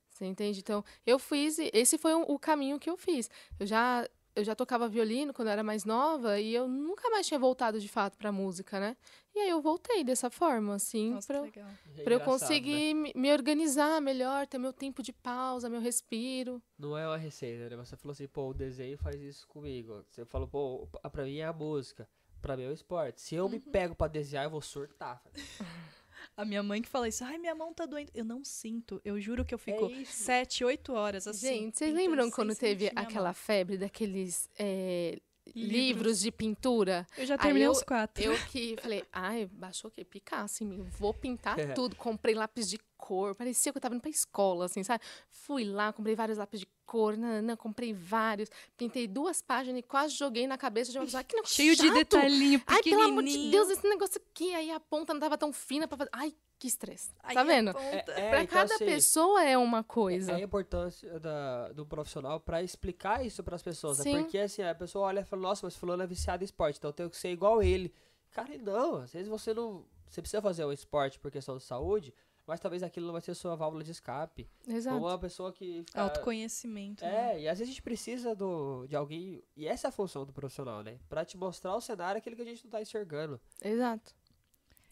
Você 0.08 0.24
entende? 0.24 0.60
Então, 0.60 0.84
eu 1.04 1.18
fiz, 1.18 1.58
esse 1.72 1.98
foi 1.98 2.14
o 2.14 2.38
caminho 2.38 2.78
que 2.78 2.88
eu 2.90 2.96
fiz. 2.96 3.28
Eu 3.58 3.66
já, 3.66 4.08
eu 4.36 4.44
já 4.44 4.54
tocava 4.54 4.88
violino 4.88 5.32
quando 5.34 5.48
eu 5.48 5.52
era 5.52 5.62
mais 5.62 5.84
nova 5.84 6.38
e 6.40 6.54
eu 6.54 6.68
nunca 6.68 7.08
mais 7.10 7.26
tinha 7.26 7.38
voltado 7.38 7.78
de 7.80 7.88
fato 7.88 8.16
para 8.16 8.30
música, 8.32 8.78
né? 8.78 8.96
E 9.34 9.38
aí 9.40 9.48
eu 9.50 9.60
voltei 9.60 10.02
dessa 10.04 10.30
forma, 10.30 10.74
assim, 10.74 11.18
para. 11.26 11.46
É 11.46 12.02
para 12.02 12.14
eu 12.14 12.18
né? 12.18 12.24
conseguir 12.24 12.94
me- 12.94 13.12
me 13.14 13.30
organizar 13.32 14.00
melhor, 14.00 14.46
ter 14.46 14.58
meu 14.58 14.72
tempo 14.72 15.02
de 15.02 15.12
pausa, 15.12 15.68
meu 15.68 15.80
respiro. 15.80 16.62
Não 16.78 16.96
é 16.96 17.06
uma 17.06 17.16
receita, 17.16 17.68
né? 17.68 17.76
Você 17.84 17.96
falou 17.96 18.12
assim, 18.12 18.26
pô, 18.26 18.48
o 18.48 18.54
desenho 18.54 18.96
faz 18.96 19.20
isso 19.20 19.46
comigo. 19.46 20.02
Você 20.08 20.24
falou, 20.24 20.48
pô, 20.48 20.88
pra 21.10 21.24
mim 21.24 21.36
é 21.38 21.44
a 21.44 21.52
música. 21.52 22.08
Pra 22.40 22.56
mim 22.56 22.62
é 22.64 22.68
o 22.68 22.72
esporte. 22.72 23.20
Se 23.20 23.34
eu 23.34 23.48
me 23.50 23.56
Uhum. 23.58 23.70
pego 23.70 23.94
pra 23.94 24.08
desenhar, 24.08 24.44
eu 24.46 24.50
vou 24.50 24.62
surtar. 24.62 25.22
A 26.40 26.44
minha 26.46 26.62
mãe 26.62 26.80
que 26.80 26.88
fala 26.88 27.06
isso, 27.06 27.22
ai, 27.22 27.36
minha 27.36 27.54
mão 27.54 27.74
tá 27.74 27.84
doendo. 27.84 28.10
Eu 28.14 28.24
não 28.24 28.42
sinto. 28.42 28.98
Eu 29.04 29.20
juro 29.20 29.44
que 29.44 29.52
eu 29.52 29.58
fico 29.58 29.90
É 29.92 30.04
sete, 30.06 30.64
oito 30.64 30.94
horas 30.94 31.26
assim. 31.26 31.46
Gente, 31.48 31.76
vocês 31.76 31.94
lembram 31.94 32.30
quando 32.30 32.56
teve 32.56 32.90
aquela 32.96 33.26
mão. 33.26 33.34
febre 33.34 33.76
daqueles 33.76 34.48
é, 34.58 35.20
livros. 35.46 35.72
Livros. 35.72 36.20
de 36.20 36.30
pintura? 36.32 37.06
Eu 37.16 37.26
já 37.26 37.34
Aí 37.34 37.40
terminei 37.40 37.66
eu- 37.66 37.72
os 37.72 37.82
quatro. 37.82 38.22
Eu 38.22 38.36
que 38.46 38.76
falei, 38.80 39.04
ai, 39.12 39.46
baixou 39.46 39.88
o 39.88 39.92
quê? 39.92 40.04
Picasso 40.04 40.62
em 40.62 40.66
mim, 40.66 40.82
vou 40.98 41.12
pintar 41.14 41.58
É. 41.58 41.72
tudo. 41.72 41.96
Comprei 41.96 42.34
lápis 42.34 42.68
de 42.68 42.78
cor, 42.96 43.34
parecia 43.34 43.72
que 43.72 43.78
eu 43.78 43.82
tava 43.82 43.94
indo 43.94 44.00
pra 44.02 44.10
escola, 44.10 44.66
assim, 44.66 44.82
sabe? 44.82 45.02
Fui 45.30 45.64
lá, 45.64 45.92
comprei 45.92 46.14
vários 46.14 46.38
lápis 46.38 46.60
de 46.60 46.68
cor, 46.86 47.16
nananã, 47.16 47.56
comprei 47.56 47.92
vários, 47.92 48.48
pintei 48.76 49.06
duas 49.08 49.40
páginas 49.40 49.78
e 49.80 49.82
quase 49.82 50.14
joguei 50.14 50.46
na 50.46 50.58
cabeça 50.58 50.92
de 50.92 50.98
uma 50.98 51.04
pessoa. 51.04 51.20
"Ai, 51.20 51.24
Que 51.24 51.34
negócio 51.36 51.56
Cheio 51.56 51.74
de 51.76 51.82
chato! 51.86 51.94
detalhinho 51.94 52.62
Ai, 52.66 52.82
pelo 52.82 53.02
amor 53.02 53.22
de 53.22 53.28
pequenininho. 53.30 53.50
Deus, 53.52 53.70
esse 53.70 53.88
negócio 53.88 54.20
aqui, 54.30 54.54
aí 54.54 54.70
a 54.70 54.78
ponta 54.80 55.12
não 55.14 55.20
tava 55.20 55.38
tão 55.38 55.52
fina 55.52 55.88
pra 55.88 55.96
fazer. 55.96 56.10
Ai, 56.12 56.34
que 56.60 56.68
estresse. 56.68 57.10
Aí 57.22 57.34
tá 57.34 57.40
a 57.40 57.44
vendo? 57.44 57.72
ponta- 57.72 57.86
É, 57.86 58.02
pra 58.30 58.42
então, 58.42 58.46
cada 58.58 58.74
assim, 58.74 58.84
pessoa 58.84 59.42
é 59.42 59.56
uma 59.56 59.82
coisa. 59.82 60.32
É 60.32 60.34
a 60.36 60.40
importância 60.40 61.18
da, 61.18 61.72
do 61.72 61.84
profissional 61.86 62.38
pra 62.38 62.62
explicar 62.62 63.24
isso 63.24 63.42
pras 63.42 63.62
pessoas. 63.62 63.96
né? 63.98 64.04
Sim. 64.04 64.18
Porque 64.22 64.38
assim, 64.38 64.62
a 64.62 64.74
pessoa 64.74 65.06
olha 65.06 65.20
e 65.20 65.24
fala, 65.24 65.40
nossa, 65.42 65.66
mas 65.66 65.74
fulano 65.74 66.02
é 66.02 66.06
viciado 66.06 66.44
em 66.44 66.44
esporte, 66.44 66.76
então 66.78 66.90
eu 66.90 66.94
tenho 66.94 67.10
que 67.10 67.16
ser 67.16 67.30
igual 67.30 67.62
ele. 67.62 67.92
Cara, 68.30 68.54
e 68.54 68.58
não, 68.58 68.96
às 68.96 69.12
vezes 69.12 69.26
você 69.28 69.52
não. 69.54 69.84
Você 70.08 70.20
precisa 70.20 70.42
fazer 70.42 70.64
o 70.64 70.72
esporte 70.72 71.18
por 71.18 71.30
questão 71.30 71.56
de 71.56 71.62
saúde, 71.64 72.12
mas 72.46 72.60
talvez 72.60 72.82
aquilo 72.82 73.06
não 73.06 73.12
vai 73.12 73.22
ser 73.22 73.34
sua 73.34 73.56
válvula 73.56 73.82
de 73.82 73.92
escape. 73.92 74.48
Exato. 74.68 74.96
Ou 74.96 75.02
uma 75.08 75.18
pessoa 75.18 75.52
que. 75.52 75.82
fica- 75.86 76.02
Autoconhecimento. 76.02 77.04
né? 77.04 77.36
É, 77.36 77.40
e 77.42 77.48
às 77.48 77.58
vezes 77.58 77.70
a 77.70 77.72
gente 77.74 77.82
precisa 77.82 78.34
do, 78.34 78.86
de 78.86 78.94
alguém. 78.94 79.42
E 79.56 79.66
essa 79.66 79.86
é 79.86 79.88
a 79.88 79.92
função 79.92 80.26
do 80.26 80.32
profissional, 80.32 80.82
né? 80.82 80.98
Pra 81.08 81.24
te 81.24 81.36
mostrar 81.38 81.74
o 81.74 81.80
cenário 81.80 82.18
aquele 82.18 82.36
que 82.36 82.42
a 82.42 82.44
gente 82.44 82.64
não 82.64 82.70
tá 82.70 82.82
enxergando. 82.82 83.40
Exato. 83.62 84.14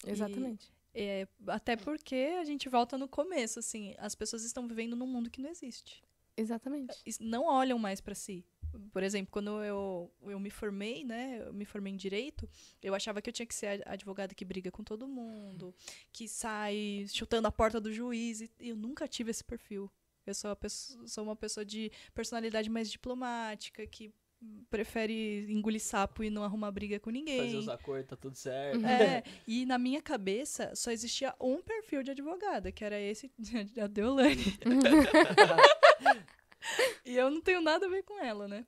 Exatamente. 0.07 0.73
É, 0.95 1.29
até 1.47 1.77
porque 1.77 2.37
a 2.41 2.45
gente 2.45 2.69
volta 2.69 2.97
no 2.99 3.09
começo, 3.09 3.59
assim, 3.59 3.95
as 3.99 4.15
pessoas 4.15 4.45
estão 4.45 4.67
vivendo 4.67 4.97
num 4.97 5.07
mundo 5.07 5.31
que 5.31 5.41
não 5.41 5.51
existe. 5.51 6.03
Exatamente. 6.37 6.97
Não 7.21 7.45
olham 7.45 7.79
mais 7.79 8.01
pra 8.01 8.15
si. 8.15 8.45
Por 8.93 9.03
exemplo, 9.03 9.33
quando 9.33 9.63
eu, 9.65 10.13
eu 10.23 10.39
me 10.39 10.51
formei, 10.51 11.03
né, 11.03 11.43
eu 11.47 11.53
me 11.53 11.65
formei 11.65 11.93
em 11.93 11.97
direito, 11.97 12.49
eu 12.83 12.95
achava 12.95 13.21
que 13.21 13.29
eu 13.29 13.33
tinha 13.33 13.47
que 13.47 13.55
ser 13.55 13.83
a 13.87 13.93
advogada 13.93 14.35
que 14.35 14.45
briga 14.45 14.71
com 14.71 14.85
todo 14.85 15.09
mundo, 15.09 15.75
que 16.13 16.29
sai 16.29 17.07
chutando 17.09 17.49
a 17.49 17.53
porta 17.53 17.81
do 17.81 17.93
juiz, 17.93 18.43
e 18.43 18.51
eu 18.61 18.77
nunca 18.77 19.09
tive 19.09 19.31
esse 19.31 19.43
perfil. 19.43 19.91
Eu 20.27 20.35
sou, 20.35 20.55
pessoa, 20.55 21.09
sou 21.09 21.25
uma 21.25 21.35
pessoa 21.35 21.65
de 21.65 21.91
personalidade 22.15 22.69
mais 22.69 22.91
diplomática, 22.91 23.87
que 23.87 24.13
prefere 24.71 25.51
engolir 25.53 25.81
sapo 25.81 26.23
e 26.23 26.31
não 26.31 26.45
arrumar 26.45 26.71
briga 26.71 27.01
com 27.01 27.11
ninguém. 27.11 27.39
Fazer 27.39 27.57
os 27.57 27.69
acordos, 27.69 28.09
tá 28.09 28.17
tudo 28.17 28.37
certo. 28.37 28.85
É, 28.85 29.23
e 29.47 29.67
na 29.67 29.79
minha 29.79 30.01
cabeça 30.01 30.75
só 30.75 30.91
existia 30.91 31.35
um 31.41 31.61
perfil 31.61 32.03
de 32.03 32.13
advogada, 32.13 32.71
que 32.71 32.85
era 32.85 33.01
esse 33.01 33.31
da 33.75 33.87
Deolane. 33.87 34.59
e 37.05 37.17
eu 37.17 37.31
não 37.31 37.41
tenho 37.41 37.61
nada 37.61 37.87
a 37.87 37.89
ver 37.89 38.03
com 38.03 38.23
ela, 38.23 38.47
né? 38.47 38.67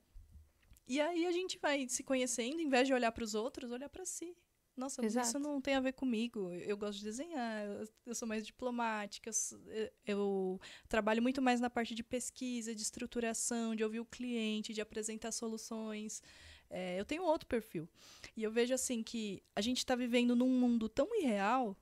E 0.87 0.99
aí 0.99 1.25
a 1.25 1.31
gente 1.31 1.57
vai 1.57 1.87
se 1.87 2.03
conhecendo, 2.03 2.59
em 2.59 2.67
vez 2.67 2.85
de 2.85 2.93
olhar 2.93 3.11
para 3.11 3.23
os 3.23 3.33
outros, 3.33 3.71
olhar 3.71 3.89
para 3.89 4.05
si. 4.05 4.35
Nossa, 4.75 5.05
isso 5.05 5.19
Exato. 5.19 5.39
não 5.39 5.61
tem 5.61 5.75
a 5.75 5.79
ver 5.79 5.93
comigo. 5.93 6.51
Eu 6.53 6.77
gosto 6.77 6.99
de 6.99 7.03
desenhar, 7.05 7.65
eu- 8.05 8.15
sou 8.15 8.27
mais 8.27 8.45
diplomática, 8.45 9.29
eu 9.67 9.91
eu, 10.05 10.61
trabalho 10.87 11.21
muito 11.21 11.41
mais 11.41 11.59
na 11.59 11.69
parte 11.69 11.93
de 11.93 12.03
pesquisa, 12.03 12.73
de 12.73 12.81
estruturação, 12.81 13.75
de 13.75 13.83
ouvir 13.83 13.99
o 13.99 14.05
cliente, 14.05 14.73
de 14.73 14.81
apresentar 14.81 15.31
soluções. 15.31 16.21
É, 16.69 16.99
eu 16.99 17.05
tenho 17.05 17.23
outro 17.23 17.47
perfil. 17.47 17.87
E 18.35 18.43
eu 18.43 18.51
vejo 18.51 18.73
assim 18.73 19.03
que 19.03 19.43
a 19.55 19.61
gente 19.61 19.79
está 19.79 19.95
vivendo 19.95 20.35
num 20.35 20.49
mundo 20.49 20.87
tão 20.87 21.13
irreal, 21.21 21.77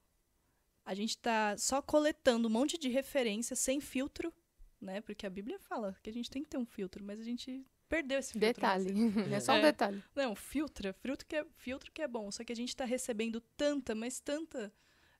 a 0.83 0.95
gente 0.95 1.11
está 1.11 1.55
só 1.57 1.81
coletando 1.81 2.47
um 2.47 2.51
monte 2.51 2.77
de 2.77 2.89
referências 2.89 3.59
sem 3.59 3.79
filtro, 3.79 4.33
né? 4.81 5.01
Porque 5.01 5.25
a 5.27 5.29
Bíblia 5.29 5.59
fala 5.59 5.95
que 6.01 6.09
a 6.09 6.13
gente 6.13 6.29
tem 6.29 6.43
que 6.43 6.49
ter 6.49 6.57
um 6.57 6.65
filtro, 6.65 7.03
mas 7.03 7.19
a 7.19 7.23
gente 7.23 7.63
perdeu 7.89 8.19
esse 8.19 8.33
filtro. 8.33 8.47
né? 8.47 8.53
Detalhe. 8.53 8.93
É 9.35 9.39
só 9.39 9.53
um 9.53 9.55
É. 9.57 9.61
detalhe. 9.63 10.03
Não, 10.15 10.35
filtra, 10.35 10.93
filtro 10.93 11.25
que 11.27 11.35
é, 11.35 11.45
filtro 11.57 11.91
que 11.91 12.01
é 12.01 12.07
bom. 12.07 12.31
Só 12.31 12.43
que 12.43 12.53
a 12.53 12.55
gente 12.55 12.69
está 12.69 12.85
recebendo 12.85 13.41
tanta, 13.57 13.93
mas 13.95 14.19
tanta 14.19 14.71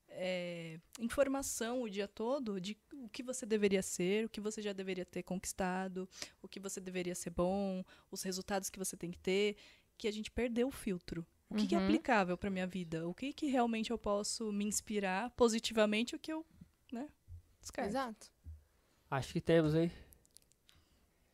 é, 0.08 0.80
informação 1.00 1.82
o 1.82 1.90
dia 1.90 2.08
todo 2.08 2.60
de 2.60 2.78
o 2.94 3.10
que 3.10 3.22
você 3.24 3.46
deveria 3.46 3.82
ser, 3.82 4.26
o 4.26 4.30
que 4.30 4.42
você 4.42 4.62
já 4.62 4.74
deveria 4.74 5.06
ter 5.06 5.24
conquistado, 5.24 6.08
o 6.42 6.48
que 6.48 6.60
você 6.60 6.80
deveria 6.80 7.16
ser 7.16 7.30
bom, 7.32 7.84
os 8.12 8.22
resultados 8.24 8.70
que 8.70 8.80
você 8.80 8.96
tem 8.98 9.12
que 9.12 9.20
ter, 9.20 9.56
que 9.98 10.08
a 10.08 10.12
gente 10.12 10.32
perdeu 10.32 10.68
o 10.68 10.72
filtro. 10.72 11.26
O 11.50 11.56
que, 11.56 11.66
que 11.68 11.76
é 11.76 11.78
Uhum. 11.80 11.84
aplicável 11.86 12.38
para 12.38 12.50
minha 12.52 12.68
vida? 12.68 13.08
O 13.08 13.14
que, 13.14 13.34
que 13.34 13.48
realmente 13.48 13.90
eu 13.92 13.98
posso 13.98 14.52
me 14.52 14.66
inspirar 14.66 15.32
positivamente, 15.32 16.16
o 16.16 16.20
que 16.20 16.32
eu, 16.32 16.46
né, 16.92 17.10
descarto. 17.60 17.90
Exato. 17.90 18.32
Acho 19.10 19.34
que 19.34 19.42
temos, 19.42 19.74
hein? 19.74 19.92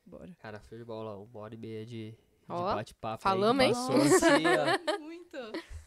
Bora. 0.06 0.36
Cara, 0.40 0.60
foi 0.60 0.78
de 0.78 0.86
bola, 0.86 1.18
uma 1.18 1.40
hora 1.40 1.54
e 1.54 1.58
meia 1.58 1.86
de, 1.86 2.12
de 2.12 2.18
bate-papo. 2.48 3.24
falamos, 3.24 3.62
aí, 3.64 3.68
hein? 3.70 3.74
Passou 3.74 3.96
assim. 4.02 4.44
Muito. 5.02 5.38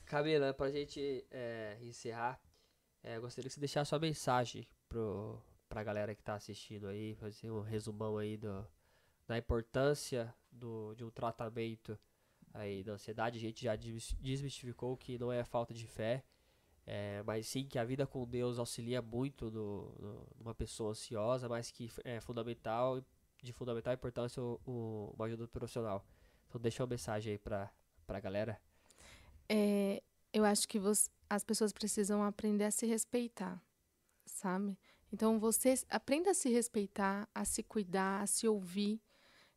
Camila, 0.04 0.52
pra 0.54 0.70
gente 0.70 1.24
é, 1.30 1.78
encerrar, 1.82 2.40
é, 3.02 3.18
gostaria 3.20 3.48
que 3.48 3.54
você 3.54 3.60
deixasse 3.60 3.90
sua 3.90 3.98
mensagem 3.98 4.66
pro, 4.88 5.40
pra 5.68 5.84
galera 5.84 6.14
que 6.14 6.22
tá 6.22 6.34
assistindo 6.34 6.88
aí, 6.88 7.14
fazer 7.16 7.50
um 7.50 7.60
resumão 7.60 8.16
aí 8.18 8.36
do, 8.36 8.66
da 9.26 9.36
importância 9.36 10.34
do, 10.50 10.94
de 10.94 11.04
um 11.04 11.10
tratamento 11.10 11.98
aí 12.54 12.82
da 12.82 12.92
ansiedade. 12.92 13.36
A 13.38 13.40
gente 13.40 13.62
já 13.64 13.76
des- 13.76 14.16
desmistificou 14.18 14.96
que 14.96 15.18
não 15.18 15.30
é 15.30 15.44
falta 15.44 15.74
de 15.74 15.86
fé, 15.86 16.24
é, 16.86 17.22
mas 17.26 17.46
sim 17.46 17.66
que 17.66 17.78
a 17.78 17.84
vida 17.84 18.06
com 18.06 18.26
Deus 18.26 18.58
auxilia 18.58 19.02
muito 19.02 19.50
no, 19.50 19.92
no- 19.98 20.26
numa 20.38 20.54
pessoa 20.54 20.90
ansiosa, 20.92 21.48
mas 21.50 21.70
que 21.70 21.90
é 22.02 22.18
fundamental, 22.20 23.04
de 23.42 23.52
fundamental 23.52 23.92
importância 23.94 24.42
o, 24.42 24.60
o- 24.66 25.14
uma 25.16 25.26
ajuda 25.26 25.46
profissional. 25.48 26.04
Então 26.48 26.60
deixa 26.60 26.82
uma 26.82 26.88
mensagem 26.88 27.32
aí 27.32 27.38
pra, 27.38 27.70
pra 28.06 28.20
galera. 28.20 28.60
É, 29.48 30.02
eu 30.32 30.44
acho 30.44 30.68
que 30.68 30.78
você- 30.78 31.10
as 31.28 31.44
pessoas 31.44 31.72
precisam 31.72 32.22
aprender 32.22 32.64
a 32.64 32.70
se 32.70 32.86
respeitar, 32.86 33.62
sabe? 34.26 34.76
Então 35.12 35.38
você 35.38 35.74
aprenda 35.88 36.30
a 36.30 36.34
se 36.34 36.50
respeitar, 36.50 37.28
a 37.34 37.44
se 37.44 37.62
cuidar, 37.62 38.22
a 38.22 38.26
se 38.26 38.46
ouvir, 38.46 39.00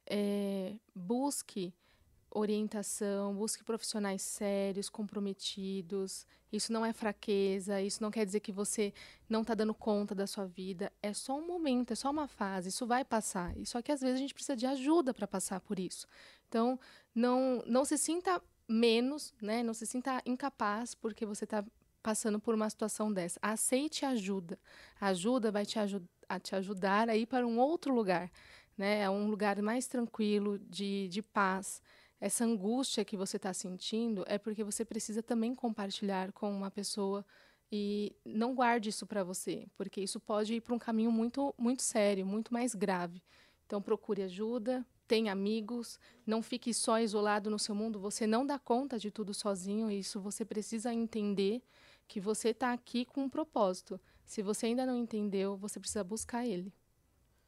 é, 0.05 0.77
busque 0.95 1.73
orientação, 2.33 3.35
busque 3.35 3.63
profissionais 3.63 4.21
sérios, 4.21 4.89
comprometidos. 4.89 6.25
Isso 6.51 6.71
não 6.73 6.85
é 6.85 6.93
fraqueza, 6.93 7.81
isso 7.81 8.01
não 8.01 8.11
quer 8.11 8.25
dizer 8.25 8.39
que 8.39 8.51
você 8.51 8.93
não 9.29 9.41
está 9.41 9.53
dando 9.53 9.73
conta 9.73 10.15
da 10.15 10.25
sua 10.27 10.45
vida. 10.45 10.91
É 11.01 11.13
só 11.13 11.37
um 11.37 11.45
momento, 11.45 11.91
é 11.91 11.95
só 11.95 12.09
uma 12.09 12.27
fase, 12.27 12.69
isso 12.69 12.87
vai 12.87 13.05
passar. 13.05 13.57
E 13.57 13.65
só 13.65 13.81
que 13.81 13.91
às 13.91 14.01
vezes 14.01 14.15
a 14.15 14.19
gente 14.19 14.33
precisa 14.33 14.55
de 14.55 14.65
ajuda 14.65 15.13
para 15.13 15.27
passar 15.27 15.59
por 15.59 15.79
isso. 15.79 16.07
Então, 16.47 16.79
não, 17.13 17.63
não 17.65 17.85
se 17.85 17.97
sinta 17.97 18.41
menos, 18.67 19.33
né? 19.41 19.61
Não 19.63 19.73
se 19.73 19.85
sinta 19.85 20.21
incapaz 20.25 20.95
porque 20.95 21.25
você 21.25 21.43
está 21.43 21.63
passando 22.01 22.39
por 22.39 22.55
uma 22.55 22.69
situação 22.69 23.11
dessa. 23.11 23.39
Aceite 23.41 24.05
ajuda. 24.05 24.57
A 24.99 25.07
ajuda 25.07 25.51
vai 25.51 25.65
te, 25.65 25.77
a 26.27 26.39
te 26.39 26.55
ajudar 26.55 27.09
a 27.09 27.15
ir 27.15 27.25
para 27.25 27.45
um 27.45 27.59
outro 27.59 27.93
lugar, 27.93 28.31
né? 28.77 29.05
A 29.05 29.11
um 29.11 29.27
lugar 29.29 29.61
mais 29.61 29.87
tranquilo, 29.87 30.59
de, 30.59 31.07
de 31.09 31.21
paz. 31.21 31.81
Essa 32.21 32.45
angústia 32.45 33.03
que 33.03 33.17
você 33.17 33.37
está 33.37 33.51
sentindo 33.51 34.23
é 34.27 34.37
porque 34.37 34.63
você 34.63 34.85
precisa 34.85 35.23
também 35.23 35.55
compartilhar 35.55 36.31
com 36.31 36.55
uma 36.55 36.69
pessoa 36.69 37.25
e 37.71 38.15
não 38.23 38.53
guarde 38.53 38.89
isso 38.89 39.07
para 39.07 39.23
você, 39.23 39.67
porque 39.75 39.99
isso 39.99 40.19
pode 40.19 40.53
ir 40.53 40.61
para 40.61 40.75
um 40.75 40.77
caminho 40.77 41.11
muito, 41.11 41.51
muito 41.57 41.81
sério, 41.81 42.23
muito 42.23 42.53
mais 42.53 42.75
grave. 42.75 43.23
Então 43.65 43.81
procure 43.81 44.21
ajuda, 44.21 44.85
tenha 45.07 45.31
amigos, 45.31 45.99
não 46.23 46.43
fique 46.43 46.75
só 46.75 46.99
isolado 46.99 47.49
no 47.49 47.57
seu 47.57 47.73
mundo. 47.73 47.99
Você 47.99 48.27
não 48.27 48.45
dá 48.45 48.59
conta 48.59 48.99
de 48.99 49.09
tudo 49.09 49.33
sozinho. 49.33 49.89
e 49.89 49.97
Isso 49.97 50.21
você 50.21 50.45
precisa 50.45 50.93
entender 50.93 51.63
que 52.07 52.19
você 52.19 52.49
está 52.49 52.71
aqui 52.71 53.03
com 53.03 53.23
um 53.23 53.29
propósito. 53.29 53.99
Se 54.23 54.43
você 54.43 54.67
ainda 54.67 54.85
não 54.85 54.95
entendeu, 54.95 55.57
você 55.57 55.79
precisa 55.79 56.03
buscar 56.03 56.45
ele. 56.45 56.71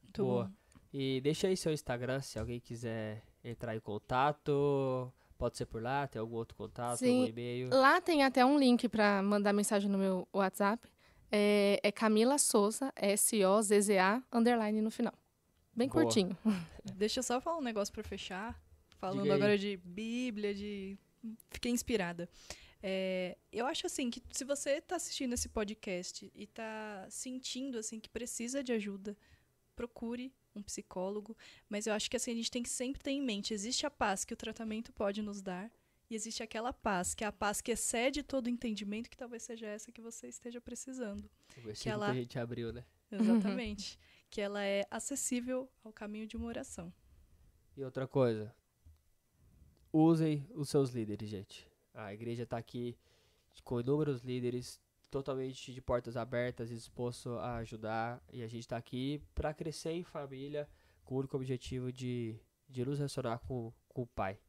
Muito 0.01 0.23
Boa. 0.23 0.45
bom. 0.45 0.79
E 0.91 1.21
deixa 1.21 1.47
aí 1.47 1.55
seu 1.55 1.71
Instagram, 1.71 2.21
se 2.21 2.39
alguém 2.39 2.59
quiser 2.59 3.23
entrar 3.43 3.75
em 3.75 3.79
contato. 3.79 5.11
Pode 5.37 5.57
ser 5.57 5.65
por 5.65 5.81
lá, 5.81 6.07
tem 6.07 6.19
algum 6.19 6.35
outro 6.35 6.55
contato, 6.55 6.99
Sim. 6.99 7.21
algum 7.21 7.29
e-mail. 7.29 7.69
Lá 7.69 7.99
tem 7.99 8.23
até 8.23 8.45
um 8.45 8.57
link 8.57 8.87
para 8.87 9.21
mandar 9.21 9.51
mensagem 9.51 9.89
no 9.89 9.97
meu 9.97 10.27
WhatsApp. 10.31 10.87
É, 11.31 11.79
é 11.83 11.91
Camila 11.91 12.37
Souza, 12.37 12.93
S-O-Z-Z-A, 12.95 14.23
underline 14.31 14.79
no 14.81 14.91
final. 14.91 15.13
Bem 15.75 15.89
Boa. 15.89 16.03
curtinho. 16.03 16.37
Deixa 16.95 17.19
eu 17.19 17.23
só 17.23 17.41
falar 17.41 17.57
um 17.57 17.63
negócio 17.63 17.93
pra 17.93 18.03
fechar. 18.03 18.61
Falando 18.97 19.31
agora 19.31 19.57
de 19.57 19.75
Bíblia, 19.77 20.53
de. 20.53 20.97
Fiquei 21.49 21.71
inspirada. 21.71 22.29
É, 22.81 23.37
eu 23.51 23.65
acho 23.65 23.87
assim 23.87 24.09
que 24.09 24.21
se 24.31 24.43
você 24.43 24.79
tá 24.81 24.97
assistindo 24.97 25.33
esse 25.33 25.49
podcast 25.49 26.29
e 26.35 26.47
tá 26.47 27.07
sentindo 27.09 27.77
assim 27.77 27.99
que 27.99 28.09
precisa 28.09 28.63
de 28.63 28.73
ajuda, 28.73 29.17
procure 29.75 30.33
um 30.55 30.61
psicólogo. 30.63 31.35
Mas 31.69 31.87
eu 31.87 31.93
acho 31.93 32.09
que 32.09 32.17
assim, 32.17 32.31
a 32.31 32.35
gente 32.35 32.51
tem 32.51 32.63
que 32.63 32.69
sempre 32.69 33.01
ter 33.01 33.11
em 33.11 33.21
mente: 33.21 33.53
existe 33.53 33.85
a 33.85 33.91
paz 33.91 34.23
que 34.25 34.33
o 34.33 34.37
tratamento 34.37 34.91
pode 34.93 35.21
nos 35.21 35.41
dar. 35.41 35.71
E 36.09 36.15
existe 36.15 36.43
aquela 36.43 36.71
paz, 36.71 37.15
que 37.15 37.23
é 37.23 37.27
a 37.27 37.31
paz 37.31 37.59
que 37.61 37.71
excede 37.71 38.21
todo 38.21 38.45
o 38.45 38.49
entendimento, 38.49 39.09
que 39.09 39.17
talvez 39.17 39.41
seja 39.43 39.65
essa 39.65 39.91
que 39.91 40.01
você 40.01 40.27
esteja 40.27 40.61
precisando. 40.61 41.29
O 41.57 41.61
versículo 41.61 41.93
ela- 41.93 42.05
que 42.07 42.11
a 42.11 42.21
gente 42.21 42.37
abriu, 42.39 42.71
né? 42.73 42.85
Exatamente. 43.11 43.97
que 44.29 44.41
ela 44.41 44.63
é 44.63 44.85
acessível 44.91 45.69
ao 45.83 45.93
caminho 45.93 46.27
de 46.27 46.35
uma 46.35 46.47
oração. 46.47 46.93
E 47.77 47.83
outra 47.83 48.07
coisa, 48.07 48.53
usem 49.91 50.45
os 50.53 50.69
seus 50.69 50.89
líderes, 50.91 51.29
gente. 51.29 51.67
A 51.93 52.13
igreja 52.13 52.45
tá 52.45 52.57
aqui 52.57 52.97
com 53.63 53.79
inúmeros 53.79 54.21
líderes, 54.21 54.79
totalmente 55.13 55.71
de 55.71 55.79
portas 55.79 56.17
abertas, 56.17 56.69
disposto 56.69 57.37
a 57.37 57.57
ajudar. 57.57 58.19
E 58.31 58.41
a 58.41 58.47
gente 58.47 58.67
tá 58.67 58.77
aqui 58.77 59.21
para 59.35 59.53
crescer 59.53 59.91
em 59.91 60.03
família, 60.03 60.67
com 61.05 61.13
o 61.13 61.17
único 61.19 61.37
objetivo 61.37 61.91
de, 61.91 62.35
de 62.67 62.83
nos 62.83 62.97
relacionar 62.97 63.37
com, 63.37 63.71
com 63.89 64.01
o 64.01 64.07
Pai. 64.07 64.39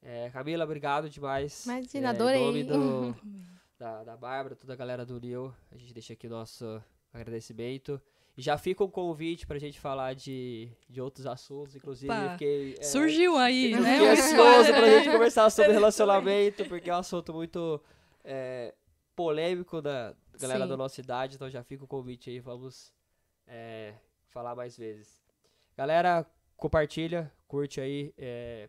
É, 0.00 0.30
Camila, 0.30 0.64
obrigado 0.64 1.10
demais. 1.10 1.66
Imagina, 1.66 2.08
É, 2.08 2.10
adorei. 2.10 2.40
Em 2.40 2.46
nome 2.46 2.64
do, 2.64 3.14
da, 3.78 4.02
da 4.02 4.16
Bárbara, 4.16 4.56
toda 4.56 4.72
a 4.72 4.76
galera 4.76 5.04
do 5.04 5.20
Nil, 5.20 5.54
a 5.70 5.76
gente 5.76 5.92
deixa 5.92 6.14
aqui 6.14 6.26
o 6.26 6.30
nosso 6.30 6.82
agradecimento. 7.12 8.00
E 8.34 8.40
já 8.40 8.56
fica 8.56 8.82
um 8.82 8.90
convite 8.90 9.46
pra 9.46 9.58
gente 9.58 9.78
falar 9.78 10.14
de, 10.14 10.70
de 10.88 11.00
outros 11.02 11.26
assuntos, 11.26 11.74
inclusive 11.74 12.12
fiquei, 12.32 12.76
é, 12.78 12.82
Surgiu 12.82 13.36
aí, 13.36 13.74
né? 13.74 13.92
fiquei 13.92 14.08
ansioso 14.08 14.72
pra 14.72 14.88
gente 14.88 15.10
conversar 15.10 15.50
sobre 15.50 15.72
relacionamento, 15.72 16.64
porque 16.66 16.88
é 16.88 16.94
um 16.94 16.98
assunto 16.98 17.32
muito 17.32 17.80
é, 18.22 18.74
polêmico 19.16 19.80
da 19.80 20.14
galera 20.38 20.64
Sim. 20.64 20.68
da 20.68 20.76
nossa 20.76 21.00
idade, 21.00 21.34
então 21.34 21.48
já 21.48 21.64
fica 21.64 21.82
o 21.82 21.88
convite 21.88 22.28
aí, 22.28 22.38
vamos 22.38 22.94
é, 23.46 23.94
falar 24.28 24.54
mais 24.54 24.76
vezes. 24.76 25.24
Galera, 25.74 26.26
compartilha, 26.56 27.32
curte 27.48 27.80
aí 27.80 28.12
é, 28.18 28.68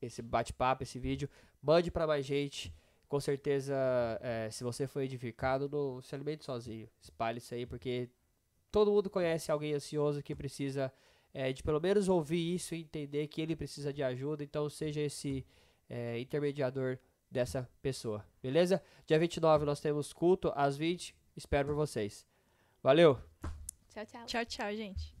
esse 0.00 0.22
bate-papo, 0.22 0.84
esse 0.84 0.98
vídeo, 0.98 1.28
mande 1.60 1.90
pra 1.90 2.06
mais 2.06 2.24
gente. 2.24 2.72
Com 3.08 3.20
certeza, 3.20 3.74
é, 4.20 4.48
se 4.50 4.64
você 4.64 4.86
foi 4.86 5.04
edificado, 5.04 5.68
não 5.68 6.00
se 6.00 6.14
alimente 6.14 6.44
sozinho. 6.44 6.88
Espalhe 7.00 7.38
isso 7.38 7.54
aí, 7.54 7.66
porque 7.66 8.08
todo 8.70 8.90
mundo 8.90 9.10
conhece 9.10 9.50
alguém 9.50 9.74
ansioso 9.74 10.22
que 10.22 10.34
precisa 10.34 10.92
é, 11.32 11.52
de 11.52 11.62
pelo 11.62 11.80
menos 11.80 12.08
ouvir 12.08 12.54
isso 12.54 12.74
e 12.74 12.80
entender 12.80 13.26
que 13.28 13.40
ele 13.40 13.54
precisa 13.54 13.92
de 13.92 14.02
ajuda. 14.02 14.42
Então, 14.42 14.68
seja 14.68 15.00
esse 15.00 15.46
é, 15.88 16.18
intermediador 16.18 16.98
dessa 17.30 17.68
pessoa. 17.82 18.24
Beleza? 18.42 18.82
Dia 19.06 19.18
29 19.18 19.64
nós 19.64 19.80
temos 19.80 20.12
culto 20.12 20.52
às 20.54 20.76
20. 20.76 21.14
Espero 21.36 21.68
por 21.68 21.74
vocês. 21.74 22.26
Valeu! 22.82 23.18
Tchau, 23.90 24.06
tchau. 24.06 24.26
Tchau, 24.26 24.44
tchau, 24.44 24.74
gente. 24.74 25.15